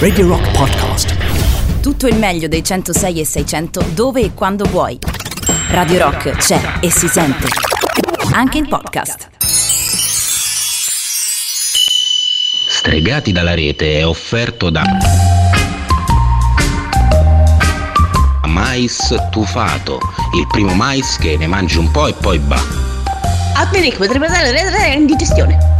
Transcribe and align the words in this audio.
Radio 0.00 0.26
Rock 0.26 0.50
Podcast. 0.50 1.80
Tutto 1.80 2.08
il 2.08 2.16
meglio 2.16 2.48
dei 2.48 2.64
106 2.64 3.20
e 3.20 3.24
600 3.24 3.84
dove 3.94 4.22
e 4.22 4.34
quando 4.34 4.64
vuoi. 4.64 4.98
Radio 5.70 5.98
Rock 6.02 6.30
c'è 6.32 6.60
e 6.80 6.90
si 6.90 7.06
sente. 7.06 7.46
Anche 8.32 8.58
in 8.58 8.66
podcast. 8.66 9.28
Stregati 12.66 13.30
dalla 13.30 13.54
rete 13.54 14.00
è 14.00 14.04
offerto 14.04 14.68
da 14.68 14.82
Mais 18.48 19.14
tufato, 19.30 20.00
il 20.36 20.46
primo 20.48 20.74
mais 20.74 21.16
che 21.18 21.36
ne 21.36 21.46
mangi 21.46 21.78
un 21.78 21.88
po' 21.92 22.08
e 22.08 22.14
poi 22.14 22.40
va. 22.42 22.60
Almeric 23.54 23.96
potrebbe 23.96 24.26
dare 24.26 24.92
indigestione. 24.94 25.79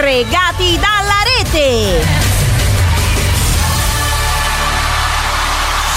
Stregati 0.00 0.78
dalla 0.78 1.20
rete! 1.26 2.06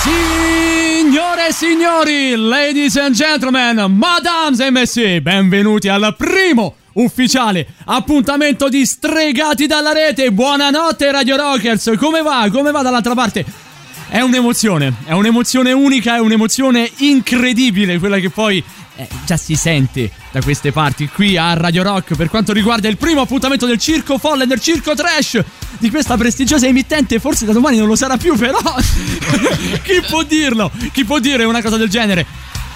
Signore 0.01 1.47
e 1.47 1.53
signori, 1.53 2.35
ladies 2.35 2.97
and 2.97 3.15
gentlemen, 3.15 3.95
madame 3.95 4.65
e 4.65 4.71
messi, 4.71 5.21
benvenuti 5.21 5.87
al 5.87 6.13
primo 6.17 6.75
ufficiale 6.95 7.65
appuntamento 7.85 8.67
di 8.67 8.85
Stregati 8.85 9.67
dalla 9.67 9.93
rete. 9.93 10.33
Buonanotte 10.33 11.09
Radio 11.09 11.37
Rockers, 11.37 11.93
come 11.97 12.21
va? 12.21 12.49
Come 12.51 12.71
va 12.71 12.81
dall'altra 12.81 13.13
parte? 13.13 13.45
È 14.09 14.19
un'emozione, 14.19 14.95
è 15.05 15.13
un'emozione 15.13 15.71
unica, 15.71 16.15
è 16.15 16.19
un'emozione 16.19 16.91
incredibile 16.97 17.99
quella 17.99 18.17
che 18.17 18.29
poi 18.29 18.61
eh, 18.95 19.07
già 19.25 19.37
si 19.37 19.55
sente 19.55 20.11
da 20.31 20.41
queste 20.41 20.71
parti 20.71 21.07
qui 21.07 21.37
a 21.37 21.53
Radio 21.53 21.83
Rock 21.83 22.15
per 22.15 22.29
quanto 22.29 22.53
riguarda 22.53 22.87
il 22.87 22.97
primo 22.97 23.21
appuntamento 23.21 23.65
del 23.65 23.79
circo 23.79 24.17
folle, 24.17 24.45
del 24.45 24.59
circo 24.59 24.93
trash 24.93 25.41
di 25.79 25.89
questa 25.89 26.15
prestigiosa 26.17 26.67
emittente. 26.67 27.19
Forse 27.19 27.45
da 27.45 27.53
domani 27.53 27.77
non 27.77 27.87
lo 27.87 27.95
sarà 27.95 28.17
più, 28.17 28.35
però 28.35 28.59
chi 29.83 30.01
può 30.07 30.23
dirlo? 30.23 30.71
Chi 30.91 31.05
può 31.05 31.19
dire 31.19 31.43
una 31.43 31.61
cosa 31.61 31.77
del 31.77 31.89
genere? 31.89 32.25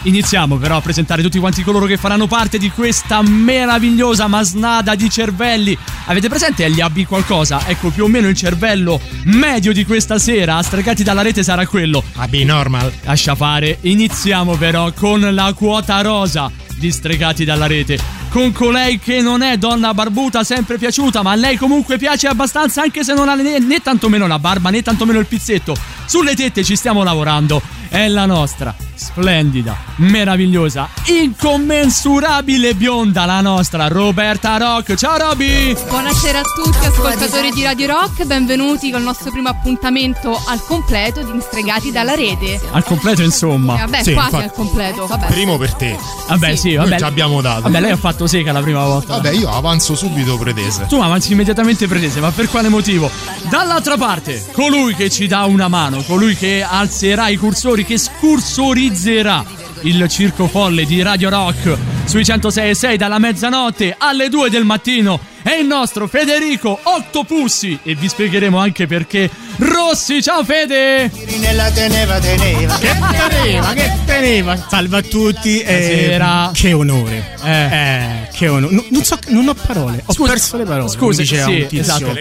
Iniziamo 0.03 0.57
però 0.57 0.77
a 0.77 0.81
presentare 0.81 1.21
tutti 1.21 1.39
quanti 1.39 1.63
coloro 1.63 1.85
che 1.85 1.97
faranno 1.97 2.27
parte 2.27 2.57
di 2.57 2.69
questa 2.69 3.21
meravigliosa 3.21 4.27
masnada 4.27 4.95
di 4.95 5.09
cervelli. 5.09 5.77
Avete 6.05 6.29
presente 6.29 6.69
gli 6.71 6.79
AB 6.79 7.03
qualcosa? 7.05 7.67
Ecco, 7.67 7.89
più 7.89 8.05
o 8.05 8.07
meno 8.07 8.27
il 8.27 8.35
cervello 8.35 9.01
medio 9.23 9.73
di 9.73 9.85
questa 9.85 10.17
sera, 10.19 10.61
stregati 10.61 11.03
dalla 11.03 11.21
rete, 11.21 11.43
sarà 11.43 11.65
quello. 11.67 12.03
AB 12.15 12.33
normal. 12.35 12.91
Lascia 13.03 13.35
fare. 13.35 13.79
Iniziamo 13.81 14.55
però 14.55 14.91
con 14.93 15.19
la 15.33 15.53
quota 15.53 16.01
rosa 16.01 16.49
di 16.77 16.91
stregati 16.91 17.43
dalla 17.43 17.67
rete. 17.67 17.99
Con 18.29 18.51
colei 18.51 18.99
che 18.99 19.21
non 19.21 19.41
è 19.41 19.57
donna 19.57 19.93
barbuta 19.93 20.43
sempre 20.43 20.77
piaciuta, 20.77 21.21
ma 21.21 21.31
a 21.31 21.35
lei 21.35 21.57
comunque 21.57 21.97
piace 21.97 22.27
abbastanza 22.27 22.81
anche 22.81 23.03
se 23.03 23.13
non 23.13 23.29
ha 23.29 23.35
né, 23.35 23.59
né 23.59 23.79
tantomeno 23.79 24.27
la 24.27 24.37
barba 24.37 24.69
né 24.69 24.81
tantomeno 24.81 25.19
il 25.19 25.25
pizzetto. 25.25 25.75
Sulle 26.05 26.35
tette 26.35 26.63
ci 26.63 26.75
stiamo 26.75 27.03
lavorando. 27.03 27.61
È 27.89 28.07
la 28.09 28.25
nostra, 28.25 28.75
splendida, 28.95 29.75
meravigliosa, 29.97 30.89
incommensurabile 31.05 32.73
bionda, 32.75 33.23
la 33.25 33.39
nostra 33.39 33.87
Roberta 33.87 34.57
Rock. 34.57 34.95
Ciao 34.95 35.17
Roby! 35.17 35.73
Buonasera 35.87 36.39
a 36.39 36.43
tutti 36.43 36.85
ascoltatori 36.85 37.49
di 37.51 37.63
Radio 37.63 37.87
Rock, 37.87 38.25
benvenuti 38.25 38.91
col 38.91 39.01
nostro 39.03 39.31
primo 39.31 39.47
appuntamento 39.49 40.37
al 40.47 40.61
completo 40.63 41.23
di 41.23 41.39
Stregati 41.39 41.91
dalla 41.91 42.13
rete. 42.13 42.59
Al 42.71 42.83
completo 42.83 43.21
insomma. 43.23 43.75
Eh, 43.77 43.79
vabbè, 43.85 44.03
Sì, 44.03 44.13
quasi 44.13 44.27
infatti. 44.35 44.43
al 44.43 44.51
completo, 44.53 45.05
vabbè. 45.07 45.27
Primo 45.27 45.57
per 45.57 45.73
te. 45.73 45.97
Vabbè 46.27 46.55
sì, 46.55 46.75
vabbè. 46.75 46.89
Noi 46.89 46.97
ci 46.99 47.05
abbiamo 47.05 47.41
dato. 47.41 47.61
Vabbè, 47.61 47.79
lei 47.79 47.91
ha 47.91 47.97
fatto 47.97 48.27
seca 48.27 48.51
la 48.51 48.61
prima 48.61 48.83
volta. 48.83 49.13
Vabbè, 49.15 49.31
io 49.31 49.49
avanzo 49.49 49.95
subito 49.95 50.37
pretese. 50.37 50.85
Tu 50.87 50.99
avanzi 50.99 51.31
immediatamente 51.31 51.87
pretese, 51.87 52.19
ma 52.19 52.31
per 52.31 52.49
quale 52.49 52.67
motivo? 52.67 53.09
Dall'altra 53.49 53.95
parte, 53.95 54.45
colui 54.51 54.93
che 54.93 55.09
ci 55.09 55.25
dà 55.27 55.45
una 55.45 55.69
mano, 55.69 56.03
colui 56.03 56.35
che 56.35 56.65
alzerà 56.67 57.29
i 57.29 57.37
cursori, 57.37 57.76
che 57.83 57.97
scursorizzerà 57.97 59.43
il 59.81 60.07
circo 60.09 60.47
folle 60.47 60.85
di 60.85 61.01
Radio 61.01 61.29
Rock 61.29 61.77
sui 62.05 62.25
106 62.25 62.69
e 62.69 62.75
6 62.75 62.97
dalla 62.97 63.19
mezzanotte 63.19 63.95
alle 63.97 64.29
2 64.29 64.49
del 64.49 64.63
mattino 64.63 65.19
è 65.47 65.55
il 65.59 65.65
nostro 65.65 66.07
Federico 66.07 66.77
Octopussi 66.83 67.79
e 67.83 67.95
vi 67.95 68.07
spiegheremo 68.09 68.57
anche 68.57 68.85
perché 68.87 69.29
Rossi, 69.57 70.21
ciao 70.21 70.43
Fede! 70.43 71.09
Nella 71.39 71.71
teneva, 71.71 72.19
teneva. 72.19 72.77
Che 72.77 72.95
teneva, 73.29 73.73
che 73.73 73.91
teneva. 74.05 74.65
Salve 74.69 74.97
a 74.97 75.01
tutti. 75.01 75.59
eh, 75.61 76.09
Buonasera. 76.17 76.51
che 76.53 76.73
onore. 76.73 77.35
Eh. 77.43 77.51
Eh, 77.51 78.27
che 78.33 78.47
onore. 78.49 78.75
No- 78.75 78.83
non 78.89 79.03
so, 79.03 79.17
non 79.29 79.47
ho 79.47 79.53
parole. 79.55 80.03
Ho 80.05 80.13
Scusa- 80.13 80.31
perso 80.31 80.57
le 80.57 80.63
parole. 80.65 80.89
scusa, 80.89 81.23
sì, 81.23 81.67
esatto. 81.71 82.13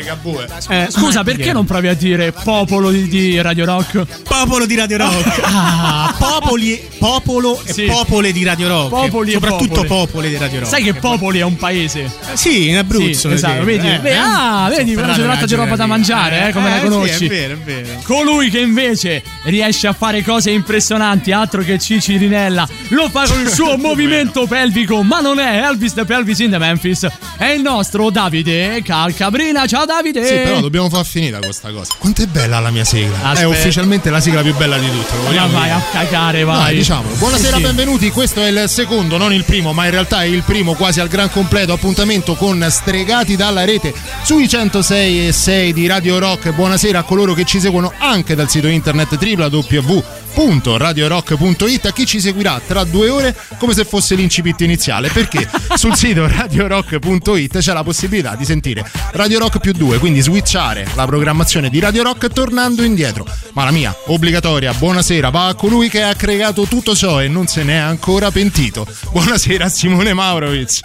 Eh, 0.69 0.87
Scusa, 0.88 1.20
ah, 1.20 1.25
perché 1.25 1.53
non 1.53 1.66
provi 1.66 1.88
a 1.88 1.94
dire 1.94 2.32
popolo 2.32 2.91
di, 2.91 3.06
di 3.08 3.41
Radio 3.41 3.64
Rock? 3.66 4.22
Popolo 4.22 4.64
di 4.64 4.75
Radio 4.76 4.97
Rock. 4.98 5.41
Ah, 5.98 6.14
popoli, 6.19 6.81
popolo 6.98 7.60
e 7.64 7.72
Sì. 7.72 7.84
popole 7.84 8.32
di 8.32 8.44
Radio 8.44 8.69
Rock. 8.69 8.88
Popoli 8.90 9.31
e 9.31 9.32
Soprattutto 9.34 9.82
popole. 9.82 9.88
popoli 9.88 10.29
di 10.31 10.37
Radio 10.37 10.58
Rock. 10.61 10.70
Sai 10.70 10.82
che 10.82 10.94
Popoli 10.94 11.38
è 11.40 11.43
un 11.43 11.56
paese? 11.56 12.05
Eh, 12.05 12.37
Sì, 12.37 12.69
in 12.69 12.76
Abruzzo. 12.79 13.05
Sì, 13.06 13.14
ad 13.25 13.33
esatto, 13.33 13.65
vedi? 13.65 13.87
Eh, 13.87 14.01
eh. 14.03 14.15
ah, 14.17 14.69
vedi, 14.69 14.93
Sono 14.93 15.05
quando 15.05 15.23
si 15.23 15.29
tratta 15.29 15.47
di 15.47 15.55
roba 15.55 15.77
da 15.77 15.87
mangiare, 15.87 16.49
eh, 16.49 16.53
come 16.53 16.69
la 16.71 16.77
sì, 16.81 16.83
conosci. 16.83 17.25
è 17.25 17.29
vero, 17.29 17.55
è 17.55 17.57
vero. 17.57 18.01
Colui 18.05 18.51
che 18.51 18.61
invece 18.61 19.23
riesce 19.45 19.87
a 19.87 19.93
fare 19.93 20.23
cose 20.23 20.51
impressionanti, 20.51 21.33
altro 21.33 21.63
che 21.63 21.79
Cici 21.79 22.17
Rinella, 22.17 22.69
lo 22.89 23.09
fa 23.09 23.27
con 23.27 23.41
il 23.41 23.49
suo 23.49 23.77
movimento 23.79 24.47
pelvico, 24.47 25.03
ma 25.03 25.21
non 25.21 25.39
è 25.39 25.63
Elvis 25.65 25.95
the 25.95 26.05
Pelvis 26.05 26.39
in 26.41 26.51
the 26.51 26.59
Memphis, 26.59 27.07
è 27.37 27.47
il 27.47 27.63
nostro 27.63 28.11
Davide 28.11 28.83
Calcabrina. 28.85 29.67
Ciao 29.67 29.85
Davide! 29.85 30.25
Sì, 30.27 30.35
però 30.35 30.61
dobbiamo 30.61 30.89
far 30.89 31.05
finita 31.05 31.39
questa 31.39 31.71
cosa. 31.71 31.95
Quanto 31.99 32.23
è 32.23 32.27
bella 32.27 32.59
la 32.59 32.71
mia 32.71 32.85
sigla? 32.85 33.17
Aspetta. 33.23 33.41
È 33.41 33.45
ufficialmente 33.45 34.11
la 34.11 34.21
sigla 34.21 34.43
più 34.43 34.55
bella 34.57 34.79
di 34.79 34.91
tutte. 34.91 35.35
Ma 35.35 35.47
vai 35.47 35.71
a 35.71 35.83
cagare, 35.93 36.45
vai. 36.45 36.59
Dai, 36.65 36.77
diciamolo. 36.77 37.15
Buonasera, 37.17 37.57
Sì, 37.57 37.63
sì. 37.63 37.63
benvenuti. 37.63 38.11
Questo 38.11 38.43
è 38.43 38.49
il 38.49 38.69
secondo, 38.69 39.17
non 39.17 39.33
il 39.33 39.45
primo, 39.45 39.73
ma 39.73 39.85
in 39.85 39.91
realtà 39.91 40.23
è 40.23 40.27
il 40.27 40.43
primo 40.43 40.75
quasi 40.75 41.01
al 41.01 41.09
gran 41.09 41.31
completo 41.31 41.73
appuntamento 41.73 42.35
con 42.35 42.65
Stregati 42.96 43.37
dalla 43.37 43.66
rete 43.66 43.93
sui 44.25 44.48
106 44.48 45.28
e 45.28 45.32
6 45.32 45.75
di 45.75 45.87
Radio 45.87 46.19
Rock. 46.19 46.54
Buonasera 46.54 47.00
a 47.00 47.02
coloro 47.02 47.34
che 47.34 47.44
ci 47.44 47.60
seguono 47.60 47.93
anche 47.98 48.34
dal 48.34 48.48
sito 48.48 48.69
internet 48.69 49.19
www.radiorock.it 49.20 51.84
a 51.84 51.93
chi 51.93 52.06
ci 52.06 52.20
seguirà 52.20 52.58
tra 52.66 52.84
due 52.84 53.10
ore 53.10 53.37
come 53.58 53.75
se 53.75 53.84
fosse 53.84 54.14
l'incipit 54.14 54.62
iniziale 54.62 55.10
perché 55.10 55.46
sul 55.76 55.94
sito 55.94 56.26
radiorock.it 56.26 57.58
c'è 57.58 57.75
la 57.75 57.82
possibilità 57.82 58.34
di 58.34 58.46
sentire 58.46 58.90
Radio 59.12 59.40
Rock 59.40 59.58
più 59.58 59.72
2 59.72 59.98
quindi 59.98 60.22
switchare 60.22 60.88
la 60.94 61.04
programmazione 61.04 61.69
di 61.69 61.78
Radio 61.78 62.02
Rock 62.02 62.28
tornando 62.28 62.82
indietro. 62.82 63.26
Ma 63.52 63.64
la 63.64 63.72
mia 63.72 63.94
obbligatoria 64.06 64.72
buonasera 64.72 65.28
va 65.28 65.48
a 65.48 65.54
colui 65.54 65.90
che 65.90 66.02
ha 66.02 66.14
creato 66.14 66.62
tutto 66.62 66.96
ciò 66.96 67.20
e 67.20 67.28
non 67.28 67.46
se 67.46 67.62
n'è 67.62 67.76
ancora 67.76 68.31
pentito. 68.31 68.87
Buonasera 69.10 69.69
Simone 69.69 70.14
Maurovic 70.14 70.81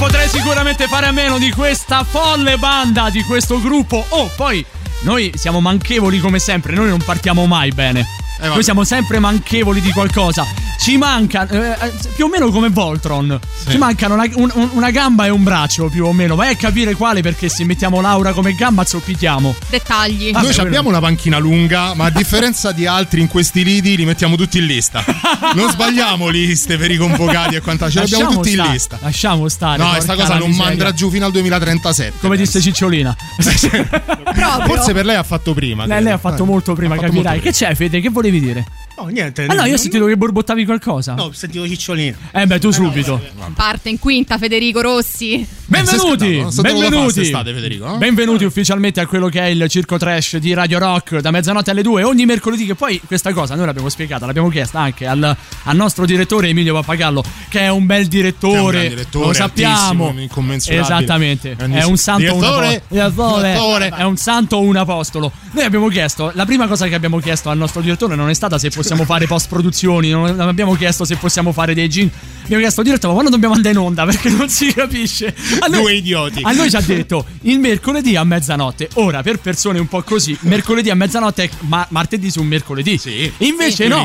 potrei 0.00 0.28
sicuramente 0.28 0.86
fare 0.86 1.04
a 1.04 1.12
meno 1.12 1.36
di 1.36 1.50
questa 1.50 2.04
folle 2.04 2.56
banda, 2.56 3.10
di 3.10 3.22
questo 3.22 3.60
gruppo. 3.60 4.02
Oh, 4.08 4.30
poi 4.34 4.64
noi 5.02 5.30
siamo 5.34 5.60
manchevoli 5.60 6.20
come 6.20 6.38
sempre, 6.38 6.72
noi 6.72 6.88
non 6.88 7.02
partiamo 7.04 7.44
mai 7.44 7.70
bene. 7.70 8.19
Eh, 8.40 8.48
noi 8.48 8.62
siamo 8.62 8.84
sempre 8.84 9.18
manchevoli 9.18 9.80
di 9.80 9.90
qualcosa. 9.92 10.46
Ci 10.80 10.96
manca, 10.96 11.46
eh, 11.46 11.76
eh, 11.88 11.92
più 12.14 12.24
o 12.24 12.28
meno 12.30 12.48
come 12.50 12.70
Voltron, 12.70 13.38
ci 13.68 13.76
mancano 13.76 14.14
una, 14.14 14.24
un- 14.34 14.50
un- 14.54 14.68
una 14.72 14.90
gamba 14.90 15.26
e 15.26 15.28
un 15.28 15.42
braccio 15.42 15.88
più 15.88 16.06
o 16.06 16.12
meno. 16.14 16.36
Vai 16.36 16.52
a 16.52 16.56
capire 16.56 16.94
quale 16.94 17.20
perché 17.20 17.50
se 17.50 17.64
mettiamo 17.64 18.00
Laura 18.00 18.32
come 18.32 18.54
gamba 18.54 18.86
zoppitiamo. 18.86 19.54
Dettagli. 19.68 20.30
Ah, 20.32 20.40
Noi 20.40 20.54
abbiamo 20.56 20.88
una 20.88 21.00
panchina 21.00 21.36
lunga, 21.36 21.92
ma 21.94 22.06
a 22.06 22.10
differenza 22.10 22.72
di 22.72 22.86
altri 22.86 23.20
in 23.20 23.28
questi 23.28 23.62
lidi 23.62 23.94
li 23.94 24.06
mettiamo 24.06 24.36
tutti 24.36 24.56
in 24.58 24.64
lista. 24.66 25.04
Non 25.52 25.68
sbagliamo 25.68 26.28
liste 26.28 26.76
per 26.78 26.90
i 26.92 26.96
convocati 26.96 27.56
e 27.56 27.60
quant'altro, 27.60 28.06
ce 28.06 28.06
li 28.06 28.14
abbiamo 28.22 28.36
tutti 28.36 28.52
stare, 28.52 28.68
in 28.68 28.72
lista. 28.74 28.98
Lasciamo 29.00 29.48
stare. 29.48 29.78
No, 29.78 29.84
porca 29.88 30.00
sta 30.00 30.14
cosa 30.14 30.38
non 30.38 30.48
miseria. 30.48 30.68
mandrà 30.68 30.92
giù 30.92 31.10
fino 31.10 31.26
al 31.26 31.32
2037. 31.32 32.18
Come 32.20 32.36
disse 32.36 32.60
Cicciolina. 32.60 33.14
Forse 34.64 34.92
per 34.92 35.04
lei 35.04 35.16
ha 35.16 35.22
fatto 35.22 35.54
prima. 35.54 35.86
Lei, 35.86 36.02
lei 36.02 36.12
ha 36.12 36.18
fatto 36.18 36.44
Eh, 36.44 36.46
molto 36.46 36.74
prima, 36.74 36.94
ha 36.94 36.96
fatto 36.96 37.08
capirai. 37.08 37.32
molto 37.34 37.50
Che 37.50 37.52
c'è, 37.54 37.74
Fede? 37.74 38.00
Che 38.00 38.08
volevi 38.10 38.29
dire? 38.38 38.64
No, 39.00 39.06
niente. 39.06 39.46
Ah 39.46 39.54
no, 39.54 39.64
io 39.64 39.74
ho 39.74 39.78
sentito 39.78 40.04
che 40.04 40.16
borbottavi 40.16 40.66
qualcosa. 40.66 41.14
No, 41.14 41.24
ho 41.24 41.32
sentito 41.32 41.66
Cicciolino. 41.66 42.16
Eh 42.32 42.46
beh, 42.46 42.58
tu 42.58 42.70
subito. 42.70 43.18
Parte 43.54 43.88
in 43.88 43.98
quinta 43.98 44.36
Federico 44.36 44.82
Rossi. 44.82 45.46
Benvenuti, 45.64 46.44
benvenuti. 46.62 47.02
quest'estate, 47.02 47.54
Federico, 47.54 47.86
no? 47.86 47.96
Benvenuti 47.96 48.44
ufficialmente 48.44 49.00
a 49.00 49.06
quello 49.06 49.28
che 49.28 49.40
è 49.40 49.46
il 49.46 49.66
circo 49.68 49.96
trash 49.98 50.36
di 50.38 50.52
Radio 50.52 50.80
Rock 50.80 51.20
da 51.20 51.30
mezzanotte 51.30 51.70
alle 51.70 51.82
2 51.82 52.02
ogni 52.02 52.26
mercoledì. 52.26 52.66
Che 52.66 52.74
poi 52.74 53.00
questa 53.06 53.32
cosa 53.32 53.54
noi 53.54 53.66
l'abbiamo 53.66 53.88
spiegata, 53.88 54.26
l'abbiamo 54.26 54.48
chiesta 54.48 54.80
anche 54.80 55.06
al, 55.06 55.22
al 55.62 55.76
nostro 55.76 56.04
direttore 56.06 56.48
Emilio 56.48 56.74
Pappagallo, 56.74 57.22
che 57.48 57.60
è 57.60 57.68
un 57.68 57.86
bel 57.86 58.06
direttore, 58.06 58.82
un 58.82 58.88
direttore, 58.88 59.26
lo 59.26 59.32
sappiamo. 59.32 60.14
Esattamente, 60.66 61.56
è 61.56 61.84
un 61.84 61.96
santo 61.96 62.34
un 62.34 62.40
Direttore? 62.40 63.88
è 63.96 64.02
un 64.02 64.16
santo 64.16 64.60
un 64.60 64.76
apostolo. 64.76 65.32
Noi 65.52 65.64
abbiamo 65.64 65.88
chiesto, 65.88 66.32
la 66.34 66.44
prima 66.44 66.66
cosa 66.66 66.88
che 66.88 66.96
abbiamo 66.96 67.18
chiesto 67.20 67.48
al 67.48 67.58
nostro 67.58 67.80
direttore 67.80 68.16
non 68.16 68.28
è 68.28 68.34
stata 68.34 68.58
se 68.58 68.70
possiamo 68.70 68.89
fare 69.04 69.26
post 69.26 69.48
produzioni, 69.48 70.10
non 70.10 70.38
abbiamo 70.40 70.74
chiesto 70.74 71.04
se 71.04 71.16
possiamo 71.16 71.52
fare 71.52 71.74
dei 71.74 71.88
gin. 71.88 72.10
Abbiamo 72.42 72.62
chiesto 72.62 72.82
diretto, 72.82 73.06
ma 73.06 73.12
quando 73.12 73.30
dobbiamo 73.30 73.54
andare 73.54 73.74
in 73.74 73.80
onda? 73.80 74.04
Perché 74.10 74.28
non 74.30 74.48
si 74.48 74.72
capisce. 74.72 75.34
A 75.60 75.66
noi- 75.66 75.80
Due 75.82 75.94
idioti. 75.94 76.40
a 76.42 76.50
noi 76.52 76.68
ci 76.68 76.76
ha 76.76 76.80
detto 76.80 77.24
il 77.42 77.58
mercoledì 77.60 78.16
a 78.16 78.24
mezzanotte. 78.24 78.88
Ora, 78.94 79.22
per 79.22 79.38
persone 79.38 79.78
un 79.78 79.86
po' 79.86 80.02
così, 80.02 80.36
mercoledì 80.42 80.90
a 80.90 80.94
mezzanotte 80.94 81.44
è 81.44 81.50
ma- 81.60 81.86
martedì 81.90 82.30
su 82.30 82.40
un 82.40 82.48
mercoledì. 82.48 82.98
Sì. 82.98 83.30
Invece 83.38 83.84
Sì, 83.84 83.88
no. 83.88 84.04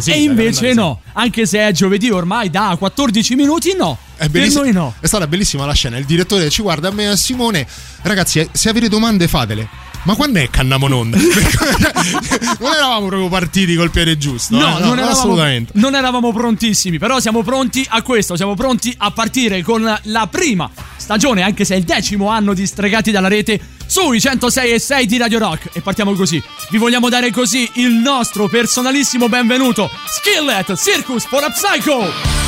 sì, 0.00 0.10
e 0.12 0.22
invece 0.22 0.72
no. 0.72 1.00
Anche 1.12 1.44
se 1.44 1.58
è 1.58 1.70
giovedì 1.72 2.08
ormai 2.10 2.48
da 2.50 2.74
14 2.78 3.34
minuti, 3.34 3.74
no. 3.76 3.98
È, 4.16 4.28
no. 4.72 4.94
è 5.00 5.06
stata 5.06 5.26
bellissima 5.26 5.66
la 5.66 5.74
scena. 5.74 5.98
Il 5.98 6.04
direttore 6.04 6.48
ci 6.48 6.62
guarda 6.62 6.88
a 6.88 6.92
me 6.92 7.02
e 7.02 7.06
a 7.06 7.16
Simone. 7.16 7.66
Ragazzi, 8.02 8.38
eh, 8.38 8.48
se 8.52 8.68
avete 8.70 8.88
domande, 8.88 9.28
fatele. 9.28 9.68
Ma 10.04 10.14
quando 10.14 10.40
è 10.40 10.50
che 10.50 10.60
andiamo 10.60 10.86
in 10.86 10.92
onda? 10.92 11.16
Perché 11.20 12.56
non 12.58 12.72
eravamo 12.72 13.06
proprio 13.06 13.28
partiti 13.28 13.76
col 13.76 13.90
piede 13.90 14.18
giusto. 14.18 14.56
No, 14.56 14.78
eh? 14.78 14.80
non, 14.80 14.92
eravamo, 14.98 15.10
assolutamente. 15.10 15.72
non 15.76 15.94
eravamo 15.94 16.32
prontissimi, 16.32 16.98
però 16.98 17.20
siamo 17.20 17.42
pronti 17.42 17.86
a 17.88 18.02
questo, 18.02 18.36
siamo 18.36 18.54
pronti 18.54 18.92
a 18.98 19.10
partire 19.10 19.62
con 19.62 19.82
la 20.02 20.26
prima 20.26 20.68
stagione, 20.96 21.42
anche 21.42 21.64
se 21.64 21.74
è 21.74 21.78
il 21.78 21.84
decimo 21.84 22.28
anno 22.28 22.54
di 22.54 22.66
Stregati 22.66 23.10
dalla 23.10 23.28
rete 23.28 23.60
sui 23.86 24.20
106 24.20 24.72
e 24.72 24.78
6 24.78 25.06
di 25.06 25.18
Radio 25.18 25.38
Rock. 25.38 25.70
E 25.72 25.80
partiamo 25.80 26.12
così. 26.14 26.42
Vi 26.70 26.78
vogliamo 26.78 27.08
dare 27.08 27.30
così 27.30 27.68
il 27.74 27.92
nostro 27.92 28.48
personalissimo 28.48 29.28
benvenuto, 29.28 29.88
Skillet 30.06 30.76
Circus 30.76 31.26
for 31.26 31.44
a 31.44 31.50
Psycho! 31.50 32.41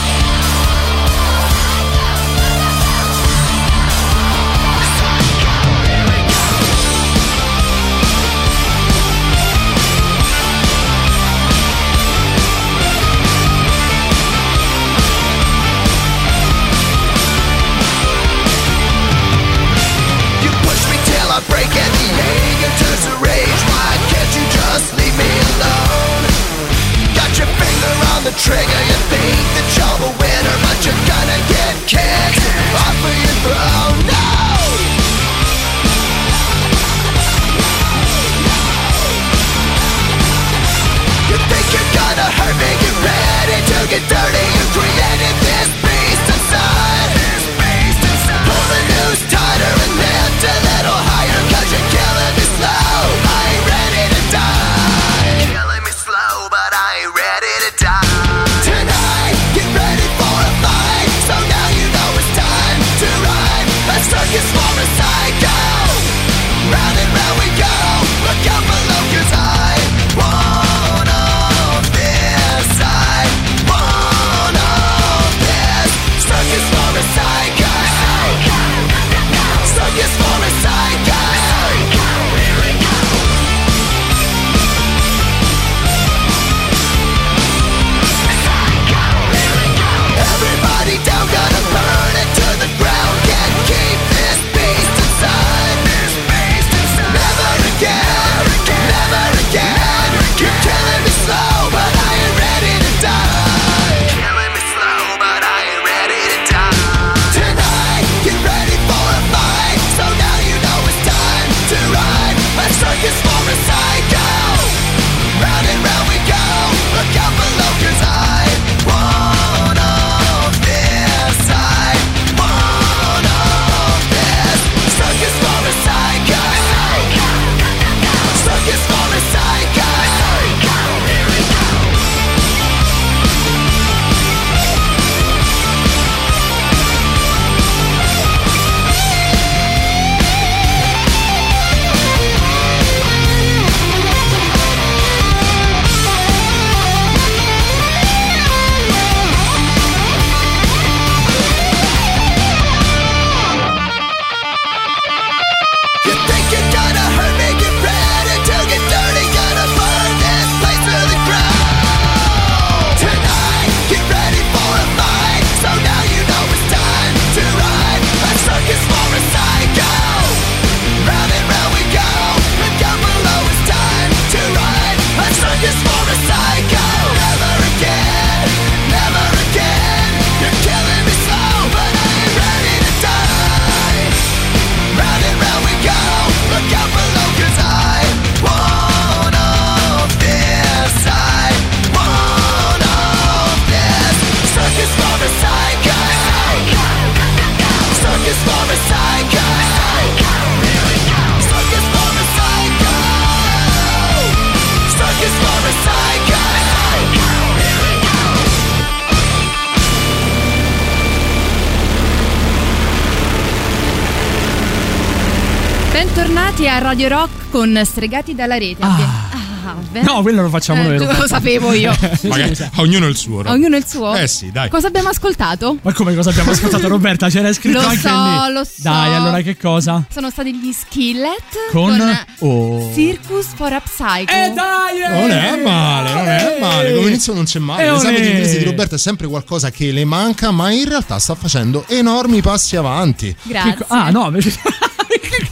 Bentornati 216.56 216.68
a 216.68 216.78
Radio 216.78 217.08
Rock 217.08 217.50
con 217.50 217.80
Stregati 217.84 218.32
dalla 218.32 218.56
rete. 218.56 218.80
Ah, 218.84 219.74
beh. 219.90 220.02
No, 220.02 220.22
quello 220.22 220.42
lo 220.42 220.48
facciamo 220.48 220.82
Eh, 220.82 220.98
noi. 220.98 221.16
lo 221.18 221.26
sapevo 221.26 221.72
io. 221.72 221.92
Magari, 222.28 222.56
ognuno 222.76 223.06
il 223.08 223.16
suo. 223.16 223.42
no? 223.42 223.50
Ognuno 223.50 223.74
il 223.76 223.84
suo? 223.84 224.14
Eh 224.14 224.28
sì, 224.28 224.52
dai. 224.52 224.68
Cosa 224.68 224.86
abbiamo 224.86 225.08
ascoltato? 225.08 225.76
Ma 225.82 225.92
come 225.92 226.14
cosa 226.14 226.30
abbiamo 226.30 226.52
ascoltato 226.52 226.86
Roberta? 226.86 227.28
C'era 227.28 227.52
scritto 227.52 227.80
Lo 227.80 227.86
anche 227.88 227.98
so, 228.08 228.08
lì. 228.46 228.52
lo 228.52 228.62
so. 228.64 228.70
Dai, 228.76 229.14
allora 229.14 229.40
che 229.40 229.56
cosa? 229.56 230.04
Sono 230.12 230.30
stati 230.30 230.54
gli 230.54 230.70
Skillet 230.72 231.70
Con, 231.72 232.00
oh. 232.40 232.92
Circus 232.94 233.46
for 233.56 233.72
Upcycle. 233.72 234.44
Eh 234.46 234.50
dai! 234.52 235.20
Non 235.20 235.30
è 235.32 235.60
male, 235.60 236.12
non 236.12 236.28
è 236.28 236.56
male. 236.60 236.94
Come 236.94 237.08
inizio 237.08 237.34
non 237.34 237.44
c'è 237.44 237.58
male. 237.58 237.84
Eh, 237.84 237.90
L'esame 237.90 238.20
di 238.20 238.28
inglese 238.28 238.58
di 238.58 238.64
Roberta 238.64 238.94
è 238.94 238.98
sempre 238.98 239.26
qualcosa 239.26 239.70
che 239.72 239.90
le 239.90 240.04
manca, 240.04 240.52
ma 240.52 240.70
in 240.70 240.88
realtà 240.88 241.18
sta 241.18 241.34
facendo 241.34 241.84
enormi 241.88 242.40
passi 242.42 242.76
avanti. 242.76 243.34
Grazie. 243.42 243.70
Che 243.72 243.76
co- 243.78 243.86
ah, 243.88 244.10
no, 244.10 244.26
invece- 244.26 244.52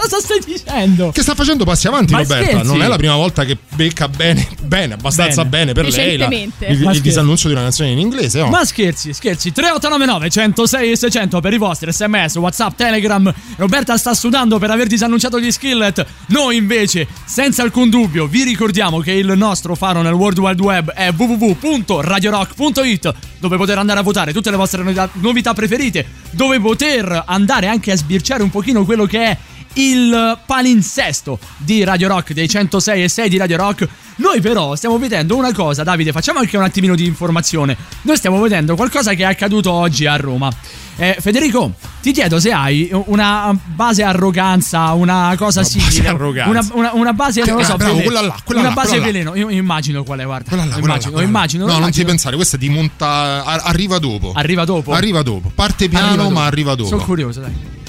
cosa 0.03 0.19
stai 0.21 0.41
dicendo? 0.45 1.11
Che 1.11 1.23
sta 1.23 1.35
facendo 1.35 1.65
passi 1.65 1.87
avanti, 1.87 2.13
Ma 2.13 2.19
Roberta. 2.21 2.45
scherzi? 2.51 2.67
Non 2.67 2.83
è 2.83 2.89
la 2.89 2.97
prima 2.97 3.15
volta 3.17 3.45
che 3.45 3.57
becca 3.75 4.09
bene, 4.09 4.47
bene, 4.63 4.95
abbastanza 4.95 5.45
Bene. 5.45 5.73
bene, 5.73 5.89
per 5.89 5.93
lei 5.95 6.17
la- 6.17 6.27
il, 6.29 6.83
il 6.95 7.01
disannuncio 7.01 7.47
di 7.49 7.55
una 7.55 7.63
canzone 7.63 7.91
in 7.91 7.99
inglese. 7.99 8.41
oh. 8.41 8.49
Ma 8.49 8.65
scherzi, 8.65 9.13
scherzi. 9.13 9.53
3899 9.53 10.31
106 10.31 10.91
e 10.91 10.97
600 10.97 11.41
per 11.41 11.53
i 11.53 11.59
vostri 11.59 11.93
sms, 11.93 12.37
whatsapp, 12.37 12.75
telegram. 12.77 13.33
Roberta 13.57 13.97
sta 13.97 14.15
sudando 14.15 14.59
per 14.59 14.71
aver 14.71 14.87
disannunciato 14.87 15.39
gli 15.41 15.51
skillet. 15.51 16.05
Noi 16.29 16.57
invece, 16.57 17.07
senza 17.25 17.63
alcun 17.63 17.89
dubbio, 17.91 18.27
vi 18.27 18.43
ricordiamo 18.45 19.01
che 19.01 19.13
il 19.13 19.33
nostro 19.37 19.75
faro 19.75 20.03
nel 20.03 20.13
World 20.15 20.39
Wide 20.39 20.63
Web 20.63 20.91
è 20.93 21.13
www.radiorock.it 21.17 23.15
dove 23.39 23.57
poter 23.57 23.79
andare 23.79 23.99
a 24.01 24.03
votare 24.03 24.33
tutte 24.33 24.51
le 24.51 24.57
vostre 24.57 24.83
novità, 24.83 25.09
novità 25.15 25.53
preferite, 25.55 26.07
dove 26.31 26.61
poter 26.61 27.25
andare 27.27 27.67
anche 27.67 27.91
a 27.93 27.97
sbirciare 27.97 28.43
un 28.43 28.51
pochino 28.51 28.85
quello 28.85 29.05
che 29.07 29.25
è 29.25 29.37
il 29.75 30.39
palinsesto 30.47 31.39
di 31.57 31.85
Radio 31.85 32.09
Rock, 32.09 32.33
dei 32.33 32.49
106 32.49 33.03
e 33.05 33.09
6 33.09 33.29
di 33.29 33.37
Radio 33.37 33.57
Rock. 33.57 33.89
Noi 34.17 34.41
però 34.41 34.75
stiamo 34.77 34.99
vedendo 34.99 35.37
una 35.37 35.53
cosa, 35.53 35.83
Davide, 35.83 36.13
facciamo 36.13 36.39
anche 36.39 36.57
un 36.57 36.63
attimino 36.63 36.95
di 36.95 37.07
informazione. 37.07 37.77
Noi 38.03 38.17
stiamo 38.17 38.41
vedendo 38.41 38.77
qualcosa 38.77 39.15
che 39.15 39.23
è 39.23 39.27
accaduto 39.27 39.73
oggi 39.73 40.07
a 40.07 40.17
Roma. 40.17 40.51
Eh, 40.97 41.17
Federico, 41.19 41.73
ti 42.03 42.13
chiedo 42.13 42.39
se 42.39 42.53
hai 42.53 42.91
una 43.07 43.57
base 43.65 44.03
arroganza, 44.03 44.93
una 44.93 45.35
cosa 45.39 45.61
Una 45.61 45.69
base 45.71 45.91
simile. 45.91 46.09
arroganza. 46.09 46.51
Una, 46.51 46.69
una- 46.75 46.91
una 46.95 47.13
base, 47.15 47.43
non 47.45 47.57
lo 47.57 47.65
so, 47.65 47.73
Ah, 47.73 47.77
bravo, 47.77 47.93
veleno. 47.97 48.11
quella 48.13 48.27
là, 48.27 48.37
quella 48.45 48.61
una 48.61 48.69
là, 48.69 48.75
base 48.75 48.89
quella 48.89 49.05
là. 49.07 49.13
veleno. 49.13 49.35
Io 49.37 49.49
immagino 49.49 50.05
qual 50.05 50.19
è, 50.21 50.25
guarda. 50.25 50.49
Quella 50.49 50.65
là, 50.65 50.71
là, 50.71 50.79
immagino, 50.79 51.11
quella 51.13 51.23
là. 51.23 51.29
immagino. 51.29 51.63
No, 51.65 51.67
non 51.71 51.77
ti 51.77 51.83
immagino. 51.85 52.07
pensare, 52.09 52.37
questa 52.37 52.57
è 52.57 52.59
di 52.59 52.69
monta. 52.69 53.45
Arriva 53.45 53.99
dopo. 53.99 54.33
Arriva 54.35 54.65
dopo. 54.65 54.93
Arriva 54.93 55.23
dopo. 55.23 55.51
Parte 55.55 55.89
piano, 55.89 56.07
Arriva 56.09 56.23
dopo. 56.25 56.35
ma 56.35 56.45
arriva 56.45 56.75
dopo. 56.75 56.89
Sono 56.91 57.03
curioso, 57.05 57.41
dai. 57.41 57.81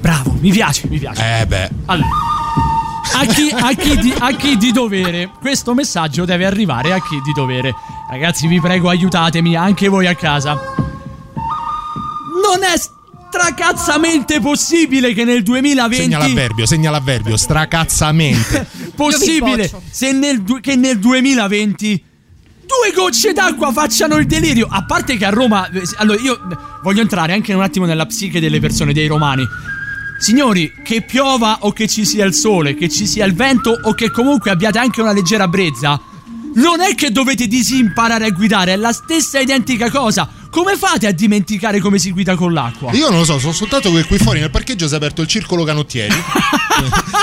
Bravo, 0.00 0.36
mi 0.40 0.50
piace, 0.50 0.86
mi 0.88 0.98
piace. 0.98 1.40
Eh 1.40 1.46
beh. 1.46 1.70
Allora, 1.86 2.08
a 3.14 3.26
chi, 3.26 3.50
a 3.50 3.72
chi 3.74 3.98
di, 3.98 4.14
a 4.16 4.32
chi 4.32 4.56
di 4.56 4.70
dovere, 4.70 5.30
questo 5.40 5.74
messaggio 5.74 6.24
deve 6.24 6.46
arrivare 6.46 6.92
a 6.92 7.02
chi 7.02 7.20
di 7.24 7.32
dovere. 7.32 7.74
Ragazzi, 8.10 8.46
vi 8.46 8.60
prego, 8.60 8.88
aiutatemi, 8.88 9.56
anche 9.56 9.88
voi 9.88 10.06
a 10.06 10.14
casa. 10.14 10.54
Non 10.54 12.62
è 12.62 12.78
stracazzamente 13.28 14.40
possibile 14.40 15.12
che 15.12 15.24
nel 15.24 15.42
2020 15.42 16.02
Segna 16.02 16.18
l'avverbio, 16.18 16.66
segna 16.66 16.90
l'avverbio, 16.90 17.36
stracazzamente. 17.36 18.66
possibile 18.94 19.70
nel 20.12 20.42
che 20.60 20.76
nel 20.76 20.98
2020 20.98 22.04
due 22.68 22.92
gocce 22.94 23.32
d'acqua 23.32 23.72
facciano 23.72 24.16
il 24.16 24.26
delirio. 24.26 24.68
A 24.70 24.84
parte 24.84 25.16
che 25.16 25.24
a 25.24 25.30
Roma. 25.30 25.68
eh, 25.70 25.82
Allora, 25.96 26.20
io 26.20 26.38
voglio 26.82 27.00
entrare 27.00 27.32
anche 27.32 27.54
un 27.54 27.62
attimo 27.62 27.86
nella 27.86 28.06
psiche 28.06 28.40
delle 28.40 28.60
persone, 28.60 28.92
dei 28.92 29.06
romani. 29.06 29.46
Signori, 30.18 30.72
che 30.82 31.02
piova 31.02 31.58
o 31.60 31.72
che 31.72 31.86
ci 31.86 32.04
sia 32.04 32.24
il 32.24 32.34
sole, 32.34 32.74
che 32.74 32.88
ci 32.88 33.06
sia 33.06 33.24
il 33.24 33.34
vento 33.34 33.78
o 33.80 33.94
che 33.94 34.10
comunque 34.10 34.50
abbiate 34.50 34.78
anche 34.78 35.00
una 35.00 35.12
leggera 35.12 35.46
brezza, 35.46 36.00
non 36.54 36.80
è 36.80 36.94
che 36.94 37.10
dovete 37.10 37.46
disimparare 37.46 38.26
a 38.26 38.30
guidare, 38.30 38.72
è 38.72 38.76
la 38.76 38.92
stessa 38.92 39.38
identica 39.38 39.90
cosa. 39.90 40.28
Come 40.50 40.76
fate 40.76 41.06
a 41.06 41.12
dimenticare 41.12 41.78
come 41.78 41.98
si 41.98 42.10
guida 42.10 42.34
con 42.34 42.52
l'acqua? 42.54 42.90
Io 42.92 43.10
non 43.10 43.18
lo 43.18 43.24
so, 43.24 43.38
sono 43.38 43.52
soltanto 43.52 43.92
che 43.92 44.04
qui 44.04 44.16
fuori 44.18 44.40
nel 44.40 44.50
parcheggio 44.50 44.86
si 44.88 44.94
è 44.94 44.96
aperto 44.96 45.20
il 45.20 45.28
circolo 45.28 45.62
canottieri. 45.64 46.14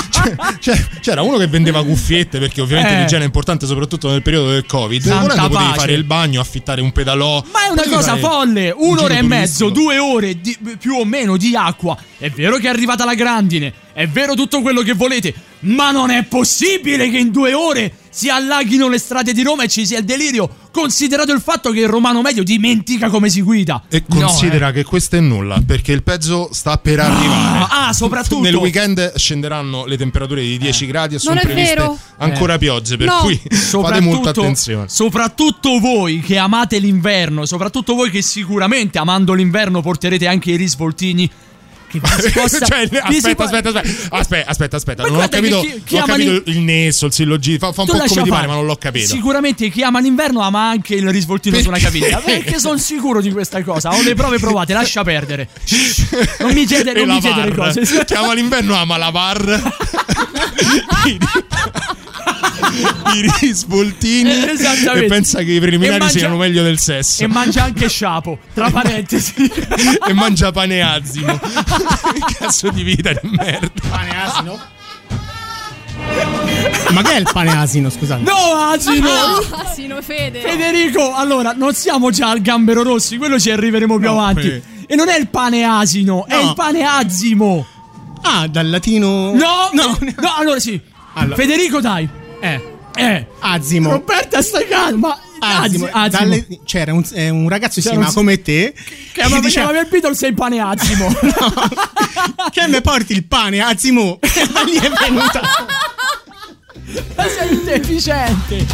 C'è- 0.10 0.36
c'è- 0.60 0.88
c'era 1.02 1.22
uno 1.22 1.38
che 1.38 1.48
vendeva 1.48 1.84
cuffiette 1.84 2.40
perché 2.40 2.60
ovviamente 2.62 2.96
Eh. 2.96 3.00
l'igiene 3.02 3.24
è 3.24 3.26
importante 3.26 3.66
soprattutto 3.68 4.10
nel 4.10 4.22
periodo 4.22 4.50
del 4.50 4.66
covid. 4.66 5.02
Santa 5.04 5.22
Volendo 5.22 5.50
potevi 5.50 5.74
fare 5.78 5.94
il 5.94 6.04
bagno, 6.04 6.40
affittare 6.42 6.82
un 6.82 6.92
pedalò. 6.92 7.44
Ma 7.52 7.66
è 7.66 7.68
una 7.68 7.76
potevi 7.84 7.96
cosa 7.96 8.18
folle! 8.18 8.74
un 8.76 8.90
Un'ora 8.96 9.18
e 9.18 9.22
mezzo, 9.22 9.70
due 9.70 9.98
ore 10.00 10.40
di- 10.42 10.58
più 10.80 10.96
o 10.96 11.06
meno 11.06 11.38
di 11.38 11.56
acqua. 11.56 11.96
È 12.18 12.30
vero 12.30 12.58
che 12.58 12.68
è 12.68 12.70
arrivata 12.70 13.06
la 13.06 13.14
grandine, 13.14 13.72
è 13.94 14.08
vero 14.08 14.34
tutto 14.36 14.62
quello 14.62 14.82
che 14.82 14.94
volete, 14.94 15.34
ma 15.62 15.92
non 15.92 16.10
è 16.10 16.24
possibile 16.24 17.10
che 17.10 17.18
in 17.18 17.32
due 17.32 17.54
ore 17.54 17.92
si 18.16 18.30
allaghino 18.30 18.88
le 18.88 18.98
strade 18.98 19.34
di 19.34 19.44
Roma 19.44 19.64
e 19.64 19.68
ci 19.68 19.86
sia 19.86 19.98
il 20.00 20.06
delirio, 20.06 20.50
considerato 20.72 21.34
il 21.34 21.42
fatto 21.42 21.72
che 21.72 21.82
il 21.82 21.88
romano 21.90 22.22
medio 22.22 22.44
dimentica 22.44 23.10
come 23.10 23.28
si 23.30 23.42
guida. 23.42 23.84
E 23.90 24.04
No, 24.08 24.22
considera 24.28 24.70
eh. 24.70 24.72
che 24.72 24.84
questo 24.86 25.18
è 25.18 25.20
nulla 25.20 25.62
perché 25.66 25.92
il 25.92 26.02
peggio 26.02 26.48
sta 26.54 26.78
per 26.78 27.02
arrivare. 27.02 27.68
Ah, 27.70 27.92
soprattutto 27.92 28.40
Nel 28.42 28.56
weekend 28.56 29.16
scenderanno 29.16 29.86
le 29.86 29.98
temperature 29.98 30.42
di 30.42 30.58
10 30.58 30.86
gradi 30.86 31.16
e 31.16 31.20
sono 31.20 31.36
Non 31.36 31.44
è 31.44 31.46
previste 31.46 31.74
vero. 31.76 31.98
ancora 32.20 32.58
piogge, 32.58 32.96
per 32.96 33.08
No. 33.08 33.18
cui 33.20 33.38
fate 33.50 34.00
molta 34.00 34.30
attenzione. 34.30 34.88
soprattutto 34.88 35.80
voi 35.80 36.22
che 36.22 36.38
amate 36.38 36.80
l'inverno, 36.80 37.46
soprattutto 37.46 37.96
voi 37.96 38.10
che 38.10 38.22
sicuramente 38.22 38.98
amando 38.98 39.34
l'inverno 39.34 39.82
porterete 39.82 40.26
anche 40.26 40.52
i 40.52 40.56
risvoltini. 40.56 41.30
Che 42.00 42.18
vi 42.18 42.24
si 42.26 42.32
possa, 42.40 42.66
Cioè, 42.66 42.82
aspetta, 42.82 43.44
aspetta, 43.44 43.44
aspetta, 43.44 43.82
aspetta, 44.10 44.50
aspetta, 44.50 44.76
aspetta, 44.78 45.04
non 45.04 45.22
ho 45.22 45.28
capito, 45.28 45.60
chi- 45.62 45.82
chi 45.86 45.96
ho 45.96 46.04
ama 46.04 46.14
capito 46.14 46.42
il 46.50 46.60
nesso, 46.60 47.06
il 47.08 47.14
sillogismo, 47.14 47.68
fa, 47.68 47.74
fa 47.74 47.82
un 47.82 47.88
po' 47.88 47.94
come 47.94 48.08
ti 48.08 48.14
fare. 48.16 48.30
pare, 48.30 48.48
ma 48.48 48.54
non 48.54 48.66
l'ho 48.66 48.76
capito. 48.76 49.08
Sicuramente 49.08 49.70
chi 49.70 49.84
ama 49.84 50.00
l'inverno 50.00 50.42
ama 50.42 50.70
anche 50.70 50.96
il 50.96 51.10
risvoltino 51.10 51.58
su 51.60 51.68
una 51.68 51.78
Perché? 51.78 52.00
caviglia. 52.00 52.20
Perché 52.20 52.60
sono 52.60 52.78
sicuro 52.78 53.22
di 53.22 53.32
questa 53.32 53.64
cosa. 53.64 53.94
Ho 53.96 54.02
le 54.02 54.14
prove 54.16 54.40
provate, 54.40 54.74
lascia 54.74 55.04
perdere. 55.04 55.50
Non 56.40 56.54
mi 56.54 56.66
chiedere, 56.66 57.04
non 57.06 57.16
mi 57.16 57.22
chiedere 57.22 57.54
cose. 57.54 57.82
Chiama 58.06 58.34
l'inverno, 58.34 58.76
ama 58.76 58.98
la 58.98 59.10
VAR. 59.10 59.34
I, 63.16 63.32
risvoltini 63.40 64.30
Esattamente. 64.50 65.06
e 65.06 65.08
pensa 65.08 65.40
che 65.44 65.52
i 65.54 65.60
preliminari 65.60 66.00
mangia- 66.00 66.20
siano 66.20 66.36
meglio 66.38 66.64
del 66.64 66.80
sesso 66.80 67.24
E 67.24 67.28
mangia 67.28 67.64
anche 67.64 67.88
sciapo, 67.90 68.40
tra 68.54 68.70
parentesi. 68.70 69.34
e 70.08 70.14
mangia 70.14 70.52
pane 70.52 70.82
azimo 70.82 71.40
che 71.40 72.34
cazzo 72.40 72.70
di 72.70 72.84
vita 72.84 73.12
di 73.14 73.20
merda 73.30 73.70
Pane 73.90 74.24
asino? 74.24 74.60
Ma 76.92 77.02
che 77.02 77.12
è 77.14 77.18
il 77.20 77.28
pane 77.32 77.52
asino, 77.58 77.90
scusate? 77.90 78.22
No, 78.22 78.36
asino! 78.72 79.10
Ah, 79.52 79.72
sì, 79.74 79.88
no, 79.88 80.02
Fede. 80.02 80.40
Federico, 80.42 81.14
allora, 81.16 81.54
non 81.54 81.74
siamo 81.74 82.10
già 82.12 82.30
al 82.30 82.42
gambero 82.42 82.84
rossi, 82.84 83.18
quello 83.18 83.40
ci 83.40 83.50
arriveremo 83.50 83.98
più 83.98 84.08
No, 84.08 84.20
avanti. 84.20 84.48
eh. 84.48 84.62
E 84.88 84.96
non 84.96 85.10
è 85.10 85.18
il 85.18 85.28
pane 85.30 85.64
asino, 85.64 86.26
è 86.28 86.36
No. 86.36 86.50
il 86.50 86.54
pane 86.56 86.84
azimo. 86.84 87.66
Ah, 88.22 88.48
dal 88.48 88.70
latino. 88.70 89.34
No, 89.34 89.70
no, 89.74 89.98
no, 90.00 90.14
no, 90.18 90.34
allora 90.38 90.60
sì. 90.60 90.80
Allora. 91.14 91.36
Federico, 91.36 91.82
dai. 91.82 92.08
Eh, 92.54 92.62
Eh. 92.96 93.26
azimo. 93.40 93.92
Roberta, 93.92 94.42
stai 94.42 94.68
calma. 94.68 95.18
Azimo. 95.40 95.88
Azimo. 95.92 96.08
Dalle- 96.10 96.48
c'era 96.66 96.94
un, 96.94 97.04
eh, 97.14 97.30
un 97.30 97.50
ragazzo 97.50 97.76
che 97.76 97.82
si 97.82 97.90
chiama 97.90 98.12
come 98.12 98.42
te 98.42 98.74
Che 99.12 99.22
ama 99.22 99.40
diceva, 99.40 99.78
il 99.80 99.88
Beatles 99.90 100.18
sei 100.18 100.30
il 100.30 100.36
pane 100.36 100.60
azimo. 100.60 101.08
che 102.52 102.68
me 102.68 102.82
porti 102.82 103.14
il 103.14 103.26
pane 103.26 103.60
azimo 103.62 104.20
e 104.24 104.48
da 104.52 104.62
lì 104.64 104.76
è 104.78 104.90
venuta 104.90 105.42
sei 107.28 107.64
deficiente. 107.64 108.66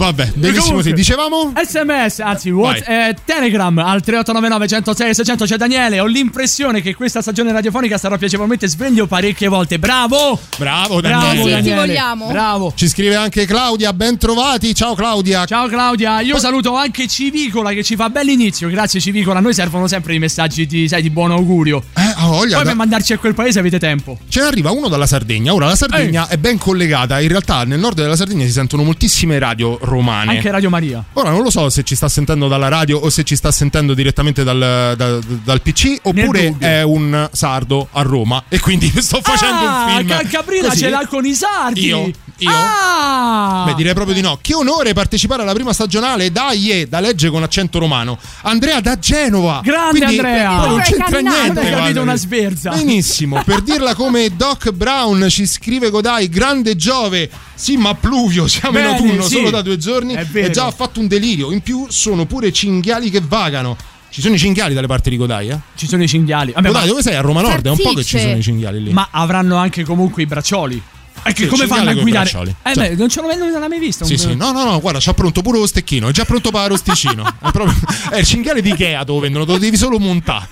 Vabbè 0.00 0.32
benissimo 0.34 0.80
sì 0.80 0.92
dicevamo 0.94 1.52
SMS, 1.62 2.20
anzi, 2.20 2.48
what, 2.50 2.82
eh, 2.86 3.14
Telegram 3.24 3.76
al 3.78 4.00
3899 4.00 4.66
106 4.68 5.14
600 5.14 5.44
c'è 5.44 5.56
Daniele. 5.56 6.00
Ho 6.00 6.06
l'impressione 6.06 6.80
che 6.80 6.94
questa 6.94 7.20
stagione 7.20 7.52
radiofonica 7.52 7.98
sarà 7.98 8.16
piacevolmente 8.16 8.66
sveglio 8.66 9.06
parecchie 9.06 9.48
volte. 9.48 9.78
Bravo! 9.78 10.38
bravo 10.56 11.00
Bravo, 11.00 11.00
Daniele 11.00 11.56
Sì, 11.62 11.68
ti 11.68 11.74
vogliamo. 11.74 12.26
Bravo. 12.28 12.72
ci 12.74 12.88
scrive 12.88 13.16
anche 13.16 13.44
Claudia 13.44 13.92
ben 13.92 14.16
trovati 14.16 14.74
ciao 14.74 14.94
Claudia 14.94 15.44
Ciao 15.44 15.68
Claudia, 15.68 16.20
io 16.20 16.38
saluto 16.38 16.74
anche 16.76 17.06
Civicola 17.06 17.72
che 17.72 17.82
ci 17.82 17.94
fa 17.96 18.08
bell'inizio. 18.08 18.68
Grazie 18.68 19.00
Civicola, 19.00 19.38
a 19.38 19.42
noi 19.42 19.52
servono 19.54 19.86
sempre 19.86 20.14
i 20.14 20.18
messaggi 20.18 20.66
di, 20.66 20.88
sai, 20.88 21.02
di 21.02 21.10
buon 21.10 21.30
augurio. 21.30 21.82
eh, 21.96 22.00
ha 22.16 22.26
voglia 22.26 22.54
Poi 22.56 22.64
da- 22.64 22.70
per 22.70 22.74
mandarci 22.76 23.12
a 23.12 23.18
quel 23.18 23.34
paese 23.34 23.58
avete 23.58 23.78
tempo. 23.78 24.18
Ce 24.28 24.40
ne 24.40 24.46
arriva 24.46 24.70
uno 24.70 24.88
dalla 24.88 25.06
Sardegna. 25.06 25.52
Ora, 25.52 25.66
la 25.66 25.76
Sardegna 25.76 26.28
è 26.28 26.36
ben 26.38 26.56
collegata. 26.58 27.20
In 27.20 27.28
realtà, 27.28 27.64
nel 27.64 27.78
nord 27.78 27.96
della 27.96 28.16
Sardegna 28.16 28.44
si 28.46 28.52
sentono 28.52 28.82
moltissime 28.82 29.38
radio 29.38 29.78
romane. 29.90 30.36
Anche 30.36 30.50
Radio 30.50 30.70
Maria. 30.70 31.04
Ora, 31.14 31.30
non 31.30 31.42
lo 31.42 31.50
so 31.50 31.68
se 31.68 31.82
ci 31.82 31.94
sta 31.94 32.08
sentendo 32.08 32.48
dalla 32.48 32.68
radio 32.68 32.98
o 32.98 33.10
se 33.10 33.24
ci 33.24 33.36
sta 33.36 33.50
sentendo 33.50 33.92
direttamente 33.92 34.44
dal, 34.44 34.94
da- 34.96 35.18
dal 35.44 35.60
PC, 35.60 35.98
oppure 36.02 36.54
è 36.58 36.82
un 36.82 37.28
sardo 37.32 37.88
a 37.90 38.02
Roma. 38.02 38.44
E 38.48 38.60
quindi 38.60 38.88
sto 39.02 39.20
facendo 39.22 39.66
ah, 39.66 39.84
un 39.84 39.96
film. 39.96 40.08
Calcabrina 40.08 40.68
così. 40.68 40.78
ce 40.78 40.88
l'ha 40.88 41.06
con 41.06 41.26
i 41.26 41.34
sardi. 41.34 41.86
Io, 41.86 42.10
Io? 42.40 42.50
Ah! 42.50 43.64
Beh, 43.66 43.74
direi 43.74 43.92
proprio 43.92 44.14
di 44.14 44.20
no. 44.20 44.38
Che 44.40 44.54
onore 44.54 44.92
partecipare 44.92 45.42
alla 45.42 45.52
prima 45.52 45.72
stagionale 45.72 46.32
dai 46.32 46.70
e 46.70 46.86
da 46.86 47.00
legge 47.00 47.28
con 47.28 47.42
accento 47.42 47.78
romano. 47.78 48.18
Andrea 48.42 48.80
da 48.80 48.98
Genova. 48.98 49.60
Grande 49.62 49.98
Quindi, 49.98 50.18
Andrea! 50.18 50.56
Poi 50.56 50.68
non 50.68 50.80
c'entra 50.80 51.04
camminate? 51.04 51.42
niente. 51.42 51.60
Hai 51.60 51.70
capito 51.70 52.00
una 52.02 52.16
sverza. 52.16 52.70
Benissimo. 52.70 53.42
Per 53.44 53.60
dirla 53.60 53.94
come 53.94 54.34
Doc 54.34 54.70
Brown 54.70 55.26
ci 55.28 55.46
scrive 55.46 55.90
Godai, 55.90 56.28
grande 56.28 56.76
Giove. 56.76 57.30
Sì, 57.54 57.76
ma 57.76 57.94
Pluvio, 57.94 58.46
siamo 58.48 58.78
in 58.78 58.84
Bene, 58.84 58.96
autunno 58.96 59.22
sì. 59.22 59.34
solo 59.34 59.50
da 59.50 59.60
due 59.62 59.76
giorni. 59.76 60.14
E 60.14 60.50
già 60.50 60.66
ha 60.66 60.70
fatto 60.70 61.00
un 61.00 61.08
delirio. 61.08 61.52
In 61.52 61.60
più 61.60 61.86
sono 61.90 62.24
pure 62.24 62.52
cinghiali 62.52 63.10
che 63.10 63.20
vagano. 63.20 63.76
Ci 64.08 64.20
sono 64.20 64.34
i 64.34 64.38
cinghiali 64.38 64.74
dalle 64.74 64.88
parti 64.88 65.08
di 65.10 65.16
Godai, 65.16 65.50
eh? 65.50 65.58
Ci 65.76 65.86
sono 65.86 66.02
i 66.02 66.08
cinghiali. 66.08 66.52
Vabbè, 66.52 66.66
Godai, 66.66 66.82
ma, 66.82 66.88
dove 66.88 67.02
sei? 67.02 67.14
A 67.14 67.20
Roma 67.20 67.42
Nord? 67.42 67.64
È 67.64 67.70
un 67.70 67.76
po' 67.76 67.92
che 67.92 68.02
ci 68.02 68.18
sono 68.18 68.36
i 68.36 68.42
cinghiali 68.42 68.82
lì. 68.82 68.92
ma 68.92 69.08
avranno 69.10 69.56
anche 69.56 69.84
comunque 69.84 70.22
i 70.22 70.26
braccioli. 70.26 70.82
E 71.22 71.32
che 71.32 71.42
Sì, 71.44 71.48
come 71.48 71.66
fanno 71.66 71.90
a 71.90 71.94
guidare? 71.94 72.28
Eh, 72.28 72.74
Cioè- 72.74 72.88
beh, 72.90 72.94
non 72.96 73.08
ce 73.08 73.20
l'ho 73.20 73.26
mai 73.68 73.78
visto. 73.78 74.04
Sì, 74.04 74.16
sì, 74.16 74.34
no, 74.34 74.52
no, 74.52 74.64
no, 74.64 74.80
guarda, 74.80 74.98
c'ha 75.00 75.12
pronto 75.14 75.42
pure 75.42 75.58
lo 75.58 75.66
stecchino, 75.66 76.08
è 76.08 76.12
già 76.12 76.24
pronto 76.24 76.50
per 76.50 76.60
l'arosticino. 76.60 77.24
È, 77.40 77.50
proprio, 77.50 77.74
è 78.10 78.18
il 78.18 78.24
cinghiale 78.26 78.60
di 78.62 78.70
Ikea 78.70 79.04
dove 79.04 79.20
vendono, 79.22 79.44
lo 79.44 79.58
devi 79.58 79.76
solo 79.76 79.98
montare. 79.98 80.46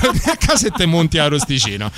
Torni 0.00 0.20
a 0.26 0.36
casa 0.36 0.66
e 0.68 0.70
te 0.70 0.86
monti 0.86 1.16
l'arosticino. 1.18 1.90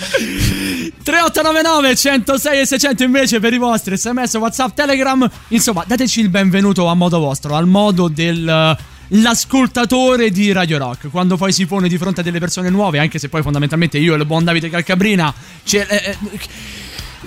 3899 1.03 1.97
106 1.97 2.61
e 2.61 2.67
600 2.67 3.03
invece 3.03 3.41
per 3.41 3.53
i 3.53 3.59
vostri 3.59 3.97
sms, 3.97 4.35
whatsapp, 4.35 4.75
telegram. 4.75 5.29
Insomma, 5.49 5.85
dateci 5.87 6.21
il 6.21 6.29
benvenuto 6.29 6.87
a 6.87 6.95
modo 6.95 7.19
vostro, 7.19 7.55
al 7.55 7.67
modo 7.67 8.09
del. 8.09 8.49
eh, 8.49 8.91
L'ascoltatore 9.15 10.31
di 10.31 10.53
Radio 10.53 10.79
Rock, 10.79 11.11
quando 11.11 11.37
poi 11.37 11.53
si 11.53 11.67
pone 11.67 11.87
di 11.87 11.99
fronte 11.99 12.21
a 12.21 12.25
delle 12.25 12.39
persone 12.39 12.71
nuove, 12.71 12.99
anche 12.99 13.19
se 13.19 13.29
poi 13.29 13.43
fondamentalmente 13.43 13.99
io 13.99 14.15
e 14.15 14.17
il 14.17 14.25
buon 14.25 14.43
Davide 14.43 14.71
Calcabrina 14.71 15.35
ce- 15.65 15.87
eh, 15.87 16.11
eh, 16.13 16.17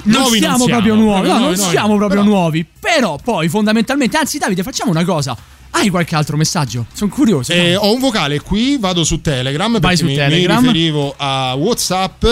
non 0.04 0.22
Nuovi 0.22 0.40
non 0.40 0.50
siamo. 0.56 0.66
proprio 0.66 0.96
nuovi, 0.96 1.28
no, 1.28 1.38
non 1.40 1.56
siamo 1.56 1.96
proprio 1.96 2.22
Però- 2.22 2.24
nuovi, 2.24 2.66
però 2.80 3.18
poi 3.24 3.50
fondamentalmente, 3.50 4.18
anzi 4.18 4.38
Davide, 4.38 4.64
facciamo 4.64 4.92
una 4.92 5.04
cosa. 5.06 5.36
Hai 5.78 5.90
qualche 5.90 6.16
altro 6.16 6.38
messaggio? 6.38 6.86
Sono 6.94 7.12
curioso. 7.12 7.52
Eh, 7.52 7.76
ho 7.76 7.92
un 7.94 8.00
vocale 8.00 8.40
qui, 8.40 8.78
vado 8.80 9.04
su 9.04 9.20
Telegram 9.20 9.78
Vai 9.80 9.98
su 9.98 10.06
mi, 10.06 10.16
Telegram. 10.16 10.62
mi 10.62 10.68
riferivo 10.68 11.14
a 11.18 11.54
WhatsApp. 11.56 12.24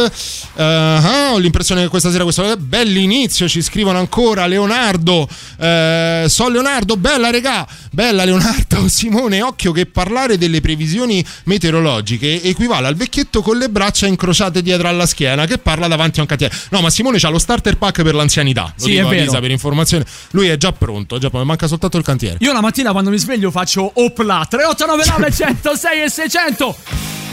Ah, 0.55 1.31
ho 1.33 1.37
l'impressione 1.39 1.81
che 1.81 1.89
questa 1.89 2.09
sera 2.09 2.23
questo 2.23 2.55
bell'inizio 2.57 3.49
ci 3.49 3.61
scrivono 3.61 3.99
ancora 3.99 4.45
Leonardo. 4.47 5.27
Eh, 5.59 6.25
so 6.29 6.47
Leonardo, 6.47 6.95
bella 6.95 7.31
regà, 7.31 7.67
bella 7.91 8.23
Leonardo. 8.23 8.87
Simone, 8.87 9.41
occhio 9.41 9.73
che 9.73 9.87
parlare 9.87 10.37
delle 10.37 10.61
previsioni 10.61 11.23
meteorologiche 11.43 12.41
equivale 12.43 12.87
al 12.87 12.95
vecchietto 12.95 13.41
con 13.41 13.57
le 13.57 13.67
braccia 13.67 14.07
incrociate 14.07 14.61
dietro 14.61 14.87
alla 14.87 15.05
schiena 15.05 15.45
che 15.45 15.57
parla 15.57 15.87
davanti 15.87 16.19
a 16.19 16.21
un 16.21 16.27
cantiere. 16.29 16.55
No, 16.69 16.79
ma 16.79 16.89
Simone 16.89 17.19
c'ha 17.19 17.27
lo 17.27 17.39
starter 17.39 17.77
pack 17.77 18.03
per 18.03 18.15
l'anzianità. 18.15 18.73
Lo 18.77 18.83
Sì, 18.85 18.91
dico 18.91 19.07
è 19.07 19.09
vero. 19.09 19.23
Lisa 19.25 19.39
per 19.41 19.51
informazione. 19.51 20.05
Lui 20.31 20.47
è 20.47 20.55
già 20.55 20.71
pronto, 20.71 21.17
è 21.17 21.19
già 21.19 21.27
pronto, 21.27 21.45
manca 21.45 21.67
soltanto 21.67 21.97
il 21.97 22.05
cantiere. 22.05 22.37
Io 22.39 22.53
la 22.53 22.61
mattina 22.61 22.91
quando 22.91 23.09
mi 23.09 23.17
sveglio 23.17 23.31
faccio 23.51 23.91
opla 23.95 24.45
3899 24.47 25.31
106 25.31 26.01
e 26.01 26.09
600 26.09 26.75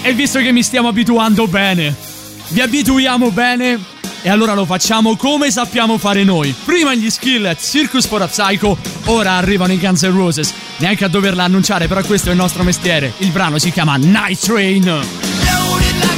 e 0.03 0.13
visto 0.13 0.39
che 0.39 0.53
mi 0.53 0.63
stiamo 0.63 0.89
abituando 0.89 1.47
bene, 1.47 1.95
vi 2.49 2.61
abituiamo 2.61 3.31
bene 3.31 3.79
e 4.23 4.29
allora 4.29 4.55
lo 4.55 4.65
facciamo 4.65 5.17
come 5.17 5.51
sappiamo 5.51 5.99
fare 5.99 6.25
noi. 6.25 6.55
Prima 6.65 6.95
gli 6.95 7.09
Skillet, 7.09 7.59
Circus 7.59 8.07
for 8.07 8.23
a 8.23 8.27
Psycho, 8.27 8.77
ora 9.07 9.33
arrivano 9.33 9.73
i 9.73 9.79
Guns 9.79 10.03
N' 10.03 10.15
Roses. 10.15 10.53
Neanche 10.79 11.05
a 11.05 11.09
doverla 11.09 11.45
annunciare, 11.45 11.87
però 11.87 12.03
questo 12.03 12.29
è 12.29 12.33
il 12.33 12.39
nostro 12.39 12.63
mestiere. 12.63 13.13
Il 13.19 13.31
brano 13.31 13.59
si 13.59 13.71
chiama 13.71 13.97
Night 13.97 14.41
Train. 14.41 16.10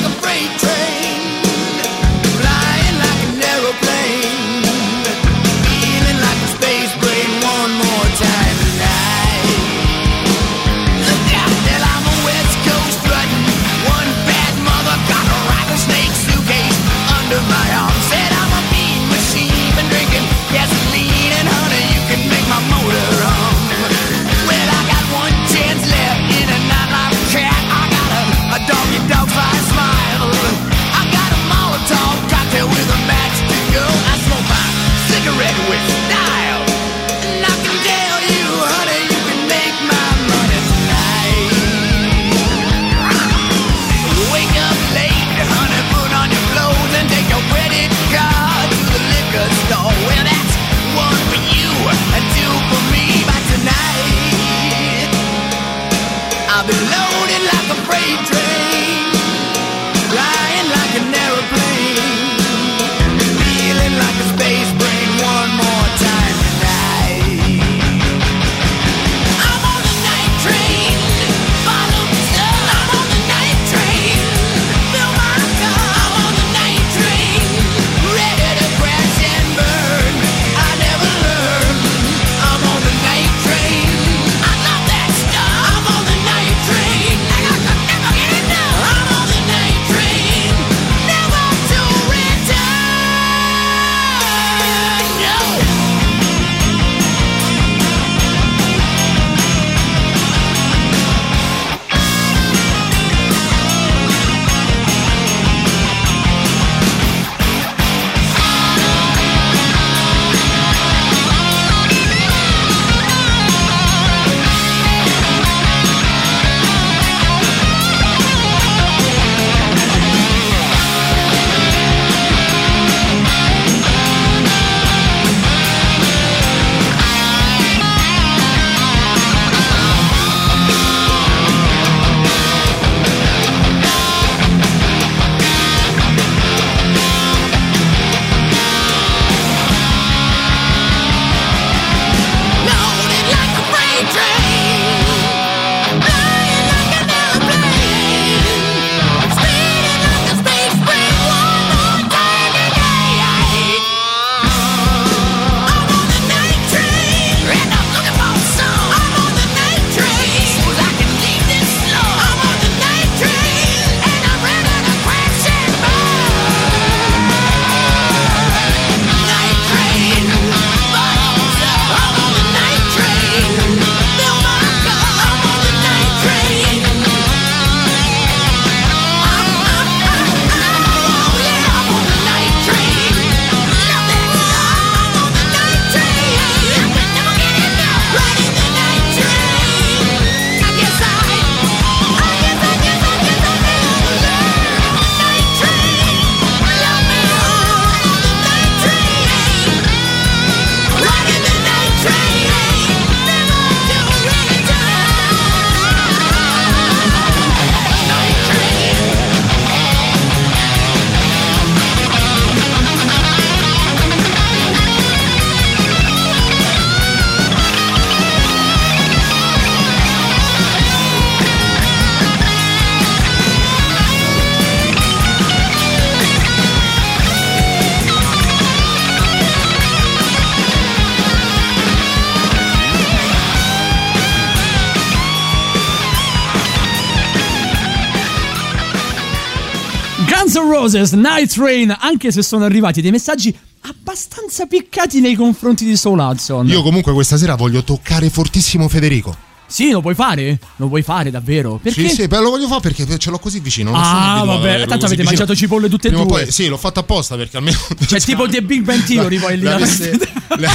Roses, 240.83 241.12
Night 241.12 241.55
Train, 241.55 241.97
anche 241.97 242.33
se 242.33 242.42
sono 242.42 242.64
arrivati 242.64 243.01
dei 243.01 243.12
messaggi 243.12 243.57
abbastanza 243.83 244.66
piccati 244.66 245.21
nei 245.21 245.37
confronti 245.37 245.85
di 245.85 245.97
Soul 245.97 246.18
Hudson. 246.18 246.66
Io 246.66 246.83
comunque 246.83 247.12
questa 247.12 247.37
sera 247.37 247.55
voglio 247.55 247.85
toccare 247.85 248.31
fortissimo 248.31 248.88
Federico. 248.88 249.52
Sì, 249.72 249.90
lo 249.90 250.02
puoi 250.02 250.14
fare? 250.14 250.58
Lo 250.76 250.88
puoi 250.88 251.00
fare 251.02 251.30
davvero? 251.30 251.80
Perché? 251.82 252.06
Sì, 252.08 252.14
sì, 252.14 252.26
beh, 252.28 252.40
lo 252.40 252.50
voglio 252.50 252.66
fare 252.66 252.80
perché 252.82 253.18
ce 253.18 253.30
l'ho 253.30 253.38
così 253.38 253.58
vicino. 253.61 253.92
Ah, 253.94 254.42
vabbè, 254.44 254.80
tanto 254.80 255.06
avete 255.06 255.22
vicino. 255.22 255.24
mangiato 255.24 255.54
cipolle 255.54 255.88
tutte 255.88 256.08
e 256.08 256.11
Prima 256.11 256.26
due. 256.26 256.42
poi- 256.42 256.52
sì, 256.52 256.66
l'ho 256.68 256.76
fatto 256.76 257.00
apposta 257.00 257.37
perché 257.37 257.56
almeno. 257.56 257.78
Cioè, 258.06 258.20
tipo 258.20 258.46
The 258.46 258.61
Big 258.62 258.82
Bang 258.82 259.02
Theory, 259.02 259.38
poi 259.38 259.56
lì. 259.56 259.62
le 259.62 259.72
avesse, 259.72 260.11
le, 260.58 260.68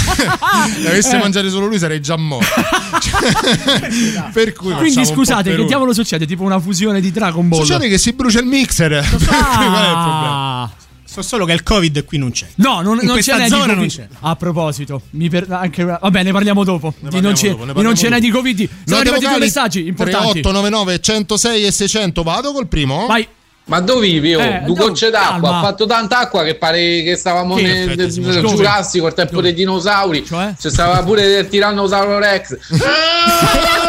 le 0.81 0.89
avesse 0.89 1.15
Eh. 1.15 1.19
mangiate 1.19 1.49
solo 1.51 1.67
lui 1.67 1.77
sarei 1.77 2.01
già 2.01 2.17
morto. 2.17 2.45
Cioè, 2.99 4.29
per 4.33 4.53
cui 4.53 4.73
Quindi 4.73 5.05
scusate, 5.05 5.55
che 5.55 5.65
diavolo 5.65 5.93
succede? 5.93 6.25
Tipo 6.25 6.41
una 6.43 6.59
fusione 6.59 6.99
di 6.99 7.11
Dragon 7.11 7.47
Ball. 7.47 7.61
Succede 7.61 7.87
che 7.87 7.99
si 7.99 8.13
brucia 8.13 8.39
il 8.39 8.47
mixer. 8.47 8.89
Qual 9.07 9.11
è 9.11 9.13
il 9.13 9.25
problema? 9.27 10.71
So 11.17 11.23
solo 11.23 11.45
che 11.45 11.53
il 11.53 11.63
Covid 11.63 12.05
qui 12.05 12.19
non 12.19 12.29
c'è. 12.29 12.45
No, 12.57 12.81
non, 12.81 12.99
In 12.99 13.05
non 13.05 13.13
questa 13.13 13.37
ce 13.37 13.41
n'è 13.41 13.47
zona 13.49 13.73
di 13.73 13.79
non 13.79 13.87
c'è. 13.87 14.07
A 14.19 14.35
proposito, 14.35 15.01
mi 15.11 15.29
per- 15.29 15.47
anche, 15.49 15.83
vabbè, 15.83 16.21
ne 16.21 16.31
parliamo 16.31 16.63
dopo. 16.63 16.93
Di 16.95 17.01
parliamo 17.05 17.27
non, 17.27 17.35
ce, 17.35 17.49
dopo, 17.49 17.65
ne 17.65 17.73
di 17.73 17.81
non 17.81 17.95
ce 17.95 18.09
n'è 18.09 18.19
di 18.19 18.29
Covid. 18.29 18.69
Sono 18.85 18.99
arrivati 18.99 19.25
due 19.25 19.39
messaggi 19.39 19.87
importanti. 19.87 20.41
3899 20.41 20.99
106 20.99 21.65
e 21.65 21.71
600. 21.71 22.21
Vado 22.21 22.51
col 22.51 22.67
primo. 22.67 23.07
Vai. 23.07 23.27
Ma 23.65 23.79
dove 23.79 24.07
vivi? 24.07 24.35
Oh? 24.35 24.39
Eh, 24.41 24.61
due 24.63 24.75
gocce 24.75 25.09
d'acqua. 25.09 25.41
calma. 25.41 25.57
Ha 25.57 25.61
fatto 25.63 25.87
tanta 25.87 26.19
acqua 26.19 26.43
che 26.43 26.53
pare 26.55 27.01
che 27.01 27.15
stavamo 27.15 27.55
Che? 27.55 27.61
nel, 27.63 27.87
nel- 27.97 28.13
nel 28.13 28.41
Dove? 28.41 28.55
Giurassico, 28.55 29.07
al 29.07 29.13
tempo 29.15 29.41
dei 29.41 29.53
dinosauri. 29.55 30.23
Cioè? 30.23 30.53
C'è 30.57 30.69
stava 30.69 31.01
pure 31.03 31.39
il 31.39 31.47
tirannosauro 31.47 32.19
Rex. 32.19 32.55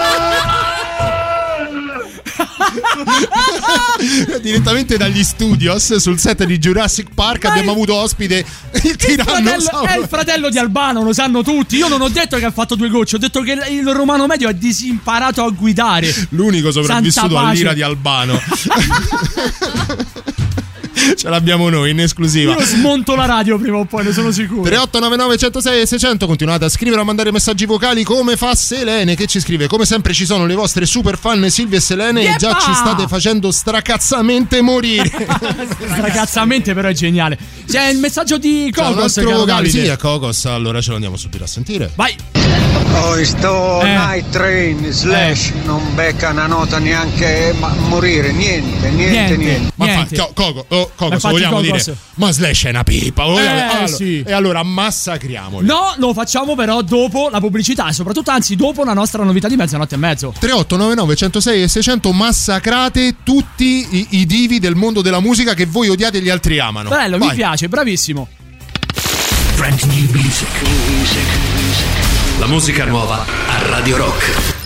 Direttamente 4.40 4.96
dagli 4.96 5.24
studios 5.24 5.96
sul 5.96 6.18
set 6.18 6.44
di 6.44 6.58
Jurassic 6.58 7.08
Park 7.14 7.46
abbiamo 7.46 7.72
avuto 7.72 7.94
ospite 7.94 8.38
il 8.38 8.44
Il 8.84 8.96
fratello, 8.98 9.24
tirannosauro. 9.24 9.86
è 9.86 9.98
il 9.98 10.06
fratello 10.08 10.50
di 10.50 10.58
Albano, 10.58 11.02
lo 11.02 11.12
sanno 11.12 11.42
tutti. 11.42 11.76
Io 11.76 11.88
non 11.88 12.00
ho 12.00 12.08
detto 12.08 12.36
che 12.36 12.44
ha 12.44 12.50
fatto 12.50 12.74
due 12.74 12.88
gocce, 12.88 13.16
ho 13.16 13.18
detto 13.18 13.40
che 13.40 13.52
il 13.52 13.88
il 13.88 13.94
romano 13.94 14.26
medio 14.26 14.48
ha 14.48 14.52
disimparato 14.52 15.44
a 15.44 15.50
guidare. 15.50 16.14
L'unico 16.30 16.70
sopravvissuto 16.70 17.38
all'ira 17.38 17.72
di 17.72 17.82
Albano. 17.82 18.38
Ce 21.16 21.28
l'abbiamo 21.28 21.68
noi 21.68 21.90
in 21.90 22.00
esclusiva. 22.00 22.52
Io 22.52 22.60
smonto 22.62 23.14
la 23.14 23.26
radio 23.26 23.58
prima 23.58 23.78
o 23.78 23.84
poi, 23.84 24.04
ne 24.04 24.12
sono 24.12 24.30
sicuro. 24.30 24.62
3899 24.62 25.36
106 25.38 25.80
e 25.80 25.86
600 25.86 26.26
continuate 26.26 26.64
a 26.64 26.68
scrivere 26.68 27.00
a 27.00 27.04
mandare 27.04 27.32
messaggi 27.32 27.66
vocali 27.66 28.02
come 28.04 28.36
fa 28.36 28.54
Selene 28.54 29.14
che 29.14 29.26
ci 29.26 29.40
scrive 29.40 29.66
come 29.66 29.84
sempre 29.84 30.12
ci 30.12 30.24
sono 30.26 30.46
le 30.46 30.54
vostre 30.54 30.86
super 30.86 31.18
fan 31.18 31.48
Silvia 31.50 31.78
e 31.78 31.80
Selene 31.80 32.22
e 32.22 32.36
già 32.38 32.56
ci 32.60 32.72
state 32.74 33.06
facendo 33.06 33.50
stracazzamente 33.50 34.60
morire 34.60 35.10
Ragazzamente, 35.78 36.74
però 36.74 36.88
è 36.88 36.92
geniale. 36.92 37.38
C'è 37.68 37.88
il 37.88 37.98
messaggio 37.98 38.38
di 38.38 38.70
C'è 38.72 38.80
un 38.86 38.94
Cocos. 38.94 39.16
altro 39.18 39.36
vocale 39.36 39.68
sì 39.68 39.88
a 39.88 39.96
Cocos 39.96 40.44
allora 40.46 40.80
ce 40.80 40.88
lo 40.90 40.94
andiamo 40.94 41.16
subito 41.16 41.44
a 41.44 41.46
sentire 41.46 41.90
Vai. 41.94 42.77
Oh, 42.94 43.22
sto 43.24 43.80
Eh. 43.82 43.94
night 43.94 44.30
train 44.30 44.90
slash 44.90 45.52
non 45.64 45.94
becca 45.94 46.30
una 46.30 46.46
nota 46.46 46.78
neanche 46.78 47.54
ma 47.58 47.68
morire, 47.88 48.32
niente, 48.32 48.88
niente, 48.90 49.10
Niente. 49.10 49.36
niente. 49.36 49.72
ma 49.76 49.86
fa, 49.86 49.92
Niente. 49.94 50.16
Co- 50.16 50.30
Coco, 50.34 50.64
oh, 50.68 50.90
Cocos 50.94 51.14
infatti 51.14 51.32
vogliamo 51.34 51.60
Cocos- 51.60 51.84
dire 51.84 51.96
ma 52.14 52.32
Slash 52.32 52.64
è 52.64 52.68
una 52.70 52.82
pipa 52.84 53.24
vogliamo- 53.24 53.56
Eh, 53.58 53.60
allora- 53.62 53.86
sì. 53.86 54.22
e 54.26 54.32
allora 54.32 54.62
massacriamoli 54.62 55.66
No, 55.66 55.94
lo 55.98 56.12
facciamo 56.12 56.54
però 56.56 56.82
dopo 56.82 57.28
la 57.30 57.38
pubblicità 57.40 57.88
e 57.88 57.92
soprattutto, 57.92 58.30
anzi, 58.30 58.56
dopo 58.56 58.82
la 58.84 58.94
nostra 58.94 59.22
novità 59.22 59.48
di 59.48 59.56
mezzanotte 59.56 59.94
e 59.94 59.98
mezzo. 59.98 60.32
3899 60.38 61.14
106 61.14 61.62
e 61.62 61.68
600 61.68 62.12
massacrate 62.12 63.16
tutti 63.22 63.86
i, 63.90 64.06
i 64.10 64.26
divi 64.26 64.58
del 64.58 64.74
mondo 64.74 65.02
della 65.02 65.20
musica 65.20 65.54
che 65.54 65.66
voi 65.66 65.88
odiate 65.88 66.18
e 66.18 66.20
gli 66.20 66.30
altri 66.30 66.58
amano 66.58 66.88
Bello, 66.88 67.18
mi 67.18 67.26
Vai. 67.26 67.36
piace, 67.36 67.68
bravissimo. 67.68 68.26
Brand 69.56 69.80
new 69.82 70.06
music. 70.12 70.48
La 72.38 72.46
musica 72.46 72.84
nuova 72.84 73.24
a 73.24 73.68
Radio 73.68 73.96
Rock. 73.96 74.56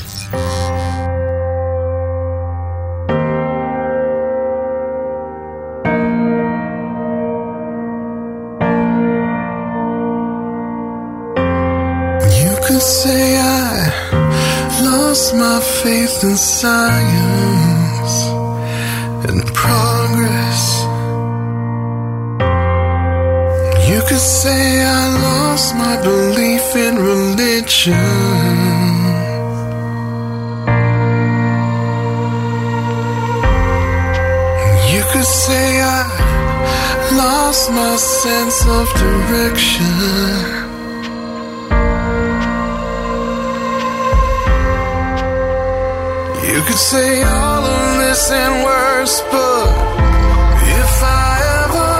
Faith 15.82 16.22
in 16.22 16.36
science 16.36 18.16
and 19.28 19.42
progress. 19.52 20.62
You 23.88 24.00
could 24.08 24.24
say 24.40 24.82
I 24.84 25.08
lost 25.26 25.74
my 25.74 25.96
belief 26.02 26.61
in 26.76 26.96
religion. 26.96 27.92
You 34.92 35.02
could 35.12 35.30
say 35.44 35.80
I 35.80 36.00
lost 37.16 37.70
my 37.70 37.96
sense 37.96 38.66
of 38.66 38.86
direction. 39.04 40.62
You 46.52 46.60
could 46.66 46.82
say 46.92 47.22
all 47.22 47.64
of 47.64 47.98
this 47.98 48.30
and 48.30 48.64
worse, 48.64 49.20
but 49.30 49.68
if 50.80 51.02
I 51.02 51.32
ever 51.60 51.92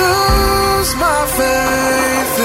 lose 0.00 0.90
my 0.96 1.22
faith 1.38 2.35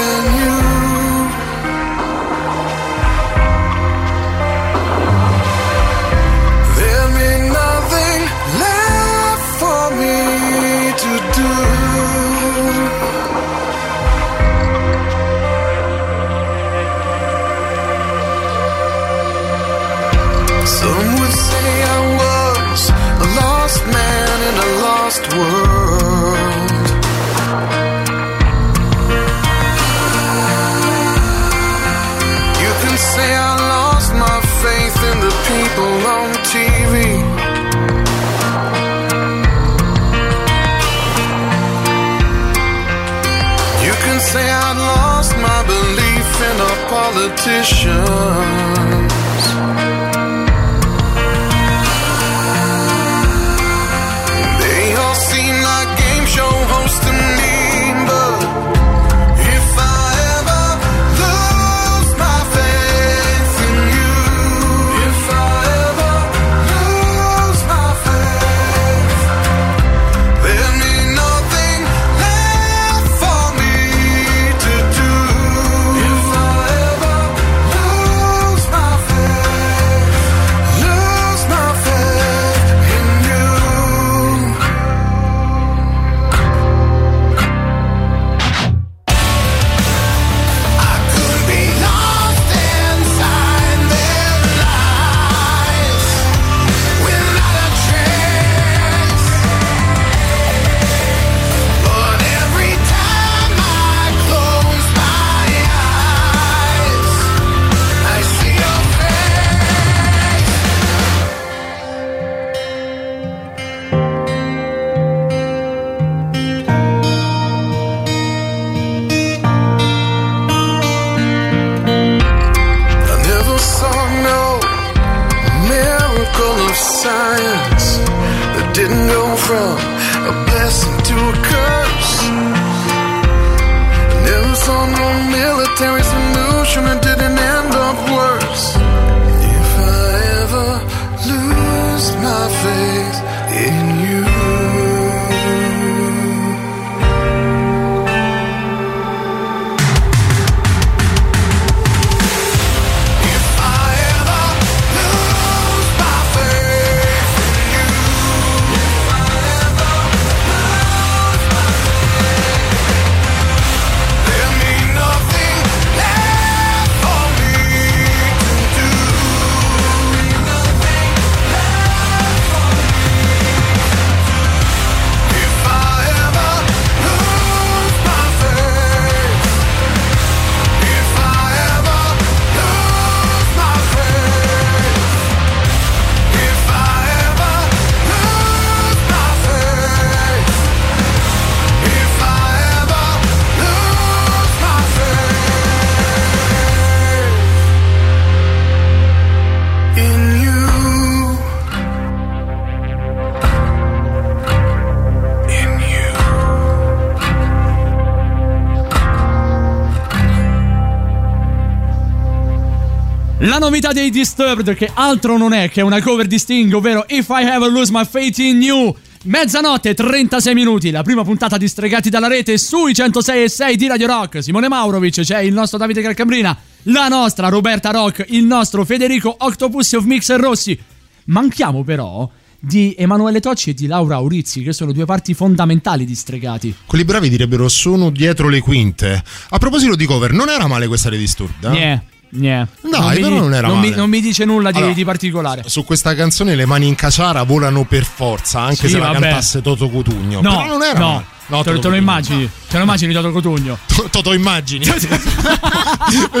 La 213.52 213.58
novità 213.58 213.92
dei 213.92 214.08
Disturbed, 214.08 214.74
che 214.74 214.90
altro 214.94 215.36
non 215.36 215.52
è 215.52 215.68
che 215.68 215.82
una 215.82 216.00
cover 216.00 216.26
di 216.26 216.38
Sting, 216.38 216.72
ovvero 216.72 217.04
If 217.06 217.28
I 217.28 217.44
Ever 217.44 217.70
Lose 217.70 217.92
My 217.92 218.06
Faith 218.06 218.38
in 218.38 218.62
You. 218.62 218.96
Mezzanotte, 219.24 219.92
36 219.92 220.54
minuti, 220.54 220.90
la 220.90 221.02
prima 221.02 221.22
puntata 221.22 221.58
di 221.58 221.68
Stregati 221.68 222.08
dalla 222.08 222.28
rete 222.28 222.56
sui 222.56 222.94
106 222.94 223.42
e 223.42 223.48
6 223.50 223.76
di 223.76 223.88
Radio 223.88 224.06
Rock. 224.06 224.42
Simone 224.42 224.68
Maurovic, 224.68 225.20
c'è 225.20 225.40
il 225.40 225.52
nostro 225.52 225.76
Davide 225.76 226.00
Calcabrina, 226.00 226.56
la 226.84 227.08
nostra 227.08 227.50
Roberta 227.50 227.90
Rock, 227.90 228.24
il 228.28 228.42
nostro 228.42 228.86
Federico 228.86 229.36
Octopussi 229.40 229.96
of 229.96 230.04
Mixer 230.04 230.40
Rossi. 230.40 230.78
Manchiamo 231.24 231.84
però 231.84 232.26
di 232.58 232.94
Emanuele 232.96 233.40
Tocci 233.40 233.68
e 233.68 233.74
di 233.74 233.86
Laura 233.86 234.14
Aurizzi, 234.14 234.62
che 234.62 234.72
sono 234.72 234.92
due 234.92 235.04
parti 235.04 235.34
fondamentali 235.34 236.06
di 236.06 236.14
Stregati. 236.14 236.74
Quelli 236.86 237.04
bravi 237.04 237.28
direbbero 237.28 237.68
sono 237.68 238.08
dietro 238.08 238.48
le 238.48 238.60
quinte. 238.60 239.22
A 239.50 239.58
proposito 239.58 239.94
di 239.94 240.06
cover, 240.06 240.32
non 240.32 240.48
era 240.48 240.66
male 240.66 240.86
questa 240.86 241.10
di 241.10 241.18
Disturbed? 241.18 241.64
eh? 241.64 241.70
Niente, 241.70 242.11
niente. 242.32 242.72
Dai, 242.88 243.16
mi 243.16 243.22
però 243.22 243.36
non 243.38 243.54
era 243.54 243.68
non 243.68 243.78
mi, 243.80 243.86
male. 243.88 243.96
non 244.00 244.10
mi 244.10 244.20
dice 244.20 244.44
nulla 244.44 244.70
di, 244.70 244.78
Allora, 244.78 244.92
di 244.92 245.04
particolare. 245.04 245.62
Su 245.66 245.84
questa 245.84 246.14
canzone 246.14 246.54
le 246.54 246.66
mani 246.66 246.86
in 246.88 246.94
caciara 246.94 247.42
volano 247.44 247.84
per 247.84 248.04
forza, 248.04 248.60
anche 248.60 248.86
Sì, 248.86 248.90
se 248.90 248.98
la 248.98 249.06
vabbè. 249.12 249.20
cantasse 249.20 249.62
Toto 249.62 249.88
Cutugno. 249.88 250.40
No, 250.40 250.56
Però 250.56 250.66
non 250.66 250.82
era 250.82 250.98
no. 250.98 251.08
male. 251.08 251.24
No, 251.56 251.62
te, 251.62 251.78
te 251.78 251.88
lo 251.88 251.94
immagini? 251.96 252.48
Te 252.68 252.76
lo 252.78 252.82
immagini 252.84 253.12
Toto 253.12 253.30
Cotugno? 253.30 253.78
Toto 254.10 254.32
immagini. 254.32 254.86
Non 254.86 254.98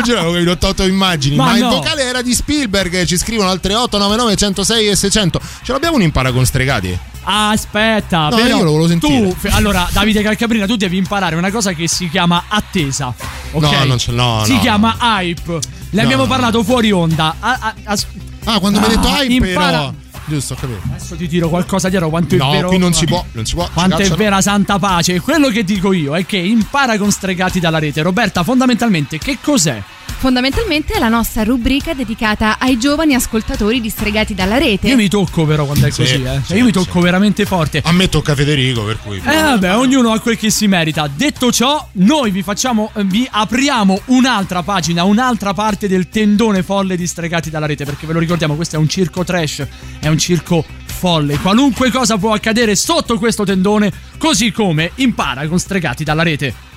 ce 0.04 0.14
l'avevo 0.14 0.32
capito, 0.32 0.56
Toto 0.58 0.82
immagini. 0.84 1.36
Ma 1.36 1.44
Ma, 1.44 1.56
il 1.56 1.62
no. 1.62 1.70
vocale 1.70 2.02
era 2.04 2.22
di 2.22 2.34
Spielberg. 2.34 3.04
Ci 3.04 3.16
scrivono 3.18 3.50
altre 3.50 3.74
899 3.74 4.36
106 4.36 4.86
e 4.88 4.96
600. 4.96 5.40
Ce 5.62 5.72
l'abbiamo 5.72 5.96
un 5.96 6.02
impara 6.02 6.32
con 6.32 6.44
stregati? 6.46 6.98
Aspetta, 7.24 8.28
No, 8.30 8.36
però 8.36 8.56
io 8.56 8.64
lo 8.64 8.70
volevo 8.72 8.88
sentire. 8.88 9.28
tu, 9.40 9.46
allora, 9.50 9.88
Davide 9.92 10.22
Calcabrina, 10.22 10.66
tu 10.66 10.76
devi 10.76 10.96
imparare 10.96 11.36
una 11.36 11.50
cosa 11.50 11.72
che 11.72 11.86
si 11.86 12.08
chiama 12.08 12.44
attesa. 12.48 13.14
Ok? 13.52 13.62
No, 13.62 13.84
non 13.84 13.98
ce- 13.98 14.12
no, 14.12 14.42
Si 14.44 14.54
no, 14.54 14.60
chiama 14.60 14.96
hype. 15.00 15.58
Ne 15.90 16.02
abbiamo 16.02 16.26
parlato 16.26 16.62
fuori 16.64 16.90
onda. 16.90 17.36
Ah, 17.38 17.58
ah, 17.60 17.74
as- 17.84 18.06
Ah, 18.44 18.58
quando 18.58 18.80
mi 18.80 18.86
hai 18.86 18.90
detto 18.96 19.06
Ah, 19.08 19.22
hype, 19.22 19.46
impara- 19.46 19.70
però. 19.70 19.94
Giusto, 20.24 20.54
ho 20.54 20.56
capito. 20.56 20.80
Adesso 20.88 21.16
ti 21.16 21.28
tiro 21.28 21.48
qualcosa 21.48 21.88
dietro 21.88 22.08
quanto 22.08 22.36
No, 22.36 22.50
è 22.50 22.54
vero. 22.56 22.68
qui 22.68 22.78
non 22.78 22.92
si 22.94 23.06
può, 23.06 23.24
non 23.32 23.44
si 23.44 23.54
può. 23.54 23.68
Quanto 23.72 23.98
è 23.98 24.08
vera 24.10 24.40
santa 24.40 24.78
pace. 24.78 25.20
Quello 25.20 25.48
che 25.48 25.64
dico 25.64 25.92
io 25.92 26.16
è 26.16 26.24
che 26.24 26.36
impara 26.36 26.96
con 26.96 27.10
stregati 27.10 27.58
dalla 27.60 27.78
rete. 27.78 28.02
Roberta, 28.02 28.42
fondamentalmente, 28.42 29.18
che 29.18 29.38
cos'è? 29.42 29.82
Fondamentalmente 30.22 30.92
è 30.92 31.00
la 31.00 31.08
nostra 31.08 31.42
rubrica 31.42 31.94
dedicata 31.94 32.56
ai 32.60 32.78
giovani 32.78 33.12
ascoltatori 33.12 33.80
distregati 33.80 34.36
dalla 34.36 34.56
rete. 34.56 34.86
Io 34.86 34.94
mi 34.94 35.08
tocco 35.08 35.44
però 35.44 35.64
quando 35.64 35.88
è 35.88 35.90
Sì, 35.90 36.02
così, 36.02 36.14
eh. 36.14 36.22
Cioè, 36.22 36.40
sì, 36.44 36.54
io 36.58 36.64
mi 36.64 36.70
tocco 36.70 37.00
veramente 37.00 37.44
forte. 37.44 37.82
A 37.84 37.90
me 37.90 38.08
tocca 38.08 38.36
Federico, 38.36 38.84
per 38.84 39.00
cui. 39.00 39.16
Eh 39.16 39.42
vabbè, 39.42 39.74
ognuno 39.74 40.12
ha 40.12 40.20
quel 40.20 40.38
che 40.38 40.50
si 40.50 40.68
merita. 40.68 41.10
Detto 41.12 41.50
ciò, 41.50 41.88
noi 41.94 42.30
vi 42.30 42.44
facciamo, 42.44 42.92
eh, 42.94 43.02
vi 43.02 43.26
apriamo 43.28 44.02
un'altra 44.06 44.62
pagina, 44.62 45.02
un'altra 45.02 45.54
parte 45.54 45.88
del 45.88 46.08
tendone 46.08 46.62
folle 46.62 46.96
di 46.96 47.08
Stregati 47.08 47.50
dalla 47.50 47.66
rete, 47.66 47.84
perché 47.84 48.06
ve 48.06 48.12
lo 48.12 48.20
ricordiamo, 48.20 48.54
questo 48.54 48.76
è 48.76 48.78
un 48.78 48.88
circo 48.88 49.24
trash, 49.24 49.66
è 49.98 50.06
un 50.06 50.18
circo 50.18 50.64
folle. 50.84 51.36
Qualunque 51.38 51.90
cosa 51.90 52.16
può 52.16 52.32
accadere 52.32 52.76
sotto 52.76 53.18
questo 53.18 53.42
tendone, 53.42 53.90
così 54.18 54.52
come 54.52 54.92
impara 54.94 55.48
con 55.48 55.58
Stregati 55.58 56.04
dalla 56.04 56.22
rete. 56.22 56.70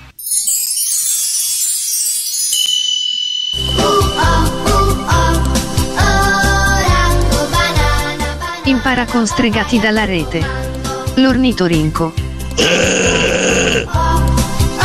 Impara 8.87 9.07
con 9.11 9.25
stregati 9.25 9.79
dalla 9.79 10.05
rete. 10.05 10.45
L'ornitorinco. 11.15 12.13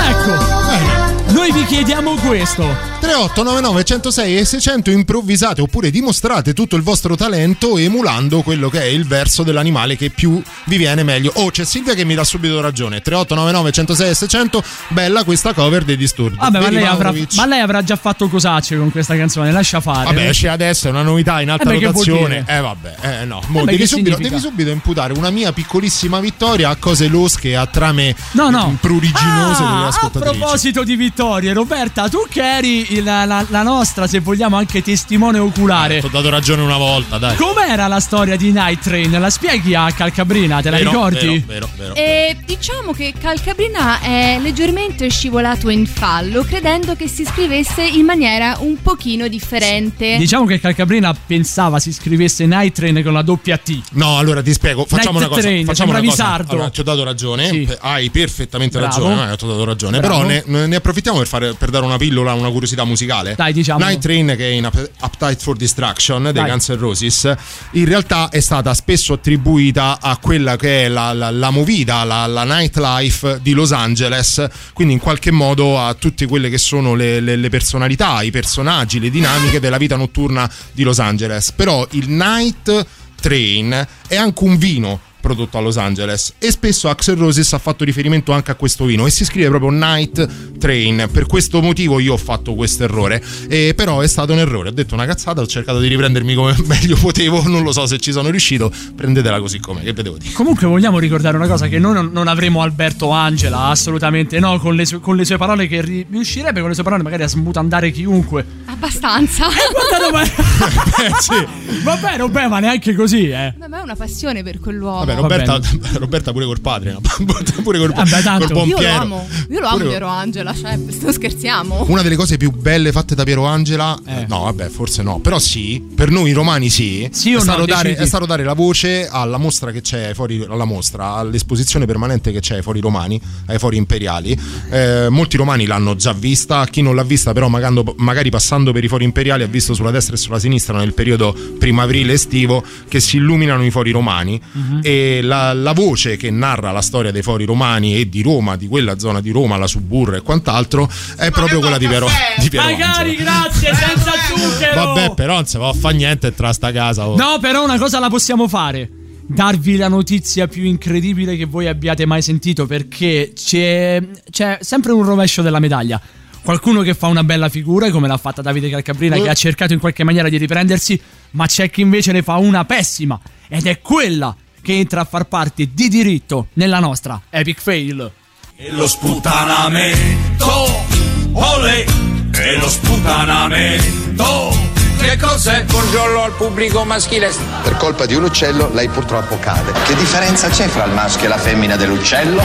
Ecco, 0.08 1.32
noi 1.34 1.52
vi 1.52 1.64
chiediamo 1.66 2.14
questo. 2.14 2.89
3899 3.14 3.83
106 3.85 4.37
e 4.38 4.44
600 4.44 4.90
improvvisate 4.92 5.61
oppure 5.61 5.90
dimostrate 5.90 6.53
tutto 6.55 6.77
il 6.77 6.83
vostro 6.83 7.16
talento 7.16 7.77
emulando 7.77 8.42
quello 8.42 8.68
che 8.70 8.83
è 8.83 8.85
il 8.85 9.05
verso 9.05 9.42
dell'animale 9.42 9.96
che 9.96 10.11
più 10.11 10.40
vi 10.66 10.77
viene 10.77 11.03
meglio. 11.03 11.33
Oh, 11.35 11.51
c'è 11.51 11.64
Silvia 11.64 11.94
che 11.94 12.05
mi 12.05 12.14
dà 12.14 12.23
subito 12.23 12.61
ragione. 12.61 13.01
3899 13.01 13.73
106 13.73 14.09
e 14.11 14.14
600, 14.14 14.62
bella 14.90 15.25
questa 15.25 15.53
cover 15.55 15.83
dei 15.83 15.96
disturbi. 15.96 16.37
Vabbè, 16.37 16.61
ma 16.61 16.70
lei, 16.70 16.85
avrà, 16.85 17.12
ma 17.35 17.46
lei 17.46 17.59
avrà 17.61 17.83
già 17.83 17.96
fatto 17.96 18.29
cosacce 18.29 18.77
con 18.79 18.92
questa 18.92 19.16
canzone, 19.16 19.51
lascia 19.51 19.81
fare. 19.81 20.05
Vabbè, 20.05 20.29
esce 20.29 20.46
adesso, 20.46 20.87
è 20.87 20.90
una 20.90 21.03
novità 21.03 21.40
in 21.40 21.51
alta 21.51 21.68
Eh 21.73 21.81
rotazione. 21.81 22.44
Eh 22.46 22.61
vabbè, 22.61 22.94
eh 23.01 23.25
no. 23.25 23.42
Mo, 23.49 23.62
Eh 23.62 23.64
devi, 23.73 23.88
subito, 23.88 24.18
devi 24.18 24.38
subito 24.38 24.70
imputare 24.70 25.14
una 25.14 25.31
mia 25.31 25.53
piccolissima 25.53 26.20
vittoria 26.20 26.68
a 26.68 26.77
cose 26.77 27.09
losche, 27.09 27.57
a 27.57 27.66
trame 27.66 28.14
No, 28.33 28.51
no. 28.51 28.77
pruriginose 28.81 29.62
delle 29.64 29.68
Ah, 29.75 29.85
a 29.85 29.87
ascoltatrici. 29.88 30.38
proposito 30.38 30.85
di 30.85 30.94
vittorie, 30.94 31.53
Roberta, 31.53 32.09
tu 32.09 32.25
che 32.31 32.57
eri 32.59 32.99
la, 33.02 33.24
la- 33.24 33.44
la 33.48 33.62
nostra, 33.62 34.06
se 34.06 34.20
vogliamo, 34.20 34.56
anche 34.56 34.82
testimone 34.82 35.38
oculare. 35.38 36.00
Ti 36.00 36.06
ho 36.06 36.10
dato 36.10 36.28
ragione 36.30 36.62
una 36.62 36.76
volta, 36.76 37.18
dai. 37.18 37.36
Com'era 37.36 37.86
la 37.86 38.00
storia 38.00 38.36
di 38.36 38.52
Night 38.52 38.80
Train? 38.82 39.10
La 39.10 39.30
spieghi 39.30 39.74
a 39.74 39.90
Calcabrina? 39.92 40.60
Te 40.62 40.70
la 40.70 40.76
Vero, 40.78 40.90
ricordi? 40.90 41.44
Vero, 41.46 41.68
vero, 41.76 41.92
vero. 41.92 41.94
E 41.94 42.36
diciamo 42.44 42.92
che 42.92 43.12
Calcabrina 43.18 44.00
è 44.00 44.38
leggermente 44.40 45.08
scivolato 45.08 45.68
in 45.68 45.86
fallo, 45.86 46.42
credendo 46.42 46.94
che 46.96 47.08
si 47.08 47.24
scrivesse 47.24 47.82
in 47.82 48.04
maniera 48.04 48.56
un 48.60 48.80
pochino 48.82 49.28
differente. 49.28 50.16
Diciamo 50.16 50.44
che 50.46 50.60
Calcabrina 50.60 51.14
pensava 51.14 51.78
si 51.78 51.92
scrivesse 51.92 52.46
Night 52.46 52.74
Train 52.74 53.02
con 53.02 53.12
la 53.12 53.22
doppia 53.22 53.56
T. 53.56 53.80
No, 53.92 54.18
allora 54.18 54.42
ti 54.42 54.52
spiego. 54.52 54.84
Facciamo 54.86 55.18
Night 55.18 55.26
una 55.26 55.28
cosa. 55.28 55.40
Train, 55.40 55.64
facciamo 55.66 55.90
una 55.90 56.02
cosa. 56.02 56.44
Allora, 56.48 56.70
ti 56.70 56.80
ho 56.80 56.84
dato 56.84 57.04
ragione. 57.04 57.48
Sì. 57.48 57.68
Hai 57.80 58.10
perfettamente 58.10 58.78
Bravo. 58.78 59.08
ragione. 59.08 59.32
eh, 59.32 59.36
ti 59.36 59.44
ho 59.44 59.48
dato 59.48 59.64
ragione. 59.64 60.00
Bravo. 60.00 60.26
Però 60.26 60.42
ne, 60.46 60.66
ne 60.66 60.76
approfittiamo 60.76 61.18
per, 61.18 61.26
fare, 61.26 61.54
per 61.54 61.70
dare 61.70 61.84
una 61.84 61.96
pillola, 61.96 62.32
una 62.34 62.50
curiosità 62.50 62.84
musicale. 62.90 63.35
Dai, 63.37 63.53
diciamo. 63.55 63.83
Night 63.85 64.00
Train, 64.00 64.35
che 64.37 64.48
è 64.50 64.53
in 64.53 64.66
Up- 64.66 64.90
Appetite 64.98 65.42
for 65.42 65.57
Distraction 65.57 66.24
dei 66.24 66.33
Dai. 66.33 66.48
Guns 66.50 66.68
N' 66.68 66.79
Roses, 66.79 67.35
in 67.72 67.85
realtà 67.87 68.29
è 68.29 68.40
stata 68.40 68.74
spesso 68.74 69.14
attribuita 69.14 69.98
a 70.00 70.18
quella 70.18 70.57
che 70.57 70.85
è 70.85 70.88
la, 70.88 71.12
la, 71.12 71.31
la 71.31 71.50
movida, 71.50 72.05
la, 72.05 72.26
la 72.26 72.44
nightlife 72.44 73.38
di 73.40 73.53
Los 73.53 73.72
Angeles. 73.72 74.46
Quindi, 74.74 74.92
in 74.94 75.00
qualche 75.00 75.31
modo, 75.31 75.81
a 75.81 75.94
tutte 75.94 76.26
quelle 76.26 76.50
che 76.50 76.59
sono 76.59 76.94
le, 76.94 77.20
le- 77.20 77.37
le 77.37 77.48
personalità, 77.48 78.20
i 78.22 78.31
personaggi, 78.31 79.00
le 79.00 79.09
dinamiche 79.11 79.61
della 79.61 79.79
vita 79.79 79.96
notturna 79.96 80.50
di 80.72 80.83
Los 80.83 80.98
Angeles. 80.98 81.53
Però 81.53 81.87
il 81.92 82.11
Night 82.11 82.87
Train 83.20 83.87
è 84.09 84.16
anche 84.16 84.44
un 84.44 84.57
vino 84.57 85.00
prodotto 85.20 85.59
a 85.59 85.61
Los 85.61 85.76
Angeles 85.76 86.35
e 86.38 86.50
spesso 86.50 86.88
Axel 86.88 87.16
Roses 87.16 87.52
ha 87.52 87.59
fatto 87.59 87.85
riferimento 87.85 88.33
anche 88.33 88.50
a 88.50 88.54
questo 88.54 88.85
vino 88.85 89.06
e 89.06 89.11
si 89.11 89.24
scrive 89.24 89.48
proprio 89.48 89.70
Night 89.70 90.59
Train 90.59 91.09
per 91.12 91.26
questo 91.26 91.61
motivo 91.61 91.98
io 91.98 92.14
ho 92.14 92.18
fatto 92.18 92.54
questo 92.54 92.85
errore 92.85 93.22
e 93.48 93.72
però 93.74 94.00
è 94.00 94.09
stato 94.09 94.33
un 94.33 94.38
errore 94.38 94.70
ho 94.70 94.72
detto 94.72 94.94
una 94.94 95.06
cazzata 95.06 95.40
ho 95.40 95.46
cercato 95.46 95.78
di 95.80 95.88
riprendermi 95.88 96.35
come 96.35 96.56
meglio 96.66 96.96
potevo 96.96 97.42
non 97.46 97.62
lo 97.62 97.72
so 97.72 97.87
se 97.87 97.98
ci 97.98 98.12
sono 98.12 98.30
riuscito 98.30 98.72
prendetela 98.96 99.38
così 99.40 99.61
come 99.61 99.83
che 99.83 99.92
vedevo 99.92 100.16
dire 100.16 100.33
Comunque 100.40 100.66
vogliamo 100.66 100.98
ricordare 100.98 101.37
una 101.37 101.46
cosa 101.46 101.66
che 101.68 101.78
noi 101.78 102.09
non, 102.11 102.26
avremo 102.26 102.62
Alberto 102.62 103.11
Angela, 103.11 103.64
assolutamente 103.64 104.38
no, 104.38 104.59
con 104.59 104.74
le, 104.74 104.87
sue, 104.87 105.00
con 105.00 105.16
le 105.16 105.24
sue 105.24 105.37
parole 105.37 105.66
che 105.66 105.83
ri- 105.83 106.06
riuscirebbe 106.09 106.61
con 106.61 106.70
le 106.70 106.74
sue 106.74 106.83
parole 106.83 107.02
magari 107.02 107.24
a 107.24 107.28
smutandare 107.28 107.90
chiunque. 107.90 108.44
Abbastanza. 108.64 109.48
Guardate, 109.70 110.11
ma... 110.11 111.59
Vabbè, 111.83 112.18
vabbè, 112.18 112.48
ma 112.48 112.59
neanche 112.59 112.94
così, 112.94 113.28
eh. 113.28 113.54
Ma 113.59 113.80
è 113.80 113.83
una 113.83 113.96
passione 113.96 114.42
per 114.42 114.61
quell'uomo. 114.61 115.04
Vabbè, 115.04 115.10
Roberta, 115.14 115.61
Roberta 115.99 116.33
pure 116.33 116.44
col 116.44 116.61
padre, 116.61 116.92
no? 116.92 117.01
pure 117.62 117.79
col, 117.79 117.92
Vabbè, 117.92 118.23
tanto. 118.23 118.44
col 118.46 118.53
buon 118.55 118.68
Io 118.68 118.75
lo 118.75 118.81
Piero. 118.81 119.01
amo. 119.01 119.29
Io 119.51 119.61
lo 119.61 119.66
amo 119.66 119.77
Pure- 119.77 119.88
Piero 119.88 120.07
Angela, 120.09 120.55
cioè, 120.55 120.77
non 120.77 121.12
scherziamo. 121.12 121.85
Una 121.88 122.03
delle 122.03 122.16
cose 122.16 122.37
più 122.37 122.51
belle 122.51 122.92
fatte 122.92 123.14
da 123.14 123.25
Piero 123.25 123.44
Angela, 123.44 123.99
Eh. 124.07 124.27
no, 124.29 124.40
vabbè, 124.42 124.68
forse 124.68 125.03
no, 125.03 125.18
però 125.20 125.38
sì, 125.38 125.83
per 125.94 126.11
noi 126.11 126.33
romani 126.33 126.68
sì. 126.70 127.09
Sì 127.12 127.31
è, 127.31 127.35
no, 127.35 127.40
stato 127.40 127.64
dare, 127.66 127.83
decidi. 127.88 128.05
è 128.05 128.07
stato 128.07 128.27
dare 128.27 128.44
la 128.44 128.55
voce 128.55 129.09
alla 129.11 129.38
mostra 129.38 129.70
che 129.73 129.81
c'è 129.81 130.12
fuori, 130.14 130.44
alla 130.49 130.64
mostra, 130.64 131.14
all'esposizione 131.14 131.87
permanente 131.87 132.33
che 132.33 132.40
c'è 132.40 132.57
ai 132.57 132.62
Fori 132.62 132.81
Romani, 132.81 133.20
ai 133.46 133.59
Fori 133.59 133.77
Imperiali. 133.77 134.38
Eh, 134.70 135.09
molti 135.11 135.37
romani 135.37 135.66
l'hanno 135.66 135.96
già 135.96 136.12
vista, 136.12 136.64
chi 136.66 136.83
non 136.83 136.94
l'ha 136.94 137.03
vista, 137.05 137.33
però 137.33 137.49
magari, 137.49 137.83
magari 137.96 138.31
passando 138.31 138.73
per 138.73 138.85
i 138.85 138.88
Fori 138.88 139.05
Imperiali 139.05 139.42
ha 139.42 139.46
visto 139.46 139.75
sulla 139.75 139.90
destra 139.90 140.14
e 140.14 140.18
sulla 140.18 140.38
sinistra 140.38 140.77
nel 140.79 140.92
periodo 140.94 141.35
primaverile 141.59 142.12
estivo 142.14 142.62
che 142.88 143.01
si 143.01 143.16
illuminano 143.16 143.64
i 143.64 143.70
Fori 143.70 143.90
Romani 143.90 144.40
Mhm. 144.53 144.81
e 144.83 144.99
la, 145.22 145.52
la 145.52 145.72
voce 145.72 146.16
che 146.16 146.30
narra 146.30 146.70
la 146.72 146.80
storia 146.82 147.10
dei 147.10 147.22
Fori 147.22 147.44
Romani 147.44 147.96
e 147.96 148.08
di 148.08 148.22
Roma, 148.22 148.56
di 148.56 148.66
quella 148.68 148.98
zona 148.98 149.20
di 149.20 149.30
Roma, 149.30 149.56
la 149.56 149.66
Suburra 149.66 150.16
e 150.16 150.20
quant'altro, 150.22 150.88
è 151.16 151.30
proprio 151.30 151.60
quella 151.60 151.78
di 151.78 151.86
Piero, 151.86 152.08
di 152.38 152.48
Piero 152.48 152.66
Magari, 152.70 153.10
Angela. 153.10 153.22
grazie, 153.42 153.74
senza 153.74 154.12
zucchero. 154.28 154.74
Vabbè, 154.84 155.14
però 155.14 155.34
non 155.34 155.46
si 155.46 155.58
va 155.58 155.68
a 155.68 155.72
fa 155.72 155.90
niente 155.90 156.34
tra 156.34 156.52
sta 156.52 156.72
casa. 156.72 157.08
oh. 157.08 157.16
No, 157.16 157.38
però 157.40 157.64
una 157.64 157.78
cosa 157.78 157.98
la 157.98 158.08
possiamo 158.08 158.48
fare. 158.48 158.88
Darvi 159.26 159.76
la 159.76 159.86
notizia 159.88 160.48
più 160.48 160.64
incredibile 160.64 161.36
che 161.36 161.44
voi 161.44 161.68
abbiate 161.68 162.04
mai 162.04 162.20
sentito 162.20 162.66
perché 162.66 163.32
c'è, 163.34 164.02
c'è 164.28 164.58
sempre 164.60 164.90
un 164.92 165.04
rovescio 165.04 165.40
della 165.42 165.60
medaglia. 165.60 166.00
Qualcuno 166.42 166.80
che 166.82 166.94
fa 166.94 167.06
una 167.06 167.22
bella 167.22 167.48
figura, 167.48 167.90
come 167.90 168.08
l'ha 168.08 168.16
fatta 168.16 168.42
Davide 168.42 168.70
Calcabrina, 168.70 169.14
Eh. 169.16 169.22
che 169.22 169.28
ha 169.28 169.34
cercato 169.34 169.72
in 169.72 169.78
qualche 169.78 170.02
maniera 170.04 170.28
di 170.28 170.36
riprendersi, 170.38 171.00
ma 171.32 171.46
c'è 171.46 171.70
chi 171.70 171.82
invece 171.82 172.10
ne 172.12 172.22
fa 172.22 172.36
una 172.38 172.64
pessima. 172.64 173.20
Ed 173.46 173.66
è 173.66 173.80
quella 173.80 174.34
che 174.62 174.79
entra 174.79 175.01
a 175.01 175.05
far 175.05 175.25
parte 175.25 175.68
di 175.73 175.88
diritto 175.88 176.49
nella 176.55 176.79
nostra 176.79 177.20
Epic 177.31 177.61
Fail. 177.61 178.11
E 178.57 178.70
lo 178.73 178.87
sputanamento, 178.87 180.85
ole, 181.33 181.87
e 182.33 182.57
lo 182.59 182.68
sputanamento, 182.68 184.68
Che 184.99 185.16
cos'è? 185.16 185.64
Buongiorno 185.64 186.23
al 186.23 186.33
pubblico 186.33 186.85
maschile. 186.85 187.33
Per 187.62 187.77
colpa 187.77 188.05
di 188.05 188.14
un 188.14 188.25
uccello 188.25 188.70
lei 188.75 188.88
purtroppo 188.88 189.38
cade. 189.38 189.73
Che 189.87 189.94
differenza 189.94 190.51
c'è 190.51 190.68
fra 190.68 190.85
il 190.85 190.92
maschio 190.92 191.25
e 191.25 191.29
la 191.29 191.38
femmina 191.38 191.77
dell'uccello? 191.77 192.42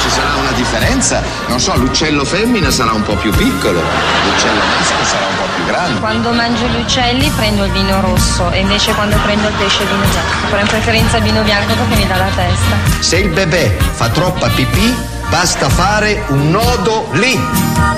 Ci 0.00 0.08
sarà 0.08 0.34
una 0.36 0.52
differenza, 0.52 1.22
non 1.48 1.60
so, 1.60 1.76
l'uccello 1.76 2.24
femmina 2.24 2.70
sarà 2.70 2.92
un 2.92 3.02
po' 3.02 3.16
più 3.16 3.30
piccolo, 3.32 3.80
l'uccello 3.80 4.60
maschio 4.60 5.04
sarà 5.04 5.26
un 5.26 5.36
po' 5.36 5.42
più 5.42 5.49
grande. 5.70 6.00
Quando 6.00 6.32
mangio 6.32 6.66
gli 6.66 6.80
uccelli 6.80 7.28
prendo 7.30 7.64
il 7.64 7.72
vino 7.72 8.00
rosso 8.00 8.50
e 8.50 8.60
invece 8.60 8.92
quando 8.94 9.16
prendo 9.22 9.48
il 9.48 9.54
pesce 9.54 9.84
vino 9.84 10.04
bianco. 10.10 10.46
Però 10.48 10.60
in 10.60 10.66
preferenza 10.66 11.16
il 11.18 11.22
vino 11.22 11.42
bianco 11.42 11.74
perché 11.74 11.94
mi 11.96 12.06
dà 12.06 12.16
la 12.16 12.30
testa. 12.34 12.76
Se 13.00 13.16
il 13.18 13.28
bebè 13.30 13.76
fa 13.92 14.08
troppa 14.08 14.48
pipì, 14.48 14.94
basta 15.28 15.68
fare 15.68 16.24
un 16.28 16.50
nodo 16.50 17.06
lì. 17.12 17.34
A 17.34 17.94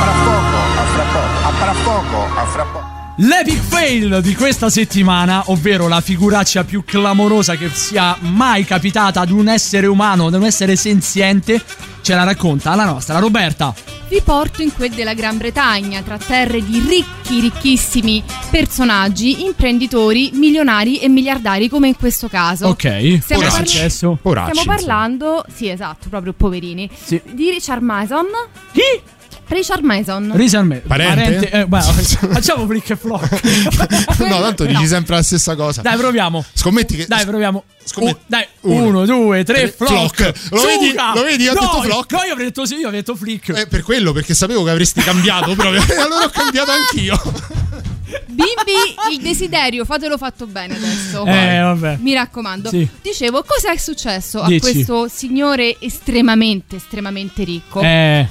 fra 0.00 0.12
poco, 0.24 0.56
a 0.78 0.84
fra 0.94 1.04
poco, 1.12 1.46
a 1.46 1.52
fra 1.52 1.74
poco, 1.82 2.40
a 2.40 2.44
fra 2.46 2.64
poco. 2.64 2.93
L'epic 3.18 3.60
fail 3.60 4.20
di 4.22 4.34
questa 4.34 4.68
settimana, 4.68 5.44
ovvero 5.46 5.86
la 5.86 6.00
figuraccia 6.00 6.64
più 6.64 6.82
clamorosa 6.84 7.54
che 7.54 7.68
sia 7.70 8.16
mai 8.20 8.64
capitata 8.64 9.20
ad 9.20 9.30
un 9.30 9.46
essere 9.48 9.86
umano, 9.86 10.26
ad 10.26 10.34
un 10.34 10.44
essere 10.44 10.74
senziente, 10.74 11.62
ce 12.00 12.14
la 12.16 12.24
racconta 12.24 12.74
la 12.74 12.84
nostra 12.86 13.20
Roberta. 13.20 13.72
Vi 14.08 14.20
porto 14.20 14.62
in 14.62 14.72
quel 14.74 14.90
della 14.90 15.14
Gran 15.14 15.38
Bretagna, 15.38 16.02
tra 16.02 16.18
terre 16.18 16.62
di 16.62 16.80
ricchi, 16.80 17.40
ricchissimi 17.40 18.22
personaggi, 18.50 19.44
imprenditori, 19.44 20.30
milionari 20.34 20.98
e 20.98 21.08
miliardari, 21.08 21.68
come 21.68 21.86
in 21.88 21.96
questo 21.96 22.28
caso. 22.28 22.66
Ok, 22.66 23.20
Stiamo, 23.22 23.42
parla- 23.48 23.64
stiamo 23.64 24.64
parlando, 24.64 25.44
sì 25.54 25.68
esatto, 25.68 26.08
proprio 26.08 26.32
poverini, 26.32 26.90
Sì. 26.92 27.20
di 27.32 27.48
Richard 27.50 27.82
Mason. 27.82 28.26
Chi? 28.72 28.82
Richard 29.46 29.82
Mason. 29.84 30.32
Richard 30.34 30.66
Me- 30.66 30.78
Parente? 30.80 31.50
eh, 31.50 31.66
beh, 31.66 31.80
facciamo 32.32 32.66
flick 32.66 32.90
e 32.90 32.96
flock. 32.96 34.18
no, 34.20 34.40
tanto 34.40 34.64
dici 34.64 34.86
sempre 34.86 35.16
la 35.16 35.22
stessa 35.22 35.54
cosa. 35.54 35.82
Dai, 35.82 35.96
proviamo. 35.96 36.44
Scommetti 36.52 36.96
che. 36.96 37.06
Dai, 37.06 37.24
proviamo. 37.26 37.64
Scommetti. 37.84 38.18
Uh, 38.20 38.24
dai, 38.26 38.46
Uno. 38.62 38.86
uno, 38.86 39.04
due, 39.04 39.44
tre, 39.44 39.72
Tre, 39.74 39.86
flock. 39.86 40.14
flock. 40.32 40.50
Lo 40.50 40.62
vedi? 40.62 40.94
Lo 41.14 41.22
vedi? 41.22 41.46
Ha 41.48 41.52
No, 41.52 41.60
detto 41.60 41.82
flock. 41.82 42.12
No, 42.12 42.22
io 42.24 42.32
avrei 42.32 42.46
detto 42.46 42.64
sì, 42.66 42.74
io 42.76 42.86
avrei 42.86 43.00
detto 43.00 43.14
flick. 43.16 43.48
Eh, 43.50 43.66
per 43.66 43.82
quello, 43.82 44.12
perché 44.12 44.32
sapevo 44.34 44.64
che 44.64 44.70
avresti 44.70 45.02
cambiato 45.02 45.54
proprio. 45.56 45.82
E 45.86 45.96
allora 45.96 46.24
ho 46.24 46.30
cambiato 46.30 46.70
anch'io. 46.70 47.20
Bimbi, 48.26 49.12
il 49.12 49.20
desiderio, 49.20 49.84
fatelo 49.84 50.16
fatto 50.16 50.46
bene 50.46 50.76
adesso. 50.76 51.24
Eh, 51.26 51.60
vabbè. 51.60 51.98
Mi 52.00 52.14
raccomando. 52.14 52.68
Sì. 52.70 52.88
Dicevo, 53.02 53.44
cosa 53.46 53.72
è 53.72 53.76
successo 53.76 54.40
a 54.42 54.46
Dici. 54.46 54.60
questo 54.72 55.08
signore 55.08 55.76
estremamente, 55.80 56.76
estremamente 56.76 57.44
ricco? 57.44 57.80
Eh. 57.82 58.26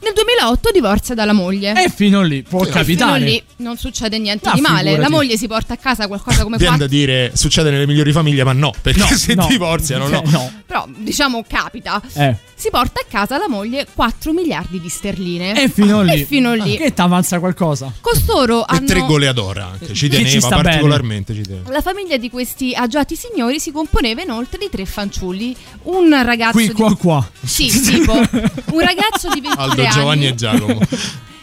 Nel 0.00 0.12
2008 0.14 0.70
divorzia 0.72 1.14
dalla 1.14 1.32
moglie. 1.32 1.84
E 1.84 1.88
fino 1.90 2.22
lì 2.22 2.42
può 2.42 2.60
Fino 2.60 2.72
capitare. 2.72 3.18
lì 3.20 3.42
non 3.56 3.76
succede 3.76 4.18
niente 4.18 4.48
Ah, 4.48 4.54
di 4.54 4.60
male. 4.60 4.90
figurati. 4.90 5.00
La 5.00 5.10
moglie 5.10 5.36
si 5.36 5.46
porta 5.48 5.74
a 5.74 5.76
casa 5.76 6.06
qualcosa 6.06 6.42
come 6.44 6.56
Viene 6.56 6.76
da 6.76 6.86
4 6.86 6.96
dire, 6.96 7.32
succede 7.34 7.70
nelle 7.70 7.86
migliori 7.86 8.12
famiglie, 8.12 8.44
ma 8.44 8.52
no, 8.52 8.72
perché 8.80 9.00
No, 9.00 9.06
se 9.16 9.34
no. 9.34 9.46
divorziano, 9.48 10.06
no. 10.08 10.22
Eh, 10.22 10.30
no. 10.30 10.52
Però 10.66 10.86
diciamo 10.96 11.44
capita. 11.48 12.00
Eh. 12.14 12.36
Si 12.54 12.70
porta 12.70 13.00
a 13.00 13.04
casa 13.08 13.38
la 13.38 13.48
moglie 13.48 13.86
4 13.92 14.32
miliardi 14.32 14.80
di 14.80 14.88
sterline. 14.88 15.62
E 15.62 15.68
fino 15.68 16.02
lì. 16.02 16.22
E 16.22 16.24
fino 16.24 16.54
lì. 16.54 16.76
Che 16.76 16.92
t'avanza 16.94 17.38
qualcosa? 17.38 17.92
Costoro 18.00 18.62
E 18.62 18.64
hanno 18.76 18.86
tre 18.86 19.00
goleador 19.00 19.58
anche, 19.58 19.94
ci 19.94 20.08
Chi 20.08 20.16
ci 20.16 20.24
teneva 20.38 20.48
bene? 20.48 20.62
particolarmente. 20.62 21.34
Ci 21.34 21.42
teneva. 21.42 21.70
La 21.72 21.80
famiglia 21.82 22.16
di 22.16 22.30
questi 22.30 22.72
agiati 22.74 23.14
signori 23.16 23.60
si 23.60 23.70
componeva 23.72 24.22
inoltre 24.22 24.58
di 24.58 24.68
tre 24.70 24.84
fanciulli. 24.86 25.54
Un 25.84 26.10
ragazzo 26.24 26.52
Qui, 26.52 26.66
di 26.68 26.72
qua, 26.72 26.96
qua. 26.96 27.30
Sì, 27.44 27.66
tipo 27.82 28.12
un 28.12 28.80
ragazzo 28.80 29.28
di 29.32 29.40
23 29.40 29.62
Aldo, 29.62 29.82
anni 29.88 30.00
Giovanni 30.00 30.26
e 30.26 30.34
Giacomo. 30.34 30.80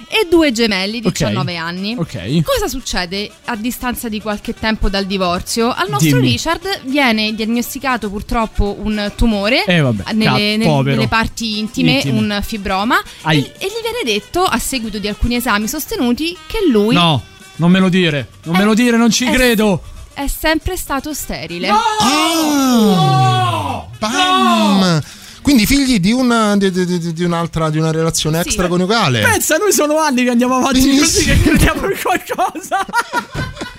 e 0.07 0.27
due 0.29 0.51
gemelli 0.53 1.01
di 1.01 1.07
Ok. 1.07 1.13
19 1.13 1.55
anni. 1.57 1.95
Ok. 1.97 2.41
Cosa 2.43 2.67
succede 2.69 3.29
a 3.45 3.55
distanza 3.55 4.07
di 4.07 4.21
qualche 4.21 4.53
tempo 4.53 4.87
dal 4.87 5.05
divorzio? 5.05 5.73
Al 5.73 5.89
nostro 5.89 6.19
Dimmi. 6.19 6.31
Richard 6.31 6.81
viene 6.85 7.33
diagnosticato 7.35 8.09
purtroppo 8.09 8.77
un 8.79 9.11
tumore 9.17 9.65
Eh, 9.65 9.81
vabbè, 9.81 10.13
nelle, 10.13 10.55
nel- 10.57 10.81
nelle 10.83 11.07
parti 11.07 11.57
intime, 11.59 11.93
Intime. 11.95 12.17
un 12.17 12.39
fibroma, 12.43 13.01
Ai. 13.23 13.39
e, 13.43 13.51
e 13.57 13.65
gli 13.67 13.81
viene 13.81 14.01
detto, 14.05 14.43
a 14.43 14.57
seguito 14.59 14.99
di 14.99 15.07
alcuni 15.07 15.35
esami 15.35 15.67
sostenuti, 15.67 16.37
che 16.47 16.59
lui 16.69 16.93
No, 16.95 17.21
non 17.57 17.71
me 17.71 17.79
lo 17.79 17.89
dire. 17.89 18.29
Non 18.43 18.55
me 18.55 18.63
lo 18.63 18.73
dire, 18.73 18.95
non 18.97 19.09
ci 19.11 19.25
eh, 19.25 19.31
credo. 19.31 19.81
è 20.13 20.27
sempre 20.27 20.77
stato 20.77 21.13
sterile. 21.13 21.67
Ah! 21.69 23.85
Bam! 23.99 25.01
Quindi 25.45 25.67
figli 25.67 25.99
di, 25.99 26.11
una, 26.11 26.57
di, 26.57 26.71
di- 26.71 26.85
di- 26.97 27.13
di 27.13 27.23
un'altra, 27.23 27.69
di 27.69 27.77
una 27.77 27.91
relazione 27.91 28.41
Sì. 28.41 28.47
extraconiugale. 28.47 29.21
Pensa, 29.21 29.57
noi 29.57 29.71
sono 29.71 29.99
anni 29.99 30.23
che 30.23 30.31
andiamo 30.31 30.55
avanti 30.55 30.79
così 30.79 30.95
Benissimo. 30.95 31.33
che 31.35 31.41
crediamo 31.41 31.87
in 31.87 31.97
qualcosa. 32.01 32.83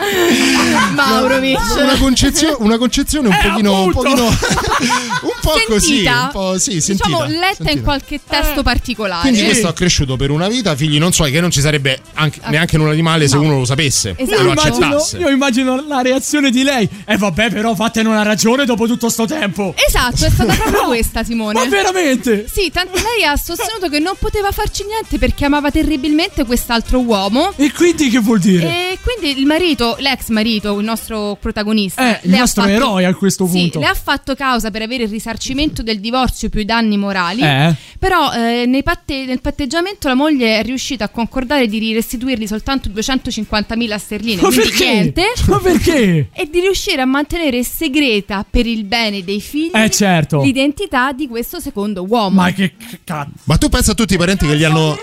Maurovic. 0.94 1.58
Una 1.76 1.96
concezione, 1.98 2.56
una 2.58 2.78
concezione 2.78 3.28
un 3.28 3.34
Eh, 3.34 3.48
pochino, 3.48 3.82
un 3.84 3.92
pochino 3.92 4.24
un 4.26 5.30
po' 5.40 5.52
così, 5.66 5.86
Sentita. 5.86 6.22
un 6.24 6.28
po' 6.32 6.58
sì, 6.58 6.80
sentita. 6.80 7.06
diciamo 7.08 7.24
letta 7.26 7.46
in 7.48 7.54
sentita. 7.56 7.80
qualche 7.82 8.20
testo 8.26 8.62
particolare. 8.62 9.20
Quindi 9.22 9.44
questo 9.44 9.68
ha 9.68 9.72
cresciuto 9.72 10.16
per 10.16 10.30
una 10.30 10.48
vita, 10.48 10.74
figli 10.74 10.98
non 10.98 11.12
so, 11.12 11.24
che 11.24 11.40
non 11.40 11.50
ci 11.50 11.60
sarebbe 11.60 12.00
anche- 12.14 12.40
neanche 12.46 12.76
nulla 12.76 12.94
di 12.94 13.02
male 13.02 13.28
se 13.28 13.36
No. 13.36 13.42
uno 13.42 13.58
lo 13.58 13.64
sapesse 13.64 14.14
Esatto. 14.16 14.22
e 14.30 14.34
Io 14.36 14.42
lo 14.42 14.50
immagino, 14.52 14.86
accettasse. 14.86 15.18
io 15.18 15.28
immagino 15.28 15.84
la 15.86 16.00
reazione 16.02 16.50
di 16.50 16.62
lei. 16.62 16.88
E 17.04 17.16
vabbè, 17.16 17.50
però 17.50 17.74
fatene 17.74 18.08
una 18.08 18.22
ragione 18.22 18.64
dopo 18.64 18.86
tutto 18.86 19.08
sto 19.08 19.26
tempo. 19.26 19.74
Esatto, 19.86 20.24
è 20.24 20.30
stata 20.30 20.54
proprio 20.60 20.84
questa, 20.86 21.22
Simone. 21.24 21.58
Ma 21.60 21.66
veramente? 21.66 22.46
Sì, 22.52 22.70
tanto 22.72 22.94
lei 22.94 23.24
ha 23.24 23.36
sostenuto 23.36 23.88
che 23.88 23.98
non 23.98 24.14
poteva 24.18 24.50
farci 24.50 24.84
niente 24.84 25.18
perché 25.18 25.44
amava 25.44 25.70
terribilmente 25.70 26.44
quest'altro 26.44 27.00
uomo. 27.00 27.52
E 27.56 27.72
quindi 27.72 28.08
che 28.10 28.18
vuol 28.18 28.38
dire? 28.38 28.66
E 28.92 28.98
quindi 29.02 29.38
il 29.38 29.46
marito, 29.46 29.89
l'ex 29.98 30.28
marito, 30.28 30.78
il 30.78 30.84
nostro 30.84 31.36
protagonista, 31.40 32.20
Eh, 32.20 32.28
il 32.28 32.36
nostro 32.36 32.62
fatto- 32.62 32.74
eroe 32.74 33.04
a 33.04 33.14
questo 33.14 33.46
Sì, 33.46 33.52
punto. 33.58 33.78
le 33.80 33.86
ha 33.86 33.94
fatto 33.94 34.34
causa 34.34 34.70
per 34.70 34.82
avere 34.82 35.04
il 35.04 35.08
risarcimento 35.10 35.82
del 35.82 36.00
divorzio 36.00 36.48
più 36.48 36.60
i 36.60 36.64
danni 36.64 36.96
morali. 36.96 37.42
Eh? 37.42 37.74
Però 37.98 38.32
eh, 38.32 38.64
nei 38.66 38.82
patte- 38.82 39.24
nel 39.26 39.40
patteggiamento 39.40 40.08
la 40.08 40.14
moglie 40.14 40.58
è 40.58 40.62
riuscita 40.62 41.04
a 41.04 41.08
concordare 41.08 41.66
di 41.66 41.92
restituirgli 41.92 42.46
soltanto 42.46 42.88
250.000 42.88 43.98
sterline, 43.98 44.40
Ma 44.42 44.48
quindi 44.48 44.68
perché? 44.68 44.84
niente. 44.92 45.22
Ma 45.48 45.58
perché? 45.58 46.28
E 46.40 46.48
di 46.50 46.60
riuscire 46.60 47.00
a 47.02 47.06
mantenere 47.06 47.62
segreta 47.62 48.44
per 48.48 48.66
il 48.66 48.84
bene 48.84 49.22
dei 49.24 49.40
figli 49.40 49.70
Eh, 49.74 49.90
certo. 49.90 50.42
l'identità 50.42 51.12
di 51.12 51.28
questo 51.28 51.60
secondo 51.60 52.04
uomo. 52.08 52.40
Ma 52.42 52.52
che 52.52 52.72
cazzo. 53.04 53.32
Ma 53.44 53.56
tu 53.58 53.68
pensa 53.68 53.92
a 53.92 53.94
tutti 53.94 54.14
i 54.14 54.16
parenti 54.18 54.46
che 54.46 54.56
gli 54.56 54.64
hanno 54.64 54.96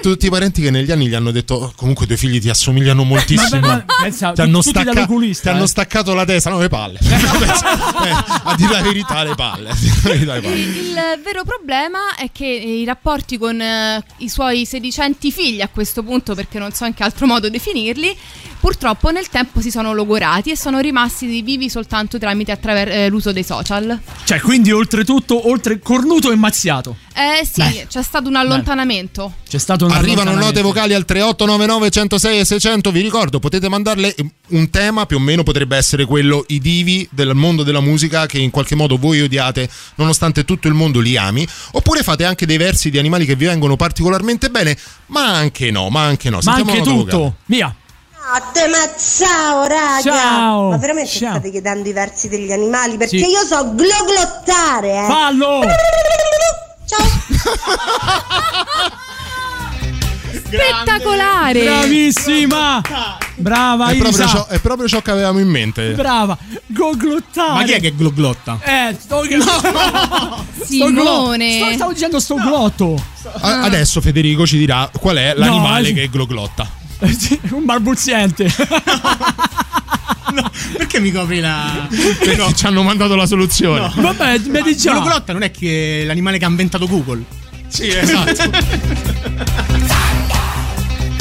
tutti 0.00 0.26
i 0.26 0.30
parenti 0.30 0.62
che 0.62 0.70
negli 0.70 0.90
anni 0.90 1.06
gli 1.08 1.14
hanno 1.14 1.30
detto 1.30 1.54
"Oh, 1.54 1.72
comunque 1.76 2.04
i 2.04 2.06
tuoi 2.06 2.18
figli 2.18 2.40
ti 2.40 2.48
assomigliano 2.48 3.04
moltissimo. 3.04 3.60
Ma- 3.60 3.84
ma- 3.86 4.02
pensa, 4.02 4.32
ti 4.32 4.40
hanno, 4.40 4.62
stacca- 4.62 5.06
ti 5.06 5.48
hanno 5.48 5.64
eh. 5.64 5.68
staccato 5.68 6.14
la 6.14 6.24
testa, 6.24 6.50
no 6.50 6.58
le 6.58 6.68
palle. 6.68 6.98
Eh, 7.98 8.10
a 8.44 8.54
dire 8.56 8.72
la 8.72 8.80
verità 8.80 9.24
le 9.24 9.34
palle. 9.34 9.70
palle. 9.70 10.38
Il 10.48 10.94
vero 11.22 11.42
problema 11.44 12.14
è 12.16 12.30
che 12.32 12.46
i 12.46 12.84
rapporti 12.84 13.38
con 13.38 13.60
eh, 13.60 14.02
i 14.18 14.28
suoi 14.28 14.64
sedicenti 14.66 15.32
figli 15.32 15.60
a 15.60 15.68
questo 15.68 16.02
punto, 16.02 16.34
perché 16.34 16.58
non 16.58 16.72
so 16.72 16.84
in 16.84 16.94
che 16.94 17.02
altro 17.02 17.26
modo 17.26 17.50
definirli, 17.50 18.16
purtroppo 18.60 19.10
nel 19.10 19.28
tempo 19.28 19.60
si 19.60 19.70
sono 19.70 19.92
logorati 19.92 20.50
e 20.50 20.56
sono 20.56 20.78
rimasti 20.80 21.42
vivi 21.42 21.68
soltanto 21.70 22.18
tramite 22.18 22.52
attraver- 22.52 22.92
eh, 22.92 23.08
l'uso 23.08 23.32
dei 23.32 23.44
social. 23.44 23.98
Cioè, 24.24 24.40
quindi 24.40 24.70
oltretutto, 24.72 25.48
oltre 25.48 25.78
cornuto 25.80 26.30
e 26.32 26.36
mazziato. 26.36 26.96
Eh 27.14 27.44
sì, 27.44 27.60
Beh. 27.62 27.86
c'è 27.88 28.02
stato 28.02 28.28
un 28.28 28.36
allontanamento. 28.36 29.32
C'è 29.48 29.58
stato 29.58 29.86
un 29.86 29.90
Arrivano 29.92 30.34
note 30.34 30.62
vocali 30.62 30.94
al 30.94 31.04
3899 31.04 31.90
106 31.90 32.38
e 32.38 32.44
600. 32.44 32.90
Vi 32.92 33.00
ricordo, 33.00 33.38
potete 33.40 33.68
mandarle 33.68 34.14
un 34.48 34.70
tema 34.70 35.06
più 35.06 35.16
o 35.16 35.20
meno 35.20 35.42
potrebbe 35.42 35.76
essere 35.76 36.04
quello 36.04 36.44
i 36.48 36.60
divi 36.60 37.08
del 37.10 37.34
mondo 37.34 37.62
della 37.62 37.80
musica 37.80 38.26
che 38.26 38.38
in 38.38 38.50
qualche 38.50 38.74
modo 38.76 38.96
voi 38.98 39.20
odiate, 39.20 39.68
nonostante 39.96 40.44
tutto 40.44 40.68
il 40.68 40.74
mondo 40.74 41.00
li 41.00 41.16
ami. 41.16 41.46
Oppure 41.72 42.02
fate 42.02 42.24
anche 42.24 42.46
dei 42.46 42.56
versi 42.56 42.90
di 42.90 42.98
animali 42.98 43.24
che 43.24 43.34
vi 43.34 43.46
vengono 43.46 43.76
particolarmente 43.76 44.50
bene, 44.50 44.76
ma 45.06 45.26
anche 45.34 45.70
no, 45.70 45.88
ma 45.88 46.02
anche 46.04 46.30
no. 46.30 46.36
Ma 46.36 46.42
Sentiamo 46.42 46.70
anche 46.70 46.82
nota 46.82 46.92
vocale. 46.92 47.10
tutto. 47.10 47.36
Via. 47.46 47.74
Notte, 48.30 48.68
ma 48.68 48.76
ciao 48.98 49.62
raga! 49.64 50.02
Ciao. 50.02 50.68
Ma 50.70 50.76
veramente 50.76 51.08
Ciao. 51.10 51.30
state 51.30 51.50
chiedendo 51.50 51.88
i 51.88 51.92
versi 51.94 52.28
degli 52.28 52.52
animali? 52.52 52.98
Perché 52.98 53.16
Sì. 53.18 53.24
io 53.24 53.40
so 53.42 53.72
gloglottare, 53.74 55.02
eh! 55.02 55.06
Fallo! 55.06 55.60
Spettacolare! 60.44 61.62
Bravissima! 61.64 62.82
Brava 63.36 63.86
È 63.90 63.96
proprio, 63.96 64.24
Isa. 64.24 64.26
ciò, 64.26 64.46
è 64.46 64.58
proprio 64.58 64.88
ciò 64.88 65.00
che 65.00 65.10
avevamo 65.12 65.38
in 65.38 65.48
mente. 65.48 65.92
Brava. 65.92 66.36
Goglottare. 66.66 67.52
Ma 67.52 67.62
chi 67.64 67.72
è 67.72 67.80
che 67.80 67.94
gloglotta? 67.94 68.58
Eh, 68.62 68.96
sto 68.98 69.22
Sto 69.24 70.64
Simone. 70.64 71.60
sto- 71.60 71.72
stavo 71.74 71.92
dicendo 71.92 72.20
sto 72.20 72.34
glotto. 72.34 73.00
Adesso 73.40 74.00
Federico 74.00 74.44
ci 74.46 74.58
dirà 74.58 74.90
qual 74.98 75.16
è 75.16 75.34
l'animale 75.34 75.88
eh, 75.88 75.92
che 75.94 76.08
gloglotta. 76.10 76.68
Un 77.50 77.64
balbuziente. 77.64 78.52
Perché 80.76 81.00
mi 81.00 81.10
copri 81.10 81.40
la. 81.40 81.88
Perché 81.88 82.54
ci 82.54 82.66
hanno 82.66 82.82
mandato 82.82 83.14
la 83.14 83.26
soluzione. 83.26 83.90
Vabbè, 83.94 84.40
vedi 84.40 84.76
già. 84.76 84.92
Gloglotta 84.92 85.32
non 85.32 85.42
è 85.42 85.50
che 85.50 86.02
l'animale 86.06 86.38
che 86.38 86.44
ha 86.44 86.48
inventato 86.48 86.86
Google. 86.86 87.24
Sì, 87.68 87.88
esatto. 87.88 88.50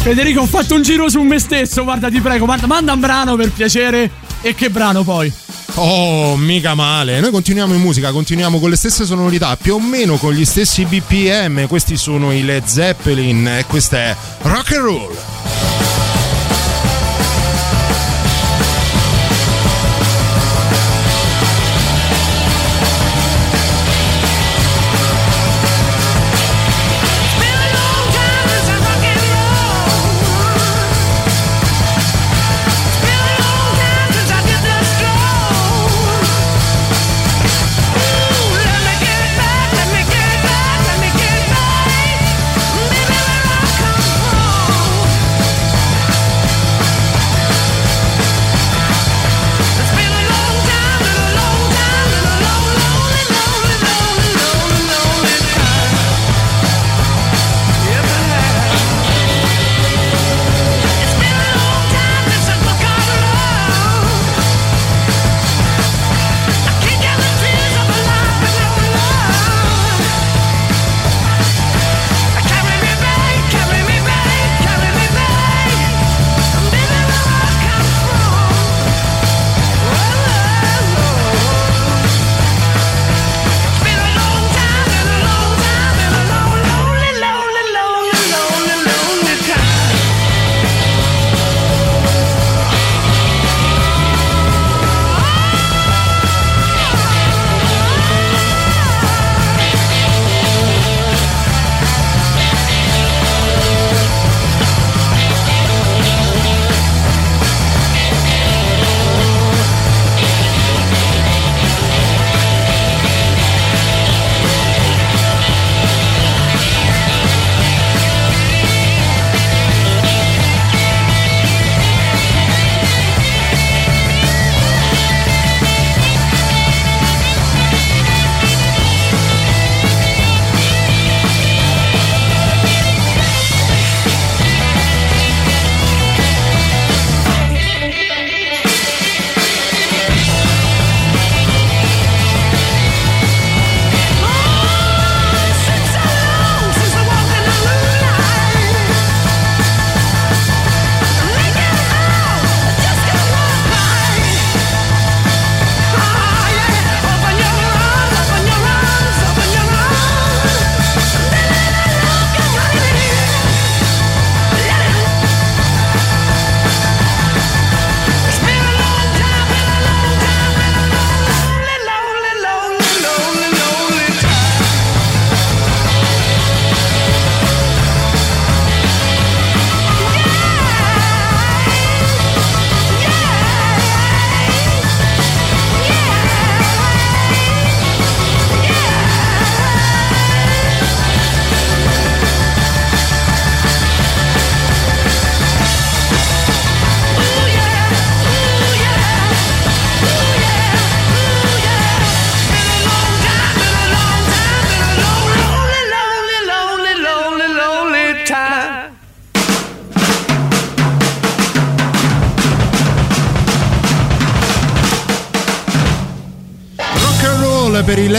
Federico, 0.01 0.41
ho 0.41 0.45
fatto 0.45 0.75
un 0.75 0.84
giro 0.84 1.09
su 1.09 1.21
me 1.21 1.39
stesso. 1.39 1.84
Guarda, 1.84 2.09
ti 2.09 2.21
prego, 2.21 2.45
guarda, 2.45 2.67
manda 2.67 2.93
un 2.93 2.99
brano 2.99 3.36
per 3.36 3.51
piacere. 3.51 4.09
E 4.41 4.55
che 4.55 4.69
brano 4.69 5.03
poi? 5.03 5.32
Oh, 5.75 6.36
mica 6.38 6.73
male. 6.73 7.19
Noi 7.19 7.32
continuiamo 7.32 7.73
in 7.73 7.82
musica, 7.82 8.11
continuiamo 8.11 8.59
con 8.59 8.69
le 8.69 8.78
stesse 8.78 9.05
sonorità, 9.05 9.55
più 9.57 9.75
o 9.75 9.80
meno 9.80 10.15
con 10.17 10.34
gli 10.34 10.45
stessi 10.45 10.86
BPM. 10.86 11.67
Questi 11.67 11.97
sono 11.97 12.32
i 12.32 12.43
Led 12.43 12.65
Zeppelin 12.65 13.47
e 13.47 13.65
questa 13.67 13.97
è 13.97 14.15
Rock 14.41 14.71
and 14.73 14.84
Roll. 14.84 15.15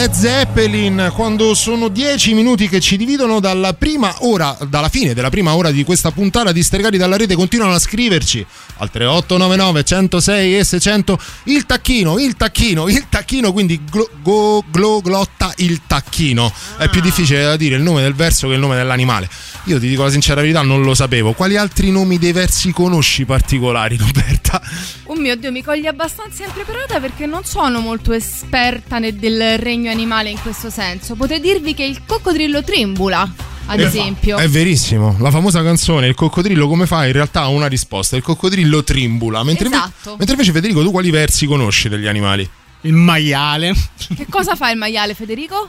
Led 0.09 0.17
Zeppelin 0.17 1.11
quando 1.15 1.55
sono 1.55 1.89
10 1.89 2.33
minuti 2.33 2.69
che 2.69 2.81
ci 2.81 2.97
dividono 2.97 3.41
dalla 3.41 3.75
prima 3.75 4.15
ora, 4.21 4.57
dalla 4.67 4.89
fine 4.89 5.13
della 5.13 5.29
prima 5.29 5.55
ora 5.55 5.71
di 5.71 5.85
questa 5.85 6.11
puntata 6.13 6.51
di 6.51 6.63
Stregati 6.63 6.97
dalla 6.97 7.17
rete 7.17 7.35
continuano 7.35 7.75
a 7.75 7.79
scriverci 7.79 8.45
al 8.79 8.91
3899 8.91 9.85
106 9.85 10.59
e 10.59 10.65
600 10.65 11.19
il 11.45 11.67
tacchino, 11.67 12.19
il 12.19 12.37
tacchino, 12.37 12.89
il 12.89 13.07
tacchino, 13.09 13.53
quindi 13.53 13.83
glo, 13.85 14.09
go, 14.23 14.65
glo, 14.71 15.01
glotta 15.03 15.53
il 15.57 15.83
tacchino. 15.87 16.51
È 16.79 16.89
più 16.89 17.03
difficile 17.03 17.43
da 17.43 17.57
dire 17.57 17.77
il 17.77 17.83
nome 17.83 18.01
del 18.01 18.15
verso 18.15 18.49
che 18.49 18.55
il 18.55 18.61
nome 18.61 18.77
dell'animale. 18.77 19.29
Io 19.65 19.79
ti 19.79 19.89
dico 19.89 20.05
la 20.05 20.11
sincera 20.11 20.41
verità, 20.41 20.63
non 20.63 20.83
lo 20.83 20.95
sapevo. 20.95 21.33
Quali 21.33 21.57
altri 21.57 21.91
nomi 21.91 22.19
dei 22.19 22.33
versi 22.33 22.73
conosci 22.73 23.27
particolari, 23.27 23.97
Roberta? 23.97 24.38
Oh 25.19 25.21
mio 25.21 25.35
Dio, 25.35 25.51
mi 25.51 25.65
coglie 25.65 25.89
abbastanza 25.89 26.45
impreparata 26.45 27.01
perché 27.01 27.27
non 27.27 27.43
sono 27.43 27.81
molto 27.81 28.13
esperta 28.13 29.01
nel- 29.01 29.17
del 29.17 29.59
regno 29.59 29.91
animale 29.91 30.31
in 30.31 30.41
questo 30.41 30.71
senso. 30.71 31.17
Potrei 31.17 31.41
dirvi 31.41 31.75
che 31.75 31.83
il 31.83 32.03
coccodrillo 32.07 32.63
trimbula, 32.63 33.29
ad 33.67 33.81
Eh, 33.81 33.83
esempio. 33.83 34.37
È 34.37 34.49
verissimo, 34.49 35.17
la 35.19 35.33
famosa 35.33 35.61
canzone 35.65 36.07
Il 36.07 36.15
coccodrillo 36.15 36.69
come 36.69 36.87
fa 36.87 37.05
in 37.05 37.11
realtà 37.13 37.41
ha 37.41 37.49
una 37.49 37.67
risposta, 37.67 38.15
il 38.15 38.23
coccodrillo 38.23 38.85
trimbula, 38.85 39.43
mentre, 39.43 39.67
Esatto. 39.67 40.11
mentre 40.11 40.35
invece 40.35 40.53
Federico 40.53 40.83
tu 40.85 40.93
quali 40.93 41.11
versi 41.11 41.47
conosci 41.47 41.89
degli 41.89 42.07
animali? 42.07 42.49
Il 42.83 42.93
maiale. 42.93 43.75
Che 44.15 44.27
cosa 44.31 44.55
fa 44.55 44.71
il 44.71 44.79
maiale, 44.79 45.15
Federico? 45.15 45.69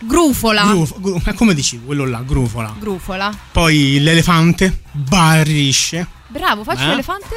Grufola. 0.00 0.62
Grufo- 0.64 0.96
gru- 0.98 1.20
ma 1.26 1.34
come 1.34 1.52
dici 1.52 1.78
quello 1.84 2.06
là, 2.06 2.22
grufola. 2.26 2.74
Grufola. 2.78 3.36
Poi 3.52 3.98
l'elefante 4.00 4.80
barrisce. 4.92 6.22
Bravo, 6.34 6.64
faccio 6.64 6.82
Eh? 6.82 6.86
l'elefante. 6.88 7.36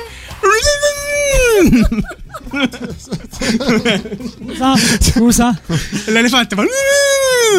Scusa, 4.20 4.76
scusa. 5.00 5.60
L'elefante 6.08 6.56
fa. 6.56 6.64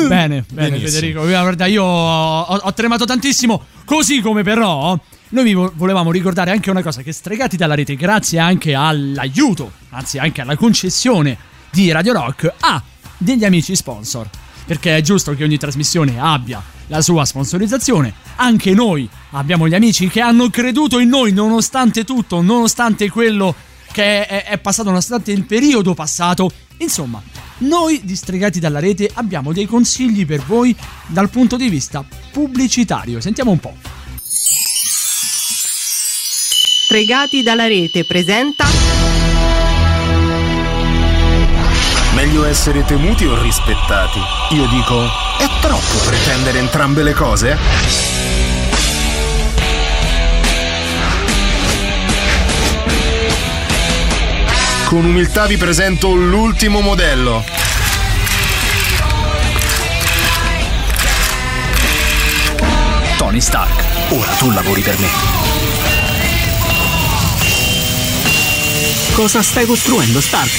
Bene, 0.06 0.44
bene 0.50 0.70
Benissimo. 0.70 0.88
Federico. 0.88 1.26
Guarda, 1.26 1.66
io 1.66 1.84
ho, 1.84 2.42
ho 2.42 2.72
tremato 2.74 3.04
tantissimo. 3.04 3.62
Così 3.84 4.20
come 4.20 4.42
però 4.42 4.98
noi 5.30 5.44
vi 5.44 5.54
vo- 5.54 5.72
volevamo 5.74 6.10
ricordare 6.10 6.50
anche 6.50 6.70
una 6.70 6.82
cosa: 6.82 7.02
che 7.02 7.12
stregati 7.12 7.56
dalla 7.56 7.74
rete, 7.74 7.94
grazie 7.94 8.38
anche 8.38 8.74
all'aiuto, 8.74 9.70
anzi 9.90 10.18
anche 10.18 10.40
alla 10.40 10.56
concessione 10.56 11.36
di 11.70 11.90
Radio 11.92 12.12
Rock, 12.14 12.52
ha 12.60 12.82
degli 13.16 13.44
amici 13.44 13.76
sponsor. 13.76 14.28
Perché 14.66 14.96
è 14.96 15.00
giusto 15.00 15.34
che 15.34 15.44
ogni 15.44 15.56
trasmissione 15.56 16.16
abbia 16.20 16.60
la 16.88 17.00
sua 17.00 17.24
sponsorizzazione. 17.24 18.12
Anche 18.36 18.74
noi 18.74 19.08
abbiamo 19.30 19.66
gli 19.68 19.74
amici 19.74 20.08
che 20.08 20.20
hanno 20.20 20.50
creduto 20.50 20.98
in 20.98 21.08
noi 21.08 21.32
nonostante 21.32 22.04
tutto, 22.04 22.42
nonostante 22.42 23.08
quello 23.08 23.54
che 23.92 24.26
è, 24.26 24.44
è 24.44 24.58
passato, 24.58 24.88
nonostante 24.88 25.32
il 25.32 25.44
periodo 25.44 25.94
passato. 25.94 26.50
Insomma, 26.78 27.22
noi 27.58 28.00
distregati 28.04 28.60
dalla 28.60 28.78
rete 28.78 29.10
abbiamo 29.14 29.52
dei 29.52 29.66
consigli 29.66 30.26
per 30.26 30.40
voi 30.44 30.76
dal 31.06 31.30
punto 31.30 31.56
di 31.56 31.68
vista 31.68 32.04
pubblicitario. 32.30 33.20
Sentiamo 33.20 33.50
un 33.50 33.58
po'. 33.58 33.74
Stregati 36.84 37.42
dalla 37.42 37.66
rete 37.66 38.06
presenta 38.06 38.64
Meglio 42.18 42.44
essere 42.46 42.84
temuti 42.84 43.24
o 43.26 43.40
rispettati? 43.40 44.18
Io 44.50 44.66
dico, 44.66 45.04
è 45.38 45.47
troppo 45.68 45.98
pretendere 46.06 46.60
entrambe 46.60 47.02
le 47.02 47.12
cose? 47.12 47.58
Con 54.86 55.04
umiltà 55.04 55.44
vi 55.44 55.58
presento 55.58 56.14
l'ultimo 56.14 56.80
modello. 56.80 57.44
Tony 63.18 63.40
Stark, 63.42 63.84
ora 64.12 64.32
tu 64.32 64.50
lavori 64.50 64.80
per 64.80 64.98
me. 64.98 65.08
Cosa 69.12 69.42
stai 69.42 69.66
costruendo, 69.66 70.22
Stark? 70.22 70.50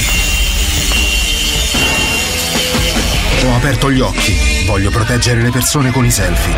Ho 3.45 3.55
aperto 3.55 3.89
gli 3.89 4.01
occhi. 4.01 4.58
Voglio 4.69 4.91
proteggere 4.91 5.41
le 5.41 5.49
persone 5.49 5.89
con 5.89 6.05
i 6.05 6.11
selfie. 6.11 6.55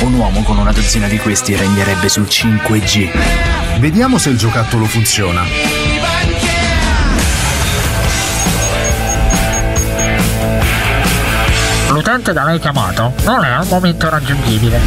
Un 0.00 0.14
uomo 0.14 0.42
con 0.42 0.58
una 0.58 0.72
dozzina 0.72 1.06
di 1.06 1.18
questi 1.18 1.54
regnerebbe 1.54 2.08
sul 2.08 2.24
5G. 2.24 3.78
Vediamo 3.78 4.18
se 4.18 4.30
il 4.30 4.38
giocattolo 4.38 4.86
funziona. 4.86 5.44
L'utente 11.90 12.32
da 12.32 12.42
lei 12.42 12.58
chiamato 12.58 13.14
non 13.22 13.44
è 13.44 13.50
al 13.50 13.66
momento 13.68 14.10
raggiungibile. 14.10 14.80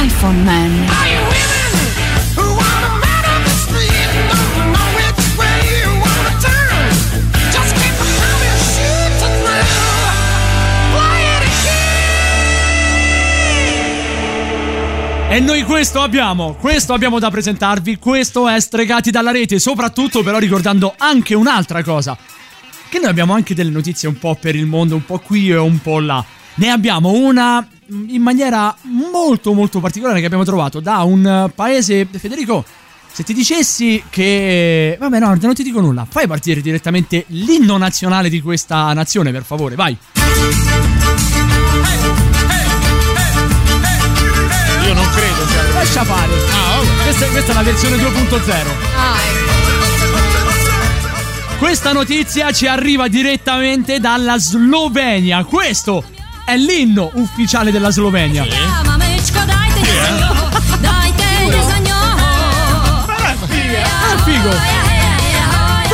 iPhone 0.00 0.42
Man. 0.44 1.09
E 15.30 15.38
noi 15.38 15.62
questo 15.62 16.00
abbiamo, 16.00 16.54
questo 16.54 16.92
abbiamo 16.92 17.20
da 17.20 17.30
presentarvi, 17.30 17.98
questo 17.98 18.48
è 18.48 18.58
Stregati 18.58 19.12
dalla 19.12 19.30
rete, 19.30 19.60
soprattutto 19.60 20.24
però 20.24 20.38
ricordando 20.38 20.92
anche 20.98 21.36
un'altra 21.36 21.84
cosa, 21.84 22.18
che 22.88 22.98
noi 22.98 23.10
abbiamo 23.10 23.32
anche 23.32 23.54
delle 23.54 23.70
notizie 23.70 24.08
un 24.08 24.18
po' 24.18 24.34
per 24.34 24.56
il 24.56 24.66
mondo, 24.66 24.96
un 24.96 25.04
po' 25.04 25.20
qui 25.20 25.50
e 25.50 25.56
un 25.56 25.78
po' 25.80 26.00
là. 26.00 26.22
Ne 26.54 26.68
abbiamo 26.70 27.12
una 27.12 27.64
in 28.08 28.20
maniera 28.20 28.74
molto 28.82 29.52
molto 29.52 29.78
particolare 29.78 30.18
che 30.18 30.26
abbiamo 30.26 30.42
trovato 30.42 30.80
da 30.80 31.04
un 31.04 31.48
paese, 31.54 32.08
Federico, 32.10 32.64
se 33.12 33.22
ti 33.22 33.32
dicessi 33.32 34.02
che... 34.10 34.96
Vabbè 34.98 35.20
no, 35.20 35.38
non 35.40 35.54
ti 35.54 35.62
dico 35.62 35.80
nulla, 35.80 36.08
fai 36.10 36.26
partire 36.26 36.60
direttamente 36.60 37.24
l'inno 37.28 37.76
nazionale 37.76 38.28
di 38.28 38.40
questa 38.40 38.92
nazione, 38.94 39.30
per 39.30 39.44
favore, 39.44 39.76
vai. 39.76 39.96
Io 44.90 44.96
non 44.96 45.08
credo 45.10 45.46
sia 45.46 45.62
Lascia 45.72 46.02
fare. 46.02 46.32
questa, 47.04 47.26
questa 47.26 47.52
è 47.52 47.54
la 47.54 47.62
versione 47.62 47.96
2.0. 47.96 48.50
Questa 51.58 51.92
notizia 51.92 52.50
ci 52.50 52.66
arriva 52.66 53.06
direttamente 53.06 54.00
dalla 54.00 54.36
Slovenia. 54.38 55.44
Questo 55.44 56.02
è 56.44 56.56
l'inno 56.56 57.08
ufficiale 57.14 57.70
della 57.70 57.90
Slovenia. 57.90 58.44
Ah, 64.02 64.18
figo. 64.24 64.48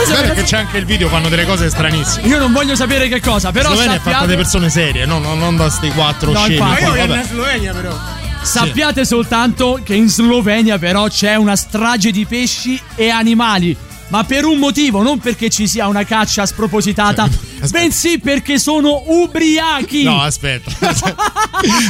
Bene 0.08 0.32
che 0.32 0.42
c'è 0.44 0.56
anche 0.56 0.78
il 0.78 0.86
video, 0.86 1.08
fanno 1.08 1.28
delle 1.28 1.44
cose 1.44 1.68
stranissime. 1.68 2.26
Io 2.28 2.38
non 2.38 2.50
voglio 2.50 2.74
sapere 2.74 3.08
che 3.08 3.20
cosa, 3.20 3.52
però 3.52 3.72
Slovenia 3.72 3.96
è 3.96 3.98
fatta 3.98 4.10
sappiate, 4.12 4.26
da 4.28 4.36
persone 4.36 4.70
serie, 4.70 5.04
no, 5.04 5.18
no, 5.18 5.34
non 5.34 5.54
da 5.56 5.68
sti 5.68 5.90
quattro 5.90 6.32
No, 6.32 6.38
scemi. 6.44 6.56
qua, 6.56 6.66
Ma 6.68 6.78
io 6.78 7.06
vabbè. 7.06 7.22
Slovenia 7.24 7.72
però. 7.74 7.98
Sappiate 8.46 9.04
soltanto 9.04 9.80
che 9.82 9.94
in 9.94 10.08
Slovenia 10.08 10.78
però 10.78 11.08
c'è 11.08 11.34
una 11.34 11.56
strage 11.56 12.12
di 12.12 12.24
pesci 12.26 12.80
e 12.94 13.08
animali. 13.08 13.76
Ma 14.08 14.22
per 14.22 14.44
un 14.44 14.58
motivo, 14.58 15.02
non 15.02 15.18
perché 15.18 15.50
ci 15.50 15.66
sia 15.66 15.88
una 15.88 16.04
caccia 16.04 16.46
spropositata, 16.46 17.28
bensì 17.70 18.18
perché 18.18 18.58
sono 18.58 19.02
ubriachi. 19.06 20.02
No, 20.04 20.20
aspetta. 20.22 20.70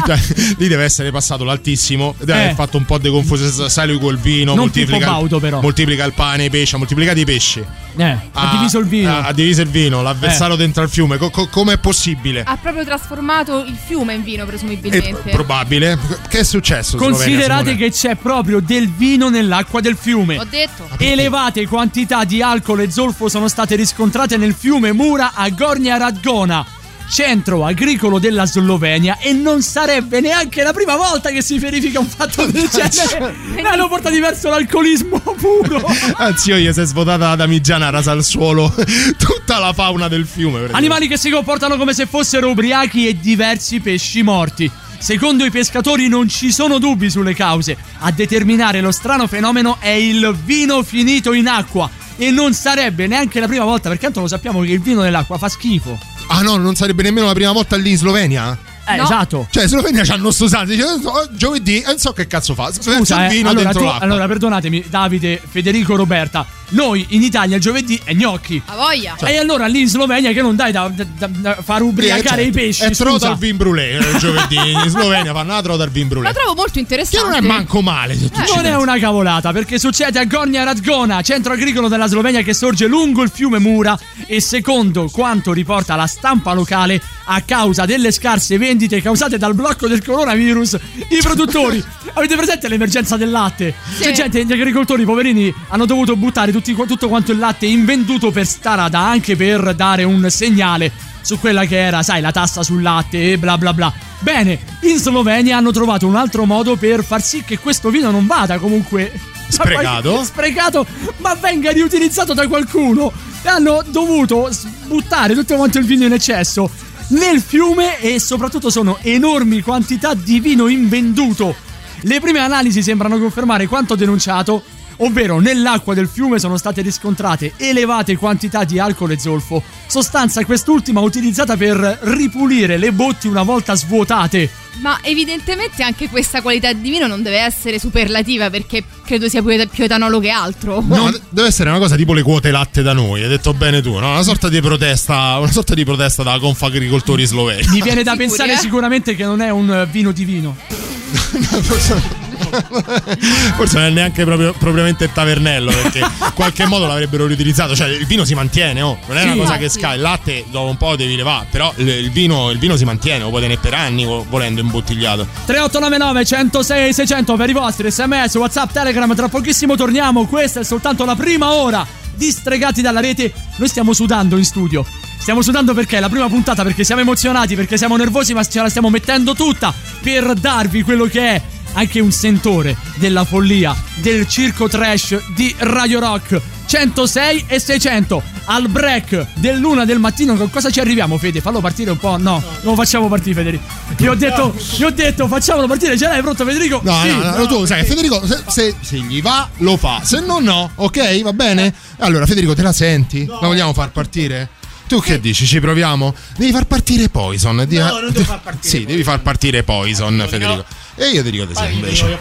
Cioè, 0.07 0.19
lì 0.59 0.69
deve 0.69 0.85
essere 0.85 1.11
passato 1.11 1.43
l'altissimo. 1.45 2.15
Deve 2.19 2.33
Eh. 2.39 2.43
aver 2.45 2.55
fatto 2.55 2.77
un 2.77 2.85
po' 2.85 2.99
di 2.99 3.11
confusione. 3.11 3.69
Sai 3.69 3.89
lui 3.89 3.99
col 3.99 4.17
vino. 4.19 4.51
Non 4.55 4.59
moltiplica, 4.65 5.07
Baudo, 5.07 5.41
però. 5.41 5.61
moltiplica 5.61 6.05
il 6.05 6.13
pane, 6.13 6.45
i 6.45 6.51
pesci. 6.51 6.75
Ha 6.75 6.79
moltiplicato 6.79 7.19
i 7.19 7.25
pesci. 7.25 7.65
Eh, 7.99 8.17
ha 8.33 8.51
diviso 8.53 8.79
il 8.79 8.87
vino. 8.87 9.19
Ha, 9.19 9.33
diviso 9.33 9.63
il 9.63 9.69
vino. 9.69 10.03
L'ha 10.03 10.13
versato 10.15 10.55
Eh. 10.55 10.57
dentro 10.59 10.83
al 10.83 10.89
fiume. 10.91 11.17
Co- 11.17 11.31
co- 11.31 11.49
com'è 11.49 11.79
possibile? 11.79 12.43
Ha 12.47 12.57
proprio 12.57 12.85
trasformato 12.85 13.65
il 13.67 13.77
fiume 13.85 14.15
in 14.15 14.23
vino, 14.23 14.45
È 14.45 14.47
presumibilmente. 14.47 15.31
probabile. 15.31 15.99
Che 16.29 16.39
è 16.41 16.45
successo? 16.45 16.97
Slovenia, 16.99 17.17
Considerate 17.19 17.71
Simone? 17.71 17.77
che 17.79 17.91
c'è 17.91 18.15
proprio 18.15 18.61
del 18.61 18.89
vino 18.91 19.29
nell'acqua 19.31 19.81
del 19.81 19.97
fiume. 19.99 20.39
Ho 20.39 20.45
detto. 20.49 20.89
Elevate 20.99 21.67
quantità 21.67 22.25
di 22.25 22.41
alcol 22.43 22.81
e 22.83 22.91
zolfo 22.91 23.29
sono 23.29 23.49
state 23.49 23.75
riscontrate 23.75 24.37
nel 24.37 24.55
fiume 24.55 24.93
Mura 24.93 25.33
a 25.35 25.49
Gornja 25.67 25.97
Radgona, 25.97 26.65
centro 27.11 27.67
agricolo 27.67 28.21
della 28.21 28.47
Slovenia, 28.47 29.19
e 29.19 29.33
non 29.33 29.63
sarebbe 29.63 30.21
neanche 30.21 30.63
la 30.63 30.73
prima 30.73 30.95
volta 30.95 31.31
che 31.31 31.43
si 31.43 31.59
verifica 31.59 31.99
un 31.99 32.07
fatto 32.07 32.47
del 32.47 32.69
genere. 32.71 33.35
Ne 33.53 33.63
hanno 33.63 33.89
portati 33.89 34.21
verso 34.21 34.49
l'alcolismo 34.49 35.19
puro. 35.19 35.85
Anzi, 36.19 36.51
io 36.51 36.57
gli 36.59 36.73
si 36.73 36.81
è 36.81 36.85
svuotata 36.85 37.31
la 37.31 37.35
damigiana, 37.35 37.91
rasa 37.91 38.13
al 38.13 38.23
suolo 38.23 38.73
tutta 39.19 39.59
la 39.59 39.73
fauna 39.73 40.07
del 40.07 40.25
fiume. 40.25 40.69
Animali 40.71 41.09
che 41.09 41.19
si 41.19 41.31
comportano 41.31 41.77
come 41.77 41.95
se 41.95 42.07
fossero 42.07 42.49
ubriachi 42.49 43.09
e 43.09 43.19
diversi 43.19 43.81
pesci 43.81 44.23
morti. 44.23 44.71
Secondo 44.99 45.45
i 45.45 45.51
pescatori 45.51 46.07
non 46.07 46.29
ci 46.29 46.53
sono 46.53 46.79
dubbi 46.79 47.11
sulle 47.11 47.35
cause. 47.35 47.77
A 47.99 48.13
determinare 48.13 48.81
lo 48.81 48.93
strano 48.93 49.27
fenomeno 49.27 49.79
è 49.81 49.89
il 49.89 50.33
vino 50.45 50.85
finito 50.85 51.33
in 51.33 51.49
acqua. 51.49 51.91
E 52.19 52.31
non 52.31 52.55
sarebbe 52.55 53.07
neanche 53.07 53.41
la 53.41 53.47
prima 53.47 53.65
volta, 53.65 53.89
perché 53.89 54.05
tanto 54.05 54.21
lo 54.21 54.29
sappiamo 54.29 54.61
che 54.63 54.73
il 54.73 54.81
vino 54.81 55.03
nell'acqua 55.03 55.37
fa 55.39 55.49
schifo. 55.49 55.99
Ah 56.29 56.41
no, 56.41 56.57
non 56.57 56.75
sarebbe 56.75 57.03
nemmeno 57.03 57.27
la 57.27 57.35
prima 57.35 57.53
volta 57.53 57.77
lì 57.77 57.91
in 57.91 57.97
Slovenia? 57.99 58.57
Eh, 58.89 59.03
esatto. 59.03 59.49
Cioè, 59.51 59.65
in 59.65 59.69
Slovenia 59.69 60.05
c'hanno 60.05 60.31
sto 60.31 60.47
santo. 60.49 60.71
Dice, 60.71 60.85
"Oh, 60.85 61.29
giovedì, 61.33 61.81
e 61.81 61.87
non 61.87 61.99
so 61.99 62.13
che 62.13 62.27
cazzo 62.27 62.55
fa. 62.55 62.71
Scusa, 62.73 63.27
il 63.27 63.33
eh, 63.33 63.35
vino 63.35 63.49
allora, 63.49 63.65
dentro 63.65 63.81
tu- 63.81 63.87
l'acqua. 63.87 64.05
allora, 64.07 64.27
perdonatemi, 64.27 64.85
Davide, 64.89 65.43
Federico, 65.47 65.97
Roberta. 65.97 66.47
Noi 66.71 67.05
in 67.11 67.23
Italia 67.23 67.57
il 67.57 67.63
giovedì 67.63 68.01
è 68.03 68.13
gnocchi. 68.15 68.61
A 68.67 68.75
voglia. 68.75 69.15
e 69.25 69.37
allora 69.39 69.67
lì 69.67 69.81
in 69.83 69.89
Slovenia 69.89 70.33
che 70.33 70.43
non 70.43 70.57
dai 70.57 70.73
da, 70.73 70.91
da- 70.93 71.05
da- 71.17 71.27
da 71.29 71.59
far 71.63 71.83
ubriacare 71.83 72.43
Eh, 72.43 72.47
i 72.47 72.53
cioè, 72.53 72.63
pesci. 72.63 72.83
È 72.85 72.91
trota 72.91 73.29
al 73.31 73.39
vin 73.39 73.57
brûlé 73.57 73.91
eh, 73.93 73.97
il 73.99 74.17
giovedì. 74.19 74.57
In 74.57 74.85
Slovenia 74.91 75.33
fanno 75.33 75.53
la 75.55 75.63
trota 75.63 75.85
al 75.85 75.91
vin 75.91 76.09
brûlé. 76.09 76.23
La 76.23 76.33
trovo 76.33 76.55
molto 76.55 76.79
interessante. 76.79 77.25
Che 77.27 77.33
non 77.41 77.45
è 77.45 77.47
manco 77.47 77.81
male. 77.83 78.17
se 78.19 78.31
tu 78.31 78.45
ci 78.45 78.55
Non 78.57 78.67
è 78.67 78.77
una 78.77 78.99
cavolata 78.99 79.53
perché 79.53 79.79
succede 79.79 80.19
a 80.19 80.25
Gornja 80.25 80.65
Radgona, 80.65 81.21
centro 81.23 81.53
agricolo 81.53 81.89
della 81.89 82.07
Slovenia 82.07 82.43
che 82.43 82.53
sorge 82.55 82.87
lungo 82.87 83.23
il 83.23 83.31
fiume 83.31 83.59
Mura 83.59 83.99
e 84.27 84.41
secondo 84.41 85.09
quanto 85.11 85.53
riporta 85.53 85.95
la 85.95 86.07
stampa 86.07 86.53
locale, 86.53 87.01
a 87.29 87.41
causa 87.43 87.85
delle 87.87 88.11
scarse 88.13 88.59
vendite 88.59 89.01
causate 89.01 89.39
dal 89.39 89.55
blocco 89.55 89.87
del 89.89 90.05
coronavirus, 90.05 90.79
i 91.11 91.19
produttori. 91.23 91.83
Avete 92.15 92.35
presente 92.37 92.69
l'emergenza 92.69 93.17
del 93.17 93.31
latte? 93.31 93.75
C'è 94.01 94.13
gente, 94.13 94.45
gli 94.45 94.53
agricoltori 94.53 95.05
poverini 95.05 95.53
hanno 95.69 95.87
dovuto 95.87 96.17
buttare 96.17 96.53
tutti- 96.61 96.87
tutto 96.87 97.09
quanto 97.09 97.33
il 97.33 97.39
latte 97.39 97.67
invenduto 97.67 98.31
per 98.31 98.47
strada 98.47 99.01
anche 99.01 99.37
per 99.37 99.75
dare 99.75 100.05
un 100.05 100.27
segnale 100.31 100.91
su 101.21 101.39
quella 101.39 101.65
che 101.65 101.79
era, 101.79 102.03
sai, 102.03 102.21
la 102.21 102.31
tassa 102.31 102.63
sul 102.63 102.83
latte 102.83 103.33
e 103.33 103.39
bla 103.39 103.59
bla 103.59 103.73
bla. 103.73 103.93
Bene, 104.21 104.59
in 104.83 104.97
Slovenia 104.99 105.57
hanno 105.57 105.73
trovato 105.73 106.07
un 106.07 106.17
altro 106.17 106.45
modo 106.45 106.77
per 106.77 107.05
far 107.05 107.23
sì 107.23 107.43
che 107.45 107.59
questo 107.59 107.91
vino 107.91 108.11
non 108.11 108.27
vada 108.27 108.59
comunque 108.59 109.13
Sprecato? 109.49 110.23
sprecato, 110.25 110.87
ma 111.19 111.35
venga 111.35 111.71
riutilizzato 111.71 112.33
da 112.33 112.47
qualcuno. 112.49 113.13
E 113.43 113.49
hanno 113.49 113.85
dovuto 113.87 114.51
buttare 114.87 115.35
tutto 115.35 115.57
quanto 115.57 115.79
il 115.79 115.85
vino 115.85 116.05
in 116.05 116.13
eccesso 116.13 116.69
nel 117.09 117.41
fiume 117.41 118.01
e 118.01 118.19
soprattutto 118.19 118.71
sono 118.71 118.99
enormi 119.03 119.61
quantità 119.61 120.15
di 120.15 120.41
vino 120.41 120.67
invenduto. 120.67 121.55
Le 122.01 122.21
prime 122.21 122.41
analisi 122.41 122.83
sembrano 122.83 123.19
confermare 123.19 123.67
quanto 123.67 123.95
denunciato, 123.95 124.63
ovvero 124.99 125.41
nell'acqua 125.41 125.95
del 125.95 126.09
fiume 126.09 126.39
sono 126.39 126.57
state 126.57 126.83
riscontrate 126.83 127.53
elevate 127.57 128.17
quantità 128.17 128.65
di 128.65 128.79
alcol 128.79 129.13
e 129.13 129.19
zolfo, 129.19 129.63
sostanza 129.87 130.45
quest'ultima 130.45 131.01
utilizzata 131.01 131.57
per 131.57 131.99
ripulire 132.03 132.77
le 132.77 132.93
botti 132.93 133.27
una 133.27 133.43
volta 133.43 133.75
svuotate. 133.75 134.65
Ma 134.81 134.99
evidentemente 135.03 135.83
anche 135.83 136.09
questa 136.09 136.43
qualità 136.43 136.73
di 136.73 136.91
vino 136.91 137.07
non 137.07 137.23
deve 137.23 137.39
essere 137.39 137.79
superlativa 137.79 138.51
perché 138.51 138.85
credo 139.05 139.29
sia 139.29 139.41
più, 139.41 139.51
et- 139.51 139.69
più 139.69 139.85
etanolo 139.85 140.21
che 140.21 140.29
altro. 140.29 140.83
No, 140.87 141.11
deve 141.31 141.49
essere 141.49 141.71
una 141.71 141.79
cosa 141.79 141.97
tipo 141.97 142.13
le 142.13 142.23
quote 142.23 142.51
latte 142.51 142.83
da 142.83 142.93
noi, 142.93 143.23
hai 143.23 143.29
detto 143.29 143.55
bene 143.55 143.81
tu, 143.81 143.97
no? 143.99 144.11
Una 144.11 144.23
sorta 144.23 144.49
di 144.49 144.61
protesta, 144.61 145.39
una 145.39 145.51
sorta 145.51 145.75
di 145.75 145.85
protesta 145.85 146.23
da 146.23 146.39
Confagricoltori 146.39 147.25
sloveni. 147.25 147.67
Mi 147.71 147.81
viene 147.81 148.03
da 148.03 148.13
Sicuri, 148.13 148.29
pensare 148.29 148.53
eh? 148.53 148.57
sicuramente 148.59 149.15
che 149.15 149.25
non 149.25 149.41
è 149.41 149.51
un 149.51 149.89
vino 149.91 150.13
di 150.13 150.25
vino. 150.25 150.57
Forse 153.57 153.77
non 153.77 153.87
è 153.87 153.91
neanche 153.91 154.25
proprio, 154.25 154.53
propriamente 154.59 155.05
il 155.05 155.13
tavernello, 155.13 155.71
perché 155.71 155.99
in 155.99 156.11
qualche 156.35 156.67
modo 156.67 156.87
l'avrebbero 156.87 157.27
riutilizzato. 157.27 157.75
Cioè, 157.75 157.89
il 157.89 158.07
vino 158.07 158.25
si 158.25 158.35
mantiene, 158.35 158.83
oh. 158.83 158.99
Non 159.07 159.17
è 159.19 159.23
una 159.23 159.33
Sì. 159.33 159.39
cosa 159.39 159.57
che 159.57 159.69
scala. 159.69 159.95
Il 159.95 160.01
latte 160.01 160.45
dopo 160.51 160.69
un 160.69 160.77
po' 160.77 160.97
devi 160.97 161.17
levare. 161.17 161.47
Però 161.51 161.73
il, 161.77 162.11
vino, 162.11 162.51
il 162.51 162.59
vino 162.59 162.77
si 162.77 162.85
mantiene, 162.85 163.21
lo 163.25 163.29
puoi 163.31 163.43
tenere 163.43 163.61
per 163.61 163.75
anni 163.75 164.05
vo- 164.05 164.25
volendo 164.29 164.61
imbottigliato. 164.61 165.27
3899 165.47 166.25
106 166.25 166.93
600 166.93 167.37
per 167.37 167.49
i 167.51 167.53
vostri 167.53 167.91
sms, 167.91 168.35
whatsapp, 168.37 168.71
telegram 168.73 169.15
Tra 169.15 169.29
pochissimo 169.29 169.77
torniamo 169.77 170.27
Questa 170.27 170.61
è 170.61 170.65
soltanto 170.65 171.05
la 171.05 171.15
prima 171.15 171.53
ora 171.55 171.87
di 172.15 172.31
Stregati 172.31 172.81
dalla 172.83 173.01
rete 173.01 173.33
Noi 173.57 173.69
stiamo 173.69 173.93
sudando 173.93 174.37
in 174.37 174.45
studio 174.45 174.85
Stiamo 175.19 175.43
sudando 175.43 175.75
perché 175.75 175.97
è 175.97 176.01
la 176.01 176.09
prima 176.09 176.29
puntata 176.29 176.63
Perché 176.63 176.85
siamo 176.85 177.01
emozionati, 177.03 177.55
perché 177.55 177.77
siamo 177.77 177.97
nervosi 177.97 178.33
Ma 178.35 178.45
ce 178.45 178.61
la 178.61 178.69
stiamo 178.69 178.91
mettendo 178.91 179.35
tutta 179.35 179.73
Per 180.03 180.35
darvi 180.35 180.83
quello 180.83 181.05
che 181.07 181.21
è 181.35 181.43
anche 181.77 182.01
un 182.01 182.11
sentore 182.13 182.77
della 182.97 183.25
follia 183.25 183.75
Del 183.97 184.27
circo 184.27 184.69
trash 184.69 185.19
di 185.35 185.55
Radio 185.59 186.01
Rock 186.01 186.41
106 186.67 187.45
e 187.47 187.61
600 187.61 188.23
al 188.47 188.69
break 188.69 189.27
dell'una 189.35 189.85
del 189.85 189.99
mattino 190.01 190.35
con 190.35 190.51
cosa 190.51 190.69
ci 190.69 190.81
arriviamo 190.81 191.17
Fede? 191.17 191.41
Fallo 191.41 191.61
partire 191.61 191.91
un 191.93 191.97
po', 191.99 192.17
no, 192.17 192.43
non 192.43 192.43
lo 192.63 192.75
facciamo 192.75 193.09
partire 193.09 193.35
Federico 193.35 193.63
Io 193.99 194.11
ho 194.11 194.15
detto, 194.17 194.53
io 194.79 194.89
ho 194.89 194.91
detto 194.91 195.29
facciamolo 195.29 195.69
partire, 195.69 195.97
ce 195.97 196.09
l'hai 196.09 196.21
pronto 196.23 196.45
Federico? 196.45 196.81
No, 196.83 197.01
Sì, 197.03 197.09
no, 197.11 197.37
no, 197.37 197.47
tu 197.47 197.65
sai, 197.67 197.85
Federico, 197.85 198.27
se, 198.27 198.43
se- 198.49 198.75
se 198.81 198.97
gli 198.99 199.23
va, 199.23 199.49
lo 199.59 199.77
fa. 199.77 200.01
Se 200.03 200.21
no, 200.21 200.41
no, 200.41 200.71
ok? 200.75 201.23
Va 201.23 201.33
bene? 201.33 201.73
Allora, 201.99 202.27
Federico, 202.27 202.55
te 202.55 202.63
la 202.63 202.73
senti? 202.73 203.25
La 203.27 203.39
vogliamo 203.47 203.73
far 203.73 203.91
partire? 203.93 204.49
Tu 204.89 205.01
che 205.01 205.19
dici? 205.21 205.47
Ci 205.47 205.59
proviamo? 205.61 206.15
Devi 206.37 206.53
far 206.53 206.65
partire 206.67 207.09
Poison. 207.09 207.57
No, 207.57 207.65
non 207.65 208.13
devo 208.13 208.25
far 208.25 208.41
partire 208.41 208.69
Sì, 208.79 208.85
devi 208.85 209.03
far 209.03 209.21
partire 209.21 209.63
Poison, 209.65 210.25
Federico. 210.29 210.65
E 210.99 211.09
io 211.11 211.23
ti 211.23 211.31
dico 211.31 211.45
di 211.45 211.55
sì, 211.55 211.61
invece. 211.75 212.19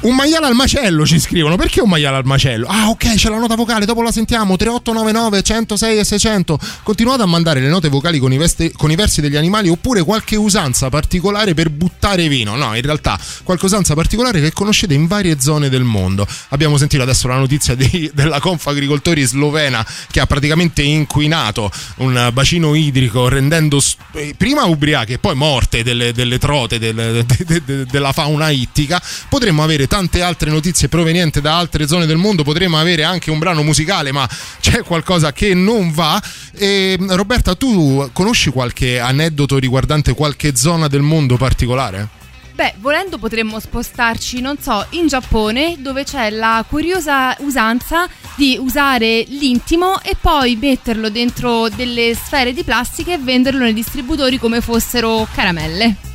Un 0.00 0.14
maiale 0.14 0.46
al 0.46 0.54
macello 0.54 1.06
ci 1.06 1.20
scrivono. 1.20 1.56
Perché 1.56 1.80
un 1.82 1.88
maiale 1.90 2.16
al 2.16 2.24
macello? 2.24 2.66
Ah, 2.66 2.88
ok, 2.88 3.14
c'è 3.14 3.28
la 3.28 3.38
nota 3.38 3.54
vocale, 3.56 3.84
dopo 3.84 4.00
la 4.02 4.10
sentiamo. 4.10 4.56
3899 4.56 5.42
106 5.42 5.98
e 5.98 6.04
600. 6.04 6.58
Continuate 6.82 7.22
a 7.22 7.26
mandare 7.26 7.60
le 7.60 7.68
note 7.68 7.88
vocali 7.88 8.18
con 8.18 8.32
i, 8.32 8.38
vesti- 8.38 8.72
con 8.72 8.90
i 8.90 8.94
versi 8.96 9.20
degli 9.20 9.36
animali 9.36 9.68
oppure 9.68 10.02
qualche 10.02 10.36
usanza 10.36 10.88
particolare 10.88 11.52
per 11.54 11.68
buttare 11.70 12.26
vino. 12.28 12.56
No, 12.56 12.74
in 12.74 12.82
realtà 12.82 13.18
qualche 13.42 13.66
usanza 13.66 13.94
particolare 13.94 14.40
che 14.40 14.52
conoscete 14.52 14.94
in 14.94 15.06
varie 15.06 15.38
zone 15.40 15.68
del 15.68 15.84
mondo. 15.84 16.26
Abbiamo 16.48 16.78
sentito 16.78 17.02
adesso 17.02 17.28
la 17.28 17.36
notizia 17.36 17.74
di- 17.74 18.10
della 18.14 18.40
Confagricoltori 18.40 19.22
slovena 19.22 19.84
che 20.10 20.20
ha 20.20 20.26
praticamente 20.26 20.80
inquinato 20.82 21.70
un 21.96 22.30
bacino 22.32 22.74
idrico 22.74 23.28
rendendo 23.28 23.78
eh, 24.12 24.34
prima 24.36 24.64
ubriache 24.64 25.14
e 25.14 25.18
poi 25.18 25.34
morte 25.34 25.82
delle, 25.82 26.12
delle 26.12 26.38
trote 26.38 26.78
del- 26.78 27.24
de- 27.26 27.44
de- 27.44 27.62
de- 27.74 27.86
della 27.86 28.12
fauna 28.12 28.50
ittica. 28.50 29.00
Potremmo 29.28 29.62
avere 29.62 29.86
tante 29.86 30.22
altre 30.22 30.50
notizie 30.50 30.88
provenienti 30.88 31.40
da 31.40 31.58
altre 31.58 31.86
zone 31.86 32.06
del 32.06 32.16
mondo, 32.16 32.42
potremmo 32.42 32.78
avere 32.78 33.04
anche 33.04 33.30
un 33.30 33.38
brano 33.38 33.62
musicale, 33.62 34.12
ma 34.12 34.28
c'è 34.60 34.82
qualcosa 34.82 35.32
che 35.32 35.54
non 35.54 35.92
va. 35.92 36.22
E, 36.56 36.96
Roberta, 37.00 37.54
tu 37.54 38.08
conosci 38.12 38.50
qualche 38.50 38.98
aneddoto 38.98 39.58
riguardante 39.58 40.14
qualche 40.14 40.56
zona 40.56 40.88
del 40.88 41.02
mondo 41.02 41.36
particolare? 41.36 42.22
Beh, 42.54 42.74
volendo 42.78 43.18
potremmo 43.18 43.58
spostarci, 43.58 44.40
non 44.40 44.56
so, 44.60 44.86
in 44.90 45.08
Giappone 45.08 45.74
dove 45.80 46.04
c'è 46.04 46.30
la 46.30 46.64
curiosa 46.68 47.36
usanza 47.40 48.08
di 48.36 48.56
usare 48.60 49.24
l'intimo 49.26 50.00
e 50.02 50.14
poi 50.20 50.54
metterlo 50.54 51.10
dentro 51.10 51.68
delle 51.68 52.14
sfere 52.14 52.52
di 52.52 52.62
plastica 52.62 53.12
e 53.12 53.18
venderlo 53.18 53.64
nei 53.64 53.74
distributori 53.74 54.38
come 54.38 54.60
fossero 54.60 55.26
caramelle. 55.34 56.13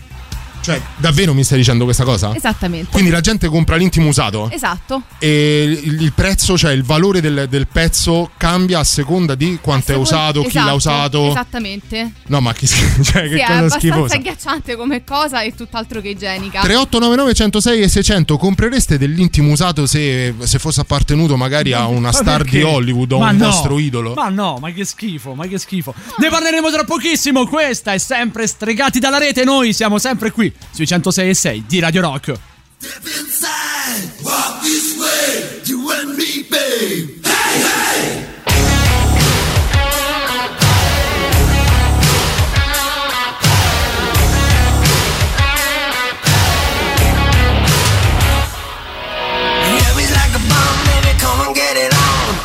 Cioè, 0.61 0.81
davvero 0.97 1.33
mi 1.33 1.43
stai 1.43 1.57
dicendo 1.59 1.83
questa 1.85 2.03
cosa? 2.03 2.35
Esattamente. 2.35 2.89
Quindi 2.91 3.09
la 3.11 3.21
gente 3.21 3.47
compra 3.47 3.75
l'intimo 3.75 4.07
usato? 4.09 4.49
Esatto. 4.51 5.03
E 5.19 5.79
il 5.83 5.97
il 6.09 6.13
prezzo, 6.13 6.57
cioè 6.57 6.71
il 6.71 6.83
valore 6.83 7.21
del, 7.21 7.45
del 7.49 7.67
pezzo 7.67 8.31
cambia 8.37 8.79
a 8.79 8.83
seconda 8.83 9.35
di 9.35 9.59
quanto 9.61 9.91
è 9.91 9.95
usato, 9.95 10.41
chi 10.43 10.53
l'ha 10.55 10.73
Esatto, 10.73 10.75
usato. 10.75 11.27
Esattamente. 11.29 12.11
No, 12.27 12.39
ma 12.41 12.51
che, 12.53 12.65
schifo, 12.67 13.03
cioè, 13.03 13.23
Sì, 13.23 13.29
che 13.29 13.35
è 13.35 13.45
cosa 13.45 13.53
abbastanza 13.57 13.77
schifosa. 13.77 14.15
agghiacciante 14.15 14.75
come 14.75 15.03
cosa 15.03 15.41
e 15.41 15.53
tutt'altro 15.55 16.01
che 16.01 16.09
igienica. 16.09 16.61
3899 16.61 17.33
106 17.33 17.81
e 17.81 17.87
600 17.87 18.37
comprereste 18.37 18.97
dell'intimo 18.97 19.51
usato 19.51 19.85
se, 19.85 20.33
se 20.39 20.57
fosse 20.59 20.81
appartenuto 20.81 21.37
magari 21.37 21.73
a 21.73 21.85
una 21.87 22.07
Ma 22.07 22.11
star 22.11 22.41
perché? 22.43 22.57
di 22.57 22.63
Hollywood 22.63 23.11
o 23.11 23.17
a 23.17 23.19
Ma 23.19 23.29
un 23.31 23.37
no, 23.37 23.45
vostro 23.45 23.77
idolo? 23.79 24.13
Ma 24.13 24.29
no, 24.29 24.57
ma 24.59 24.71
che 24.71 24.85
schifo, 24.85 25.33
ma 25.35 25.45
che 25.47 25.57
schifo. 25.59 25.93
Ne 26.17 26.29
parleremo 26.29 26.69
tra 26.71 26.83
pochissimo. 26.83 27.45
Questa 27.47 27.93
è 27.93 27.97
sempre 27.97 28.47
Stregati 28.47 28.99
dalla 28.99 29.17
rete. 29.19 29.43
Noi 29.43 29.73
siamo 29.73 29.97
sempre 29.99 30.31
qui 30.31 30.48
sui 30.71 30.85
106 30.85 31.29
e 31.29 31.33
6 31.33 31.65
di 31.67 31.79
Radio 31.79 32.01
Rock. 32.01 32.39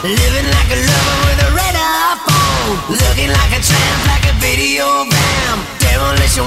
Living 0.05 0.45
like 0.45 0.69
a 0.69 0.77
lover 0.85 1.19
with 1.25 1.41
a 1.41 1.51
eye 1.81 2.17
phone. 2.29 2.77
Looking 2.93 3.31
like 3.33 3.53
a 3.57 3.61
tramp, 3.65 4.01
like 4.05 4.27
a 4.29 4.35
video 4.37 4.85
bam. 5.09 5.57
Demolition 5.81 6.45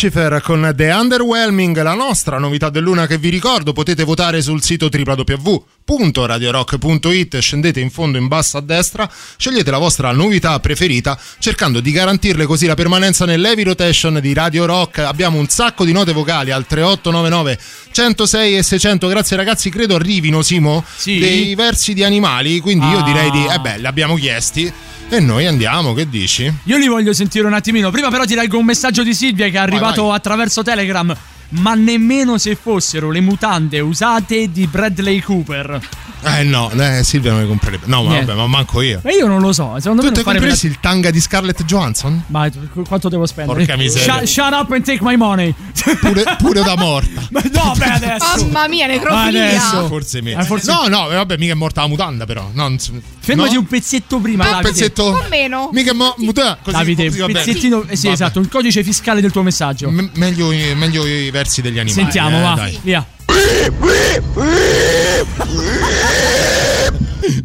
Pushifer 0.00 0.40
con 0.40 0.72
The 0.74 0.90
Underwhelming, 0.92 1.78
la 1.82 1.92
nostra 1.92 2.38
novità 2.38 2.70
del 2.70 2.82
luna 2.82 3.06
che 3.06 3.18
vi 3.18 3.28
ricordo, 3.28 3.74
potete 3.74 4.02
votare 4.02 4.40
sul 4.40 4.62
sito 4.62 4.88
www.radiorock.it, 4.90 7.36
scendete 7.36 7.80
in 7.80 7.90
fondo 7.90 8.16
in 8.16 8.26
basso 8.26 8.56
a 8.56 8.62
destra, 8.62 9.06
scegliete 9.36 9.70
la 9.70 9.76
vostra 9.76 10.10
novità 10.12 10.58
preferita 10.58 11.20
cercando 11.38 11.80
di 11.80 11.92
garantirle 11.92 12.46
così 12.46 12.64
la 12.64 12.72
permanenza 12.72 13.26
nell'heavy 13.26 13.62
rotation 13.62 14.18
di 14.22 14.32
Radio 14.32 14.64
Rock. 14.64 15.00
Abbiamo 15.00 15.38
un 15.38 15.48
sacco 15.48 15.84
di 15.84 15.92
note 15.92 16.14
vocali 16.14 16.50
al 16.50 16.64
3899 16.66 17.58
106 17.92 18.56
e 18.56 18.62
600. 18.62 19.06
Grazie 19.06 19.36
ragazzi, 19.36 19.68
credo 19.68 19.96
arrivino 19.96 20.40
Simo 20.40 20.82
Sì. 20.96 21.18
dei 21.18 21.54
versi 21.54 21.92
di 21.92 22.04
animali, 22.04 22.58
quindi 22.60 22.88
io 22.88 23.00
Ah. 23.00 23.02
direi 23.02 23.30
di 23.30 23.44
eh 23.44 23.58
beh, 23.58 23.76
li 23.80 23.86
abbiamo 23.86 24.14
chiesti 24.14 24.72
e 25.10 25.18
noi 25.18 25.46
andiamo, 25.46 25.92
che 25.92 26.08
dici? 26.08 26.52
Io 26.64 26.76
li 26.76 26.86
voglio 26.86 27.12
sentire 27.12 27.44
un 27.44 27.52
attimino. 27.52 27.90
Prima 27.90 28.10
però 28.10 28.24
ti 28.24 28.36
leggo 28.36 28.58
un 28.58 28.64
messaggio 28.64 29.02
di 29.02 29.12
Silvia 29.12 29.46
che 29.48 29.56
è 29.56 29.58
arrivato 29.58 30.06
vai. 30.06 30.16
attraverso 30.16 30.62
Telegram. 30.62 31.14
Ma 31.50 31.74
nemmeno 31.74 32.38
se 32.38 32.54
fossero 32.54 33.10
le 33.10 33.20
mutande 33.20 33.80
usate 33.80 34.50
di 34.50 34.66
Bradley 34.66 35.20
Cooper. 35.20 35.80
Eh 36.22 36.42
no, 36.44 36.70
eh, 36.72 37.02
Silvia 37.02 37.32
non 37.32 37.40
le 37.40 37.46
comprerebbe. 37.48 37.86
No, 37.86 38.02
ma 38.02 38.10
Niente. 38.10 38.26
vabbè, 38.26 38.38
ma 38.38 38.46
manco 38.46 38.82
io. 38.82 39.00
Ma 39.02 39.10
io 39.10 39.26
non 39.26 39.40
lo 39.40 39.52
so. 39.52 39.74
Secondo 39.78 40.02
Tu 40.02 40.08
me 40.08 40.14
farebbe 40.14 40.22
compreresti 40.24 40.66
il 40.66 40.78
tanga 40.78 41.10
di 41.10 41.18
Scarlett 41.20 41.64
Johansson? 41.64 42.22
Ma 42.26 42.48
qu- 42.50 42.86
quanto 42.86 43.08
devo 43.08 43.24
spendere? 43.26 43.56
Porca 43.58 43.76
miseria. 43.76 44.18
Shut, 44.18 44.24
shut 44.26 44.52
up 44.52 44.70
and 44.72 44.84
take 44.84 44.98
my 45.02 45.16
money. 45.16 45.52
Pure, 46.00 46.36
pure 46.38 46.62
da 46.62 46.76
morta. 46.76 47.26
Ma 47.30 47.40
no, 47.52 47.72
beh, 47.76 47.84
adesso. 47.84 48.44
Mamma 48.44 48.68
mia, 48.68 48.86
necrofilia. 48.86 49.46
Adesso. 49.48 49.86
Forse 49.88 50.20
meno. 50.20 50.40
Eh, 50.40 50.44
forse- 50.44 50.70
No, 50.70 50.86
no, 50.88 51.10
eh, 51.10 51.14
vabbè, 51.14 51.36
mica 51.38 51.52
è 51.52 51.56
morta 51.56 51.80
la 51.80 51.86
mutanda, 51.88 52.26
però. 52.26 52.50
No, 52.52 52.68
non 52.68 52.78
Fermati 52.78 53.54
no? 53.54 53.60
un 53.60 53.66
pezzetto 53.66 54.18
prima, 54.18 54.44
Ah, 54.50 54.56
un 54.56 54.62
pezzetto. 54.62 55.02
O 55.04 55.24
meno. 55.30 55.70
Mica 55.72 55.94
mo- 55.94 56.14
mutanda. 56.18 56.58
Così, 56.62 56.76
Davide, 56.76 57.06
così 57.06 57.18
bene. 57.18 57.32
pezzettino. 57.32 57.82
eh 57.88 57.96
sì, 57.96 58.02
Vabbè. 58.04 58.14
esatto, 58.14 58.40
il 58.40 58.48
codice 58.48 58.82
fiscale 58.84 59.20
del 59.22 59.32
tuo 59.32 59.42
messaggio. 59.42 59.88
M- 59.90 60.10
meglio, 60.14 60.52
i- 60.52 60.74
meglio 60.74 61.06
i 61.06 61.30
versi 61.40 61.62
degli 61.62 61.78
animali. 61.78 62.02
Sentiamo, 62.02 62.38
eh, 62.38 62.42
va. 62.42 62.54
dai. 62.54 62.78
Via. 62.82 63.06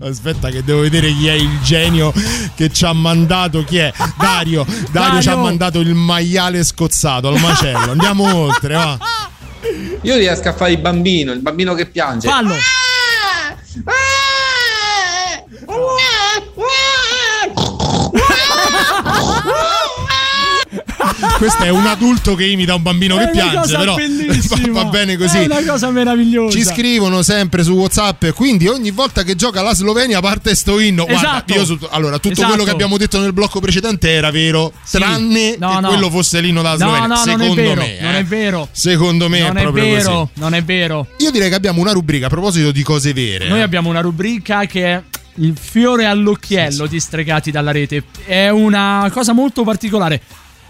Aspetta 0.02 0.50
che 0.50 0.64
devo 0.64 0.82
vedere 0.82 1.12
chi 1.14 1.28
è 1.28 1.34
il 1.34 1.60
genio 1.64 2.14
che 2.56 2.72
ci 2.72 2.86
ha 2.86 2.94
mandato. 2.94 3.64
Chi 3.64 3.78
è? 3.78 3.94
Dario. 4.18 4.66
Dario, 4.92 5.22
ci 5.22 5.28
ha 5.30 5.32
Dario. 5.32 5.44
mandato 5.44 5.80
il 5.80 5.94
maiale 5.94 6.64
scozzato 6.64 7.30
al 7.30 7.40
macello. 7.40 7.92
Andiamo 7.92 8.36
oltre, 8.36 8.74
va. 8.74 8.98
Io 10.02 10.16
riesco 10.16 10.50
a 10.50 10.54
fare 10.54 10.72
il 10.72 10.80
bambino, 10.80 11.32
il 11.32 11.40
bambino 11.40 11.74
che 11.74 11.88
piange. 11.88 12.28
Fallo. 12.28 12.56
Questo 21.38 21.64
è 21.64 21.70
un 21.70 21.86
adulto 21.86 22.34
che 22.34 22.46
imita 22.46 22.76
un 22.76 22.82
bambino 22.82 23.18
È 23.20 23.26
che 23.26 23.32
piange, 23.32 23.76
però 23.76 23.96
va, 24.72 24.84
va 24.84 24.86
bene 24.86 25.18
così. 25.18 25.40
È 25.40 25.46
una 25.46 25.64
cosa 25.66 25.90
meravigliosa. 25.90 26.58
Ci 26.58 26.64
scrivono 26.64 27.22
sempre 27.24 27.62
su 27.64 27.74
WhatsApp, 27.74 28.28
quindi 28.30 28.68
ogni 28.68 28.92
volta 28.92 29.24
che 29.24 29.36
gioca 29.36 29.62
la 29.62 29.74
Slovenia 29.74 30.22
parte 30.22 30.56
sto 30.56 30.80
inno. 30.80 31.04
Guarda, 31.06 31.28
Esatto. 31.28 31.54
io 31.54 31.66
su- 31.66 31.78
allora, 31.92 32.20
tutto 32.20 32.30
Esatto. 32.34 32.48
quello 32.50 32.64
che 32.64 32.70
abbiamo 32.72 32.96
detto 32.98 33.20
nel 33.20 33.34
blocco 33.34 33.60
precedente 33.60 34.10
era 34.12 34.32
vero, 34.32 34.72
Sì. 34.84 34.98
tranne 34.98 35.56
No, 35.60 35.76
che 35.76 35.82
no. 35.82 35.88
quello 35.90 36.10
fosse 36.10 36.40
l'inno 36.40 36.62
della 36.62 36.78
Slovenia. 36.78 37.06
no, 37.08 37.14
non 37.16 37.24
Secondo 37.26 37.54
vero, 37.56 37.82
me, 37.82 37.98
non 38.00 38.14
eh. 38.14 38.20
è 38.20 38.24
vero. 38.24 38.68
Secondo 38.72 39.30
me 39.30 39.40
non 39.42 39.58
è 39.58 39.60
è 39.60 39.64
proprio 39.64 39.84
vero, 39.84 40.12
così. 40.12 40.30
non 40.36 40.54
è 40.54 40.64
vero. 40.64 41.08
Io 41.18 41.32
direi 41.32 41.50
che 41.50 41.56
abbiamo 41.56 41.82
una 41.82 41.92
rubrica 41.92 42.28
a 42.28 42.30
proposito 42.30 42.72
di 42.72 42.82
cose 42.82 43.12
vere. 43.12 43.50
Noi 43.50 43.62
abbiamo 43.62 43.90
una 43.90 44.00
rubrica 44.02 44.66
che 44.66 44.86
è 44.86 45.02
il 45.40 45.54
fiore 45.60 46.06
all'occhiello 46.06 46.88
di 46.88 46.98
Stregati 46.98 47.52
dalla 47.52 47.72
rete. 47.74 48.04
È 48.26 48.48
una 48.48 49.10
cosa 49.12 49.34
molto 49.34 49.64
particolare. 49.64 50.22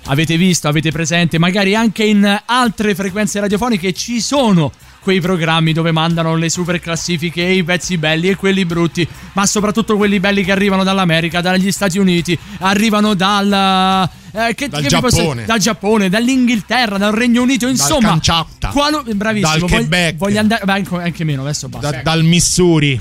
Avete 0.07 0.37
visto, 0.37 0.67
avete 0.67 0.91
presente, 0.91 1.39
magari 1.39 1.73
anche 1.75 2.03
in 2.03 2.41
altre 2.45 2.93
frequenze 2.93 3.39
radiofoniche 3.39 3.91
ci 3.91 4.21
sono 4.21 4.71
quei 5.01 5.19
programmi 5.19 5.73
dove 5.73 5.91
mandano 5.91 6.35
le 6.35 6.49
super 6.49 6.79
classifiche 6.79 7.45
e 7.45 7.55
i 7.55 7.63
pezzi 7.63 7.97
belli 7.97 8.29
e 8.29 8.35
quelli 8.35 8.65
brutti, 8.65 9.07
ma 9.33 9.45
soprattutto 9.47 9.97
quelli 9.97 10.19
belli 10.19 10.43
che 10.43 10.51
arrivano 10.51 10.83
dall'America, 10.83 11.41
dagli 11.41 11.71
Stati 11.71 11.97
Uniti, 11.97 12.37
arrivano 12.59 13.13
dal 13.15 14.07
eh, 14.31 14.53
che- 14.53 14.67
Dal 14.67 14.81
che 14.83 14.89
vi 14.95 14.99
posso- 15.01 15.17
Giappone. 15.17 15.45
dal 15.45 15.59
Giappone, 15.59 16.09
dall'Inghilterra, 16.09 16.97
dal 16.97 17.13
Regno 17.13 17.41
Unito, 17.41 17.67
insomma, 17.67 18.09
Kamchatka. 18.09 18.69
qualu- 18.69 19.11
bravissimo, 19.13 19.51
Dal 19.51 19.59
voglio- 19.61 19.75
Quebec. 19.75 20.15
voglio 20.17 20.39
andare 20.39 20.65
beh, 20.65 20.71
anche, 20.71 20.95
anche 20.97 21.23
meno, 21.23 21.41
adesso 21.41 21.67
basta. 21.69 21.89
Da- 21.91 22.01
dal 22.03 22.23
Missouri, 22.23 22.99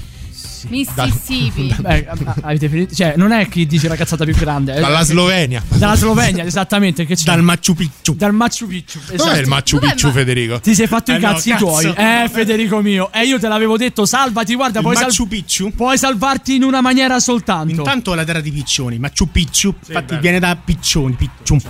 Mississippi. 0.69 1.75
Beh, 1.79 2.07
avete 2.43 2.69
finito? 2.69 2.95
Cioè, 2.95 3.15
non 3.17 3.33
è 3.33 3.49
chi 3.49 3.67
dice 3.67 3.89
la 3.89 3.97
cazzata 3.97 4.25
più 4.25 4.35
grande. 4.35 4.77
eh. 4.77 4.81
dalla 4.81 5.03
Slovenia. 5.03 5.63
Dalla 5.69 5.95
Slovenia, 5.97 6.45
esattamente. 6.45 7.05
Che 7.07 7.15
c'è? 7.17 7.25
Dal 7.25 7.43
Machu 7.43 7.75
Picchu. 7.75 8.15
Dal 8.15 8.33
Machu 8.33 8.67
Picchu. 8.67 8.99
Dov'è 9.07 9.15
esatto. 9.15 9.41
il 9.41 9.47
Machu 9.49 9.79
Picchu, 9.79 10.11
Federico? 10.11 10.61
Ti 10.61 10.75
sei 10.75 10.87
fatto 10.87 11.13
Eh 11.13 11.17
i 11.17 11.21
no, 11.21 11.29
cazzi 11.29 11.51
cazzo. 11.51 11.65
tuoi. 11.67 11.95
Eh, 11.97 12.29
Federico 12.31 12.81
mio. 12.81 13.13
E 13.13 13.25
io 13.25 13.39
te 13.39 13.49
l'avevo 13.49 13.77
detto, 13.77 14.05
salvati, 14.07 14.55
guarda, 14.55 14.79
Il 14.79 14.85
puoi, 14.85 14.97
sal- 14.97 15.07
Machu 15.07 15.29
Picchu? 15.29 15.73
puoi 15.75 15.99
salvarti 15.99 16.55
in 16.57 16.63
una 16.63 16.81
maniera 16.81 17.19
soltanto. 17.21 17.73
Intanto 17.75 18.15
la 18.15 18.25
terra 18.25 18.41
di 18.41 18.51
piccioni, 18.51 18.99
Machu 18.99 19.31
Picchu, 19.31 19.75
infatti 19.87 20.05
bello. 20.07 20.21
viene 20.21 20.39
da 20.39 20.57
piccioni, 20.63 21.15
piccium, 21.15 21.61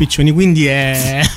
piccioni, 0.00 0.30
quindi 0.30 0.64
è 0.66 1.20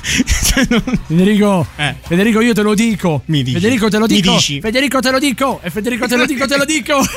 Federico, 1.06 1.66
Eh. 1.76 1.94
Federico, 2.06 2.40
io 2.40 2.54
te 2.54 2.62
lo 2.62 2.74
dico. 2.74 3.20
Mi 3.26 3.42
dici. 3.42 3.58
Federico, 3.60 3.88
te 3.90 3.98
lo 3.98 4.06
Mi 4.06 4.14
dico. 4.20 4.32
dici. 4.32 4.60
Federico, 4.60 5.00
te 5.00 5.10
lo 5.10 5.18
dico. 5.18 5.60
E 5.62 5.68
Federico, 5.68 6.06
te 6.06 6.16
lo 6.16 6.24
dico, 6.24 6.46
te 6.46 6.56
lo 6.56 6.64
dico. 6.64 7.04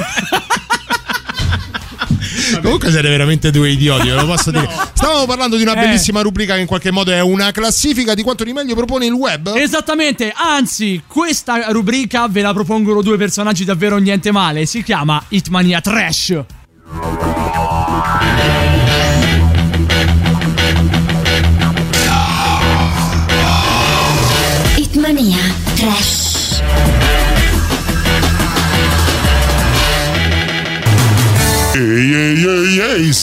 Comunque 2.61 2.91
siete 2.91 3.07
veramente 3.09 3.49
due 3.51 3.69
idioti, 3.69 4.07
ve 4.09 4.15
lo 4.15 4.25
posso 4.25 4.51
dire. 4.51 4.67
Stavamo 4.93 5.25
parlando 5.25 5.55
di 5.55 5.61
una 5.63 5.73
Eh. 5.73 5.79
bellissima 5.85 6.19
rubrica 6.21 6.55
che 6.55 6.61
in 6.61 6.67
qualche 6.67 6.91
modo 6.91 7.11
è 7.11 7.21
una 7.21 7.51
classifica 7.51 8.13
di 8.13 8.23
quanto 8.23 8.43
di 8.43 8.51
meglio 8.51 8.75
propone 8.75 9.05
il 9.05 9.13
web. 9.13 9.53
Esattamente, 9.55 10.33
anzi, 10.35 11.01
questa 11.07 11.71
rubrica 11.71 12.27
ve 12.27 12.41
la 12.41 12.53
propongono 12.53 13.01
due 13.01 13.15
personaggi 13.17 13.63
davvero 13.63 13.97
niente 13.97 14.31
male. 14.31 14.65
Si 14.65 14.83
chiama 14.83 15.23
Hitmania 15.29 15.79
Trash. 15.79 16.43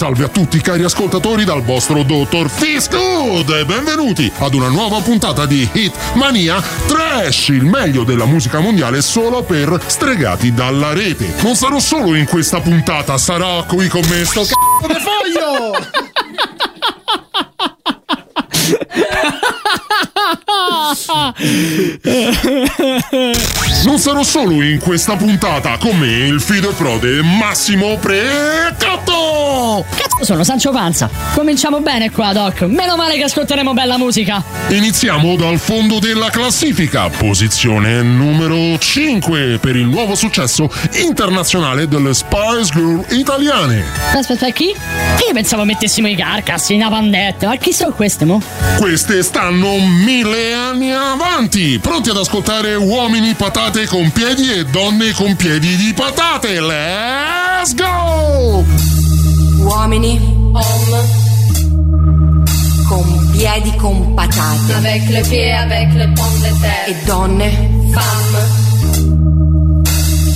Salve 0.04 0.24
a 0.24 0.28
tutti 0.28 0.60
cari 0.60 0.82
ascoltatori 0.82 1.44
dal 1.44 1.62
vostro 1.62 2.02
dottor 2.02 2.50
Fisgood 2.50 3.48
e 3.48 3.64
benvenuti 3.64 4.30
ad 4.40 4.52
una 4.52 4.68
nuova 4.68 5.00
puntata 5.00 5.46
di 5.46 5.66
Hit 5.72 5.94
Mania 6.12 6.62
Trash, 6.86 7.48
il 7.48 7.64
meglio 7.64 8.04
della 8.04 8.26
musica 8.26 8.60
mondiale 8.60 9.00
solo 9.00 9.42
per 9.44 9.80
stregati 9.86 10.52
dalla 10.52 10.92
rete. 10.92 11.32
Non 11.40 11.54
sarò 11.54 11.78
solo 11.78 12.14
in 12.16 12.26
questa 12.26 12.60
puntata, 12.60 13.16
sarà 13.16 13.62
qui 13.62 13.88
con 13.88 14.02
me 14.10 14.26
sto 14.26 14.42
c***o 14.42 14.86
di 14.92 14.96
foglio! 15.00 15.72
Non 23.84 23.98
sarò 23.98 24.22
solo 24.22 24.62
in 24.62 24.78
questa 24.78 25.14
puntata, 25.14 25.76
con 25.76 25.98
me 25.98 26.06
il 26.06 26.40
fido 26.40 26.70
e 26.70 26.72
prode 26.72 27.20
Massimo 27.20 27.98
Precatto! 27.98 29.84
Cazzo 29.94 30.24
sono 30.24 30.42
Sancio 30.42 30.70
Panza. 30.70 31.10
Cominciamo 31.34 31.80
bene 31.80 32.10
qua, 32.10 32.32
Doc. 32.32 32.62
Meno 32.62 32.96
male 32.96 33.16
che 33.16 33.24
ascolteremo 33.24 33.74
bella 33.74 33.98
musica. 33.98 34.42
Iniziamo 34.68 35.36
dal 35.36 35.58
fondo 35.58 35.98
della 35.98 36.30
classifica, 36.30 37.10
posizione 37.10 38.00
numero 38.00 38.78
5 38.78 39.58
per 39.58 39.76
il 39.76 39.86
nuovo 39.86 40.14
successo 40.14 40.70
internazionale 40.92 41.86
delle 41.86 42.14
Spice 42.14 42.72
Girl 42.72 43.04
italiane. 43.10 43.84
Aspetta, 44.14 44.48
chi? 44.48 44.66
Io 44.66 45.32
pensavo 45.34 45.64
mettessimo 45.64 46.08
i 46.08 46.16
carcassi, 46.16 46.72
i 46.72 46.78
napandette. 46.78 47.46
Ma 47.46 47.56
chi 47.56 47.72
sono 47.72 47.92
queste, 47.92 48.24
mo? 48.24 48.40
Queste 48.78 49.22
stanno 49.22 49.78
mille 49.78 50.54
anni 50.54 50.90
avanti, 50.90 51.78
pronti 51.78 52.08
ad 52.08 52.16
ascoltare 52.16 52.74
uomini 52.76 53.34
patate 53.34 53.73
con 53.82 54.10
piedi 54.12 54.52
e 54.52 54.64
donne 54.64 55.12
con 55.12 55.34
piedi 55.34 55.74
di 55.76 55.92
patate. 55.92 56.60
Let's 56.60 57.74
go! 57.74 58.64
Uomini 59.64 60.18
con 62.88 63.30
piedi 63.32 63.74
con 63.76 64.14
patate 64.14 64.72
Avec 64.74 65.08
le 65.10 65.22
pied, 65.22 65.52
avec 65.52 65.92
le 65.94 66.06
pomme 66.14 66.40
de 66.40 66.52
terre. 66.60 66.86
e 66.86 66.94
donne 67.04 67.50
Femme, 67.92 68.38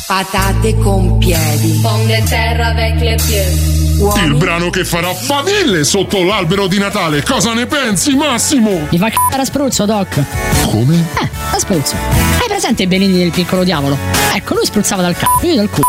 patate 0.06 0.74
con 0.82 1.18
piedi. 1.18 1.78
pomme 1.80 2.06
de 2.08 2.28
terre 2.28 2.60
avec 2.66 3.00
les 3.00 3.16
pieds. 3.16 3.87
Il 4.24 4.34
brano 4.36 4.70
che 4.70 4.84
farà 4.84 5.12
faville 5.12 5.82
sotto 5.82 6.22
l'albero 6.22 6.68
di 6.68 6.78
Natale. 6.78 7.24
Cosa 7.24 7.52
ne 7.52 7.66
pensi, 7.66 8.14
Massimo? 8.14 8.86
Mi 8.90 8.96
fa 8.96 9.08
c***o 9.10 9.36
a 9.36 9.44
spruzzo, 9.44 9.86
Doc. 9.86 10.22
Come? 10.66 11.04
Eh, 11.20 11.28
a 11.50 11.58
spruzzo. 11.58 11.96
Hai 12.40 12.46
presente 12.46 12.84
i 12.84 12.86
benigni 12.86 13.18
del 13.18 13.32
piccolo 13.32 13.64
diavolo? 13.64 13.98
Ecco, 14.32 14.54
lui 14.54 14.64
spruzzava 14.64 15.02
dal 15.02 15.16
c***o, 15.16 15.44
io 15.44 15.56
dal 15.56 15.68
culo. 15.68 15.86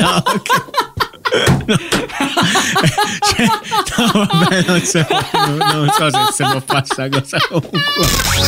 No, 0.00 0.22
vabbè, 4.12 4.64
non 4.66 4.82
so, 4.82 5.06
non, 5.32 5.56
non 5.56 5.88
so 5.90 6.10
se 6.10 6.18
si 6.32 6.42
può 6.42 6.60
fare 6.64 6.84
sta 6.84 7.08
cosa 7.08 7.38
comunque. 7.48 7.80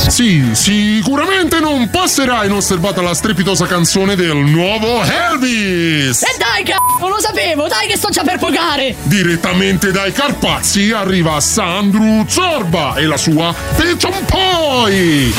Sì, 0.09 0.51
sicuramente 0.55 1.61
non 1.61 1.89
passerà 1.91 2.45
inosservata 2.45 3.03
la 3.03 3.15
strepitosa 3.15 3.67
canzone 3.67 4.17
del 4.17 4.37
nuovo 4.37 5.03
Elvis! 5.03 6.23
E 6.23 6.37
dai, 6.39 6.65
c***o, 6.65 7.09
lo 7.09 7.21
sapevo, 7.21 7.69
dai 7.69 7.87
che 7.87 7.97
sto 7.97 8.11
già 8.11 8.23
per 8.23 8.39
pogare! 8.39 8.97
Direttamente 9.03 9.93
dai 9.93 10.13
Carpazi 10.13 10.93
arriva 10.93 11.41
Sandro 11.41 12.25
Zorba 12.29 12.97
e 12.97 13.05
la 13.05 13.17
sua 13.17 13.55
Pechon 13.77 14.25
Poi! 14.25 15.35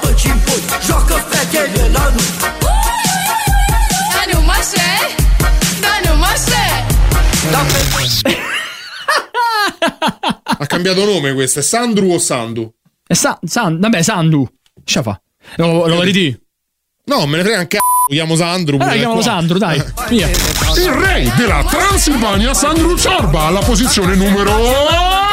Pui, 0.00 0.14
și 0.16 0.28
pui 0.28 0.62
Joacă 0.86 1.14
fetele 1.30 1.88
la 1.92 2.12
noi 2.14 2.30
Dar 4.14 4.26
nu 4.32 4.40
mă 4.40 4.52
șe 4.70 5.14
Dar 5.80 6.00
nu 6.10 6.16
mă 6.18 6.32
șe 6.46 6.64
Ha 10.58 10.66
cambiato 10.66 11.04
nome 11.04 11.32
questo, 11.32 11.58
è 11.58 11.62
Sandru 11.62 12.08
o 12.10 12.18
Sandu? 12.18 12.74
E 13.06 13.14
Sa- 13.14 13.38
San- 13.44 13.78
vabbè, 13.80 14.02
Sandu. 14.02 14.48
Scia 14.84 15.02
fa. 15.02 15.20
Lo, 15.56 15.86
lo 15.86 15.98
vedi? 16.00 16.34
No, 17.04 17.26
me 17.26 17.36
ne 17.36 17.42
frega 17.42 17.66
c***o, 17.66 17.78
lo 17.78 17.95
chiamo 18.06 18.36
Sandru. 18.36 18.76
Pure 18.76 18.92
chiamalo 18.92 19.14
qua. 19.14 19.22
Sandro, 19.22 19.58
dai. 19.58 19.82
Via. 20.08 20.28
Il 20.28 20.90
re 20.90 21.32
della 21.36 21.64
Transilvania 21.68 22.54
Sandro 22.54 22.96
Zorba 22.96 23.42
alla 23.42 23.60
posizione 23.60 24.14
numero 24.14 24.52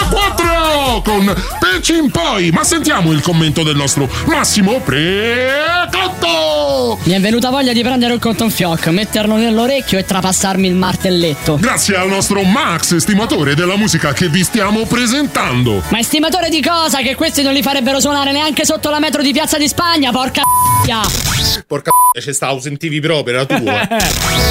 4 0.09 1.01
con 1.03 1.33
Pecin 1.59 2.09
Poi. 2.11 2.51
Ma 2.51 2.63
sentiamo 2.63 3.11
il 3.11 3.21
commento 3.21 3.63
del 3.63 3.75
nostro 3.75 4.09
Massimo 4.25 4.79
Precotto! 4.79 6.62
Mi 7.03 7.13
è 7.13 7.19
venuta 7.19 7.49
voglia 7.49 7.73
di 7.73 7.81
prendere 7.81 8.13
un 8.13 8.19
cotton 8.19 8.49
fioc, 8.49 8.87
metterlo 8.87 9.35
nell'orecchio 9.35 9.97
e 9.97 10.05
trapassarmi 10.05 10.67
il 10.67 10.75
martelletto. 10.75 11.57
Grazie 11.59 11.95
al 11.95 12.09
nostro 12.09 12.43
Max, 12.43 12.93
estimatore 12.93 13.55
della 13.55 13.75
musica 13.75 14.13
che 14.13 14.29
vi 14.29 14.43
stiamo 14.43 14.85
presentando. 14.85 15.81
Ma 15.89 15.99
estimatore 15.99 16.49
di 16.49 16.61
cosa? 16.61 16.99
Che 17.01 17.15
questi 17.15 17.41
non 17.41 17.53
li 17.53 17.61
farebbero 17.61 17.99
suonare 17.99 18.31
neanche 18.31 18.65
sotto 18.65 18.89
la 18.89 18.99
metro 18.99 19.21
di 19.21 19.31
Piazza 19.31 19.57
di 19.57 19.67
Spagna, 19.67 20.11
porca 20.11 20.41
c***a! 20.41 21.61
Porca 21.67 21.91
c'è 22.19 22.31
stavo, 22.33 22.59
sentivi 22.59 22.99
proprio, 22.99 23.35
era 23.35 23.45
tua. 23.45 23.87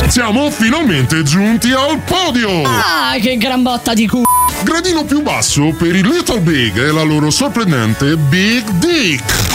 Siamo 0.08 0.50
finalmente 0.50 1.22
giunti 1.22 1.70
al 1.72 1.98
podio! 2.00 2.62
Ah, 2.64 3.16
che 3.20 3.36
gran 3.36 3.62
botta 3.62 3.94
di 3.94 4.06
culo! 4.06 4.24
Gradino 4.64 5.04
più 5.04 5.22
basso 5.22 5.74
per 5.76 5.94
il 5.94 6.06
Little 6.06 6.40
Big 6.40 6.76
e 6.78 6.92
la 6.92 7.02
loro 7.02 7.30
sorprendente 7.30 8.16
Big 8.16 8.68
Dick. 8.72 9.51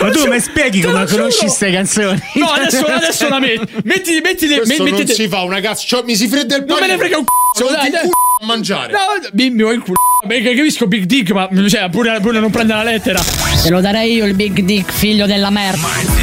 Ma 0.00 0.10
tu 0.10 0.26
mi 0.28 0.40
spieghi 0.40 0.80
come 0.80 1.04
conosci 1.06 1.40
queste 1.40 1.70
canzoni? 1.72 2.20
No, 2.34 2.46
adesso, 2.52 2.84
adesso 2.86 3.28
la 3.28 3.38
metti. 3.38 3.66
Metti, 3.84 4.20
metti, 4.22 4.46
Questo 4.46 4.82
metti, 4.82 5.04
non 5.04 5.06
si 5.06 5.28
fa 5.28 5.42
una 5.42 5.60
cazzo, 5.60 5.86
cioè, 5.86 6.02
mi 6.04 6.16
si 6.16 6.28
fredda 6.28 6.56
il 6.56 6.64
Non 6.66 6.78
me 6.80 6.86
ne 6.86 6.96
frega 6.96 7.18
un 7.18 7.24
c***o, 7.24 7.58
Sono 7.58 7.76
dai, 7.76 7.90
dai. 7.90 8.06
a 8.06 8.46
mangiare. 8.46 8.92
No, 8.92 8.98
bimbi, 9.32 9.62
vuoi 9.62 9.74
il 9.74 9.80
culo. 9.80 9.96
Perché 10.26 10.54
capisco 10.54 10.86
Big 10.86 11.04
Dick, 11.04 11.30
ma 11.32 11.48
cioè, 11.68 11.88
pure, 11.90 12.18
pure 12.20 12.40
non 12.40 12.50
prende 12.50 12.72
la 12.74 12.82
lettera. 12.82 13.22
Te 13.62 13.70
lo 13.70 13.80
darei 13.80 14.14
io 14.14 14.26
il 14.26 14.34
Big 14.34 14.60
Dick, 14.60 14.90
figlio 14.92 15.26
della 15.26 15.50
merda. 15.50 16.19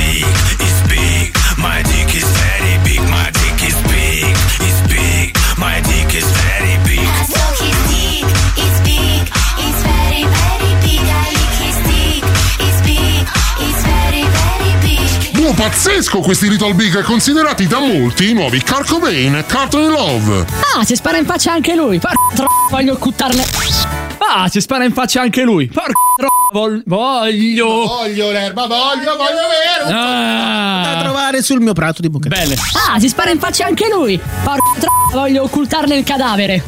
Pazzesco 15.58 16.20
questi 16.20 16.48
Little 16.50 16.76
Big 16.76 17.02
considerati 17.02 17.66
da 17.66 17.80
molti 17.80 18.30
i 18.30 18.34
nuovi 18.34 18.62
Car 18.62 18.86
Cobain 18.86 19.36
e 19.38 19.44
Carter 19.44 19.90
Love. 19.90 20.46
Ah, 20.76 20.84
si 20.86 20.96
spara 20.96 21.18
in 21.18 21.26
faccia 21.26 21.52
anche 21.52 21.74
lui. 21.74 21.98
Porca 21.98 22.16
tro... 22.36 22.46
voglio 22.70 22.96
cuttarne. 22.98 23.44
Ah, 24.20 24.48
si 24.50 24.62
spara 24.62 24.84
in 24.84 24.94
faccia 24.94 25.22
anche 25.22 25.42
lui. 25.42 25.66
Porca 25.68 25.92
tro- 26.16 26.30
voglio. 26.52 27.68
Voglio 27.88 28.30
l'erba, 28.32 28.68
voglio, 28.68 29.16
voglio 29.18 29.48
vero. 29.50 29.90
Da 29.90 30.92
Ah, 30.92 31.02
trovare 31.02 31.42
sul 31.42 31.60
mio 31.60 31.74
prato 31.74 32.02
di 32.04 32.10
buca. 32.12 32.30
belle. 32.30 32.56
Ah, 32.88 33.00
si 33.00 33.10
spara 33.10 33.32
in 33.32 33.40
faccia 33.40 33.66
anche 33.66 33.90
lui. 33.92 34.16
Porca 34.44 34.62
tro... 34.80 34.90
voglio 35.12 35.42
occultarne 35.42 35.96
il 35.96 36.04
cadavere. 36.04 36.64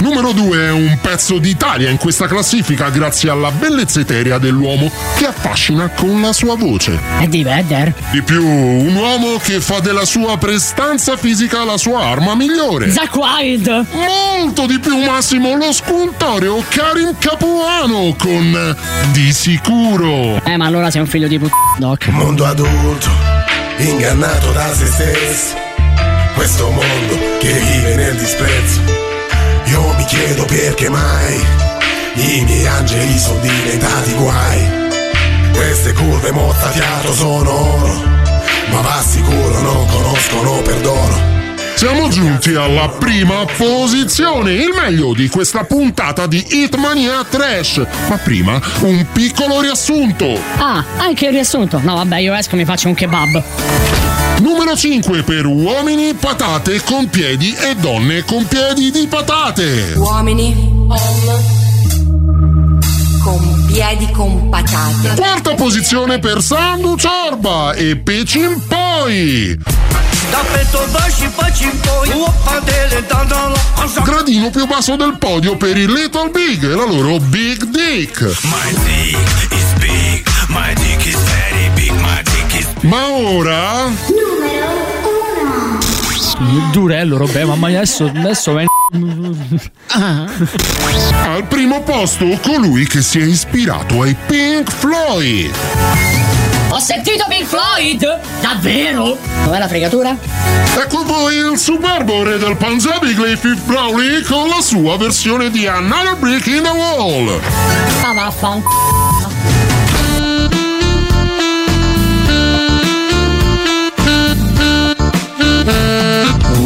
Numero 0.00 0.32
2 0.32 0.66
è 0.66 0.70
un 0.70 0.98
pezzo 1.00 1.38
d'Italia 1.38 1.88
in 1.88 1.96
questa 1.96 2.26
classifica 2.26 2.90
grazie 2.90 3.30
alla 3.30 3.50
bellezza 3.50 4.00
eterea 4.00 4.38
dell'uomo 4.38 4.90
che 5.16 5.26
affascina 5.26 5.88
con 5.88 6.20
la 6.20 6.32
sua 6.34 6.54
voce. 6.54 7.00
E 7.20 7.28
di 7.28 7.42
Vedder. 7.42 7.94
Di 8.10 8.22
più, 8.22 8.46
un 8.46 8.94
uomo 8.94 9.38
che 9.38 9.58
fa 9.60 9.80
della 9.80 10.04
sua 10.04 10.36
prestanza 10.36 11.16
fisica 11.16 11.64
la 11.64 11.78
sua 11.78 12.04
arma 12.04 12.34
migliore. 12.34 12.90
Zack 12.90 13.16
Wild. 13.16 13.86
Molto 13.92 14.66
di 14.66 14.78
più, 14.78 14.98
Massimo, 14.98 15.56
lo 15.56 15.72
scultoreo 15.72 16.62
Karim 16.68 17.16
Capuano 17.18 18.14
con 18.18 18.76
Di 19.12 19.32
sicuro. 19.32 20.42
Eh, 20.44 20.56
ma 20.58 20.66
allora 20.66 20.90
sei 20.90 21.00
un 21.00 21.06
figlio 21.06 21.26
di 21.26 21.38
put... 21.38 21.50
Doc. 21.78 22.08
Mondo 22.08 22.44
adulto, 22.44 23.08
ingannato 23.78 24.52
da 24.52 24.72
se 24.74 24.86
stesso. 24.86 25.54
Questo 26.34 26.70
mondo 26.70 27.18
che 27.40 27.52
vive 27.52 27.96
nel 27.96 28.14
disprezzo. 28.16 29.05
Chiedo 30.06 30.44
perché 30.44 30.88
mai 30.88 31.34
i 32.14 32.44
miei 32.44 32.66
angeli 32.66 33.18
sono 33.18 33.40
diventati 33.40 34.14
guai. 34.14 34.84
Queste 35.52 35.92
curve 35.94 36.30
mozzafiato 36.32 37.12
sono 37.12 37.50
oro, 37.50 37.94
ma 38.70 38.80
va 38.80 39.02
sicuro 39.04 39.60
non 39.60 39.86
conoscono 39.86 40.62
perdono. 40.62 41.45
Siamo 41.76 42.08
giunti 42.08 42.54
alla 42.54 42.88
prima 42.88 43.44
posizione, 43.44 44.52
il 44.54 44.72
meglio 44.74 45.12
di 45.12 45.28
questa 45.28 45.64
puntata 45.64 46.26
di 46.26 46.42
Hitmania 46.48 47.22
Trash. 47.22 47.86
Ma 48.08 48.16
prima 48.16 48.58
un 48.80 49.06
piccolo 49.12 49.60
riassunto. 49.60 50.40
Ah, 50.56 50.82
anche 50.96 51.26
il 51.26 51.32
riassunto. 51.32 51.78
No, 51.82 51.96
vabbè, 51.96 52.16
io 52.16 52.32
esco 52.32 52.54
e 52.54 52.56
mi 52.56 52.64
faccio 52.64 52.88
un 52.88 52.94
kebab. 52.94 53.42
Numero 54.40 54.74
5 54.74 55.22
per 55.22 55.44
uomini 55.44 56.14
patate 56.14 56.80
con 56.82 57.10
piedi 57.10 57.54
e 57.54 57.74
donne 57.76 58.24
con 58.24 58.46
piedi 58.46 58.90
di 58.90 59.06
patate. 59.06 59.92
Uomini 59.96 60.54
con 63.22 63.64
piedi 63.66 64.10
con 64.12 64.48
patate. 64.48 65.14
Quarta 65.14 65.54
posizione 65.54 66.20
per 66.20 66.40
Sandu 66.40 66.96
Ciorba 66.96 67.74
e 67.74 67.96
Pecin 67.96 68.62
Poi. 68.66 69.58
Gradino 74.02 74.50
più 74.50 74.66
basso 74.66 74.96
del 74.96 75.16
podio 75.18 75.56
per 75.56 75.76
il 75.76 75.90
Little 75.90 76.30
Big 76.30 76.62
e 76.64 76.74
la 76.74 76.84
loro 76.84 77.18
Big 77.18 77.64
Dick. 77.64 78.20
My 78.42 78.72
dick 78.84 79.52
is 79.52 79.72
big, 79.78 80.26
my 80.48 80.74
dick 80.74 81.06
is 81.06 81.16
very 81.16 81.70
big, 81.74 81.92
my 81.92 82.22
dick 82.22 82.58
is 82.58 82.66
Ma 82.82 83.08
ora? 83.08 83.90
Durello, 86.70 87.16
Robè, 87.16 87.44
mamma 87.44 87.68
mia, 87.68 87.78
adesso, 87.78 88.04
adesso 88.04 88.52
ven- 88.52 88.66
al 91.24 91.44
primo 91.48 91.82
posto 91.82 92.26
colui 92.42 92.86
che 92.86 93.02
si 93.02 93.18
è 93.18 93.24
ispirato 93.24 94.02
ai 94.02 94.14
Pink 94.26 94.70
Floyd. 94.70 95.50
Ho 96.76 96.78
sentito 96.78 97.24
Pink 97.26 97.46
Floyd? 97.46 98.20
Davvero? 98.42 99.16
Dov'è 99.44 99.58
la 99.58 99.66
fregatura? 99.66 100.14
Ecco 100.76 101.04
poi 101.04 101.36
il 101.36 101.56
superbo 101.56 102.22
re 102.22 102.36
del 102.36 102.54
Punjabi 102.58 103.14
Griffith 103.14 103.62
Browley 103.62 104.20
con 104.20 104.46
la 104.46 104.60
sua 104.60 104.98
versione 104.98 105.48
di 105.48 105.66
Another 105.66 106.16
Brick 106.16 106.46
in 106.48 106.62
the 106.62 106.68
Wall. 106.68 107.40
Ah, 108.02 108.12
vaffan. 108.12 108.62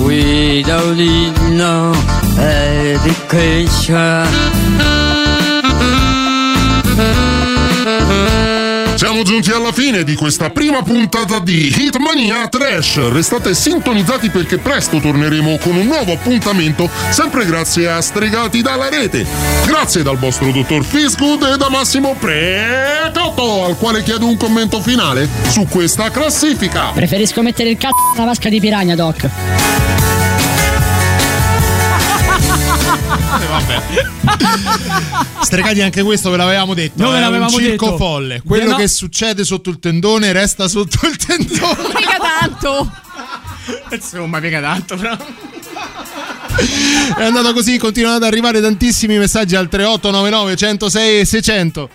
We 0.05 0.65
don't 0.65 0.97
need 0.97 1.39
no 1.53 1.95
education. 2.37 3.39
Siamo 9.21 9.39
giunti 9.39 9.51
alla 9.51 9.73
fine 9.73 10.03
di 10.03 10.15
questa 10.15 10.49
prima 10.49 10.83
puntata 10.83 11.41
di 11.41 11.71
Hitmania 11.77 12.49
Trash. 12.49 13.11
Restate 13.11 13.55
sintonizzati 13.55 14.31
perché 14.31 14.57
presto 14.57 14.99
torneremo 14.99 15.59
con 15.59 15.77
un 15.77 15.85
nuovo 15.85 16.13
appuntamento, 16.13 16.89
sempre 17.11 17.45
grazie 17.45 17.91
a 17.91 18.01
Stregati 18.01 18.63
dalla 18.63 18.89
rete. 18.89 19.27
Grazie 19.67 20.03
dal 20.03 20.17
vostro 20.17 20.51
dottor 20.51 20.83
Fisgood 20.83 21.43
e 21.53 21.59
da 21.59 21.69
Massimo 21.69 22.17
Precotto, 22.19 23.67
al 23.67 23.77
quale 23.77 24.03
chiedo 24.03 24.27
un 24.27 24.39
commento 24.39 24.81
finale 24.81 25.29
su 25.51 25.67
questa 25.69 26.11
classifica. 26.11 26.93
Preferisco 26.95 27.43
mettere 27.43 27.69
il 27.69 27.77
cazzo 27.77 28.13
nella 28.15 28.25
vasca 28.25 28.49
di 28.49 28.59
piragna, 28.59 28.95
Doc. 28.95 29.29
Eh, 32.93 33.47
vabbè. 33.47 33.83
Stregati 35.43 35.81
anche 35.83 36.03
questo 36.03 36.31
ve 36.31 36.37
l'avevamo 36.37 36.75
detto. 36.75 37.03
Noi 37.03 37.13
ve 37.13 37.19
è 37.19 37.21
l'avevamo 37.21 37.55
un 37.57 37.63
circo 37.63 37.85
detto. 37.87 37.97
folle. 37.97 38.43
Quello 38.45 38.65
Eh, 38.65 38.69
no. 38.69 38.77
che 38.77 38.89
succede 38.89 39.45
sotto 39.45 39.71
il 39.71 39.79
tendone 39.79 40.33
resta 40.33 40.69
sotto 40.69 41.07
il 41.07 41.17
tendone. 41.17 41.89
Mica 41.95 42.17
tanto. 42.41 42.91
Insomma, 43.93 44.41
mica 44.41 44.61
tanto, 44.61 44.97
però. 44.97 45.17
È 47.17 47.25
andato 47.25 47.53
così, 47.53 47.79
continuano 47.79 48.17
ad 48.17 48.25
arrivare 48.25 48.61
tantissimi 48.61 49.17
messaggi 49.19 49.55
al 49.57 49.69
3899 49.69 50.57
106 50.57 51.21
e 51.21 51.25
600. 51.25 51.89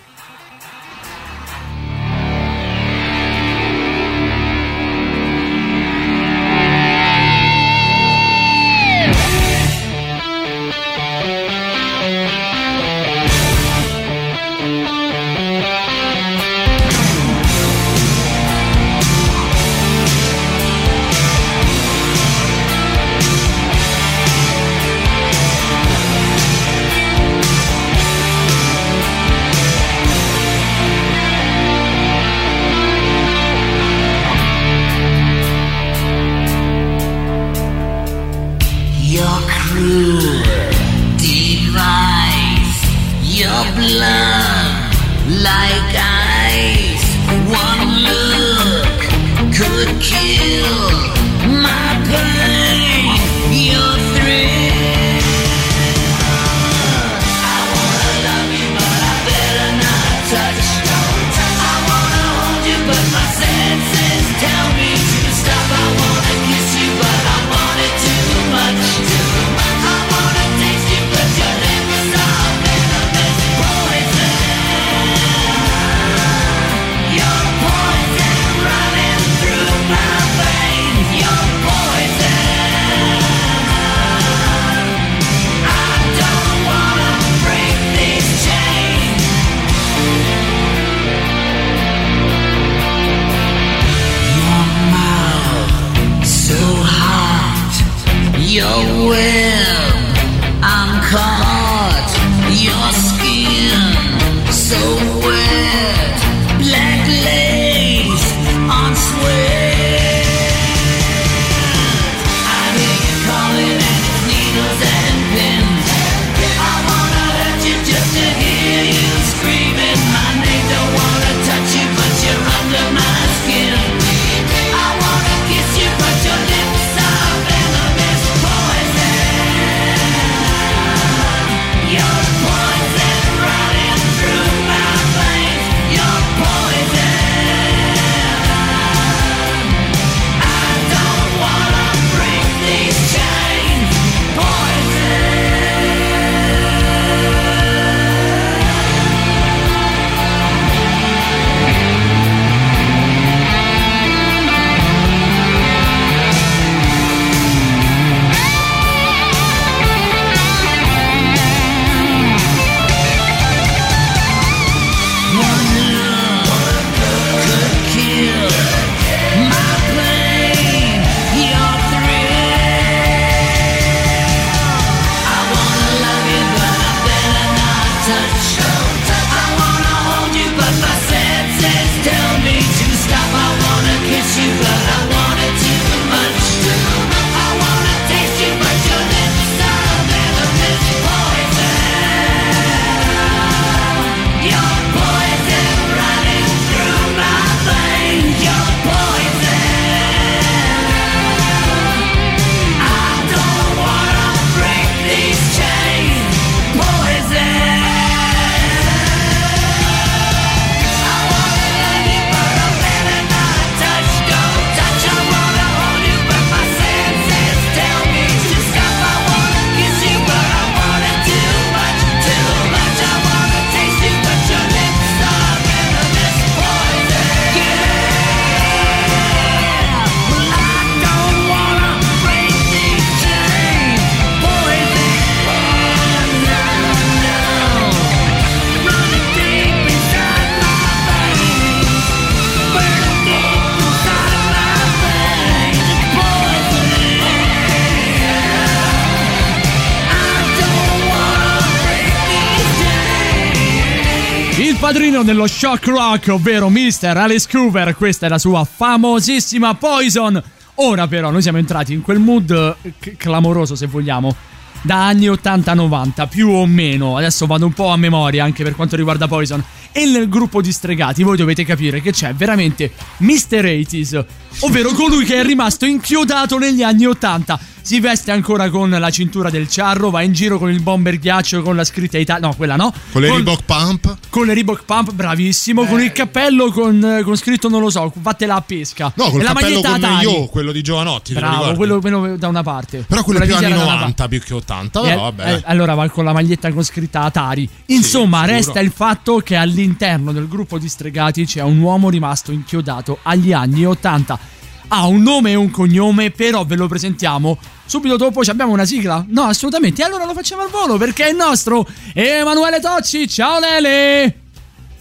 Padrino 254.96 255.22
dello 255.22 255.46
shock 255.46 255.88
rock, 255.88 256.28
ovvero 256.28 256.70
Mr. 256.70 257.18
Alice 257.18 257.46
Cooper, 257.50 257.94
questa 257.94 258.24
è 258.24 258.28
la 258.30 258.38
sua 258.38 258.64
famosissima 258.64 259.74
Poison. 259.74 260.42
Ora 260.76 261.06
però 261.06 261.30
noi 261.30 261.42
siamo 261.42 261.58
entrati 261.58 261.92
in 261.92 262.00
quel 262.00 262.18
mood 262.18 262.76
eh, 262.80 263.16
clamoroso, 263.18 263.74
se 263.74 263.88
vogliamo, 263.88 264.34
da 264.80 265.06
anni 265.06 265.26
80-90, 265.26 266.28
più 266.28 266.48
o 266.48 266.64
meno. 266.64 267.18
Adesso 267.18 267.44
vado 267.44 267.66
un 267.66 267.74
po' 267.74 267.88
a 267.88 267.98
memoria 267.98 268.42
anche 268.42 268.62
per 268.62 268.74
quanto 268.74 268.96
riguarda 268.96 269.28
Poison. 269.28 269.62
E 269.92 270.06
nel 270.06 270.30
gruppo 270.30 270.62
di 270.62 270.72
stregati 270.72 271.22
voi 271.22 271.36
dovete 271.36 271.62
capire 271.66 272.00
che 272.00 272.12
c'è 272.12 272.32
veramente 272.32 272.92
Mr. 273.18 273.64
80s, 273.64 274.24
ovvero 274.60 274.92
colui 274.92 275.26
che 275.26 275.36
è 275.36 275.44
rimasto 275.44 275.84
inchiodato 275.84 276.56
negli 276.56 276.82
anni 276.82 277.04
80. 277.04 277.60
Si 277.86 278.00
veste 278.00 278.32
ancora 278.32 278.68
con 278.68 278.90
la 278.90 279.10
cintura 279.10 279.48
del 279.48 279.68
ciarro, 279.68 280.10
va 280.10 280.22
in 280.22 280.32
giro 280.32 280.58
con 280.58 280.72
il 280.72 280.80
bomber 280.82 281.20
ghiaccio 281.20 281.62
con 281.62 281.76
la 281.76 281.84
scritta 281.84 282.18
Italia. 282.18 282.48
No, 282.48 282.52
quella 282.56 282.74
no. 282.74 282.92
Con 283.12 283.22
le 283.22 283.30
Reebok 283.30 283.62
Pump. 283.62 284.18
Con 284.28 284.46
le 284.46 284.54
Reebok 284.54 284.82
Pump, 284.84 285.12
bravissimo. 285.12 285.84
Con 285.84 286.00
il 286.00 286.10
cappello 286.10 286.72
con, 286.72 287.20
con 287.22 287.36
scritto, 287.36 287.68
non 287.68 287.80
lo 287.80 287.88
so, 287.88 288.12
vattela 288.16 288.56
a 288.56 288.60
pesca. 288.60 289.12
No, 289.14 289.30
col 289.30 289.40
e 289.40 289.44
la 289.44 289.52
cappello 289.52 289.78
Atari. 289.78 290.26
io, 290.28 290.46
quello 290.46 290.72
di 290.72 290.82
Giovanotti. 290.82 291.34
Bravo, 291.34 291.74
quello, 291.76 292.00
quello 292.00 292.36
da 292.36 292.48
una 292.48 292.64
parte. 292.64 293.04
Però 293.06 293.22
quello 293.22 293.38
è 293.38 293.46
Con 293.46 293.50
più 293.50 293.56
anni 293.56 293.66
visiera 293.66 293.84
da 293.84 293.92
una 293.92 294.00
90 294.00 294.28
più 294.28 294.40
che 294.40 294.54
80. 294.54 295.00
e 295.00 295.02
Però 295.04 295.20
vabbè. 295.20 295.52
eh, 295.54 295.62
allora 295.66 295.94
va 295.94 296.08
con 296.08 296.24
la 296.24 296.32
maglietta 296.32 296.72
con 296.72 296.82
scritta 296.82 297.22
Atari. 297.22 297.68
Insomma, 297.86 298.38
sicuro. 298.38 298.56
resta 298.56 298.80
il 298.80 298.90
fatto 298.90 299.36
che 299.36 299.54
all'interno 299.54 300.32
del 300.32 300.48
gruppo 300.48 300.78
di 300.78 300.88
stregati 300.88 301.46
c'è 301.46 301.62
un 301.62 301.78
uomo 301.78 302.10
rimasto 302.10 302.50
inchiodato 302.50 303.20
agli 303.22 303.52
anni 303.52 303.86
80. 303.86 304.54
Ha 304.88 305.06
un 305.06 305.22
nome 305.22 305.50
e 305.50 305.54
un 305.56 305.70
cognome, 305.70 306.30
però 306.30 306.64
ve 306.64 306.76
lo 306.76 306.86
presentiamo. 306.86 307.58
Subito 307.84 308.16
dopo 308.16 308.44
ci 308.44 308.50
abbiamo 308.50 308.72
una 308.72 308.84
sigla? 308.84 309.24
No, 309.28 309.42
assolutamente. 309.42 310.02
E 310.02 310.04
allora 310.04 310.24
lo 310.24 310.32
facciamo 310.32 310.62
al 310.62 310.70
volo 310.70 310.96
perché 310.96 311.26
è 311.26 311.30
il 311.30 311.36
nostro 311.36 311.86
Emanuele 312.14 312.80
Tocci. 312.80 313.28
Ciao 313.28 313.58
Lele! 313.58 314.40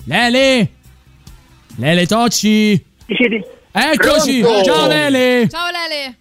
Lele! 0.05 0.71
Lele 1.75 2.05
Tocci! 2.07 2.83
Eccoci! 3.71 4.39
Pronto? 4.39 4.63
Ciao 4.63 4.87
Lele! 4.87 5.47
Ciao 5.49 5.67
Lele. 5.69 6.17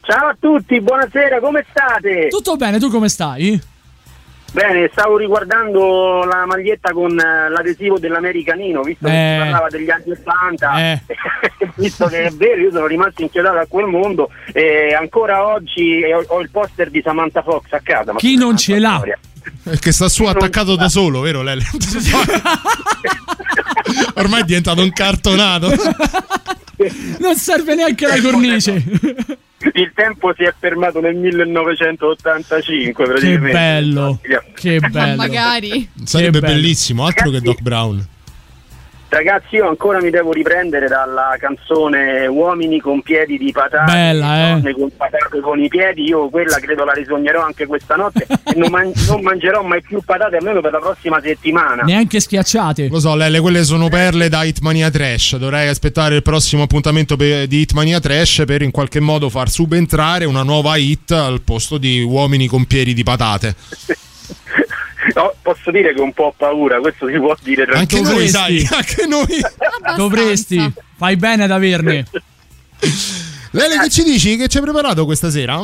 Ciao 0.00 0.28
a 0.28 0.36
tutti, 0.40 0.80
buonasera, 0.80 1.38
come 1.38 1.66
state? 1.70 2.28
Tutto 2.28 2.56
bene, 2.56 2.78
tu 2.78 2.88
come 2.90 3.10
stai? 3.10 3.60
Bene, 4.50 4.88
stavo 4.92 5.18
riguardando 5.18 6.24
la 6.24 6.46
maglietta 6.46 6.92
con 6.92 7.10
eh, 7.18 7.48
l'adesivo 7.50 7.98
dell'americanino, 7.98 8.80
visto 8.82 9.06
che 9.06 9.12
Eh. 9.12 9.32
si 9.34 9.38
parlava 9.42 9.68
degli 9.68 9.90
anni 9.90 10.10
80, 10.10 10.80
Eh. 10.80 11.00
visto 11.76 12.06
che 12.06 12.24
è 12.24 12.30
vero, 12.30 12.60
io 12.62 12.70
sono 12.72 12.86
rimasto 12.86 13.22
inchiodato 13.22 13.58
a 13.58 13.66
quel 13.68 13.86
mondo 13.86 14.30
e 14.52 14.94
ancora 14.98 15.46
oggi 15.46 16.02
ho, 16.04 16.24
ho 16.26 16.40
il 16.40 16.50
poster 16.50 16.88
di 16.90 17.00
Samantha 17.04 17.42
Fox 17.42 17.72
a 17.72 17.80
casa. 17.82 18.12
ma 18.12 18.18
Chi 18.18 18.36
non 18.36 18.56
ce 18.56 18.78
l'ha? 18.78 18.94
storia. 18.96 19.18
Che 19.78 19.92
sta 19.92 20.08
su 20.08 20.24
attaccato 20.24 20.76
da 20.76 20.88
solo, 20.88 21.20
vero 21.20 21.42
Lele? 21.42 21.62
Ormai 24.14 24.40
è 24.40 24.44
diventato 24.44 24.82
un 24.82 24.92
cartonato. 24.92 25.68
Non 27.18 27.34
serve 27.36 27.74
neanche 27.74 28.06
la 28.06 28.20
cornice. 28.20 28.82
Il 29.74 29.90
tempo 29.94 30.32
si 30.36 30.44
è 30.44 30.54
fermato 30.56 31.00
nel 31.00 31.16
1985 31.16 33.04
Che 33.04 33.10
praticamente. 33.10 33.52
bello. 33.52 34.20
Che 34.54 34.80
bello. 34.80 35.16
Magari. 35.16 35.88
Sarebbe 36.04 36.38
Che 36.38 36.46
bello. 36.46 36.54
bellissimo, 36.54 37.04
altro 37.04 37.30
che 37.30 37.40
Doc 37.40 37.60
Brown. 37.60 38.06
Ragazzi, 39.10 39.56
io 39.56 39.68
ancora 39.68 40.00
mi 40.02 40.10
devo 40.10 40.32
riprendere 40.32 40.86
dalla 40.86 41.34
canzone 41.38 42.26
Uomini 42.26 42.78
con 42.78 43.00
piedi 43.00 43.38
di 43.38 43.50
patate, 43.52 43.90
Bella, 43.90 44.48
eh. 44.48 44.52
donne 44.52 44.72
con 44.74 44.90
patate 44.94 45.40
con 45.40 45.58
i 45.58 45.68
piedi. 45.68 46.02
Io 46.04 46.28
quella 46.28 46.58
credo 46.58 46.84
la 46.84 46.92
risognerò 46.92 47.42
anche 47.42 47.64
questa 47.66 47.96
notte 47.96 48.26
e 48.26 48.54
non, 48.56 48.70
man- 48.70 48.92
non 49.06 49.22
mangerò 49.22 49.62
mai 49.62 49.80
più 49.80 50.02
patate 50.04 50.36
almeno 50.36 50.60
per 50.60 50.72
la 50.72 50.78
prossima 50.78 51.20
settimana. 51.22 51.84
Neanche 51.84 52.20
schiacciate. 52.20 52.88
Lo 52.88 53.00
so, 53.00 53.14
Lele, 53.16 53.40
quelle 53.40 53.64
sono 53.64 53.88
perle 53.88 54.28
da 54.28 54.44
Hitmania 54.44 54.90
Trash. 54.90 55.36
Dovrei 55.38 55.68
aspettare 55.68 56.14
il 56.14 56.22
prossimo 56.22 56.64
appuntamento 56.64 57.16
pe- 57.16 57.46
di 57.48 57.60
Hitmania 57.60 58.00
Trash 58.00 58.42
per 58.46 58.60
in 58.60 58.70
qualche 58.70 59.00
modo 59.00 59.30
far 59.30 59.48
subentrare 59.48 60.26
una 60.26 60.42
nuova 60.42 60.76
hit 60.76 61.12
al 61.12 61.40
posto 61.40 61.78
di 61.78 62.02
uomini 62.02 62.46
con 62.46 62.66
piedi 62.66 62.92
di 62.92 63.02
patate. 63.02 63.54
No, 65.18 65.34
posso 65.42 65.72
dire 65.72 65.92
che 65.92 66.00
ho 66.00 66.04
un 66.04 66.12
po' 66.12 66.26
ho 66.26 66.34
paura, 66.36 66.78
questo 66.78 67.08
si 67.08 67.16
può 67.18 67.34
dire 67.42 67.64
Anche 67.74 68.00
noi, 68.00 68.28
sai, 68.28 68.64
anche 68.70 69.04
noi. 69.06 69.40
Dovresti. 69.96 70.72
Fai 70.96 71.16
bene 71.16 71.42
ad 71.42 71.50
averne. 71.50 72.06
Lele, 73.50 73.78
che 73.82 73.88
ci 73.88 74.04
dici? 74.04 74.36
Che 74.36 74.46
ci 74.46 74.58
hai 74.58 74.62
preparato 74.62 75.04
questa 75.04 75.28
sera? 75.28 75.60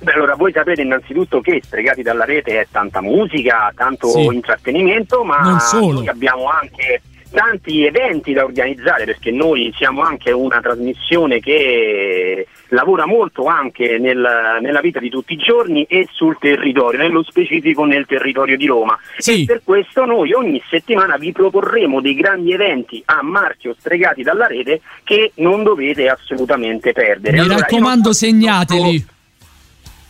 Beh, 0.00 0.12
allora, 0.12 0.34
voi 0.34 0.52
sapete 0.52 0.82
innanzitutto 0.82 1.40
che 1.40 1.62
Stregati 1.64 2.02
dalla 2.02 2.24
rete 2.26 2.60
è 2.60 2.66
tanta 2.70 3.00
musica, 3.00 3.72
tanto 3.74 4.10
Sì. 4.10 4.24
intrattenimento, 4.24 5.24
ma 5.24 5.38
Non 5.38 5.60
solo. 5.60 6.00
noi 6.00 6.08
abbiamo 6.08 6.48
anche 6.50 7.00
tanti 7.30 7.84
eventi 7.84 8.32
da 8.32 8.44
organizzare 8.44 9.04
perché 9.04 9.30
noi 9.30 9.72
siamo 9.76 10.02
anche 10.02 10.30
una 10.32 10.60
trasmissione 10.60 11.40
che 11.40 12.46
lavora 12.68 13.06
molto 13.06 13.46
anche 13.46 13.98
nel- 13.98 14.58
nella 14.60 14.80
vita 14.80 14.98
di 14.98 15.08
tutti 15.08 15.34
i 15.34 15.36
giorni 15.36 15.84
e 15.84 16.08
sul 16.10 16.36
territorio, 16.38 16.98
nello 17.00 17.22
specifico 17.22 17.84
nel 17.84 18.06
territorio 18.06 18.56
di 18.56 18.66
Roma. 18.66 18.98
Sì. 19.18 19.42
E 19.42 19.46
per 19.46 19.60
questo 19.64 20.04
noi 20.04 20.32
ogni 20.32 20.62
settimana 20.68 21.16
vi 21.16 21.32
proporremo 21.32 22.00
dei 22.00 22.14
grandi 22.14 22.52
eventi 22.52 23.02
a 23.06 23.22
marchio 23.22 23.74
Stregati 23.78 24.22
dalla 24.22 24.46
rete 24.46 24.80
che 25.04 25.32
non 25.36 25.62
dovete 25.62 26.08
assolutamente 26.08 26.92
perdere. 26.92 27.36
Mi 27.36 27.42
Allora, 27.42 27.60
raccomando, 27.60 28.12
segnateli. 28.12 29.06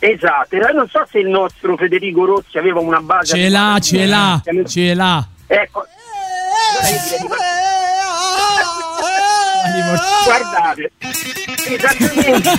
Esatto, 0.01 0.57
non 0.73 0.87
so 0.87 1.05
se 1.09 1.19
il 1.19 1.27
nostro 1.27 1.75
Federico 1.75 2.23
Rossi 2.23 2.57
aveva 2.57 2.79
una 2.79 3.01
base. 3.01 3.35
Ce 3.35 3.49
l'ha, 3.49 3.77
ce 3.81 4.05
l'ha, 4.05 4.41
ce 4.65 4.93
l'ha. 4.93 5.27
Ecco. 5.47 5.85
Guardate, 10.25 10.91
esattamente. 11.67 12.49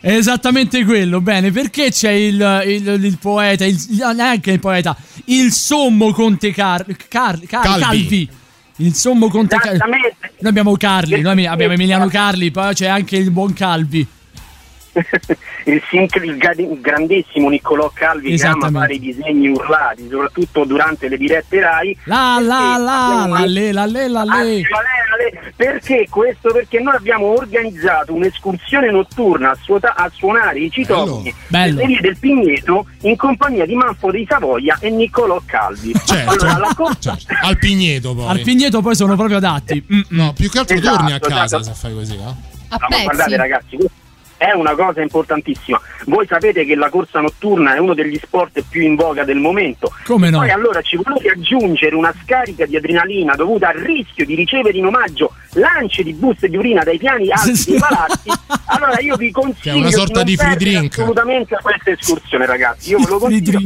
È 0.00 0.12
esattamente 0.16 0.84
quello. 0.84 1.20
Bene, 1.20 1.50
perché 1.52 1.90
c'è 1.90 2.10
il, 2.10 2.62
il- 2.66 3.04
il 3.04 3.18
poeta, 3.18 3.64
il, 3.64 3.78
neanche 4.14 4.52
il 4.52 4.60
poeta, 4.60 4.96
il 5.26 5.52
sommo 5.52 6.12
conte 6.12 6.50
Car- 6.52 6.84
Car- 7.08 7.40
Car- 7.46 7.62
Calvi. 7.62 7.80
Calvi. 7.80 8.28
Il 8.80 8.94
sommo 8.94 9.28
conte 9.28 9.56
Calvi. 9.56 9.78
Noi 9.78 10.50
abbiamo 10.50 10.76
Carli, 10.76 11.20
noi 11.20 11.46
abbiamo 11.46 11.72
Emiliano 11.74 12.06
Carli, 12.08 12.50
poi 12.50 12.74
c'è 12.74 12.86
anche 12.86 13.16
il 13.16 13.30
buon 13.30 13.52
Calvi. 13.52 14.06
il, 15.66 15.82
il 15.90 16.36
gra- 16.36 16.52
il 16.56 16.80
grandissimo 16.80 17.48
Niccolò 17.48 17.90
Calvi 17.92 18.36
che 18.36 18.46
ama 18.46 18.70
fare 18.70 18.94
i 18.94 19.00
disegni 19.00 19.48
urlati, 19.48 20.08
soprattutto 20.10 20.64
durante 20.64 21.08
le 21.08 21.16
dirette 21.16 21.60
Rai. 21.60 21.96
La 22.04 22.38
la 22.40 22.76
la 22.76 23.26
la 23.28 23.44
le 23.46 23.72
la 23.72 23.86
le 23.86 24.08
la 24.08 24.20
Ah, 24.20 24.42
le. 24.42 24.44
lei- 24.54 24.64
Perché 25.56 26.06
questo? 26.08 26.52
Perché 26.52 26.78
noi 26.80 26.94
abbiamo 26.94 27.26
organizzato 27.26 28.14
un'escursione 28.14 28.90
notturna 28.90 29.50
a, 29.50 29.58
suota- 29.60 29.94
a 29.96 30.10
suonare 30.14 30.60
i 30.60 30.70
citofoni 30.70 31.34
vie 31.48 32.00
del 32.00 32.16
Pigneto 32.18 32.86
in 33.02 33.16
compagnia 33.16 33.66
di 33.66 33.74
Manfo 33.74 34.10
di 34.10 34.24
Savoia 34.28 34.76
e 34.80 34.90
Niccolò 34.90 35.40
Calvi. 35.44 35.92
Certo. 36.04 36.30
Allora, 36.30 36.58
la 36.58 36.74
co- 36.74 36.94
Certo. 36.98 37.34
Al 37.42 37.58
Pigneto 37.58 38.14
poi. 38.14 38.28
Al 38.28 38.40
Pigneto 38.40 38.80
poi 38.80 38.94
sono 38.94 39.16
proprio 39.16 39.38
adatti. 39.38 39.84
Mm. 39.92 40.00
No, 40.10 40.32
più 40.32 40.48
che 40.48 40.58
altro 40.58 40.76
Esatto, 40.76 40.96
torni 40.96 41.12
a 41.12 41.18
casa 41.18 41.44
esatto. 41.44 41.62
se 41.64 41.72
fai 41.74 41.94
così, 41.94 42.14
eh? 42.14 42.22
A 42.70 42.76
No, 42.88 43.02
guardate 43.02 43.36
ragazzi, 43.36 43.76
questa 43.76 43.96
è 44.38 44.52
una 44.52 44.74
cosa 44.74 45.02
importantissima. 45.02 45.78
Voi 46.06 46.26
sapete 46.26 46.64
che 46.64 46.74
la 46.74 46.88
corsa 46.88 47.20
notturna 47.20 47.74
è 47.74 47.78
uno 47.78 47.92
degli 47.92 48.18
sport 48.22 48.64
più 48.68 48.82
in 48.82 48.94
voga 48.94 49.24
del 49.24 49.38
momento. 49.38 49.92
Come 50.04 50.30
no? 50.30 50.38
Poi 50.38 50.50
allora 50.50 50.80
ci 50.80 50.96
volete 50.96 51.28
aggiungere 51.28 51.94
una 51.94 52.14
scarica 52.22 52.64
di 52.64 52.76
adrenalina 52.76 53.34
dovuta 53.34 53.68
al 53.68 53.78
rischio 53.78 54.24
di 54.24 54.34
ricevere 54.34 54.78
in 54.78 54.86
omaggio 54.86 55.34
lanci 55.52 56.02
di 56.02 56.12
buste 56.12 56.48
di 56.48 56.56
urina 56.56 56.84
dai 56.84 56.98
piani 56.98 57.30
alti 57.30 57.70
dei 57.70 57.78
palazzi. 57.78 58.30
Allora 58.70 59.00
io 59.00 59.16
vi 59.16 59.30
consiglio 59.30 59.78
una 59.78 59.90
sorta 59.90 60.16
non 60.16 60.24
di 60.24 60.36
free 60.36 60.56
drink. 60.56 60.98
assolutamente 60.98 61.58
questa 61.60 61.90
escursione 61.90 62.46
ragazzi. 62.46 62.90
Io 62.90 62.98
ve 62.98 63.08
lo 63.08 63.18
consiglio. 63.18 63.58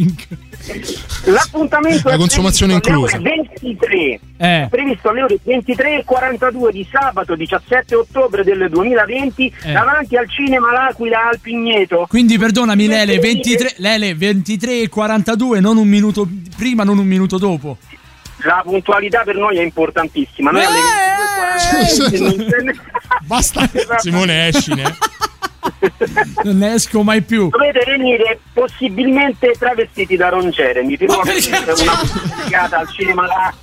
L'appuntamento 1.24 2.08
La 2.08 2.14
è 2.14 2.18
consumazione 2.18 2.78
previsto 2.80 3.16
alle 3.16 3.32
inclusa. 3.32 3.60
ore 3.60 3.60
23 3.60 4.20
Eh. 4.36 4.66
previsto 4.70 5.08
alle 5.08 5.22
ore 5.22 5.38
23.42 5.44 6.70
di 6.70 6.86
sabato 6.90 7.34
17 7.34 7.94
ottobre 7.94 8.44
del 8.44 8.68
2020 8.70 9.52
Eh. 9.64 9.72
davanti 9.72 10.16
al 10.16 10.28
cinema 10.30 10.72
L'Aquila 10.72 11.28
al 11.28 11.38
Pigneto. 11.40 12.06
Quindi 12.08 12.38
perdonami 12.38 12.86
Lele, 12.86 13.18
23, 13.18 13.74
Lele, 13.78 14.14
23 14.14 14.80
e 14.82 14.88
42, 14.88 15.60
non 15.60 15.76
un 15.76 15.88
minuto 15.88 16.28
prima, 16.56 16.84
non 16.84 16.98
un 16.98 17.06
minuto 17.06 17.38
dopo. 17.38 17.78
La 18.44 18.60
puntualità 18.64 19.22
per 19.24 19.36
noi 19.36 19.58
è 19.58 19.62
importantissima. 19.62 20.50
Noi 20.50 20.64
alle 20.64 20.78
Eh. 20.78 22.10
22.40 22.10 22.50
ce 22.50 22.62
ne- 22.62 22.74
Basta, 23.24 23.68
Simone 23.98 24.48
escine. 24.48 24.82
Non 26.44 26.58
ne 26.58 26.74
esco 26.74 27.02
mai 27.02 27.22
più. 27.22 27.48
Dovete 27.48 27.82
venire 27.86 28.38
possibilmente 28.52 29.54
travestiti 29.58 30.16
da 30.16 30.28
Ron 30.28 30.50
Jeremy. 30.50 30.96
Vi 30.96 31.06
Ma 31.06 31.14
ricordo 31.22 31.30
perché? 31.32 31.50
che 31.50 31.72
c'è 31.74 31.82
una 31.82 32.00
pubblicata 32.00 32.78
al 32.78 32.88
cinema 32.88 33.26
L'Aquila. 33.26 33.60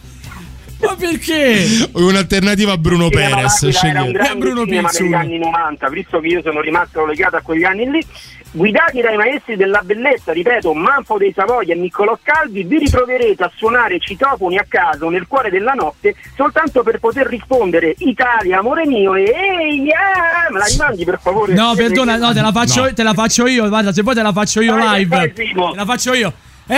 Ma 0.82 0.96
perché? 0.96 1.90
Un'alternativa 1.94 2.72
a 2.72 2.78
Bruno 2.78 3.10
Perez. 3.10 3.64
Era 3.84 4.02
un 4.04 4.12
grande 4.12 4.38
Bruno 4.38 4.64
cinema 4.66 4.88
Pizzullo. 4.88 5.10
negli 5.18 5.26
anni 5.26 5.38
90, 5.40 5.90
visto 5.90 6.20
che 6.22 6.28
io 6.28 6.42
sono 6.42 6.62
rimasto 6.62 7.06
legato 7.06 7.36
a 7.36 7.42
quegli 7.42 7.64
anni 7.66 7.90
lì. 7.90 8.06
Guidati 8.52 9.00
dai 9.02 9.16
maestri 9.16 9.56
della 9.56 9.82
bellezza, 9.84 10.32
ripeto, 10.32 10.74
Manfo 10.74 11.18
dei 11.18 11.32
Savoia 11.36 11.74
e 11.74 11.78
Niccolò 11.78 12.18
Calvi, 12.22 12.64
vi 12.64 12.80
ritroverete 12.80 13.44
a 13.44 13.52
suonare 13.56 14.00
citofoni 14.00 14.58
a 14.58 14.66
caso 14.68 15.08
nel 15.10 15.28
cuore 15.28 15.52
della 15.52 15.74
notte 15.74 16.16
soltanto 16.36 16.82
per 16.82 17.00
poter 17.00 17.28
rispondere 17.28 17.94
Italia, 18.00 18.58
amore 18.58 18.88
mio 18.88 19.14
e 19.14 19.24
ehi, 19.24 19.82
yeah! 19.84 20.50
me 20.50 20.58
la 20.58 20.66
rimandi 20.66 21.06
per 21.06 21.20
favore? 21.22 21.54
No, 21.54 21.74
perdona, 21.76 22.18
no, 22.18 22.34
te 22.34 22.42
la 22.42 22.52
faccio, 22.52 22.86
No. 22.86 22.94
te 22.94 23.04
la 23.04 23.14
faccio 23.14 23.46
io. 23.46 23.68
Guarda, 23.68 23.94
se 23.94 24.02
poi 24.02 24.16
te 24.16 24.22
la 24.24 24.34
faccio 24.34 24.62
io 24.62 24.76
Vai, 24.76 25.00
live. 25.04 25.34
Te 25.34 25.52
la 25.76 25.86
faccio 25.86 26.14
io. 26.14 26.34
Eh, 26.68 26.76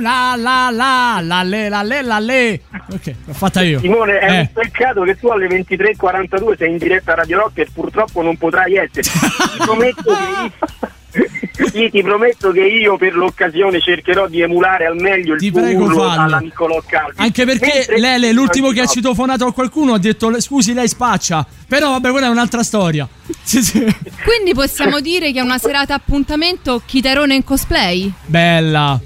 la 0.00 0.34
la 0.36 0.70
la 0.70 1.20
la 1.22 1.42
le 1.42 1.68
la 1.68 1.82
le 1.82 2.02
la 2.02 2.18
le. 2.18 2.60
Ok, 2.92 3.14
l'ho 3.26 3.32
fatta 3.34 3.62
io. 3.62 3.78
Simone, 3.80 4.18
è 4.18 4.30
Eh. 4.32 4.38
un 4.40 4.48
peccato 4.52 5.02
che 5.02 5.16
tu 5.18 5.28
alle 5.28 5.46
23.42 5.48 6.56
sei 6.56 6.70
in 6.70 6.78
diretta 6.78 7.12
a 7.12 7.16
Radio 7.16 7.38
Rock 7.38 7.58
e 7.58 7.68
purtroppo 7.72 8.22
non 8.22 8.36
potrai 8.36 8.74
essere. 8.76 9.02
Ti 9.08 9.58
prometto 9.64 10.02
che 10.02 10.22
io, 10.42 11.68
sì, 11.70 11.90
ti 11.90 12.02
prometto 12.02 12.50
che 12.52 12.60
io 12.60 12.96
per 12.98 13.14
l'occasione 13.14 13.80
cercherò 13.80 14.28
di 14.28 14.42
emulare 14.42 14.84
al 14.86 14.94
meglio 14.96 15.34
il 15.34 15.40
Ti 15.40 15.50
tuo 15.50 15.62
prego, 15.62 15.84
urlo 15.84 16.02
fallo. 16.02 16.20
alla 16.22 16.38
Niccolò 16.38 16.80
Calvi. 16.86 17.14
Anche 17.16 17.44
perché 17.44 17.72
Mentre- 17.88 17.98
Lele, 17.98 18.32
l'ultimo 18.32 18.68
che 18.70 18.82
ha 18.82 18.86
citofonato 18.86 19.46
a 19.46 19.52
qualcuno, 19.52 19.94
ha 19.94 19.98
detto 19.98 20.38
scusi, 20.40 20.74
lei 20.74 20.86
spaccia. 20.86 21.44
Però 21.66 21.90
vabbè, 21.92 22.10
quella 22.10 22.26
è 22.26 22.30
un'altra 22.30 22.62
storia. 22.62 23.08
Sì, 23.48 23.62
sì. 23.62 23.78
Quindi 24.24 24.52
possiamo 24.52 25.00
dire 25.00 25.32
che 25.32 25.38
è 25.38 25.42
una 25.42 25.56
serata 25.58 25.94
appuntamento 25.94 26.82
Chiterone 26.84 27.34
in 27.34 27.44
cosplay? 27.44 28.12
Bella. 28.26 29.00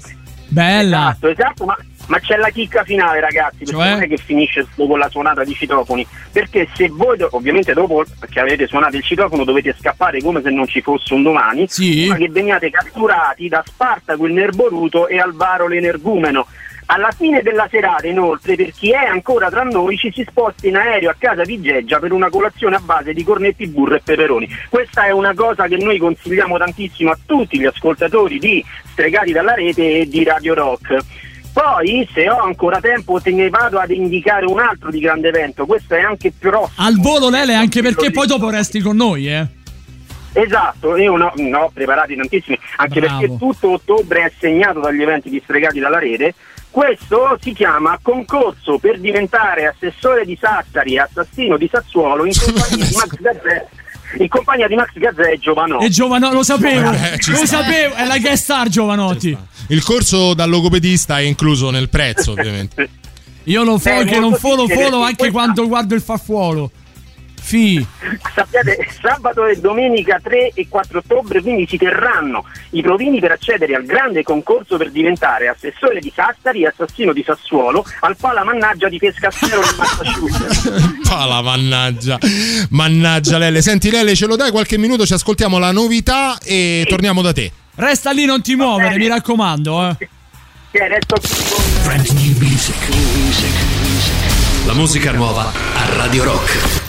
Bella. 0.53 1.09
Esatto, 1.09 1.27
esatto, 1.27 1.65
ma, 1.65 1.77
ma 2.07 2.19
c'è 2.19 2.35
la 2.37 2.49
chicca 2.49 2.83
finale, 2.83 3.19
ragazzi, 3.19 3.65
Cioè? 3.65 3.89
non 3.91 4.03
è 4.03 4.07
che 4.07 4.17
finisce 4.17 4.65
solo 4.75 4.87
con 4.87 4.99
la 4.99 5.09
suonata 5.09 5.43
di 5.43 5.53
citofoni. 5.53 6.05
Perché 6.31 6.67
se 6.75 6.89
voi, 6.89 7.17
ovviamente, 7.31 7.73
dopo 7.73 8.03
che 8.29 8.39
avete 8.39 8.67
suonato 8.67 8.95
il 8.95 9.03
citofono, 9.03 9.43
dovete 9.43 9.75
scappare 9.79 10.21
come 10.21 10.41
se 10.41 10.49
non 10.49 10.67
ci 10.67 10.81
fosse 10.81 11.13
un 11.13 11.23
domani, 11.23 11.67
ma 12.07 12.15
che 12.15 12.29
veniate 12.29 12.69
catturati 12.69 13.47
da 13.47 13.63
Spartaco 13.65 14.25
il 14.25 14.33
Nerboruto 14.33 15.07
e 15.07 15.19
Alvaro 15.19 15.67
l'Energumeno. 15.67 16.45
Alla 16.93 17.09
fine 17.09 17.41
della 17.41 17.67
serata, 17.71 18.05
inoltre, 18.05 18.55
per 18.55 18.71
chi 18.71 18.91
è 18.91 19.03
ancora 19.03 19.49
tra 19.49 19.63
noi, 19.63 19.97
ci 19.97 20.11
si 20.13 20.23
sposta 20.29 20.67
in 20.67 20.75
aereo 20.75 21.09
a 21.09 21.15
casa 21.17 21.41
di 21.41 21.59
Geggia 21.59 21.97
per 21.97 22.11
una 22.11 22.29
colazione 22.29 22.75
a 22.75 22.79
base 22.79 23.13
di 23.13 23.23
cornetti, 23.23 23.65
burro 23.65 23.95
e 23.95 24.01
peperoni. 24.03 24.47
Questa 24.69 25.05
è 25.05 25.09
una 25.09 25.33
cosa 25.33 25.65
che 25.65 25.77
noi 25.77 25.97
consigliamo 25.97 26.55
tantissimo 26.55 27.09
a 27.09 27.17
tutti 27.25 27.57
gli 27.57 27.65
ascoltatori 27.65 28.37
di 28.37 28.63
Stregati 28.91 29.31
dalla 29.31 29.55
Rete 29.55 30.01
e 30.01 30.07
di 30.07 30.23
Radio 30.23 30.53
Rock. 30.53 30.97
Poi, 31.51 32.07
se 32.13 32.29
ho 32.29 32.37
ancora 32.37 32.79
tempo, 32.79 33.19
te 33.19 33.31
ne 33.31 33.49
vado 33.49 33.79
ad 33.79 33.89
indicare 33.89 34.45
un 34.45 34.59
altro 34.59 34.91
di 34.91 34.99
grande 34.99 35.29
evento. 35.29 35.65
Questo 35.65 35.95
è 35.95 36.01
anche 36.01 36.31
prossimo. 36.37 36.85
Al 36.85 36.99
volo, 36.99 37.31
Lele, 37.31 37.55
anche 37.55 37.81
perché 37.81 38.11
poi 38.11 38.27
dopo 38.27 38.51
resti 38.51 38.81
con 38.81 38.97
noi, 38.97 39.29
eh. 39.29 39.47
Esatto, 40.33 40.95
io 40.97 41.15
no, 41.15 41.31
ne 41.35 41.55
ho 41.55 41.71
preparati 41.71 42.15
tantissimi, 42.15 42.57
anche 42.77 42.99
Bravo. 42.99 43.19
perché 43.19 43.37
tutto 43.37 43.71
ottobre 43.71 44.25
è 44.25 44.31
segnato 44.39 44.79
dagli 44.79 45.01
eventi 45.01 45.29
di 45.29 45.41
Stregati 45.43 45.79
dalla 45.79 45.99
Rete. 45.99 46.33
Questo 46.73 47.37
si 47.39 47.53
chiama 47.53 47.99
concorso 48.01 48.79
per 48.79 48.99
diventare 48.99 49.67
assessore 49.67 50.25
di 50.25 50.35
Sassari 50.41 50.95
e 50.95 51.01
assassino 51.01 51.55
di 51.55 51.69
Sassuolo 51.71 52.25
in 52.25 52.33
compagnia 52.33 52.83
di 52.83 52.95
Max 52.97 53.09
Gazzè, 53.19 53.65
in 54.17 54.27
compagnia 54.27 54.67
di 54.67 54.73
Max 54.73 54.89
Gazzè 54.95 55.33
e 55.33 55.37
Giovanotti. 55.37 55.85
E 55.85 55.89
Giovanotti, 55.89 56.33
lo 56.33 56.41
sapevo. 56.41 56.91
Eh, 56.91 57.17
lo 57.27 57.35
sta. 57.35 57.45
sapevo, 57.45 57.93
è 57.93 58.05
la 58.05 58.17
guest 58.17 58.43
star 58.43 58.69
Giovanotti. 58.69 59.37
Il 59.67 59.83
corso 59.83 60.33
da 60.33 60.45
logopedista 60.45 61.19
è 61.19 61.21
incluso 61.21 61.69
nel 61.69 61.89
prezzo, 61.89 62.31
ovviamente. 62.31 62.89
Io 63.43 63.63
lo 63.63 63.75
Beh, 63.75 63.79
follow 63.79 64.05
che 64.05 64.19
non 64.19 64.33
follow 64.33 64.65
perché 64.65 64.83
anche 64.83 65.29
quando 65.29 65.67
guardo 65.67 65.93
il 65.93 66.01
farfuolo. 66.01 66.71
Fi. 67.45 67.85
Sappiate, 68.33 68.87
sabato 69.01 69.45
e 69.45 69.57
domenica 69.57 70.17
3 70.23 70.51
e 70.53 70.67
4 70.69 70.99
ottobre 70.99 71.41
quindi 71.41 71.67
si 71.67 71.77
terranno 71.77 72.45
i 72.69 72.81
provini 72.81 73.19
per 73.19 73.31
accedere 73.31 73.75
al 73.75 73.83
grande 73.83 74.23
concorso 74.23 74.77
per 74.77 74.89
diventare 74.91 75.49
assessore 75.49 75.99
di 75.99 76.11
Sassari 76.15 76.63
e 76.63 76.67
assassino 76.67 77.11
di 77.11 77.21
Sassuolo 77.21 77.85
al 77.99 78.15
Pala 78.15 78.45
Mannaggia 78.45 78.87
di 78.87 78.97
Pescassero 78.97 79.61
di 79.61 79.75
Massachusetts. 79.77 80.93
Pala, 81.07 81.41
mannaggia. 81.41 82.17
Mannaggia 82.69 83.37
Lele. 83.37 83.61
Senti 83.61 83.91
Lele, 83.91 84.15
ce 84.15 84.25
lo 84.25 84.37
dai 84.37 84.49
qualche 84.49 84.77
minuto, 84.77 85.05
ci 85.05 85.13
ascoltiamo 85.13 85.57
la 85.57 85.71
novità 85.71 86.37
e 86.41 86.85
torniamo 86.87 87.21
da 87.21 87.33
te. 87.33 87.51
Resta 87.75 88.11
lì, 88.11 88.23
non 88.23 88.41
ti 88.41 88.55
muovere, 88.55 88.97
mi 88.97 89.07
raccomando, 89.07 89.89
eh. 89.89 90.09
Che 90.71 90.87
resto 90.87 91.17
Brand 91.83 92.07
new 92.07 92.37
music. 92.39 92.75
La 94.65 94.73
musica 94.73 95.11
nuova 95.11 95.51
a 95.51 95.95
Radio 95.97 96.23
Rock. 96.23 96.82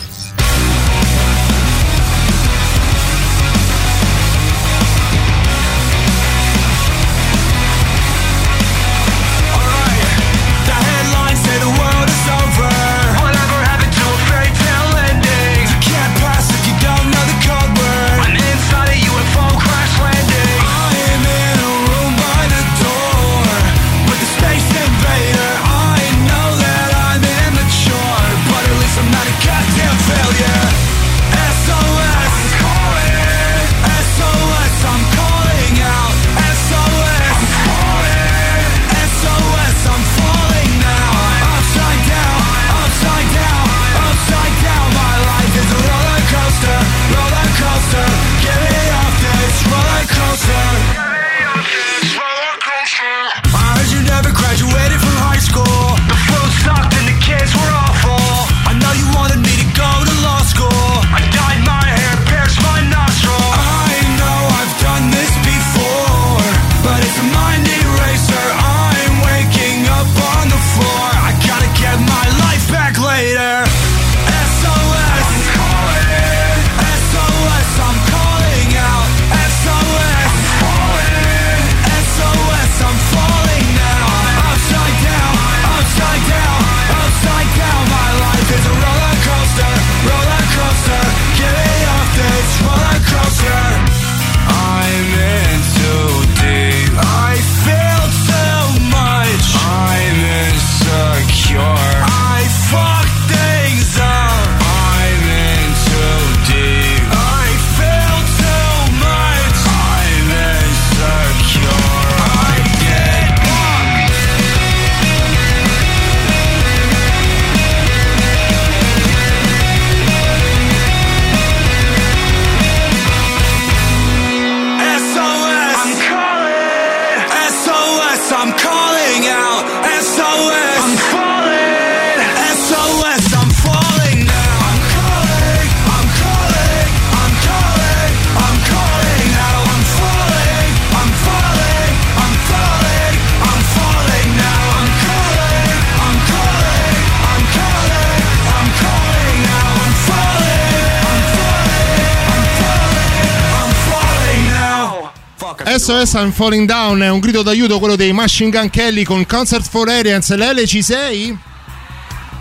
SOS 155.77 156.13
I'm 156.13 156.31
Falling 156.31 156.69
Down 156.69 157.01
è 157.03 157.11
un 157.11 157.19
grido 157.19 157.43
d'aiuto 157.43 157.81
quello 157.81 157.97
dei 157.97 158.13
Machine 158.13 158.49
Gun 158.49 158.71
Kelly 158.71 159.03
con 159.03 159.27
Concert 159.27 159.69
for 159.69 159.89
Aliens. 159.89 160.33
Lele 160.37 160.69
ci 160.69 160.83
sei? 160.83 161.37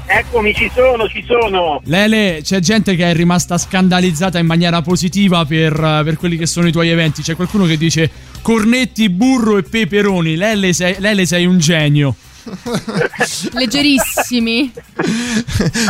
Eccomi, 0.05 0.53
ci 0.53 0.69
sono, 0.71 1.07
ci 1.07 1.23
sono. 1.25 1.81
Lele, 1.85 2.41
c'è 2.43 2.59
gente 2.59 2.95
che 2.95 3.09
è 3.09 3.13
rimasta 3.15 3.57
scandalizzata 3.57 4.37
in 4.37 4.45
maniera 4.45 4.83
positiva 4.83 5.45
per, 5.45 5.73
per 6.03 6.15
quelli 6.17 6.37
che 6.37 6.45
sono 6.45 6.67
i 6.67 6.71
tuoi 6.71 6.89
eventi. 6.89 7.23
C'è 7.23 7.35
qualcuno 7.35 7.65
che 7.65 7.75
dice 7.75 8.07
cornetti, 8.43 9.09
burro 9.09 9.57
e 9.57 9.63
peperoni. 9.63 10.35
Lele 10.35 10.71
sei, 10.71 10.97
Lele 10.99 11.25
sei 11.25 11.47
un 11.47 11.57
genio. 11.57 12.15
Leggerissimi. 13.53 14.71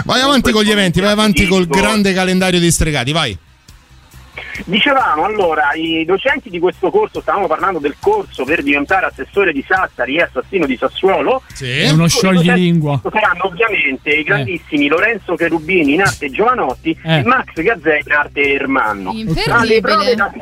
Vai 0.06 0.22
avanti 0.22 0.52
con 0.53 0.64
gli 0.64 0.72
eventi, 0.72 1.02
vai 1.02 1.11
avanti 1.11 1.45
col 1.45 1.68
grande 1.68 2.14
calendario 2.14 2.61
di 2.61 2.72
stregati, 2.72 3.11
vai. 3.11 3.38
Dicevamo 4.65 5.23
allora, 5.25 5.69
i 5.73 6.05
docenti 6.05 6.49
di 6.49 6.59
questo 6.59 6.89
corso, 6.91 7.21
stavamo 7.21 7.47
parlando 7.47 7.80
del 7.80 7.95
corso 7.99 8.43
per 8.43 8.61
diventare 8.63 9.07
assessore 9.07 9.51
di 9.51 9.63
Sassari 9.67 10.17
e 10.17 10.21
assassino 10.23 10.65
di 10.65 10.77
Sassuolo. 10.77 11.41
È 11.59 11.89
uno 11.89 12.07
scioglilingua. 12.07 13.01
Saranno 13.03 13.47
ovviamente 13.47 14.11
i 14.11 14.23
grandissimi 14.23 14.88
Lorenzo 14.88 15.35
Cherubini 15.35 15.93
in 15.95 16.01
arte 16.01 16.30
Giovanotti 16.30 16.97
Eh. 17.03 17.17
e 17.19 17.23
Max 17.23 17.53
Gazzè 17.53 17.99
in 18.05 18.11
arte 18.11 18.53
Ermanno. 18.53 19.11
Imperdibile. 19.11 19.43
Tra 19.43 19.63
le 19.63 19.81
prove 19.81 20.15
da- 20.15 20.34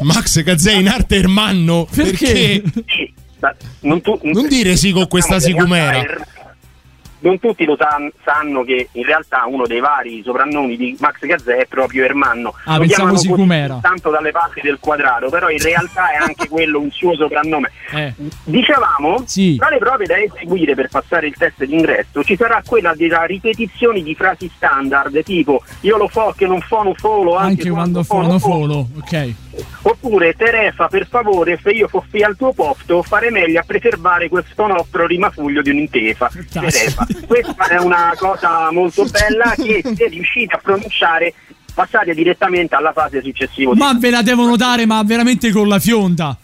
Max 0.00 0.42
Gazzè 0.42 0.72
in 0.72 0.88
arte 0.88 1.16
Ermanno. 1.16 1.86
Perché? 1.94 2.62
Sì, 2.86 3.12
ma 3.40 3.54
non, 3.80 4.00
tu- 4.00 4.18
Non 4.22 4.46
dire 4.48 4.76
sì 4.76 4.90
con 4.92 5.06
questa 5.08 5.36
diciamo 5.36 5.56
sicumera. 5.58 5.96
er- 5.96 6.26
Non 7.24 7.38
tutti 7.40 7.64
lo 7.64 7.74
san- 7.78 8.12
sanno 8.22 8.64
che 8.64 8.88
in 8.92 9.04
realtà 9.04 9.44
uno 9.46 9.66
dei 9.66 9.80
vari 9.80 10.20
soprannomi 10.22 10.76
di 10.76 10.94
Max 11.00 11.20
Gazzè 11.20 11.56
è 11.56 11.66
proprio 11.66 12.04
Ermanno. 12.04 12.52
Ah, 12.66 12.76
lo 12.76 12.84
chiamano 12.84 13.12
così 13.12 13.28
sicumera. 13.28 13.78
tanto 13.80 14.10
dalle 14.10 14.30
parti 14.30 14.60
del 14.62 14.76
quadrato, 14.78 15.30
però 15.30 15.48
in 15.48 15.58
realtà 15.58 16.10
è 16.12 16.16
anche 16.16 16.48
quello 16.52 16.78
un 16.80 16.90
suo 16.90 17.14
soprannome. 17.16 17.70
Eh. 17.92 18.12
Dicevamo, 18.44 19.22
Sì. 19.26 19.56
tra 19.56 19.70
le 19.70 19.78
prove 19.78 20.04
da 20.04 20.18
eseguire 20.20 20.74
per 20.74 20.88
passare 20.90 21.26
il 21.28 21.34
test 21.34 21.64
d'ingresso 21.64 22.22
ci 22.22 22.36
sarà 22.36 22.62
quella 22.64 22.92
della 22.94 23.24
ripetizione 23.24 24.02
di 24.02 24.14
frasi 24.14 24.50
standard, 24.54 25.22
tipo 25.22 25.62
io 25.80 25.96
lo 25.96 26.10
so 26.12 26.34
che 26.36 26.46
non 26.46 26.60
fono 26.60 26.92
folo 26.94 27.36
anche, 27.36 27.62
Anche 27.62 27.70
quando 27.70 28.02
fono 28.02 28.38
folo. 28.38 28.86
Ok. 28.98 29.32
Oppure 29.82 30.34
Terefa, 30.34 30.88
per 30.88 31.06
favore, 31.06 31.58
se 31.62 31.70
io 31.70 31.86
fossi 31.88 32.20
al 32.22 32.36
tuo 32.36 32.52
posto, 32.52 33.02
fare 33.02 33.30
meglio 33.30 33.60
a 33.60 33.64
preservare 33.64 34.28
questo 34.28 34.66
nostro 34.66 35.06
rimafuglio 35.06 35.62
di 35.62 35.70
un'intefa. 35.70 36.28
Terefa. 36.52 37.06
Questa 37.26 37.66
è 37.68 37.78
una 37.78 38.12
cosa 38.16 38.70
molto 38.72 39.04
bella 39.04 39.54
che 39.56 39.82
se 39.82 40.06
riuscite 40.08 40.54
a 40.54 40.58
pronunciare 40.62 41.34
passate 41.74 42.14
direttamente 42.14 42.74
alla 42.74 42.92
fase 42.92 43.20
successiva. 43.22 43.74
Ma 43.74 43.94
ve 43.94 44.10
la 44.10 44.22
devono 44.22 44.56
dare, 44.56 44.86
ma 44.86 45.02
veramente 45.02 45.50
con 45.50 45.68
la 45.68 45.78
fionda. 45.78 46.36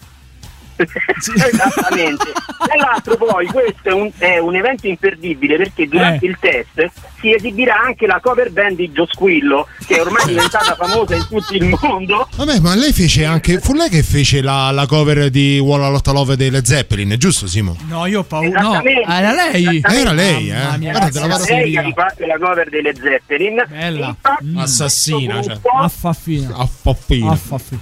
Esattamente. 1.50 2.24
Tra 2.58 2.76
l'altro 2.76 3.16
poi 3.16 3.46
questo 3.46 3.88
è 3.88 3.92
un, 3.92 4.10
è 4.18 4.38
un 4.38 4.54
evento 4.56 4.86
imperdibile 4.86 5.56
perché 5.56 5.86
durante 5.88 6.26
Eh. 6.26 6.28
il 6.28 6.36
test 6.40 6.90
si 7.20 7.34
esibirà 7.34 7.78
anche 7.80 8.06
la 8.06 8.18
cover 8.22 8.50
band 8.50 8.76
di 8.76 8.90
Giosquillo, 8.92 9.66
che 9.86 9.96
è 9.96 10.00
ormai 10.00 10.24
diventata 10.26 10.74
famosa 10.74 11.14
in 11.16 11.26
tutto 11.28 11.54
il 11.54 11.76
mondo. 11.80 12.28
Vabbè, 12.36 12.60
ma 12.60 12.74
lei 12.74 12.92
fece 12.92 13.24
anche. 13.24 13.60
Fu 13.60 13.74
lei 13.74 13.88
che 13.90 14.02
fece 14.02 14.40
la, 14.40 14.70
la 14.70 14.86
cover 14.86 15.28
di 15.30 15.58
Walla 15.58 15.88
Lotta 15.88 16.12
Love 16.12 16.36
delle 16.36 16.64
Zeppelin, 16.64 17.14
giusto 17.18 17.46
Simo? 17.46 17.76
No, 17.88 18.06
io 18.06 18.20
ho 18.20 18.24
paura. 18.24 18.60
No, 18.60 18.82
era 18.82 19.32
lei. 19.32 19.80
Era 19.84 20.12
lei, 20.12 20.50
eh. 20.50 20.54
Mamma 20.54 20.76
mia, 20.76 20.92
Guarda, 20.92 21.20
te 21.20 21.26
la 21.26 21.38
Lei 21.38 21.76
ha 21.76 21.82
rifatto 21.82 22.26
la 22.26 22.38
cover 22.38 22.68
delle 22.70 22.94
Zeppelin. 22.94 23.64
Bella. 23.68 24.06
Infatti, 24.08 24.54
Assassina, 24.56 25.42
cioè. 25.42 25.58
Affaffina. 25.82 26.56
Affaffina. 26.56 27.30
Affaffina. 27.32 27.80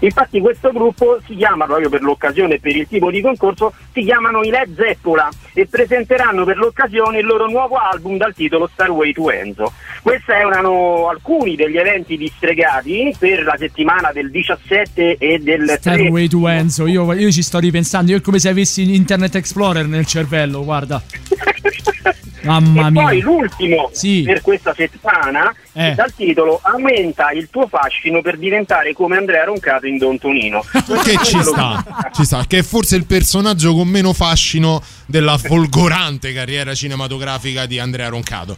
Infatti 0.00 0.40
questo 0.40 0.70
gruppo 0.72 1.20
si 1.26 1.36
chiama 1.36 1.66
proprio 1.66 1.88
per 1.88 2.02
l'occasione 2.02 2.54
e 2.54 2.60
per 2.60 2.76
il 2.76 2.86
tipo 2.88 3.10
di 3.10 3.20
concorso 3.20 3.72
si 3.92 4.02
chiamano 4.02 4.42
i 4.42 4.50
Led 4.50 4.74
Zeppola 4.74 5.28
e 5.52 5.66
presenteranno 5.66 6.44
per 6.44 6.56
l'occasione 6.56 7.18
il 7.18 7.26
loro 7.26 7.48
nuovo 7.48 7.76
album 7.76 8.16
dal 8.16 8.34
titolo 8.34 8.68
Starway 8.72 9.12
to 9.12 9.30
Enzo. 9.30 9.72
Questi 10.02 10.30
erano 10.30 11.08
alcuni 11.08 11.56
degli 11.56 11.76
eventi 11.76 12.16
distregati 12.16 13.14
per 13.18 13.42
la 13.42 13.56
settimana 13.58 14.12
del 14.12 14.30
17 14.30 15.16
e 15.18 15.38
del 15.38 15.66
3 15.66 15.76
Stairway 15.76 16.28
to 16.28 16.48
Enzo. 16.48 16.86
Io, 16.86 17.12
io 17.12 17.30
ci 17.30 17.42
sto 17.42 17.58
ripensando. 17.58 18.12
Io 18.12 18.18
è 18.18 18.20
come 18.20 18.38
se 18.38 18.48
avessi 18.48 18.94
Internet 18.94 19.34
Explorer 19.34 19.86
nel 19.86 20.06
cervello. 20.06 20.64
Guarda. 20.64 21.02
Mamma 22.42 22.86
e 22.86 22.90
mia. 22.90 23.02
poi 23.02 23.20
l'ultimo 23.20 23.90
Sì. 23.92 24.22
per 24.24 24.40
questa 24.40 24.74
settimana 24.74 25.54
Eh. 25.72 25.94
dal 25.94 26.12
titolo 26.14 26.58
Aumenta 26.62 27.30
il 27.30 27.48
tuo 27.50 27.66
fascino 27.68 28.20
per 28.22 28.36
diventare 28.38 28.92
come 28.92 29.16
Andrea 29.16 29.44
Roncato 29.44 29.86
in 29.86 29.98
Don 29.98 30.18
Tonino. 30.18 30.62
Che 30.70 31.18
ci 31.24 31.42
sta, 31.42 32.10
ci 32.12 32.24
sta, 32.24 32.44
che 32.46 32.58
è 32.58 32.62
forse 32.62 32.96
il 32.96 33.06
personaggio 33.06 33.74
con 33.74 33.88
meno 33.88 34.12
fascino 34.12 34.82
della 35.06 35.38
folgorante 35.38 36.32
carriera 36.32 36.74
cinematografica 36.74 37.66
di 37.66 37.78
Andrea 37.78 38.08
Roncato. 38.08 38.56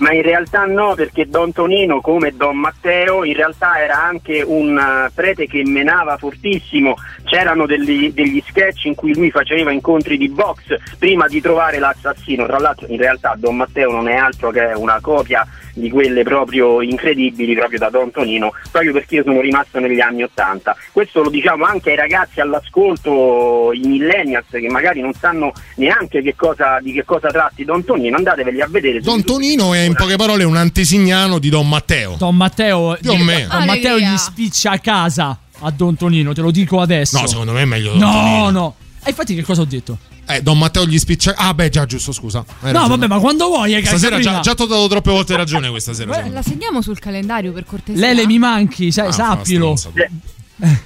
Ma 0.00 0.12
in 0.12 0.22
realtà 0.22 0.64
no, 0.64 0.94
perché 0.94 1.28
Don 1.28 1.52
Tonino, 1.52 2.00
come 2.00 2.34
Don 2.34 2.56
Matteo, 2.56 3.22
in 3.22 3.34
realtà 3.34 3.78
era 3.78 4.02
anche 4.02 4.42
un 4.42 4.78
eh, 4.78 5.10
prete 5.14 5.46
che 5.46 5.62
menava 5.64 6.16
fortissimo. 6.16 6.94
C'erano 7.24 7.66
degli, 7.66 8.10
degli 8.10 8.42
sketch 8.46 8.86
in 8.86 8.94
cui 8.94 9.14
lui 9.14 9.30
faceva 9.30 9.72
incontri 9.72 10.16
di 10.16 10.30
box 10.30 10.74
prima 10.98 11.28
di 11.28 11.42
trovare 11.42 11.78
l'assassino. 11.78 12.46
Tra 12.46 12.58
l'altro, 12.58 12.86
in 12.88 12.96
realtà, 12.96 13.34
Don 13.36 13.56
Matteo 13.56 13.90
non 13.90 14.08
è 14.08 14.14
altro 14.14 14.50
che 14.50 14.72
una 14.74 15.00
copia 15.02 15.46
di 15.80 15.90
quelle 15.90 16.22
proprio 16.22 16.80
incredibili, 16.82 17.54
proprio 17.54 17.78
da 17.78 17.90
Don 17.90 18.10
Tonino, 18.10 18.52
proprio 18.70 18.92
perché 18.92 19.16
io 19.16 19.22
sono 19.24 19.40
rimasto 19.40 19.78
negli 19.80 20.00
anni 20.00 20.22
Ottanta. 20.22 20.76
Questo 20.92 21.22
lo 21.22 21.30
diciamo 21.30 21.64
anche 21.64 21.90
ai 21.90 21.96
ragazzi 21.96 22.40
all'ascolto, 22.40 23.70
i 23.72 23.80
millennials 23.80 24.46
che 24.50 24.68
magari 24.68 25.00
non 25.00 25.12
sanno 25.14 25.52
neanche 25.76 26.22
che 26.22 26.34
cosa, 26.36 26.78
di 26.80 26.92
che 26.92 27.04
cosa 27.04 27.28
tratti 27.28 27.64
Don 27.64 27.84
Tonino, 27.84 28.16
andateveli 28.16 28.60
a 28.60 28.66
vedere. 28.68 29.00
Don 29.00 29.24
Tonino 29.24 29.74
è 29.74 29.80
in 29.80 29.94
poche 29.94 30.16
parole 30.16 30.44
un 30.44 30.56
antesignano 30.56 31.38
di 31.38 31.48
Don 31.48 31.68
Matteo. 31.68 32.16
Don 32.18 32.36
Matteo, 32.36 32.96
Più 33.00 33.10
o 33.10 33.16
meno. 33.16 33.48
Don 33.50 33.64
Matteo 33.64 33.98
gli 33.98 34.16
spiccia 34.16 34.72
a 34.72 34.78
casa 34.78 35.38
a 35.62 35.70
Don 35.70 35.96
Tonino, 35.96 36.32
te 36.32 36.40
lo 36.40 36.50
dico 36.50 36.80
adesso. 36.80 37.20
No, 37.20 37.26
secondo 37.26 37.52
me 37.52 37.62
è 37.62 37.64
meglio 37.66 37.90
Don 37.90 37.98
No, 37.98 38.10
Tonino. 38.12 38.50
no. 38.50 38.74
E 39.02 39.10
infatti 39.10 39.34
che 39.34 39.42
cosa 39.42 39.62
ho 39.62 39.64
detto? 39.64 39.98
Eh, 40.26 40.42
Don 40.42 40.58
Matteo 40.58 40.84
gli 40.86 40.98
spiccia. 40.98 41.34
Ah, 41.36 41.54
beh, 41.54 41.70
già, 41.70 41.86
giusto, 41.86 42.12
scusa. 42.12 42.38
Hai 42.60 42.72
No, 42.72 42.80
ragione. 42.80 42.88
vabbè, 42.88 43.06
ma 43.06 43.18
quando 43.18 43.46
vuoi, 43.46 43.74
eh, 43.74 43.84
Stasera 43.84 44.18
già, 44.20 44.40
già 44.40 44.54
ti 44.54 44.62
ho 44.62 44.66
dato 44.66 44.86
troppe 44.88 45.10
volte 45.10 45.36
ragione 45.36 45.70
questa 45.70 45.92
sera. 45.94 46.26
La 46.28 46.42
segniamo 46.42 46.82
sul 46.82 46.98
calendario 46.98 47.52
per 47.52 47.64
cortesia. 47.64 48.00
Lele 48.00 48.26
mi 48.26 48.38
manchi, 48.38 48.92
sai, 48.92 49.08
Ah, 49.08 49.12
sappilo. 49.12 49.74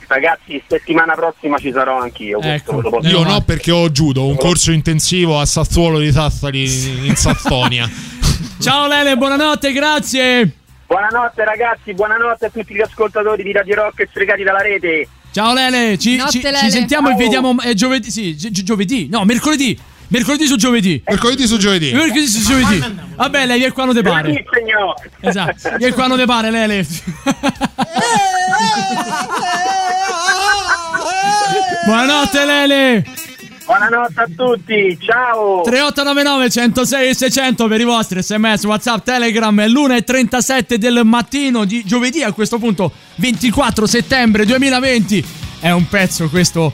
Ragazzi, 0.07 0.62
settimana 0.69 1.15
prossima 1.15 1.59
ci 1.59 1.73
sarò 1.73 2.01
anch'io. 2.01 2.41
Ecco. 2.41 2.81
Io 3.03 3.24
no, 3.24 3.41
perché 3.41 3.73
ho 3.73 3.91
judo, 3.91 4.24
un 4.27 4.36
corso 4.36 4.70
intensivo 4.70 5.41
a 5.41 5.45
Sassuolo 5.47 5.99
di 5.99 6.12
Sassari 6.12 7.07
in 7.07 7.16
Sassonia. 7.16 7.91
Ciao 8.61 8.86
Lele, 8.86 9.16
buonanotte, 9.16 9.73
grazie. 9.73 10.53
Buonanotte 10.86 11.45
ragazzi, 11.45 11.93
buonanotte 11.93 12.47
a 12.47 12.51
tutti 12.51 12.73
gli 12.74 12.81
ascoltatori 12.81 13.43
di 13.43 13.51
Radio 13.53 13.74
Rock 13.74 14.01
e 14.01 14.09
sfregati 14.09 14.45
dalla 14.45 14.61
rete. 14.61 15.09
Ciao 15.35 15.52
Lele, 15.52 15.98
ci, 15.98 16.15
Notte, 16.15 16.31
ci- 16.31 16.39
ci 16.39 16.44
Lele. 16.44 16.70
sentiamo 16.70 17.09
e 17.09 17.11
Ciao. 17.11 17.19
vediamo 17.20 17.61
eh, 17.61 17.74
giovedì. 17.74 18.09
Sì, 18.09 18.36
gi- 18.36 18.52
gi- 18.52 18.62
giovedì. 18.62 19.09
No, 19.11 19.24
mercoledì. 19.24 19.77
Mercoledì 20.06 20.47
su 20.47 20.55
giovedì. 20.55 21.02
Mercoledì 21.05 21.44
su 21.48 21.56
giovedì. 21.56 21.90
Mercoledì 21.93 22.27
su 22.28 22.40
giovedì. 22.47 22.81
Vabbè, 23.16 23.44
lei 23.47 23.59
vieni 23.59 23.73
quando 23.73 23.93
te 23.93 24.02
pare. 24.02 24.32
Sì, 24.32 24.44
signor. 24.61 24.94
Esatto. 25.20 25.77
Vieni 25.77 25.93
quando 25.93 26.15
te 26.16 26.24
pare, 26.24 26.51
Lele. 26.52 26.86
Buonanotte, 31.85 32.44
Lele. 32.44 33.05
Buonanotte 33.66 34.20
a 34.20 34.28
tutti, 34.36 34.99
ciao. 35.01 35.62
3899 35.62 36.51
106 36.51 37.09
e 37.09 37.15
600 37.15 37.66
per 37.66 37.81
i 37.81 37.85
vostri 37.85 38.23
sms, 38.23 38.65
whatsapp, 38.65 39.03
telegram 39.03 39.59
è 39.61 39.69
l'1.37 39.69 40.74
del 40.74 41.01
mattino 41.05 41.65
di 41.65 41.82
giovedì 41.85 42.23
a 42.23 42.32
questo 42.32 42.59
punto 42.59 42.93
24 43.16 43.86
settembre 43.86 44.45
2020 44.45 45.24
è 45.61 45.70
un 45.70 45.89
pezzo 45.89 46.28
questo 46.28 46.70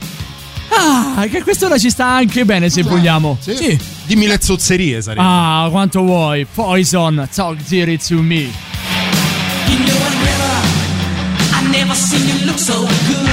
ah 0.69 1.25
che 1.29 1.37
a 1.37 1.43
quest'ora 1.43 1.77
ci 1.77 1.89
sta 1.89 2.07
anche 2.07 2.43
bene 2.45 2.69
se 2.69 2.81
vogliamo 2.83 3.37
sì. 3.39 3.79
Dimmi 4.05 4.27
le 4.27 4.39
zozzerie 4.41 5.01
sarebbe. 5.01 5.21
ah 5.23 5.67
quanto 5.71 6.01
vuoi 6.01 6.45
Poison 6.45 7.25
talk 7.33 7.57
dirty 7.67 7.97
to 7.97 8.15
me 8.21 8.49
You 9.67 9.77
know 9.77 9.95
I 9.95 10.13
never, 10.25 10.51
I 11.53 11.61
never 11.71 11.95
seen 11.95 12.27
you 12.27 12.45
look 12.45 12.59
so 12.59 12.73
good. 12.81 13.29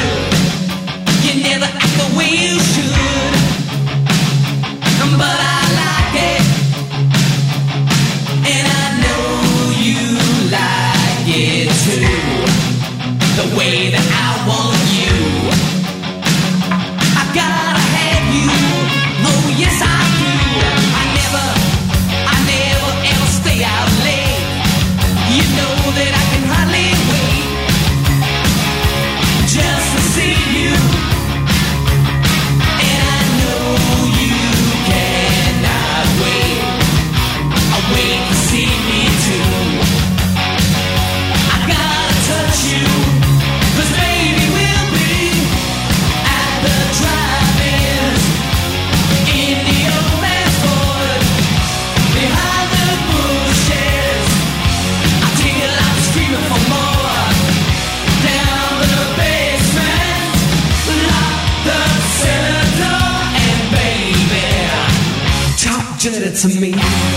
You 1.25 1.43
never 1.43 1.65
act 1.65 1.97
the 1.97 2.17
way 2.17 2.29
you 2.31 2.61
should. 2.61 2.88
To 66.39 66.61
me. 66.61 67.08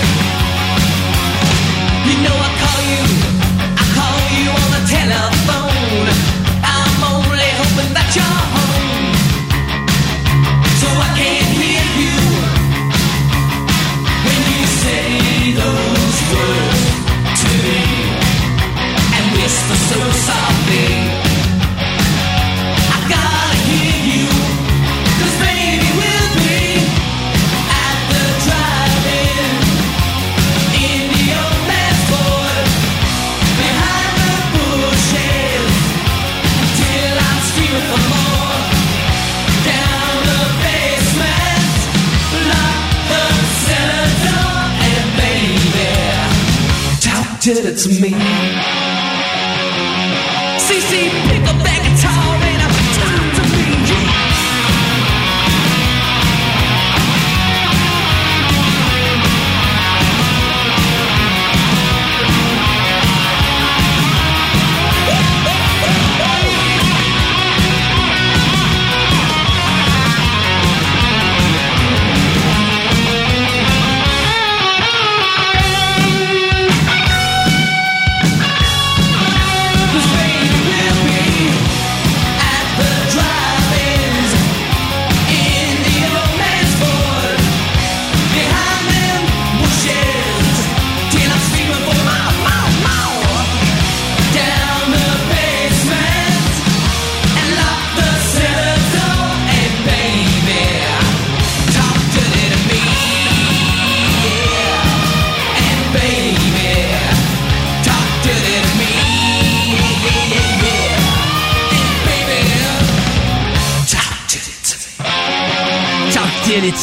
Talk 47.55 47.63
to 47.63 47.69
it 47.69 47.77
to 47.77 48.01
me. 48.01 48.80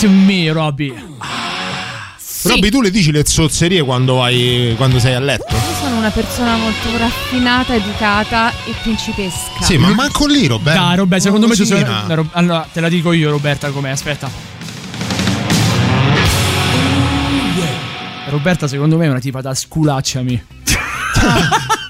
To 0.01 0.09
me, 0.09 0.53
Robby. 0.53 0.95
Robby, 2.45 2.71
tu 2.71 2.81
le 2.81 2.91
dici 2.91 3.11
le 3.11 3.25
zozzerie 3.27 3.83
quando, 3.83 4.15
vai, 4.17 4.75
quando 4.77 4.99
sei 5.01 5.15
a 5.15 5.19
letto? 5.21 5.55
Io 5.55 5.75
sono 5.81 5.97
una 5.97 6.11
persona 6.11 6.57
molto 6.57 6.97
raffinata, 6.97 7.75
educata 7.75 8.51
e 8.65 8.75
principesca. 8.83 9.61
Sì, 9.63 9.77
ma 9.77 9.89
manco 9.93 10.27
lì, 10.27 10.47
Roberto. 10.47 10.81
Dai, 10.81 10.97
Roberta, 10.97 11.25
secondo 11.25 11.49
me 11.49 11.57
ci 11.57 11.67
sono. 11.67 12.29
Allora, 12.33 12.69
te 12.73 12.81
la 12.81 12.89
dico 12.89 13.13
io, 13.13 13.31
Roberta, 13.31 13.71
com'è? 13.71 13.91
Aspetta. 13.91 14.31
Roberta, 18.29 18.69
secondo 18.69 18.97
me, 18.99 19.07
è 19.07 19.09
una 19.09 19.21
tipa 19.21 19.41
da 19.41 19.55
sculacciami. 19.55 20.43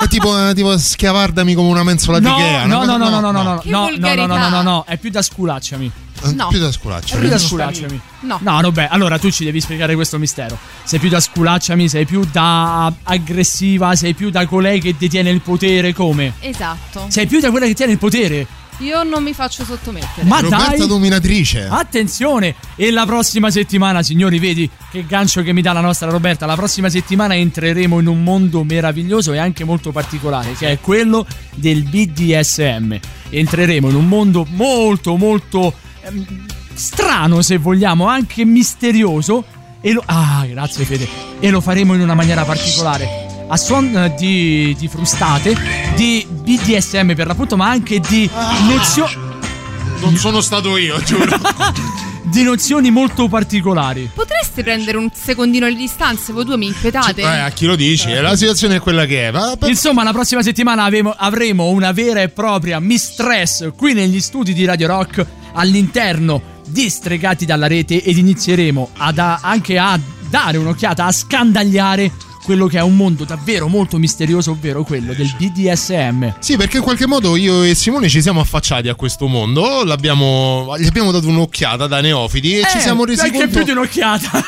È 0.01 0.07
tipo, 0.09 0.49
eh, 0.49 0.55
tipo 0.55 0.79
schiavardami 0.79 1.53
come 1.55 1.69
una 1.69 1.83
mensola 1.83 2.21
No, 2.21 2.37
di 2.37 2.41
Ikea. 2.43 2.65
no, 2.67 2.77
una 2.83 2.97
no, 2.97 2.99
cosa- 3.05 3.11
no, 3.11 3.21
no, 3.21 3.31
no, 3.31 3.43
no, 3.43 3.59
Che 3.59 3.69
no, 3.69 3.79
no, 3.81 3.87
no, 3.87 3.89
no, 3.89 3.91
no, 3.91 4.27
volgarità. 4.27 4.49
no, 4.49 4.63
no, 4.63 4.85
è 4.87 4.97
più 4.97 5.11
da 5.11 5.21
sculacciami. 5.21 5.85
Eh, 5.87 5.91
No. 5.91 6.08
Più 6.49 6.59
da 6.59 6.73
sculaccia. 6.73 7.17
È 7.17 7.19
più 7.19 7.29
da 7.29 7.39
sculacciami. 7.39 8.01
No. 8.21 8.39
No, 8.43 8.61
vabbè, 8.61 8.89
allora 8.91 9.19
tu 9.19 9.31
ci 9.31 9.45
devi 9.45 9.61
spiegare 9.61 9.95
questo 9.95 10.19
mistero. 10.19 10.59
Sei 10.85 10.99
più 10.99 11.09
da 11.09 11.21
sculacciami, 11.21 11.89
sei 11.89 12.05
più 12.05 12.25
da 12.31 12.93
aggressiva, 13.03 13.95
sei 13.95 14.15
più 14.15 14.31
da 14.31 14.47
colei 14.47 14.81
che 14.81 14.95
detiene 14.99 15.31
il 15.31 15.41
potere, 15.41 15.93
come? 15.93 16.35
Esatto. 16.41 17.07
Sei 17.09 17.27
più 17.27 17.41
da 17.41 17.51
quella 17.51 17.67
che 17.67 17.75
tiene 17.75 17.93
il 17.93 17.99
potere. 17.99 18.47
Io 18.81 19.03
non 19.03 19.25
mi 19.25 19.35
faccio 19.35 19.65
sottomettere. 19.65 20.25
Ma 20.27 20.39
Roberta 20.39 20.77
dai! 20.77 20.87
dominatrice. 20.87 21.67
Attenzione! 21.69 22.55
E 22.77 22.93
la 22.93 23.07
prossima 23.07 23.51
settimana, 23.51 24.05
signori, 24.05 24.39
vedi 24.39 24.71
che 24.91 25.05
gancio 25.05 25.43
che 25.43 25.53
mi 25.53 25.63
dà 25.63 25.73
la 25.73 25.81
nostra 25.81 26.09
Roberta. 26.11 26.47
La 26.47 26.55
prossima 26.55 26.89
settimana 26.89 27.35
entreremo 27.35 27.99
in 27.99 28.07
un 28.07 28.23
mondo 28.23 28.63
meraviglioso 28.63 29.33
e 29.33 29.39
anche 29.39 29.65
molto 29.65 29.91
particolare, 29.91 30.53
che 30.53 30.71
è 30.71 30.81
quello 30.81 31.27
del 31.57 31.83
BDSM. 31.83 32.97
Entreremo 33.31 33.89
in 33.89 33.97
un 33.97 34.07
mondo 34.07 34.47
molto, 34.49 35.17
molto 35.17 35.75
strano, 36.75 37.43
se 37.43 37.59
vogliamo, 37.59 38.07
anche 38.07 38.45
misterioso. 38.45 39.45
E 39.81 39.93
lo, 39.93 40.03
ah, 40.07 40.45
grazie 40.47 40.85
Fede. 40.85 41.09
E 41.41 41.51
lo 41.51 41.61
faremo 41.61 41.95
in 41.95 42.01
una 42.01 42.15
maniera 42.15 42.45
particolare. 42.45 43.27
A 43.49 43.57
suon 43.57 44.13
di, 44.19 44.77
di 44.79 44.89
frustate, 44.89 45.57
di 45.95 46.27
BDSM 46.29 47.15
per 47.15 47.27
l'appunto, 47.27 47.57
ma 47.57 47.69
anche 47.69 48.01
di 48.01 48.29
nozioni. 48.69 49.27
Non 50.01 50.17
sono 50.17 50.41
stato 50.41 50.77
io, 50.77 51.01
giuro. 51.03 51.25
di 52.25 52.43
nozioni 52.43 52.91
molto 52.91 53.27
particolari. 53.29 54.11
Potreste 54.15 54.63
prendere 54.63 54.99
un 54.99 55.09
secondino 55.13 55.67
di 55.67 55.77
distanza? 55.77 56.33
Voi 56.33 56.45
due 56.45 56.57
mi 56.57 56.67
inquietate? 56.67 57.23
Eh, 57.23 57.25
a 57.25 57.51
chi 57.51 57.65
lo 57.65 57.75
dici? 57.75 58.13
La 58.13 58.37
situazione 58.37 58.77
è 58.77 58.81
quella 58.81 59.07
che 59.07 59.29
è. 59.29 59.31
Va- 59.31 59.57
per- 59.59 59.69
Insomma, 59.69 60.03
la 60.03 60.13
prossima 60.13 60.43
settimana 60.43 60.85
avemo- 60.85 61.15
avremo 61.17 61.69
una 61.71 61.93
vera 61.93 62.21
e 62.21 62.29
propria 62.29 62.79
mistress 62.81 63.71
qui 63.77 63.95
negli 63.95 64.21
studi 64.21 64.53
di 64.53 64.65
Radio 64.65 64.89
Rock 64.89 65.27
all'interno 65.53 66.57
di 66.67 66.89
Stregati 66.89 67.47
dalla 67.47 67.67
rete 67.67 68.03
ed 68.03 68.17
inizieremo 68.19 68.91
ad 68.97 69.19
a- 69.19 69.41
anche 69.43 69.79
a 69.79 69.99
dare 70.29 70.59
un'occhiata, 70.59 71.05
a 71.07 71.13
scandagliare 71.13 72.13
quello 72.49 72.67
che 72.67 72.79
è 72.79 72.81
un 72.83 72.97
mondo 72.97 73.25
davvero 73.25 73.69
molto 73.69 73.99
misterioso, 73.99 74.53
ovvero 74.53 74.83
quello 74.83 75.13
del 75.13 75.31
BDSM. 75.37 76.37
Sì, 76.39 76.57
perché 76.57 76.79
in 76.79 76.83
qualche 76.83 77.07
modo 77.07 77.37
io 77.37 77.63
e 77.63 77.75
Simone 77.75 78.09
ci 78.09 78.23
siamo 78.23 78.41
affacciati 78.41 78.89
a 78.89 78.95
questo 78.95 79.27
mondo, 79.27 79.85
l'abbiamo, 79.85 80.75
gli 80.79 80.87
abbiamo 80.87 81.11
dato 81.11 81.29
un'occhiata 81.29 81.87
da 81.87 82.01
neofiti 82.01 82.57
e 82.57 82.63
ci 82.71 82.79
Eh, 82.79 82.81
siamo 82.81 83.05
resi 83.05 83.21
anche 83.21 83.37
conto 83.37 83.53
più 83.53 83.65
di 83.65 83.71
un'occhiata. 83.73 84.45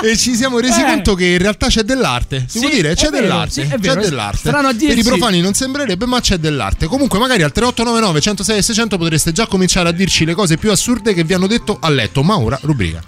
e 0.02 0.16
ci 0.16 0.34
siamo 0.34 0.60
resi 0.60 0.80
Eh. 0.80 0.84
conto 0.86 1.14
che 1.14 1.26
in 1.26 1.36
realtà 1.38 1.66
c'è 1.66 1.82
dell'arte. 1.82 2.46
Si 2.48 2.58
Sì, 2.58 2.60
può 2.60 2.74
dire? 2.74 2.94
C'è 2.94 3.10
vero, 3.10 3.26
dell'arte. 3.26 3.50
sì, 3.52 3.60
c'è 3.68 3.76
dell'arte. 3.76 4.48
A 4.48 4.72
Per 4.74 4.96
i 4.96 5.02
profani 5.02 5.42
non 5.42 5.52
sembrerebbe, 5.52 6.06
ma 6.06 6.20
c'è 6.20 6.38
dell'arte. 6.38 6.86
Comunque, 6.86 7.18
magari 7.18 7.42
al 7.42 7.52
3899 7.52 8.20
106 8.22 8.56
e 8.56 8.62
600 8.62 8.96
potreste 8.96 9.32
già 9.32 9.46
cominciare 9.46 9.90
a 9.90 9.92
dirci 9.92 10.24
le 10.24 10.32
cose 10.32 10.56
più 10.56 10.70
assurde 10.70 11.12
che 11.12 11.22
vi 11.22 11.34
hanno 11.34 11.46
detto 11.46 11.76
a 11.78 11.90
letto. 11.90 12.22
Ma 12.22 12.38
ora, 12.38 12.58
rubrica. 12.62 13.02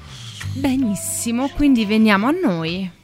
Benissimo, 0.53 1.49
quindi 1.49 1.87
veniamo 1.87 2.27
a 2.27 2.33
noi. 2.33 2.99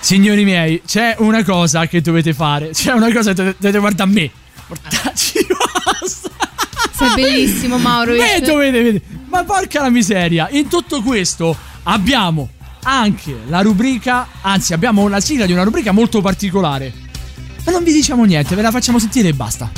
Signori 0.00 0.44
miei, 0.44 0.82
c'è 0.86 1.16
una 1.18 1.44
cosa 1.44 1.86
che 1.86 2.00
dovete 2.00 2.32
fare. 2.32 2.70
C'è 2.70 2.92
una 2.92 3.12
cosa 3.12 3.32
che 3.32 3.54
dovete, 3.58 3.78
guardare 3.78 4.10
a 4.10 4.12
me. 4.12 4.30
Portacci 4.66 5.46
Sei 6.92 7.14
bellissimo, 7.14 7.78
Mauro. 7.78 8.14
Io- 8.14 8.40
dovete 8.40 8.82
vedere. 8.82 9.02
Ma 9.28 9.44
porca 9.44 9.82
la 9.82 9.90
miseria. 9.90 10.48
In 10.50 10.68
tutto 10.68 11.02
questo 11.02 11.56
abbiamo 11.84 12.48
anche 12.82 13.36
la 13.46 13.60
rubrica, 13.60 14.26
anzi 14.40 14.72
abbiamo 14.72 15.06
la 15.08 15.20
sigla 15.20 15.46
di 15.46 15.52
una 15.52 15.62
rubrica 15.62 15.92
molto 15.92 16.20
particolare. 16.20 16.92
Ma 17.64 17.72
non 17.72 17.84
vi 17.84 17.92
diciamo 17.92 18.24
niente, 18.24 18.54
ve 18.54 18.62
la 18.62 18.70
facciamo 18.70 18.98
sentire 18.98 19.28
e 19.28 19.34
basta. 19.34 19.70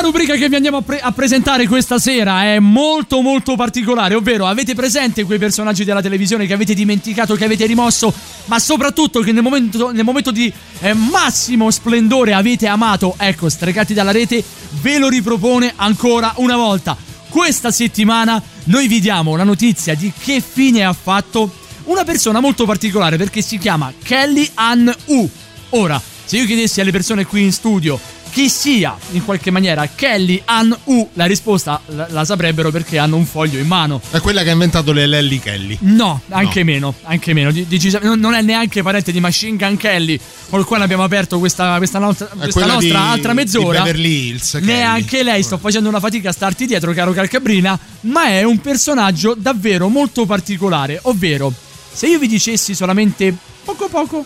Rubrica 0.00 0.34
che 0.34 0.48
vi 0.48 0.54
andiamo 0.54 0.78
a, 0.78 0.82
pre- 0.82 1.00
a 1.00 1.12
presentare 1.12 1.66
questa 1.66 1.98
sera 1.98 2.44
è 2.44 2.58
molto 2.58 3.20
molto 3.20 3.56
particolare, 3.56 4.14
ovvero 4.14 4.46
avete 4.46 4.74
presente 4.74 5.24
quei 5.24 5.38
personaggi 5.38 5.84
della 5.84 6.00
televisione 6.00 6.46
che 6.46 6.52
avete 6.52 6.74
dimenticato, 6.74 7.34
che 7.34 7.44
avete 7.44 7.66
rimosso, 7.66 8.12
ma 8.46 8.58
soprattutto 8.58 9.20
che 9.20 9.32
nel 9.32 9.42
momento, 9.42 9.90
nel 9.92 10.04
momento 10.04 10.30
di 10.30 10.52
eh, 10.80 10.94
massimo 10.94 11.70
splendore 11.70 12.32
avete 12.34 12.66
amato, 12.66 13.14
ecco, 13.18 13.48
Stregati 13.48 13.94
dalla 13.94 14.10
rete 14.10 14.42
ve 14.80 14.98
lo 14.98 15.08
ripropone 15.08 15.72
ancora 15.76 16.32
una 16.36 16.56
volta. 16.56 16.96
Questa 17.28 17.70
settimana 17.70 18.42
noi 18.64 18.88
vi 18.88 19.00
diamo 19.00 19.36
la 19.36 19.44
notizia 19.44 19.94
di 19.94 20.12
che 20.18 20.40
fine 20.40 20.84
ha 20.84 20.92
fatto 20.92 21.52
una 21.84 22.04
persona 22.04 22.40
molto 22.40 22.64
particolare 22.64 23.16
perché 23.16 23.42
si 23.42 23.58
chiama 23.58 23.92
Kelly 24.02 24.50
Ann 24.54 24.88
U. 25.06 25.28
Ora, 25.70 26.00
se 26.24 26.36
io 26.36 26.46
chiedessi 26.46 26.80
alle 26.80 26.92
persone 26.92 27.24
qui 27.24 27.42
in 27.42 27.52
studio 27.52 27.98
chi 28.30 28.48
sia 28.48 28.96
in 29.12 29.24
qualche 29.24 29.50
maniera 29.50 29.88
Kelly 29.94 30.40
Ann 30.44 30.72
U, 30.84 31.08
la 31.14 31.26
risposta 31.26 31.80
la, 31.86 32.06
la 32.10 32.24
saprebbero 32.24 32.70
perché 32.70 32.98
hanno 32.98 33.16
un 33.16 33.26
foglio 33.26 33.58
in 33.58 33.66
mano. 33.66 34.00
È 34.10 34.20
quella 34.20 34.42
che 34.42 34.50
ha 34.50 34.52
inventato 34.52 34.92
le 34.92 35.06
Lelly 35.06 35.38
Kelly. 35.38 35.76
No, 35.80 36.20
anche 36.28 36.62
meno, 36.64 36.94
anche 37.02 37.32
meno. 37.34 37.50
Di- 37.50 37.66
decisa- 37.66 37.98
non, 38.02 38.18
non 38.20 38.34
è 38.34 38.42
neanche 38.42 38.82
parente 38.82 39.10
di 39.12 39.20
Machine 39.20 39.56
Gun 39.56 39.76
Kelly, 39.76 40.18
con 40.48 40.60
il 40.60 40.64
quale 40.66 40.84
abbiamo 40.84 41.02
aperto 41.02 41.38
questa, 41.38 41.76
questa 41.78 41.98
nostra, 41.98 42.26
questa 42.26 42.66
nostra 42.66 42.78
di- 42.78 42.94
altra 42.94 43.30
di 43.32 43.36
mezz'ora. 43.36 43.82
Beverly 43.82 44.28
Hills, 44.28 44.50
Kelly. 44.52 44.66
Neanche 44.66 45.22
lei, 45.22 45.42
sto 45.42 45.58
facendo 45.58 45.88
una 45.88 46.00
fatica 46.00 46.28
a 46.28 46.32
starti 46.32 46.66
dietro, 46.66 46.92
caro 46.92 47.12
Calcabrina, 47.12 47.78
ma 48.02 48.26
è 48.26 48.42
un 48.44 48.58
personaggio 48.60 49.34
davvero 49.36 49.88
molto 49.88 50.24
particolare, 50.26 50.98
ovvero 51.02 51.52
se 51.92 52.06
io 52.06 52.18
vi 52.18 52.28
dicessi 52.28 52.74
solamente 52.74 53.34
poco 53.64 53.88
poco 53.88 54.24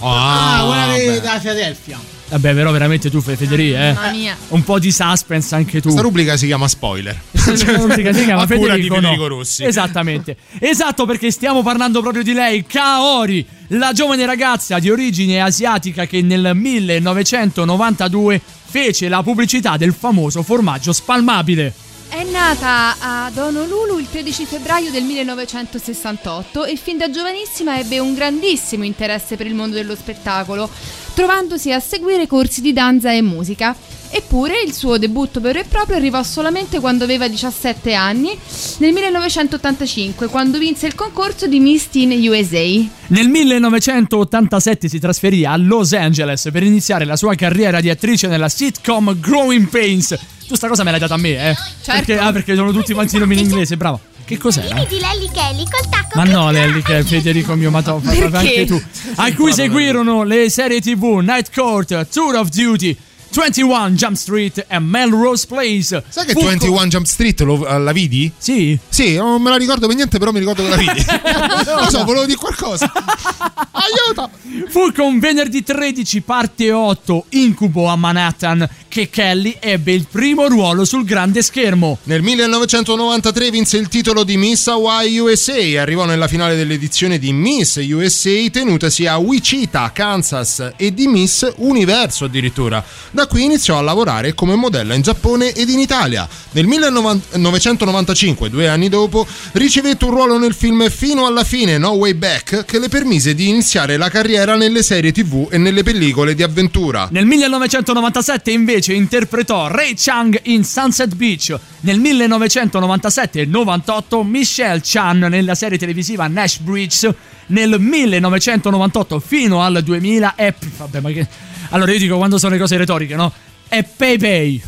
Ah, 0.00 0.64
quella 0.66 1.12
di- 1.14 1.20
da 1.20 1.38
Philadelphia. 1.38 1.98
Vabbè, 2.28 2.54
però 2.54 2.72
veramente 2.72 3.08
tu 3.10 3.20
fai 3.20 3.36
Federico, 3.36 3.76
eh. 3.76 3.92
Mamma 3.92 4.10
mia. 4.10 4.36
Un 4.48 4.64
po' 4.64 4.78
di 4.78 4.90
suspense 4.90 5.54
anche 5.54 5.76
tu. 5.80 5.84
Questa 5.84 6.00
rubrica 6.00 6.36
si 6.36 6.46
chiama 6.46 6.66
spoiler. 6.66 7.18
Questa 7.30 7.76
rubrica 7.76 8.12
si 8.12 8.24
chiama 8.26 8.44
di 8.44 8.54
Federico, 8.54 8.94
no. 8.96 9.00
Federico 9.00 9.26
Rossi. 9.28 9.64
Esattamente. 9.64 10.36
Esatto, 10.58 11.06
perché 11.06 11.30
stiamo 11.30 11.62
parlando 11.62 12.00
proprio 12.00 12.24
di 12.24 12.32
lei, 12.32 12.66
Kaori, 12.66 13.46
la 13.68 13.92
giovane 13.92 14.26
ragazza 14.26 14.78
di 14.78 14.90
origine 14.90 15.40
asiatica 15.40 16.06
che 16.06 16.20
nel 16.22 16.50
1992 16.54 18.40
fece 18.64 19.08
la 19.08 19.22
pubblicità 19.22 19.76
del 19.76 19.94
famoso 19.94 20.42
formaggio 20.42 20.92
spalmabile. 20.92 21.72
È 22.08 22.22
nata 22.24 22.96
ad 23.00 23.36
Honolulu 23.36 23.98
il 23.98 24.08
13 24.08 24.44
febbraio 24.44 24.90
del 24.90 25.02
1968 25.02 26.64
e 26.64 26.76
fin 26.76 26.98
da 26.98 27.10
giovanissima 27.10 27.78
ebbe 27.78 27.98
un 27.98 28.14
grandissimo 28.14 28.84
interesse 28.84 29.36
per 29.36 29.46
il 29.46 29.54
mondo 29.54 29.74
dello 29.74 29.96
spettacolo, 29.96 30.70
trovandosi 31.16 31.72
a 31.72 31.80
seguire 31.80 32.26
corsi 32.26 32.60
di 32.60 32.74
danza 32.74 33.10
e 33.10 33.22
musica. 33.22 33.74
Eppure 34.10 34.60
il 34.60 34.74
suo 34.74 34.98
debutto 34.98 35.40
vero 35.40 35.58
e 35.58 35.64
proprio 35.64 35.96
arrivò 35.96 36.22
solamente 36.22 36.78
quando 36.78 37.04
aveva 37.04 37.26
17 37.26 37.94
anni, 37.94 38.38
nel 38.78 38.92
1985, 38.92 40.26
quando 40.28 40.58
vinse 40.58 40.86
il 40.86 40.94
concorso 40.94 41.46
di 41.46 41.58
Miss 41.58 41.88
Teen 41.88 42.10
USA. 42.28 42.86
Nel 43.06 43.28
1987 43.28 44.88
si 44.88 44.98
trasferì 44.98 45.46
a 45.46 45.56
Los 45.56 45.94
Angeles 45.94 46.50
per 46.52 46.62
iniziare 46.62 47.06
la 47.06 47.16
sua 47.16 47.34
carriera 47.34 47.80
di 47.80 47.88
attrice 47.88 48.28
nella 48.28 48.50
sitcom 48.50 49.18
Growing 49.18 49.68
Pains. 49.68 50.18
Tu 50.46 50.54
sta 50.54 50.68
cosa 50.68 50.84
me 50.84 50.90
l'hai 50.90 51.00
data 51.00 51.14
a 51.14 51.18
me, 51.18 51.50
eh? 51.50 51.54
Perché, 51.86 52.18
ah, 52.18 52.30
perché 52.30 52.54
sono 52.54 52.72
tutti 52.72 52.92
quanti 52.92 53.18
nomi 53.18 53.38
in 53.38 53.44
inglese, 53.46 53.78
bravo. 53.78 54.00
Che 54.26 54.38
cos'era? 54.38 54.84
di 54.84 54.98
Lelly 54.98 55.30
Kelly 55.30 55.64
col 55.70 55.88
tacco 55.88 56.16
Ma 56.18 56.24
no, 56.24 56.50
Lelly, 56.50 56.82
che 56.82 56.98
è 56.98 57.02
Federico 57.04 57.54
mio, 57.54 57.70
ma 57.70 57.80
anche 57.84 58.64
tu. 58.66 58.82
A 59.14 59.32
cui 59.32 59.52
seguirono 59.52 60.24
le 60.24 60.50
serie 60.50 60.80
TV 60.80 61.18
Night 61.20 61.52
Court, 61.54 62.08
Tour 62.08 62.34
of 62.34 62.48
Duty, 62.48 62.96
21 63.30 63.90
Jump 63.90 64.16
Street 64.16 64.64
e 64.66 64.78
Melrose 64.80 65.46
Place. 65.46 66.02
Sai 66.08 66.26
che 66.26 66.32
Fu 66.32 66.42
21 66.42 66.86
Jump 66.88 67.04
Street 67.06 67.40
lo- 67.42 67.68
eh, 67.68 67.78
la 67.78 67.92
vidi? 67.92 68.32
Sì. 68.36 68.76
Sì, 68.88 69.14
non 69.14 69.40
me 69.40 69.50
la 69.50 69.56
ricordo 69.56 69.86
per 69.86 69.94
niente, 69.94 70.18
però 70.18 70.32
mi 70.32 70.40
ricordo 70.40 70.62
che 70.64 70.68
la 70.70 70.76
vidi. 70.76 71.04
non 71.66 71.84
lo 71.84 71.90
so, 71.90 72.04
volevo 72.04 72.26
dire 72.26 72.38
qualcosa. 72.38 72.90
Aiuto! 73.70 74.30
Fu 74.70 74.90
con 74.92 75.20
venerdì 75.20 75.62
13 75.62 76.20
parte 76.22 76.72
8 76.72 77.26
Incubo 77.30 77.86
a 77.86 77.94
Manhattan 77.94 78.68
che 78.96 79.10
Kelly 79.10 79.54
ebbe 79.60 79.92
il 79.92 80.06
primo 80.10 80.48
ruolo 80.48 80.86
sul 80.86 81.04
grande 81.04 81.42
schermo. 81.42 81.98
Nel 82.04 82.22
1993 82.22 83.50
vinse 83.50 83.76
il 83.76 83.88
titolo 83.88 84.24
di 84.24 84.38
Miss 84.38 84.68
Hawaii 84.68 85.18
USA 85.18 85.52
e 85.52 85.76
arrivò 85.76 86.06
nella 86.06 86.28
finale 86.28 86.56
dell'edizione 86.56 87.18
di 87.18 87.30
Miss 87.30 87.76
USA 87.76 88.30
tenutasi 88.50 89.04
a 89.04 89.18
Wichita, 89.18 89.92
Kansas 89.92 90.72
e 90.78 90.94
di 90.94 91.08
Miss 91.08 91.46
Universo 91.56 92.24
addirittura. 92.24 92.82
Da 93.10 93.26
qui 93.26 93.44
iniziò 93.44 93.76
a 93.76 93.82
lavorare 93.82 94.32
come 94.32 94.54
modella 94.54 94.94
in 94.94 95.02
Giappone 95.02 95.52
ed 95.52 95.68
in 95.68 95.78
Italia. 95.78 96.26
Nel 96.52 96.64
1995, 96.64 98.48
due 98.48 98.66
anni 98.66 98.88
dopo, 98.88 99.26
ricevette 99.52 100.06
un 100.06 100.10
ruolo 100.12 100.38
nel 100.38 100.54
film 100.54 100.88
Fino 100.88 101.26
alla 101.26 101.44
fine 101.44 101.76
No 101.76 101.90
Way 101.90 102.14
Back 102.14 102.64
che 102.64 102.78
le 102.78 102.88
permise 102.88 103.34
di 103.34 103.46
iniziare 103.46 103.98
la 103.98 104.08
carriera 104.08 104.56
nelle 104.56 104.82
serie 104.82 105.12
tv 105.12 105.48
e 105.50 105.58
nelle 105.58 105.82
pellicole 105.82 106.34
di 106.34 106.42
avventura. 106.42 107.08
Nel 107.10 107.26
1997 107.26 108.50
invece 108.50 108.84
interpretò 108.94 109.68
Ray 109.68 109.94
Chang 109.96 110.38
in 110.44 110.64
Sunset 110.64 111.14
Beach. 111.14 111.58
Nel 111.80 111.98
1997 111.98 113.40
e 113.40 113.46
98 113.46 114.22
Michelle 114.22 114.80
Chan 114.82 115.18
nella 115.18 115.54
serie 115.54 115.78
televisiva 115.78 116.26
Nash 116.26 116.58
Bridges. 116.58 117.08
Nel 117.48 117.76
1998 117.78 119.20
fino 119.20 119.62
al 119.62 119.82
2000 119.82 120.34
è... 120.34 120.54
Vabbè, 120.76 121.00
ma 121.00 121.10
che... 121.10 121.26
Allora 121.70 121.92
io 121.92 121.98
dico 121.98 122.16
quando 122.16 122.38
sono 122.38 122.52
le 122.52 122.60
cose 122.60 122.76
retoriche, 122.76 123.16
no? 123.16 123.32
È 123.68 123.82
Pei 123.82 124.18
Pei. 124.18 124.62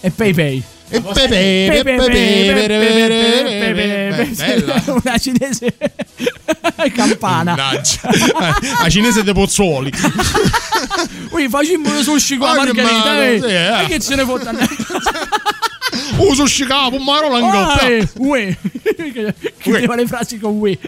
È 0.00 0.10
Pei 0.10 0.34
Pei. 0.34 0.62
E 0.88 1.00
Pepe, 1.00 1.82
Pepe, 1.82 1.96
Pepe, 3.58 4.30
bella. 4.36 4.82
Una 4.86 5.18
cinese 5.18 5.74
campana. 6.94 7.54
La 7.56 8.88
cinese 8.88 9.24
dei 9.24 9.34
pozzuoli. 9.34 9.90
Ui, 11.30 11.48
facciamo 11.48 11.92
lo 11.92 12.02
sushi 12.02 12.36
con 12.36 12.54
la 12.54 12.62
Ah, 12.62 12.66
che 12.70 12.82
margherita, 12.82 13.48
eh. 13.48 13.66
eh. 13.66 13.70
Ma 13.70 13.84
che 13.84 13.98
ce 14.00 14.14
ne 14.14 14.24
può 14.24 14.36
andare? 14.36 14.68
Oh, 16.18 16.34
sushi 16.34 16.64
capo, 16.66 16.98
maro 16.98 17.26
Ah, 17.34 17.38
langoppa. 17.38 17.80
eh, 17.88 18.08
Ue. 18.18 18.56
Chiudeva 19.60 19.96
le 19.96 20.06
frasi 20.06 20.38
con 20.38 20.56
Ue. 20.58 20.78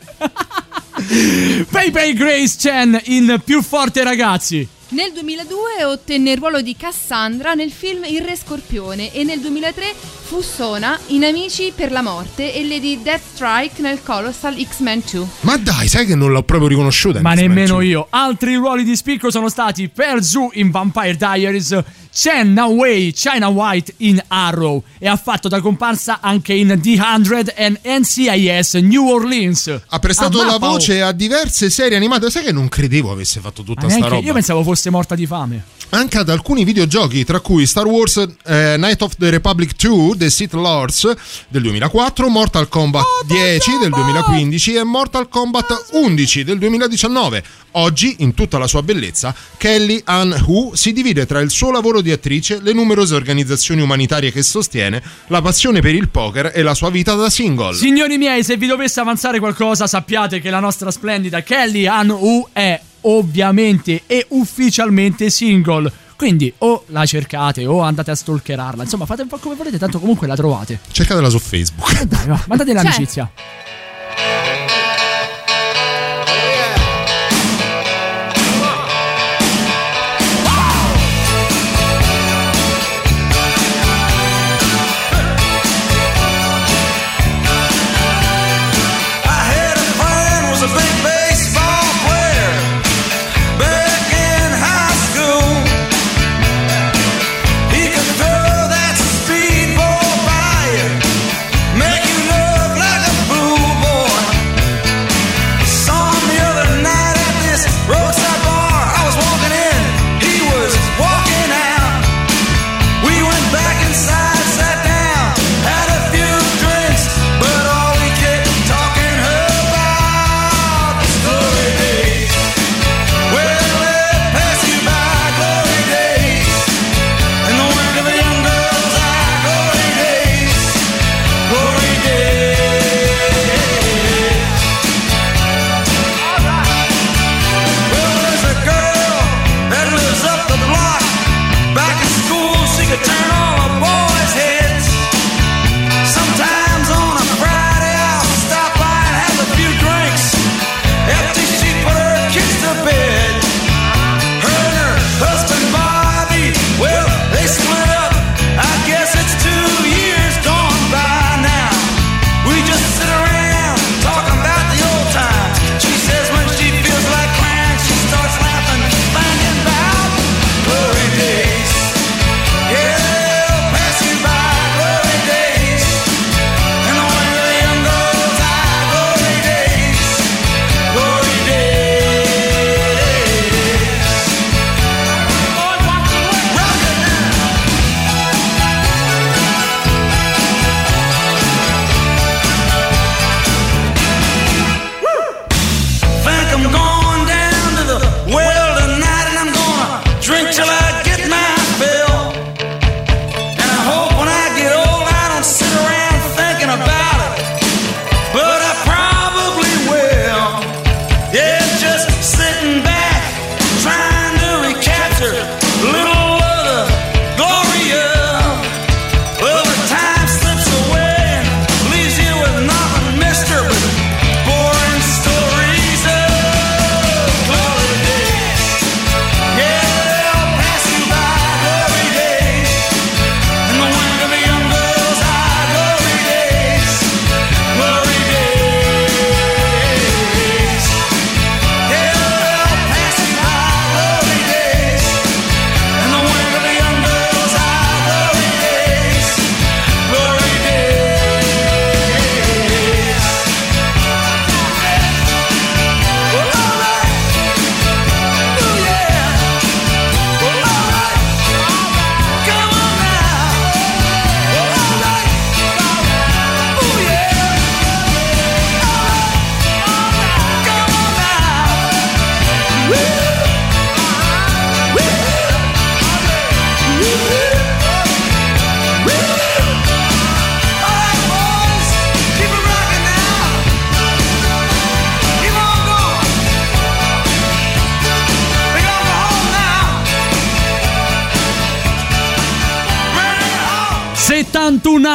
Pei 1.70 1.90
Pei 1.90 2.12
Grace 2.14 2.56
Chen 2.58 3.00
in 3.06 3.40
Più 3.44 3.62
forte 3.62 4.02
ragazzi. 4.04 4.66
Nel 4.90 5.12
2002 5.12 5.84
ottenne 5.84 6.30
il 6.30 6.38
ruolo 6.38 6.62
di 6.62 6.74
Cassandra 6.74 7.52
nel 7.52 7.70
film 7.70 8.04
Il 8.04 8.22
Re 8.22 8.34
Scorpione 8.34 9.12
e 9.12 9.22
nel 9.22 9.38
2003 9.38 10.17
fu 10.28 10.42
Sona 10.42 10.98
in 11.06 11.24
Amici 11.24 11.72
per 11.74 11.90
la 11.90 12.02
morte 12.02 12.52
e 12.52 12.62
Lady 12.66 13.00
Deathstrike 13.00 13.80
nel 13.80 14.02
Colossal 14.02 14.54
X-Men 14.62 15.02
2. 15.10 15.26
Ma 15.40 15.56
dai, 15.56 15.88
sai 15.88 16.04
che 16.04 16.14
non 16.14 16.32
l'ho 16.32 16.42
proprio 16.42 16.68
riconosciuta. 16.68 17.16
in 17.16 17.24
Ma 17.24 17.32
X-Men 17.32 17.48
nemmeno 17.48 17.74
2. 17.76 17.84
io. 17.86 18.06
Altri 18.10 18.56
ruoli 18.56 18.84
di 18.84 18.94
spicco 18.94 19.30
sono 19.30 19.48
stati 19.48 19.88
Per 19.88 20.22
Zhu 20.22 20.50
in 20.54 20.70
Vampire 20.70 21.16
Diaries, 21.16 21.78
Chen 22.12 22.52
Na 22.52 22.66
Wei, 22.66 23.10
China 23.14 23.48
White 23.48 23.94
in 23.98 24.22
Arrow 24.28 24.82
e 24.98 25.08
ha 25.08 25.16
fatto 25.16 25.48
da 25.48 25.62
comparsa 25.62 26.18
anche 26.20 26.52
in 26.52 26.78
The 26.78 26.96
100 26.96 27.54
and 27.56 27.78
NCIS 27.82 28.74
New 28.74 29.08
Orleans. 29.08 29.80
Ha 29.88 29.98
prestato 29.98 30.42
Ah, 30.42 30.44
la 30.44 30.58
voce 30.58 31.00
a 31.00 31.12
diverse 31.12 31.70
serie 31.70 31.96
animate. 31.96 32.28
Sai 32.30 32.44
che 32.44 32.52
non 32.52 32.68
credevo 32.68 33.10
avesse 33.10 33.40
fatto 33.40 33.62
tutta 33.62 33.86
Ma 33.86 33.92
sta 33.92 34.08
roba. 34.08 34.26
Io 34.26 34.34
pensavo 34.34 34.62
fosse 34.62 34.90
morta 34.90 35.14
di 35.14 35.24
fame. 35.26 35.62
Anche 35.90 36.18
ad 36.18 36.28
alcuni 36.28 36.64
videogiochi, 36.64 37.24
tra 37.24 37.40
cui 37.40 37.66
Star 37.66 37.86
Wars 37.86 38.16
eh, 38.44 38.76
Night 38.76 39.00
of 39.00 39.14
the 39.16 39.30
Republic 39.30 39.74
2 39.74 40.18
The 40.18 40.28
Sith 40.28 40.52
Lords 40.52 41.10
del 41.48 41.62
2004, 41.62 42.28
Mortal 42.28 42.68
Kombat 42.68 43.04
10 43.26 43.78
del 43.80 43.90
2015 43.90 44.74
e 44.74 44.84
Mortal 44.84 45.28
Kombat 45.30 45.86
11 45.92 46.44
del 46.44 46.58
2019. 46.58 47.42
Oggi, 47.72 48.16
in 48.18 48.34
tutta 48.34 48.58
la 48.58 48.66
sua 48.66 48.82
bellezza, 48.82 49.34
Kelly 49.56 50.02
Ann 50.04 50.32
Hu 50.46 50.72
si 50.74 50.92
divide 50.92 51.24
tra 51.24 51.40
il 51.40 51.50
suo 51.50 51.70
lavoro 51.70 52.02
di 52.02 52.12
attrice, 52.12 52.60
le 52.60 52.74
numerose 52.74 53.14
organizzazioni 53.14 53.80
umanitarie 53.80 54.30
che 54.30 54.42
sostiene, 54.42 55.02
la 55.28 55.40
passione 55.40 55.80
per 55.80 55.94
il 55.94 56.10
poker 56.10 56.52
e 56.54 56.62
la 56.62 56.74
sua 56.74 56.90
vita 56.90 57.14
da 57.14 57.30
single. 57.30 57.74
Signori 57.74 58.18
miei, 58.18 58.44
se 58.44 58.58
vi 58.58 58.66
dovesse 58.66 59.00
avanzare 59.00 59.38
qualcosa, 59.38 59.86
sappiate 59.86 60.40
che 60.40 60.50
la 60.50 60.60
nostra 60.60 60.90
splendida 60.90 61.42
Kelly 61.42 61.86
Ann 61.86 62.10
U 62.10 62.46
è 62.52 62.78
ovviamente 63.02 64.02
e 64.06 64.26
ufficialmente 64.30 65.30
single. 65.30 65.90
Quindi 66.16 66.52
o 66.58 66.82
la 66.88 67.06
cercate 67.06 67.64
o 67.64 67.80
andate 67.80 68.10
a 68.10 68.14
stalkerarla. 68.16 68.82
Insomma, 68.82 69.06
fate 69.06 69.22
un 69.22 69.28
po' 69.28 69.38
come 69.38 69.54
volete, 69.54 69.78
tanto 69.78 70.00
comunque 70.00 70.26
la 70.26 70.34
trovate. 70.34 70.80
Cercatela 70.90 71.28
su 71.28 71.38
Facebook. 71.38 72.02
Dai, 72.02 72.26
va, 72.26 72.42
mandate 72.48 72.72
Cioè. 72.72 72.82
l'amicizia. 72.82 73.30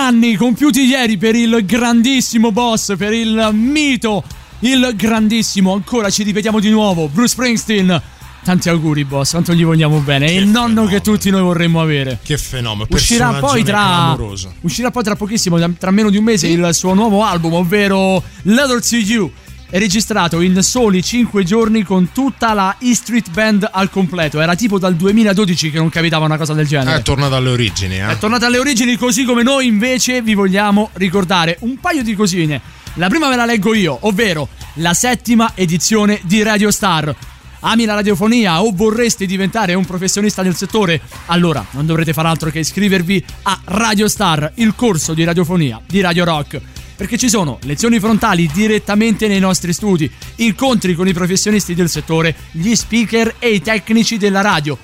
Anni 0.03 0.35
compiuti 0.35 0.81
ieri 0.81 1.17
per 1.17 1.33
il 1.35 1.63
grandissimo 1.65 2.51
boss, 2.51 2.95
per 2.97 3.13
il 3.13 3.49
mito, 3.53 4.23
il 4.59 4.93
grandissimo, 4.95 5.71
ancora 5.71 6.09
ci 6.09 6.23
ripetiamo 6.23 6.59
di 6.59 6.69
nuovo, 6.69 7.07
Bruce 7.07 7.29
Springsteen. 7.29 8.01
Tanti 8.43 8.67
auguri 8.67 9.05
boss, 9.05 9.31
quanto 9.31 9.53
gli 9.53 9.63
vogliamo 9.63 9.99
bene. 9.99 10.25
È 10.25 10.31
il 10.31 10.47
nonno 10.47 10.85
che 10.85 10.99
tutti 10.99 11.29
noi 11.29 11.41
vorremmo 11.41 11.79
avere. 11.79 12.19
Che 12.21 12.37
fenomeno. 12.37 12.87
Uscirà 12.89 13.35
poi 13.35 13.63
tra. 13.63 14.17
Uscirà 14.59 14.91
poi 14.91 15.03
tra 15.03 15.15
pochissimo, 15.15 15.57
tra- 15.77 15.91
meno 15.91 16.09
di 16.09 16.17
un 16.17 16.25
mese, 16.25 16.47
il 16.47 16.73
suo 16.73 16.93
nuovo 16.93 17.23
album, 17.23 17.53
ovvero 17.53 18.21
Leather 18.41 18.85
to 18.85 18.97
You. 18.97 19.31
Registrato 19.75 20.39
in 20.41 20.61
soli 20.61 21.01
5 21.01 21.43
giorni 21.43 21.81
con 21.81 22.11
tutta 22.11 22.53
la 22.53 22.75
E 22.77 22.93
Street 22.93 23.31
Band 23.31 23.67
al 23.71 23.89
completo. 23.89 24.39
Era 24.39 24.53
tipo 24.53 24.77
dal 24.77 24.95
2012 24.95 25.71
che 25.71 25.79
non 25.79 25.89
capitava 25.89 26.25
una 26.25 26.37
cosa 26.37 26.53
del 26.53 26.67
genere. 26.67 26.99
È 26.99 27.01
tornato 27.01 27.33
alle 27.33 27.49
origini, 27.49 27.97
eh. 27.97 28.07
È 28.07 28.17
tornata 28.19 28.45
alle 28.45 28.59
origini 28.59 28.95
così 28.97 29.23
come 29.23 29.41
noi 29.41 29.65
invece 29.65 30.21
vi 30.21 30.35
vogliamo 30.35 30.91
ricordare 30.93 31.57
un 31.61 31.79
paio 31.79 32.03
di 32.03 32.13
cosine. 32.13 32.61
La 32.95 33.09
prima 33.09 33.27
ve 33.29 33.35
la 33.35 33.45
leggo 33.45 33.73
io, 33.73 33.97
ovvero 34.01 34.47
la 34.75 34.93
settima 34.93 35.53
edizione 35.55 36.19
di 36.21 36.43
Radio 36.43 36.69
Star. 36.69 37.15
Ami 37.61 37.85
la 37.85 37.95
radiofonia 37.95 38.61
o 38.61 38.71
vorresti 38.75 39.25
diventare 39.25 39.73
un 39.73 39.85
professionista 39.85 40.43
del 40.43 40.55
settore? 40.55 41.01
Allora 41.27 41.65
non 41.71 41.87
dovrete 41.87 42.13
far 42.13 42.27
altro 42.27 42.51
che 42.51 42.59
iscrivervi 42.59 43.25
a 43.41 43.59
Radio 43.63 44.07
Star, 44.07 44.51
il 44.55 44.75
corso 44.75 45.15
di 45.15 45.23
radiofonia 45.23 45.81
di 45.83 45.99
Radio 45.99 46.25
Rock. 46.25 46.61
Perché 46.95 47.17
ci 47.17 47.29
sono 47.29 47.59
lezioni 47.63 47.99
frontali 47.99 48.49
direttamente 48.53 49.27
nei 49.27 49.39
nostri 49.39 49.73
studi, 49.73 50.09
incontri 50.37 50.95
con 50.95 51.07
i 51.07 51.13
professionisti 51.13 51.73
del 51.73 51.89
settore, 51.89 52.35
gli 52.51 52.75
speaker 52.75 53.35
e 53.39 53.49
i 53.49 53.61
tecnici 53.61 54.17
della 54.17 54.41
radio 54.41 54.77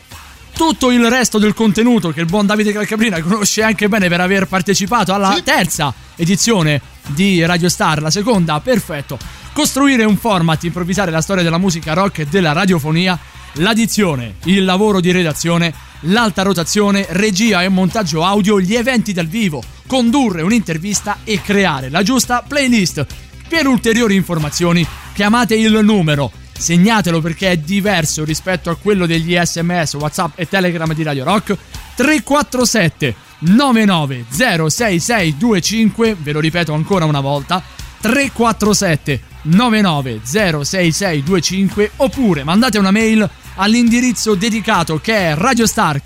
tutto 0.59 0.91
il 0.91 1.09
resto 1.09 1.37
del 1.37 1.53
contenuto 1.53 2.11
che 2.11 2.19
il 2.19 2.25
buon 2.25 2.45
Davide 2.45 2.73
Calcabrina 2.73 3.21
conosce 3.21 3.63
anche 3.63 3.87
bene 3.87 4.09
per 4.09 4.19
aver 4.19 4.45
partecipato 4.45 5.13
alla 5.13 5.39
terza 5.41 5.93
edizione 6.17 6.81
di 7.07 7.45
Radio 7.45 7.69
Star, 7.69 8.01
la 8.01 8.11
seconda, 8.11 8.59
perfetto. 8.59 9.17
Costruire 9.53 10.03
un 10.03 10.17
format, 10.17 10.61
improvvisare 10.65 11.11
la 11.11 11.21
storia 11.21 11.43
della 11.43 11.57
musica 11.57 11.93
rock 11.93 12.19
e 12.19 12.25
della 12.25 12.51
radiofonia, 12.51 13.17
l'addizione, 13.53 14.35
il 14.43 14.65
lavoro 14.65 14.99
di 14.99 15.11
redazione, 15.11 15.73
l'alta 16.01 16.41
rotazione, 16.41 17.05
regia 17.09 17.63
e 17.63 17.69
montaggio 17.69 18.23
audio, 18.23 18.59
gli 18.59 18.75
eventi 18.75 19.13
dal 19.13 19.27
vivo, 19.27 19.61
condurre 19.87 20.41
un'intervista 20.41 21.19
e 21.23 21.41
creare 21.41 21.89
la 21.89 22.03
giusta 22.03 22.43
playlist. 22.47 23.05
Per 23.47 23.67
ulteriori 23.67 24.15
informazioni 24.15 24.85
chiamate 25.13 25.55
il 25.55 25.79
numero 25.83 26.31
segnatelo 26.59 27.21
perché 27.21 27.51
è 27.51 27.57
diverso 27.57 28.25
rispetto 28.25 28.69
a 28.69 28.75
quello 28.75 29.05
degli 29.05 29.39
sms, 29.39 29.93
whatsapp 29.95 30.33
e 30.35 30.45
telegram 30.47 30.93
di 30.93 31.03
Radio 31.03 31.23
Rock 31.23 31.57
347 31.95 33.15
99066625 33.45 36.15
ve 36.19 36.31
lo 36.33 36.39
ripeto 36.39 36.73
ancora 36.73 37.05
una 37.05 37.21
volta 37.21 37.63
347 38.01 39.21
99066625 39.47 41.89
oppure 41.97 42.43
mandate 42.43 42.77
una 42.77 42.91
mail 42.91 43.29
all'indirizzo 43.59 44.35
dedicato 44.35 44.99
che 44.99 45.31
è 45.31 45.35
radiostar 45.35 46.01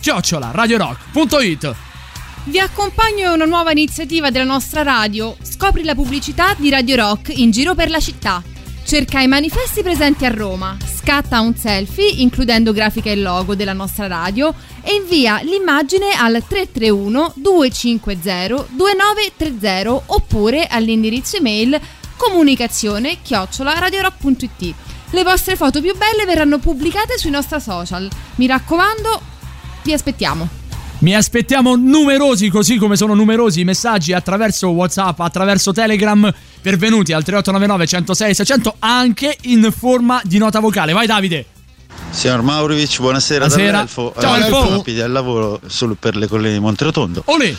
radiorock.it 0.52 1.76
Vi 2.46 2.60
accompagno 2.60 3.30
a 3.30 3.34
una 3.34 3.46
nuova 3.46 3.72
iniziativa 3.72 4.32
della 4.32 4.44
nostra 4.44 4.82
radio. 4.82 5.38
Scopri 5.42 5.84
la 5.84 5.94
pubblicità 5.94 6.56
di 6.58 6.70
Radio 6.70 6.96
Rock 6.96 7.38
in 7.38 7.52
giro 7.52 7.76
per 7.76 7.90
la 7.90 8.00
città. 8.00 8.42
Cerca 8.84 9.22
i 9.22 9.28
manifesti 9.28 9.82
presenti 9.82 10.26
a 10.26 10.30
Roma, 10.30 10.76
scatta 10.84 11.40
un 11.40 11.56
selfie 11.56 12.10
includendo 12.10 12.74
grafica 12.74 13.12
e 13.12 13.16
logo 13.16 13.56
della 13.56 13.72
nostra 13.72 14.08
radio 14.08 14.54
e 14.82 14.96
invia 14.96 15.40
l'immagine 15.42 16.12
al 16.12 16.44
331 16.46 17.34
250 17.36 18.66
2930 18.72 20.04
oppure 20.08 20.66
all'indirizzo 20.66 21.38
email 21.38 21.80
comunicazione 22.18 23.22
chiocciola 23.22 23.78
radiorock.it. 23.78 24.76
Le 25.14 25.22
vostre 25.24 25.56
foto 25.56 25.80
più 25.80 25.94
belle 25.96 26.26
verranno 26.26 26.58
pubblicate 26.58 27.20
sui 27.20 27.30
nostri 27.30 27.62
social. 27.62 28.10
Mi 28.36 28.48
raccomando, 28.48 29.22
vi 29.84 29.94
aspettiamo. 29.94 30.50
Mi 31.00 31.16
aspettiamo 31.16 31.76
numerosi, 31.76 32.50
così 32.50 32.78
come 32.78 32.96
sono 32.96 33.14
numerosi 33.14 33.60
i 33.60 33.64
messaggi 33.64 34.12
attraverso 34.14 34.70
WhatsApp, 34.70 35.20
attraverso 35.20 35.72
Telegram, 35.72 36.34
pervenuti 36.62 37.14
al 37.14 37.24
3899 37.24 37.86
106 37.88 38.34
600 38.34 38.76
anche 38.80 39.38
in 39.42 39.72
forma 39.78 40.20
di 40.24 40.40
nota 40.40 40.60
vocale. 40.60 40.94
Vai 40.94 41.06
Davide! 41.06 41.46
Signor 42.10 42.42
Maurovic, 42.42 42.98
buonasera, 43.00 43.46
Buonasera. 43.48 43.86
Ciao, 43.88 44.36
Eh, 44.36 44.40
Elfo. 44.40 44.70
rapidi 44.78 45.02
al 45.02 45.12
lavoro 45.12 45.60
solo 45.68 45.96
per 46.00 46.16
le 46.16 46.28
colline 46.28 46.54
di 46.54 46.60
Monterotondo. 46.60 47.22
Olè! 47.26 47.54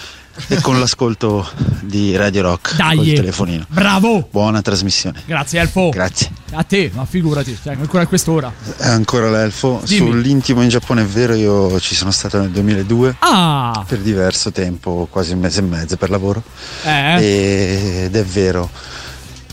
E 0.48 0.60
con 0.60 0.78
l'ascolto 0.80 1.48
di 1.82 2.16
Radio 2.16 2.42
Rock 2.42 2.74
Dai. 2.74 2.96
col 2.96 3.12
telefonino. 3.12 3.64
Bravo! 3.68 4.28
Buona 4.30 4.62
trasmissione. 4.62 5.22
Grazie 5.26 5.60
Elfo. 5.60 5.90
Grazie. 5.90 6.30
A 6.52 6.62
te, 6.64 6.90
ma 6.92 7.04
figurati, 7.04 7.56
cioè, 7.62 7.74
ancora 7.74 8.02
a 8.02 8.06
quest'ora. 8.06 8.52
E 8.78 8.84
ancora 8.86 9.30
l'Elfo. 9.30 9.80
Dimmi. 9.84 10.10
Sull'intimo 10.10 10.62
in 10.62 10.68
Giappone 10.68 11.02
è 11.02 11.06
vero, 11.06 11.34
io 11.34 11.78
ci 11.80 11.94
sono 11.94 12.10
stato 12.10 12.38
nel 12.40 12.50
2002 12.50 13.16
Ah! 13.20 13.84
per 13.86 13.98
diverso 13.98 14.50
tempo, 14.50 15.06
quasi 15.10 15.32
un 15.32 15.40
mese 15.40 15.60
e 15.60 15.62
mezzo 15.62 15.96
per 15.96 16.10
lavoro. 16.10 16.42
Eh? 16.84 18.04
Ed 18.04 18.14
è 18.16 18.24
vero. 18.24 18.68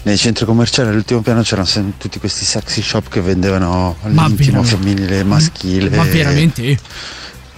Nei 0.04 0.18
centri 0.18 0.46
commerciali 0.46 0.90
all'ultimo 0.90 1.22
piano 1.22 1.44
c'erano 1.44 1.68
tutti 2.00 2.18
questi 2.20 2.44
sexy 2.44 2.82
shop 2.82 3.08
che 3.08 3.22
vendevano 3.22 3.96
l'intimo 4.06 4.64
femminile 4.64 5.20
e 5.20 5.24
maschile. 5.24 5.90
Ma 5.96 6.04
veramente? 6.04 6.78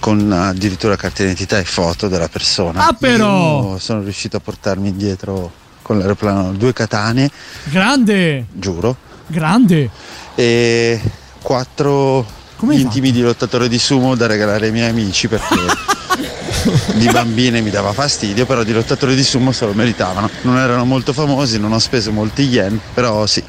Con 0.04 0.30
addirittura 0.30 0.96
carta 0.96 1.22
d'identità 1.22 1.58
e 1.58 1.64
foto 1.64 2.08
della 2.08 2.28
persona. 2.28 2.88
Ah, 2.88 2.92
però! 2.92 3.70
Io 3.72 3.78
sono 3.78 4.02
riuscito 4.02 4.36
a 4.36 4.40
portarmi 4.40 4.88
indietro 4.88 5.50
con 5.80 5.96
l'aeroplano 5.96 6.52
due 6.52 6.74
katane, 6.74 7.30
Grande! 7.64 8.44
giuro, 8.52 8.98
Grande! 9.26 9.88
e 10.34 11.00
quattro 11.40 12.26
Come 12.56 12.76
intimi 12.76 13.12
di 13.12 13.22
lottatore 13.22 13.66
di 13.66 13.78
sumo 13.78 14.14
da 14.14 14.26
regalare 14.26 14.66
ai 14.66 14.72
miei 14.72 14.90
amici 14.90 15.26
perché 15.26 15.56
di 16.96 17.08
bambine 17.10 17.62
mi 17.62 17.70
dava 17.70 17.94
fastidio, 17.94 18.44
però 18.44 18.62
di 18.62 18.74
lottatore 18.74 19.14
di 19.14 19.24
sumo 19.24 19.52
se 19.52 19.64
lo 19.64 19.72
meritavano. 19.72 20.28
Non 20.42 20.58
erano 20.58 20.84
molto 20.84 21.14
famosi, 21.14 21.58
non 21.58 21.72
ho 21.72 21.78
speso 21.78 22.12
molti 22.12 22.42
yen, 22.42 22.78
però 22.92 23.24
sì, 23.24 23.42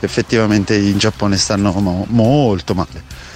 effettivamente 0.00 0.74
in 0.74 0.98
Giappone 0.98 1.36
stanno 1.36 1.70
mo- 1.70 2.04
molto 2.08 2.74
male. 2.74 3.28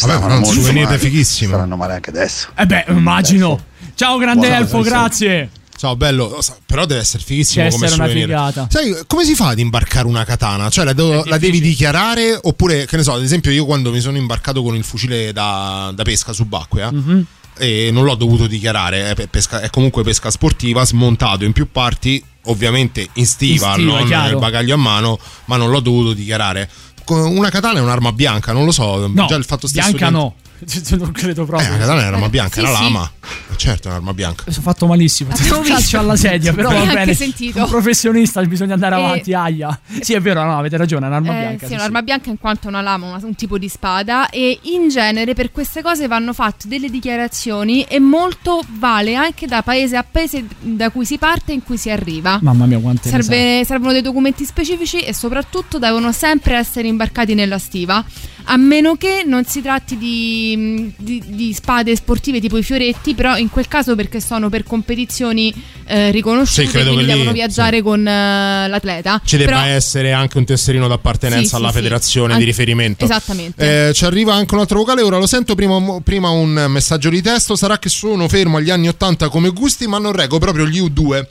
Vabbè, 0.00 0.18
ma 0.18 0.20
è 0.20 0.32
un 0.34 0.40
molto 0.40 0.52
souvenir 0.60 0.84
male. 0.84 0.98
fighissimo. 0.98 1.50
Staranno 1.52 1.76
male 1.76 1.94
anche 1.94 2.10
adesso. 2.10 2.48
Eh 2.56 2.66
beh, 2.66 2.84
immagino. 2.88 3.64
Ciao 3.94 4.18
grande 4.18 4.46
Buona 4.48 4.62
Elfo, 4.62 4.80
grazie. 4.82 5.50
Ciao 5.76 5.94
bello, 5.94 6.38
però 6.64 6.86
deve 6.86 7.00
essere 7.00 7.22
fighissimo 7.22 7.64
Deve 7.64 7.74
come 7.74 7.86
essere 7.86 8.00
una 8.02 8.10
souvenir. 8.10 8.28
figata. 8.36 8.66
Sai 8.70 8.96
come 9.06 9.24
si 9.24 9.34
fa 9.34 9.48
ad 9.48 9.58
imbarcare 9.58 10.06
una 10.06 10.24
katana? 10.24 10.70
Cioè 10.70 10.84
la, 10.86 10.92
devo- 10.94 11.22
la 11.24 11.36
devi 11.38 11.60
dichiarare 11.60 12.38
oppure 12.42 12.86
che 12.86 12.96
ne 12.96 13.02
so, 13.02 13.12
ad 13.12 13.22
esempio 13.22 13.50
io 13.50 13.66
quando 13.66 13.90
mi 13.90 14.00
sono 14.00 14.16
imbarcato 14.16 14.62
con 14.62 14.74
il 14.74 14.84
fucile 14.84 15.32
da, 15.34 15.92
da 15.94 16.02
pesca 16.02 16.32
subacquea 16.32 16.90
Mhm. 16.90 17.24
e 17.58 17.90
non 17.92 18.04
l'ho 18.04 18.14
dovuto 18.14 18.46
dichiarare, 18.46 19.10
è, 19.10 19.14
pe- 19.14 19.28
pesca- 19.28 19.60
è 19.60 19.68
comunque 19.68 20.02
pesca 20.02 20.30
sportiva, 20.30 20.82
smontato 20.86 21.44
in 21.44 21.52
più 21.52 21.70
parti, 21.70 22.24
ovviamente 22.44 23.06
in 23.14 23.26
stiva, 23.26 23.68
In 23.68 23.72
stiva, 23.74 23.98
non 23.98 24.08
nel 24.08 24.38
bagaglio 24.38 24.74
a 24.74 24.78
mano, 24.78 25.18
ma 25.46 25.56
non 25.58 25.68
l'ho 25.70 25.80
dovuto 25.80 26.14
dichiarare. 26.14 26.70
Una 27.08 27.50
katana 27.50 27.78
è 27.78 27.82
un'arma 27.82 28.12
bianca, 28.12 28.52
non 28.52 28.64
lo 28.64 28.72
so, 28.72 29.06
No, 29.06 29.26
già 29.26 29.36
il 29.36 29.44
fatto 29.44 29.66
stesso 29.66 29.88
bianca 29.92 30.06
di- 30.08 30.12
no. 30.12 30.34
non 30.98 31.12
credo 31.12 31.44
proprio. 31.44 31.68
Eh, 31.68 31.72
la 31.72 31.78
katana 31.78 32.04
è 32.04 32.08
un'arma 32.08 32.28
bianca, 32.28 32.56
è 32.60 32.64
Sì, 32.64 32.68
una 32.68 32.76
sì. 32.76 32.82
lama. 32.82 33.10
Certo, 33.56 33.88
è 33.88 33.90
un'arma 33.90 34.12
bianca. 34.14 34.44
Mi 34.46 34.52
sono 34.52 34.64
fatto 34.64 34.86
malissimo. 34.86 35.32
Ti 35.32 35.40
Avevo 35.42 35.56
do 35.56 35.62
calcio 35.62 35.98
alla 35.98 36.16
sedia, 36.16 36.52
però 36.52 36.70
va 36.70 36.84
bene. 36.92 37.14
sentito. 37.14 37.62
Un 37.62 37.68
professionista 37.68 38.42
bisogna 38.42 38.74
andare 38.74 38.96
E- 38.96 38.98
avanti, 39.04 39.32
aia. 39.34 39.78
Sì, 40.00 40.12
è 40.12 40.20
vero, 40.20 40.42
no, 40.44 40.58
avete 40.58 40.76
ragione, 40.76 41.06
è 41.06 41.08
un'arma 41.08 41.34
Eh, 41.36 41.40
bianca. 41.40 41.66
sì, 41.66 41.72
un'arma 41.74 42.02
bianca 42.02 42.30
in 42.30 42.38
quanto 42.38 42.66
è 42.66 42.68
una 42.70 42.82
lama, 42.82 43.06
una- 43.06 43.20
un 43.26 43.34
tipo 43.34 43.58
di 43.58 43.68
spada 43.68 44.28
e 44.30 44.58
in 44.62 44.88
genere 44.88 45.34
per 45.34 45.50
queste 45.52 45.82
cose 45.82 46.06
vanno 46.06 46.32
fatte 46.32 46.68
delle 46.68 46.90
dichiarazioni 46.90 47.82
e 47.84 47.98
molto 47.98 48.62
vale 48.78 49.14
anche 49.14 49.46
da 49.46 49.62
paese 49.62 49.96
a 49.96 50.04
paese 50.04 50.44
da 50.60 50.90
cui 50.90 51.04
si 51.06 51.16
parte 51.18 51.52
e 51.52 51.54
in 51.54 51.62
cui 51.62 51.78
si 51.78 51.90
arriva. 51.90 52.38
Mamma 52.42 52.66
mia, 52.66 52.78
quante 52.78 53.08
Serve- 53.08 53.64
servono 53.64 53.92
dei 53.92 54.02
documenti 54.02 54.44
specifici 54.44 55.00
e 55.00 55.14
soprattutto 55.14 55.78
devono 55.78 56.12
sempre 56.12 56.56
essere 56.56 56.88
imbarcati 56.88 57.34
nella 57.34 57.58
stiva, 57.58 58.04
a 58.48 58.56
meno 58.56 58.96
che 58.96 59.22
non 59.26 59.44
si 59.44 59.60
tratti 59.62 59.96
di, 59.98 60.92
di- 60.96 61.22
di 61.26 61.52
spade 61.52 61.94
sportive 61.96 62.40
tipo 62.40 62.56
i 62.56 62.62
fioretti, 62.62 63.14
però 63.14 63.36
in 63.36 63.48
quel 63.50 63.66
caso 63.68 63.94
perché 63.94 64.20
sono 64.20 64.48
per 64.48 64.62
competizioni 64.62 65.52
eh, 65.86 66.10
riconosciute, 66.10 66.66
Sì, 66.66 66.84
quindi 66.84 67.04
lì- 67.04 67.06
devono 67.06 67.32
viaggiare 67.32 67.82
con 67.82 68.00
eh, 68.06 68.68
l'atleta. 68.68 69.20
Ci 69.24 69.36
debba 69.36 69.50
Però- 69.62 69.64
essere 69.66 70.12
anche 70.12 70.38
un 70.38 70.44
tesserino 70.44 70.86
d'appartenenza 70.88 71.42
Sì, 71.42 71.48
sì, 71.48 71.54
alla 71.56 71.68
sì. 71.68 71.74
federazione 71.74 72.32
An- 72.34 72.38
di 72.38 72.44
riferimento. 72.44 73.04
Esattamente. 73.04 73.88
Eh, 73.88 73.92
ci 73.94 74.04
arriva 74.04 74.34
anche 74.34 74.54
un 74.54 74.60
altro 74.60 74.78
vocale, 74.78 75.02
ora 75.02 75.18
lo 75.18 75.26
sento, 75.26 75.54
prima, 75.54 76.00
prima 76.02 76.28
un 76.30 76.66
messaggio 76.68 77.08
di 77.10 77.20
testo, 77.22 77.56
sarà 77.56 77.78
che 77.78 77.88
sono 77.88 78.28
fermo 78.28 78.56
agli 78.58 78.70
anni 78.70 78.88
80 78.88 79.28
come 79.28 79.50
gusti, 79.50 79.86
ma 79.86 79.98
non 79.98 80.12
reggo 80.12 80.38
proprio 80.38 80.66
gli 80.66 80.80
U2 80.80 81.26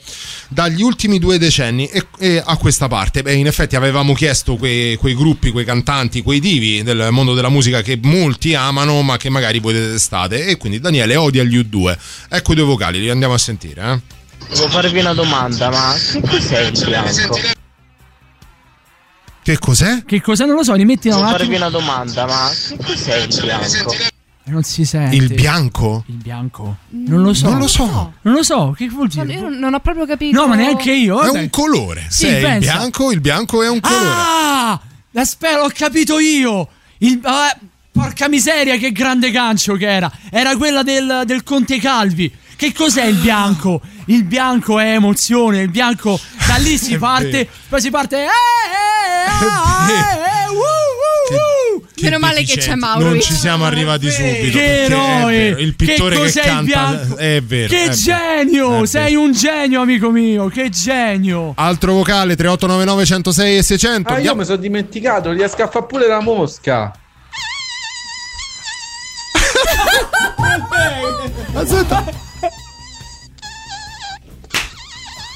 dagli 0.48 0.82
ultimi 0.82 1.18
due 1.18 1.38
decenni 1.38 1.86
e, 1.86 2.06
e 2.18 2.42
a 2.44 2.56
questa 2.56 2.88
parte. 2.88 3.22
Beh, 3.22 3.34
in 3.34 3.46
effetti 3.46 3.74
avevamo 3.76 4.14
chiesto 4.14 4.56
quei, 4.56 4.96
quei 4.96 5.14
gruppi, 5.14 5.50
quei 5.50 5.64
cantanti, 5.64 6.22
quei 6.22 6.40
divi 6.40 6.82
del 6.82 7.05
mondo 7.10 7.34
della 7.34 7.48
musica 7.48 7.82
che 7.82 7.98
molti 8.02 8.54
amano 8.54 9.02
ma 9.02 9.16
che 9.16 9.28
magari 9.30 9.58
voi 9.60 9.72
detestate 9.74 10.46
e 10.46 10.56
quindi 10.56 10.80
Daniele 10.80 11.16
odia 11.16 11.42
gli 11.44 11.56
U2. 11.58 11.96
Ecco 12.28 12.52
i 12.52 12.54
due 12.54 12.64
vocali, 12.64 13.00
li 13.00 13.10
andiamo 13.10 13.34
a 13.34 13.38
sentire. 13.38 13.82
Eh? 13.92 14.14
Devo 14.54 14.68
farvi 14.68 14.98
una 15.00 15.12
domanda, 15.14 15.70
ma 15.70 15.94
che 16.12 16.20
cos'è 16.20 16.60
il 16.60 16.84
bianco? 16.84 17.38
Che 19.42 19.58
cos'è? 19.58 20.04
Che 20.04 20.20
cos'è? 20.20 20.44
Non 20.44 20.56
lo 20.56 20.64
so, 20.64 20.74
rimetti 20.74 21.08
un 21.08 21.14
Devo 21.14 21.26
attimo. 21.26 21.38
farvi 21.38 21.56
una 21.56 21.70
domanda, 21.70 22.26
ma 22.26 22.50
che 22.68 22.76
cos'è 22.84 23.16
il 23.18 23.38
bianco? 23.42 23.94
Non 24.48 24.62
si 24.62 24.84
sente. 24.84 25.14
Il 25.16 25.32
bianco? 25.34 26.04
Il 26.06 26.14
bianco? 26.16 26.76
Non 26.90 27.22
lo 27.22 27.34
so. 27.34 27.48
Non 27.50 27.58
lo 27.58 27.66
so. 27.68 28.12
Non 28.22 28.34
lo 28.34 28.42
so, 28.42 28.74
che 28.76 28.88
vuol 28.88 29.08
dire? 29.08 29.32
Io 29.32 29.48
non 29.48 29.74
ho 29.74 29.80
proprio 29.80 30.06
capito. 30.06 30.40
No, 30.40 30.46
ma 30.48 30.54
neanche 30.56 30.92
io. 30.92 31.20
È 31.20 31.28
un 31.30 31.50
colore. 31.50 32.06
Sì, 32.08 32.26
Se 32.26 32.28
è 32.28 32.36
il 32.38 32.42
pensa. 32.44 32.72
bianco, 32.76 33.10
il 33.12 33.20
bianco 33.20 33.62
è 33.62 33.68
un 33.68 33.80
colore. 33.80 34.04
Ah! 34.08 34.80
Aspetta, 35.14 35.62
ho 35.62 35.70
capito 35.72 36.18
io. 36.18 36.68
Il, 36.98 37.20
ah, 37.22 37.56
porca 37.92 38.28
miseria, 38.28 38.76
che 38.76 38.92
grande 38.92 39.30
gancio 39.30 39.74
che 39.74 39.88
era. 39.88 40.10
Era 40.30 40.56
quella 40.56 40.82
del, 40.82 41.22
del 41.24 41.42
Conte 41.42 41.78
Calvi. 41.78 42.32
Che 42.56 42.72
cos'è 42.72 43.04
il 43.04 43.16
bianco? 43.16 43.80
Il 44.06 44.24
bianco 44.24 44.78
è 44.78 44.92
emozione. 44.92 45.62
Il 45.62 45.70
bianco 45.70 46.18
da 46.46 46.56
lì 46.56 46.78
si 46.78 46.96
parte. 46.96 47.48
Poi 47.68 47.80
si 47.80 47.90
parte. 47.90 48.16
Eh, 48.16 48.24
eh, 48.24 49.44
eh, 49.44 49.44
eh, 49.44 50.48
uh, 50.48 50.54
uh, 50.54 50.58
uh. 50.58 50.85
Meno 52.02 52.18
male 52.18 52.44
che 52.44 52.58
c'è 52.58 52.74
Mauro. 52.74 53.08
Non 53.08 53.20
ci 53.20 53.32
siamo 53.32 53.64
arrivati 53.64 54.10
subito. 54.10 54.58
Che 54.58 54.84
eroe! 54.84 55.32
vero, 55.32 55.58
Il 55.60 55.74
pittore 55.74 56.20
che, 56.20 56.30
che, 56.30 56.40
canta. 56.40 57.16
È 57.16 57.40
vero. 57.40 57.68
Che 57.68 57.84
è 57.84 57.88
vero. 57.88 57.94
genio! 57.94 58.82
È 58.82 58.86
Sei 58.86 59.12
vero. 59.12 59.20
un 59.22 59.32
genio, 59.32 59.80
amico 59.80 60.10
mio. 60.10 60.48
Che 60.48 60.68
genio! 60.68 61.54
Altro 61.56 61.94
vocale 61.94 62.36
3899 62.36 63.04
106 63.06 63.56
e 63.56 63.62
600. 63.62 64.12
Ah, 64.12 64.18
io 64.18 64.34
mi 64.34 64.44
sono 64.44 64.58
dimenticato, 64.58 65.32
riesco 65.32 65.62
a 65.62 65.68
fare 65.68 65.86
pure 65.86 66.06
la 66.06 66.20
mosca. 66.20 66.92
Aspetta. 71.54 72.04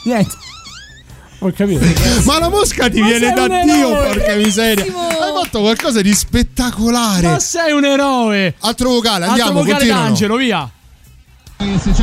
Niente. 0.04 0.36
Ho 1.42 1.50
capito. 1.56 1.84
Ma 2.24 2.38
la 2.38 2.48
mosca 2.50 2.88
ti 2.90 3.00
Ma 3.00 3.06
viene 3.06 3.32
da 3.32 3.48
Dio, 3.48 3.88
porca 3.90 4.34
miseria. 4.34 4.84
Hai 4.84 5.42
fatto 5.42 5.60
qualcosa 5.60 6.00
di 6.02 6.12
spettacolare. 6.14 7.26
Ma 7.28 7.38
sei 7.38 7.72
un 7.72 7.84
eroe! 7.84 8.54
Altro 8.60 8.90
vocale, 8.90 9.24
Altro 9.24 9.30
andiamo, 9.30 9.52
vocale 9.60 9.72
continuano. 9.72 10.02
d'angelo, 10.04 10.36
via! 10.36 10.70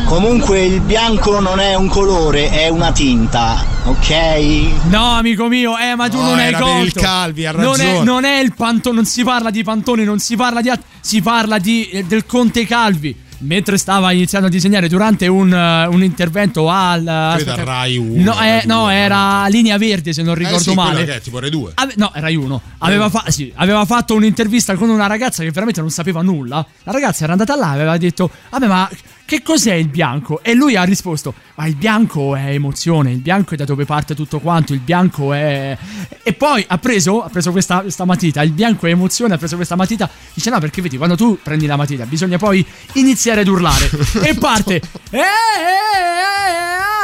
Comunque 0.06 0.64
il 0.66 0.82
bianco 0.82 1.40
non 1.40 1.60
è 1.60 1.74
un 1.76 1.88
colore, 1.88 2.50
è 2.52 2.68
una 2.70 2.92
tinta, 2.92 3.64
ok? 3.86 4.90
No, 4.90 5.16
amico 5.16 5.48
mio, 5.48 5.76
eh, 5.78 5.96
ma 5.96 6.08
tu 6.10 6.18
No, 6.18 6.30
non 6.30 6.40
hai 6.40 6.54
colto. 6.54 6.84
il 6.86 6.94
Calvi, 6.94 7.46
ha 7.48 7.52
non 7.54 7.80
è, 7.80 7.84
ragione. 7.86 8.04
non 8.04 8.24
è 8.24 8.40
il 8.40 8.54
pantone, 8.54 8.96
non 8.96 9.06
si 9.06 9.24
parla 9.24 9.50
di 9.50 9.64
pantone, 9.64 10.04
non 10.04 10.20
si 10.20 10.36
parla 10.36 10.62
di. 10.62 10.72
si 11.02 11.22
parla 11.24 11.58
di, 11.58 11.90
eh, 11.90 12.04
del 12.06 12.26
Conte 12.28 12.68
Calvi. 12.68 13.16
Mentre 13.40 13.78
stava 13.78 14.12
iniziando 14.12 14.48
a 14.48 14.50
disegnare 14.50 14.88
durante 14.90 15.28
un, 15.28 15.54
eh, 15.54 15.86
un 15.86 16.04
intervento 16.04 16.70
al. 16.70 17.02
Credo 17.02 17.12
a 17.12 17.34
aspetta. 17.34 17.64
Rai 17.64 17.98
1. 17.98 18.24
No, 18.24 18.42
eh, 18.42 18.64
no, 18.66 18.90
era 18.90 19.46
Linea 19.48 19.78
Verde, 19.78 20.12
se 20.12 20.24
non 20.24 20.34
Eh 20.36 20.40
ricordo 20.40 20.58
sì, 20.60 20.74
male. 20.74 21.06
che 21.06 21.16
è 21.16 21.22
tipo 21.22 21.40
Rai 21.40 21.50
2. 21.52 21.72
Ave- 21.76 21.94
no, 21.98 22.12
Rai 22.16 22.36
1. 22.36 22.62
Aveva, 22.80 23.10
fa- 23.10 23.26
sì, 23.30 23.52
aveva 23.56 23.86
fatto 23.86 24.16
un'intervista 24.16 24.76
con 24.76 24.90
una 24.90 25.06
ragazza 25.06 25.44
che 25.44 25.52
veramente 25.52 25.82
non 25.82 25.92
sapeva 25.92 26.24
nulla. 26.24 26.66
La 26.84 26.92
ragazza 26.92 27.24
era 27.26 27.34
andata 27.34 27.56
là 27.56 27.72
e 27.72 27.76
aveva 27.76 27.98
detto: 27.98 28.32
Vabbè, 28.50 28.66
ma 28.68 28.90
che 29.28 29.44
cos'è 29.44 29.74
il 29.74 29.90
bianco? 29.90 30.42
E 30.42 30.54
lui 30.54 30.78
ha 30.78 30.84
risposto: 30.84 31.34
Ma 31.56 31.66
il 31.68 31.76
bianco 31.76 32.34
è 32.38 32.52
emozione, 32.52 33.12
il 33.12 33.20
bianco 33.20 33.56
è 33.56 33.58
da 33.58 33.66
dove 33.66 33.84
parte 33.84 34.16
tutto 34.16 34.40
quanto, 34.40 34.72
il 34.72 34.80
bianco 34.80 35.34
è. 35.34 35.78
E 36.24 36.32
poi 36.32 36.64
ha 36.66 36.78
preso, 36.78 37.22
ha 37.22 37.28
preso 37.28 37.52
questa, 37.52 37.82
questa 37.82 38.06
matita, 38.06 38.42
il 38.42 38.52
bianco 38.52 38.88
è 38.88 38.92
emozione, 38.92 39.34
ha 39.34 39.38
preso 39.38 39.58
questa 39.58 39.76
matita. 39.76 40.10
Dice: 40.34 40.50
No, 40.50 40.60
perché 40.60 40.82
vedi, 40.82 40.96
quando 40.96 41.18
tu 41.18 41.38
prendi 41.44 41.66
la 41.66 41.76
matita, 41.76 42.06
bisogna 42.06 42.38
poi 42.38 42.66
iniziare 42.94 43.42
ad 43.42 43.48
urlare. 43.48 43.90
e 44.24 44.34
parte. 44.36 44.76
Eh, 44.76 45.18
eh, 45.18 45.20
eh, 45.20 45.24
eh, 45.24 46.97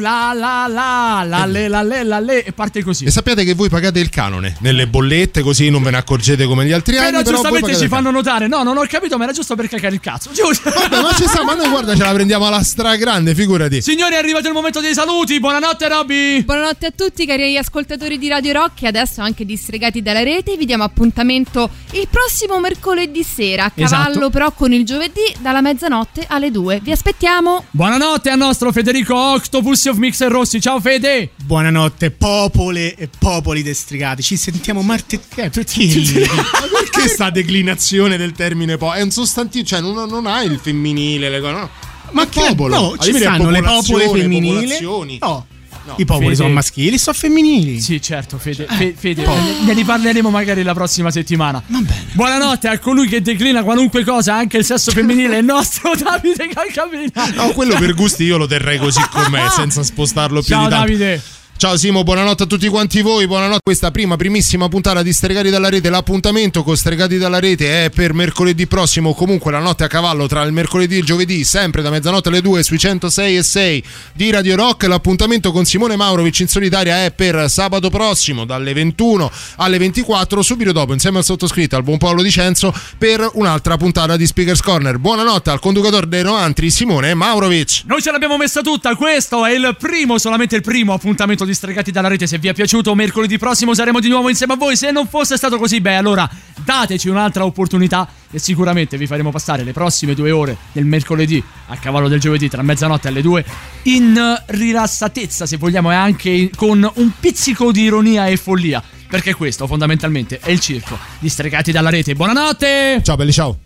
la 0.00 0.32
la 0.34 0.66
la 0.66 1.22
la 1.24 1.44
le 1.46 1.68
la 1.68 1.82
le 1.82 2.02
la 2.02 2.18
le 2.20 2.44
e 2.44 2.52
parte 2.52 2.82
così. 2.82 3.04
E 3.04 3.10
sappiate 3.10 3.44
che 3.44 3.54
voi 3.54 3.68
pagate 3.68 4.00
il 4.00 4.08
canone 4.08 4.56
nelle 4.60 4.86
bollette, 4.88 5.42
così 5.42 5.70
non 5.70 5.82
ve 5.82 5.90
ne 5.90 5.98
accorgete 5.98 6.44
come 6.46 6.62
negli 6.64 6.72
altri 6.72 6.96
anni. 6.96 7.10
Però 7.10 7.22
Però 7.22 7.42
voi 7.42 7.50
giustamente 7.50 7.82
ci 7.82 7.88
fanno 7.88 8.10
notare. 8.10 8.46
No, 8.48 8.62
non 8.62 8.76
ho 8.76 8.84
capito, 8.88 9.16
ma 9.16 9.24
era 9.24 9.32
giusto 9.32 9.54
per 9.54 9.68
cagare 9.68 9.94
il 9.94 10.00
cazzo. 10.00 10.30
Giusto. 10.32 10.70
canone. 10.70 11.02
Ma 11.02 11.12
ci 11.14 11.24
sta, 11.26 11.44
ma 11.44 11.54
noi 11.54 11.68
guarda, 11.68 11.94
ce 11.94 12.02
la 12.02 12.12
prendiamo 12.12 12.46
alla 12.46 12.62
stragrande, 12.62 13.34
figurati. 13.34 13.82
Signori, 13.82 14.14
è 14.14 14.18
arrivato 14.18 14.48
il 14.48 14.54
momento 14.54 14.80
dei 14.80 14.94
saluti. 14.94 15.38
Buonanotte, 15.38 15.88
Robby. 15.88 16.44
Buonanotte 16.44 16.86
a 16.86 16.92
tutti 16.94 17.26
cari 17.26 17.56
ascoltatori 17.56 18.18
di 18.18 18.28
Radio 18.28 18.52
Rock 18.52 18.82
e 18.82 18.86
adesso 18.88 19.20
anche 19.20 19.44
distregati 19.44 20.02
dalla 20.02 20.22
rete. 20.22 20.56
Vi 20.56 20.64
diamo 20.64 20.84
appuntamento 20.84 21.68
il 21.92 22.08
prossimo 22.10 22.58
mercoledì 22.60 23.22
sera, 23.22 23.64
a 23.64 23.70
cavallo 23.74 24.10
Esatto. 24.10 24.30
però 24.30 24.52
con 24.52 24.72
il 24.72 24.84
giovedì 24.84 25.20
dalla 25.40 25.60
mezzanotte 25.60 26.24
alle 26.28 26.50
2. 26.50 26.80
Vi 26.82 26.90
aspettiamo. 26.92 27.64
Buonanotte 27.70 28.30
al 28.30 28.38
nostro 28.38 28.72
Federico 28.72 29.14
Octopus 29.16 29.89
of 29.90 29.98
Mixer 29.98 30.30
Rossi. 30.30 30.60
Ciao, 30.60 30.80
Fede. 30.80 31.30
Buonanotte, 31.44 32.10
popole 32.12 32.94
e 32.94 33.08
popoli 33.18 33.62
destrigati. 33.62 34.22
Ci 34.22 34.36
sentiamo 34.36 34.82
martedì. 34.82 35.22
Eh, 35.34 35.50
tutti. 35.50 36.12
Ma 36.34 36.78
perché 36.78 37.08
sta 37.08 37.30
declinazione 37.30 38.16
del 38.16 38.32
termine 38.32 38.76
po? 38.76 38.92
È 38.92 39.02
un 39.02 39.10
sostantivo, 39.10 39.64
cioè 39.64 39.80
non, 39.80 40.08
non 40.08 40.26
ha 40.26 40.42
il 40.42 40.58
femminile, 40.62 41.28
le 41.28 41.40
cose, 41.40 41.52
no. 41.52 41.70
Ma 42.12 42.22
È 42.22 42.28
che 42.28 42.40
popolo. 42.40 42.74
no, 42.74 42.86
Alla 42.92 43.02
ci 43.02 43.12
stanno 43.14 43.50
le 43.50 43.62
popole 43.62 44.08
femminili. 44.08 44.78
No. 44.80 45.46
No. 45.84 45.94
I 45.96 46.04
popoli 46.04 46.26
Fede. 46.26 46.36
sono 46.36 46.48
maschili, 46.50 46.98
sono 46.98 47.16
femminili. 47.16 47.80
Sì, 47.80 48.00
certo, 48.02 48.36
Fede. 48.38 48.66
Fe- 48.68 48.94
Fede, 48.96 49.26
ne- 49.26 49.60
ne 49.64 49.72
riparleremo 49.72 50.28
magari 50.30 50.62
la 50.62 50.74
prossima 50.74 51.10
settimana. 51.10 51.62
Va 51.66 51.78
bene. 51.78 52.06
Buonanotte 52.12 52.68
a 52.68 52.78
colui 52.78 53.08
che 53.08 53.22
declina 53.22 53.62
qualunque 53.62 54.04
cosa, 54.04 54.34
anche 54.34 54.58
il 54.58 54.64
sesso 54.64 54.90
femminile, 54.92 55.38
il 55.38 55.44
nostro 55.44 55.92
Davide 55.96 56.48
Calcavina. 56.48 57.32
No, 57.34 57.48
quello 57.52 57.76
per 57.78 57.94
gusti 57.94 58.24
io 58.24 58.36
lo 58.36 58.46
terrei 58.46 58.78
così 58.78 59.00
com'è, 59.10 59.48
senza 59.56 59.82
spostarlo 59.82 60.40
più 60.42 60.54
Ciao, 60.54 60.64
di 60.64 60.70
tanto. 60.70 60.86
Davide. 60.86 61.22
Ciao 61.60 61.76
Simo, 61.76 62.04
buonanotte 62.04 62.44
a 62.44 62.46
tutti 62.46 62.68
quanti 62.68 63.02
voi, 63.02 63.26
buonanotte. 63.26 63.60
Questa 63.62 63.90
prima, 63.90 64.16
primissima 64.16 64.66
puntata 64.68 65.02
di 65.02 65.12
Stregati 65.12 65.50
dalla 65.50 65.68
Rete. 65.68 65.90
L'appuntamento 65.90 66.62
con 66.62 66.74
Stregati 66.74 67.18
dalla 67.18 67.38
Rete 67.38 67.84
è 67.84 67.90
per 67.90 68.14
mercoledì 68.14 68.66
prossimo, 68.66 69.12
comunque 69.12 69.52
la 69.52 69.58
notte 69.58 69.84
a 69.84 69.86
cavallo 69.86 70.26
tra 70.26 70.40
il 70.40 70.54
mercoledì 70.54 70.94
e 70.94 70.98
il 71.00 71.04
giovedì, 71.04 71.44
sempre 71.44 71.82
da 71.82 71.90
mezzanotte 71.90 72.30
alle 72.30 72.40
2 72.40 72.62
sui 72.62 72.78
106 72.78 73.36
e 73.36 73.42
6 73.42 73.84
di 74.14 74.30
Radio 74.30 74.56
Rock. 74.56 74.86
L'appuntamento 74.86 75.52
con 75.52 75.66
Simone 75.66 75.96
Maurovic 75.96 76.40
in 76.40 76.48
solitaria 76.48 77.04
è 77.04 77.10
per 77.10 77.50
sabato 77.50 77.90
prossimo, 77.90 78.46
dalle 78.46 78.72
21 78.72 79.30
alle 79.56 79.76
24, 79.76 80.40
subito 80.40 80.72
dopo, 80.72 80.94
insieme 80.94 81.18
al 81.18 81.24
sottoscritto, 81.24 81.76
al 81.76 81.82
buon 81.82 81.98
Paolo 81.98 82.22
Dicenzo, 82.22 82.72
per 82.96 83.28
un'altra 83.34 83.76
puntata 83.76 84.16
di 84.16 84.24
Speakers 84.24 84.62
Corner. 84.62 84.96
Buonanotte 84.96 85.50
al 85.50 85.60
conducatore 85.60 86.08
dei 86.08 86.22
Noantri, 86.22 86.70
Simone 86.70 87.12
Maurovic. 87.12 87.82
Noi 87.84 88.00
ce 88.00 88.12
l'abbiamo 88.12 88.38
messa 88.38 88.62
tutta, 88.62 88.94
questo 88.94 89.44
è 89.44 89.52
il 89.52 89.76
primo, 89.78 90.16
solamente 90.16 90.56
il 90.56 90.62
primo 90.62 90.94
appuntamento 90.94 91.44
di 91.44 91.48
Stregati 91.54 91.90
dalla 91.90 92.08
rete. 92.08 92.26
Se 92.26 92.38
vi 92.38 92.48
è 92.48 92.54
piaciuto, 92.54 92.94
mercoledì 92.94 93.38
prossimo 93.38 93.74
saremo 93.74 94.00
di 94.00 94.08
nuovo 94.08 94.28
insieme 94.28 94.54
a 94.54 94.56
voi. 94.56 94.76
Se 94.76 94.90
non 94.90 95.06
fosse 95.06 95.36
stato 95.36 95.58
così, 95.58 95.80
beh, 95.80 95.96
allora 95.96 96.28
dateci 96.64 97.08
un'altra 97.08 97.44
opportunità 97.44 98.08
e 98.30 98.38
sicuramente 98.38 98.96
vi 98.96 99.06
faremo 99.06 99.30
passare 99.30 99.64
le 99.64 99.72
prossime 99.72 100.14
due 100.14 100.30
ore 100.30 100.56
del 100.72 100.84
mercoledì 100.84 101.42
a 101.68 101.76
cavallo 101.76 102.08
del 102.08 102.20
giovedì 102.20 102.48
tra 102.48 102.62
mezzanotte 102.62 103.08
e 103.08 103.10
alle 103.10 103.22
due 103.22 103.44
in 103.84 104.42
rilassatezza, 104.46 105.46
se 105.46 105.56
vogliamo, 105.56 105.90
e 105.90 105.94
anche 105.94 106.50
con 106.54 106.88
un 106.94 107.10
pizzico 107.18 107.72
di 107.72 107.82
ironia 107.82 108.26
e 108.26 108.36
follia. 108.36 108.82
Perché 109.08 109.34
questo 109.34 109.66
fondamentalmente 109.66 110.38
è 110.38 110.50
il 110.50 110.60
circo 110.60 110.96
di 111.18 111.28
Stregati 111.28 111.72
dalla 111.72 111.90
rete. 111.90 112.14
Buonanotte! 112.14 113.00
Ciao 113.02 113.16
belli, 113.16 113.32
ciao! 113.32 113.58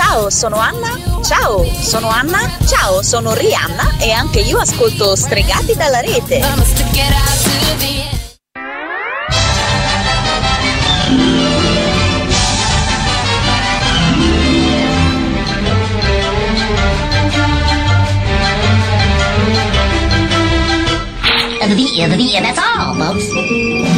Ciao, 0.00 0.30
sono 0.30 0.58
Anna. 0.58 0.96
Ciao, 1.24 1.64
sono 1.64 2.08
Anna. 2.08 2.38
Ciao, 2.64 3.02
sono 3.02 3.34
Rihanna 3.34 3.96
e 3.98 4.12
anche 4.12 4.38
io 4.38 4.58
ascolto 4.58 5.16
Stregati 5.16 5.74
dalla 5.74 5.98
rete. 5.98 6.38
The 21.60 21.74
the 22.08 22.16
beer, 22.16 22.40
that's 22.40 22.58
all, 22.60 22.94
folks. 22.94 23.97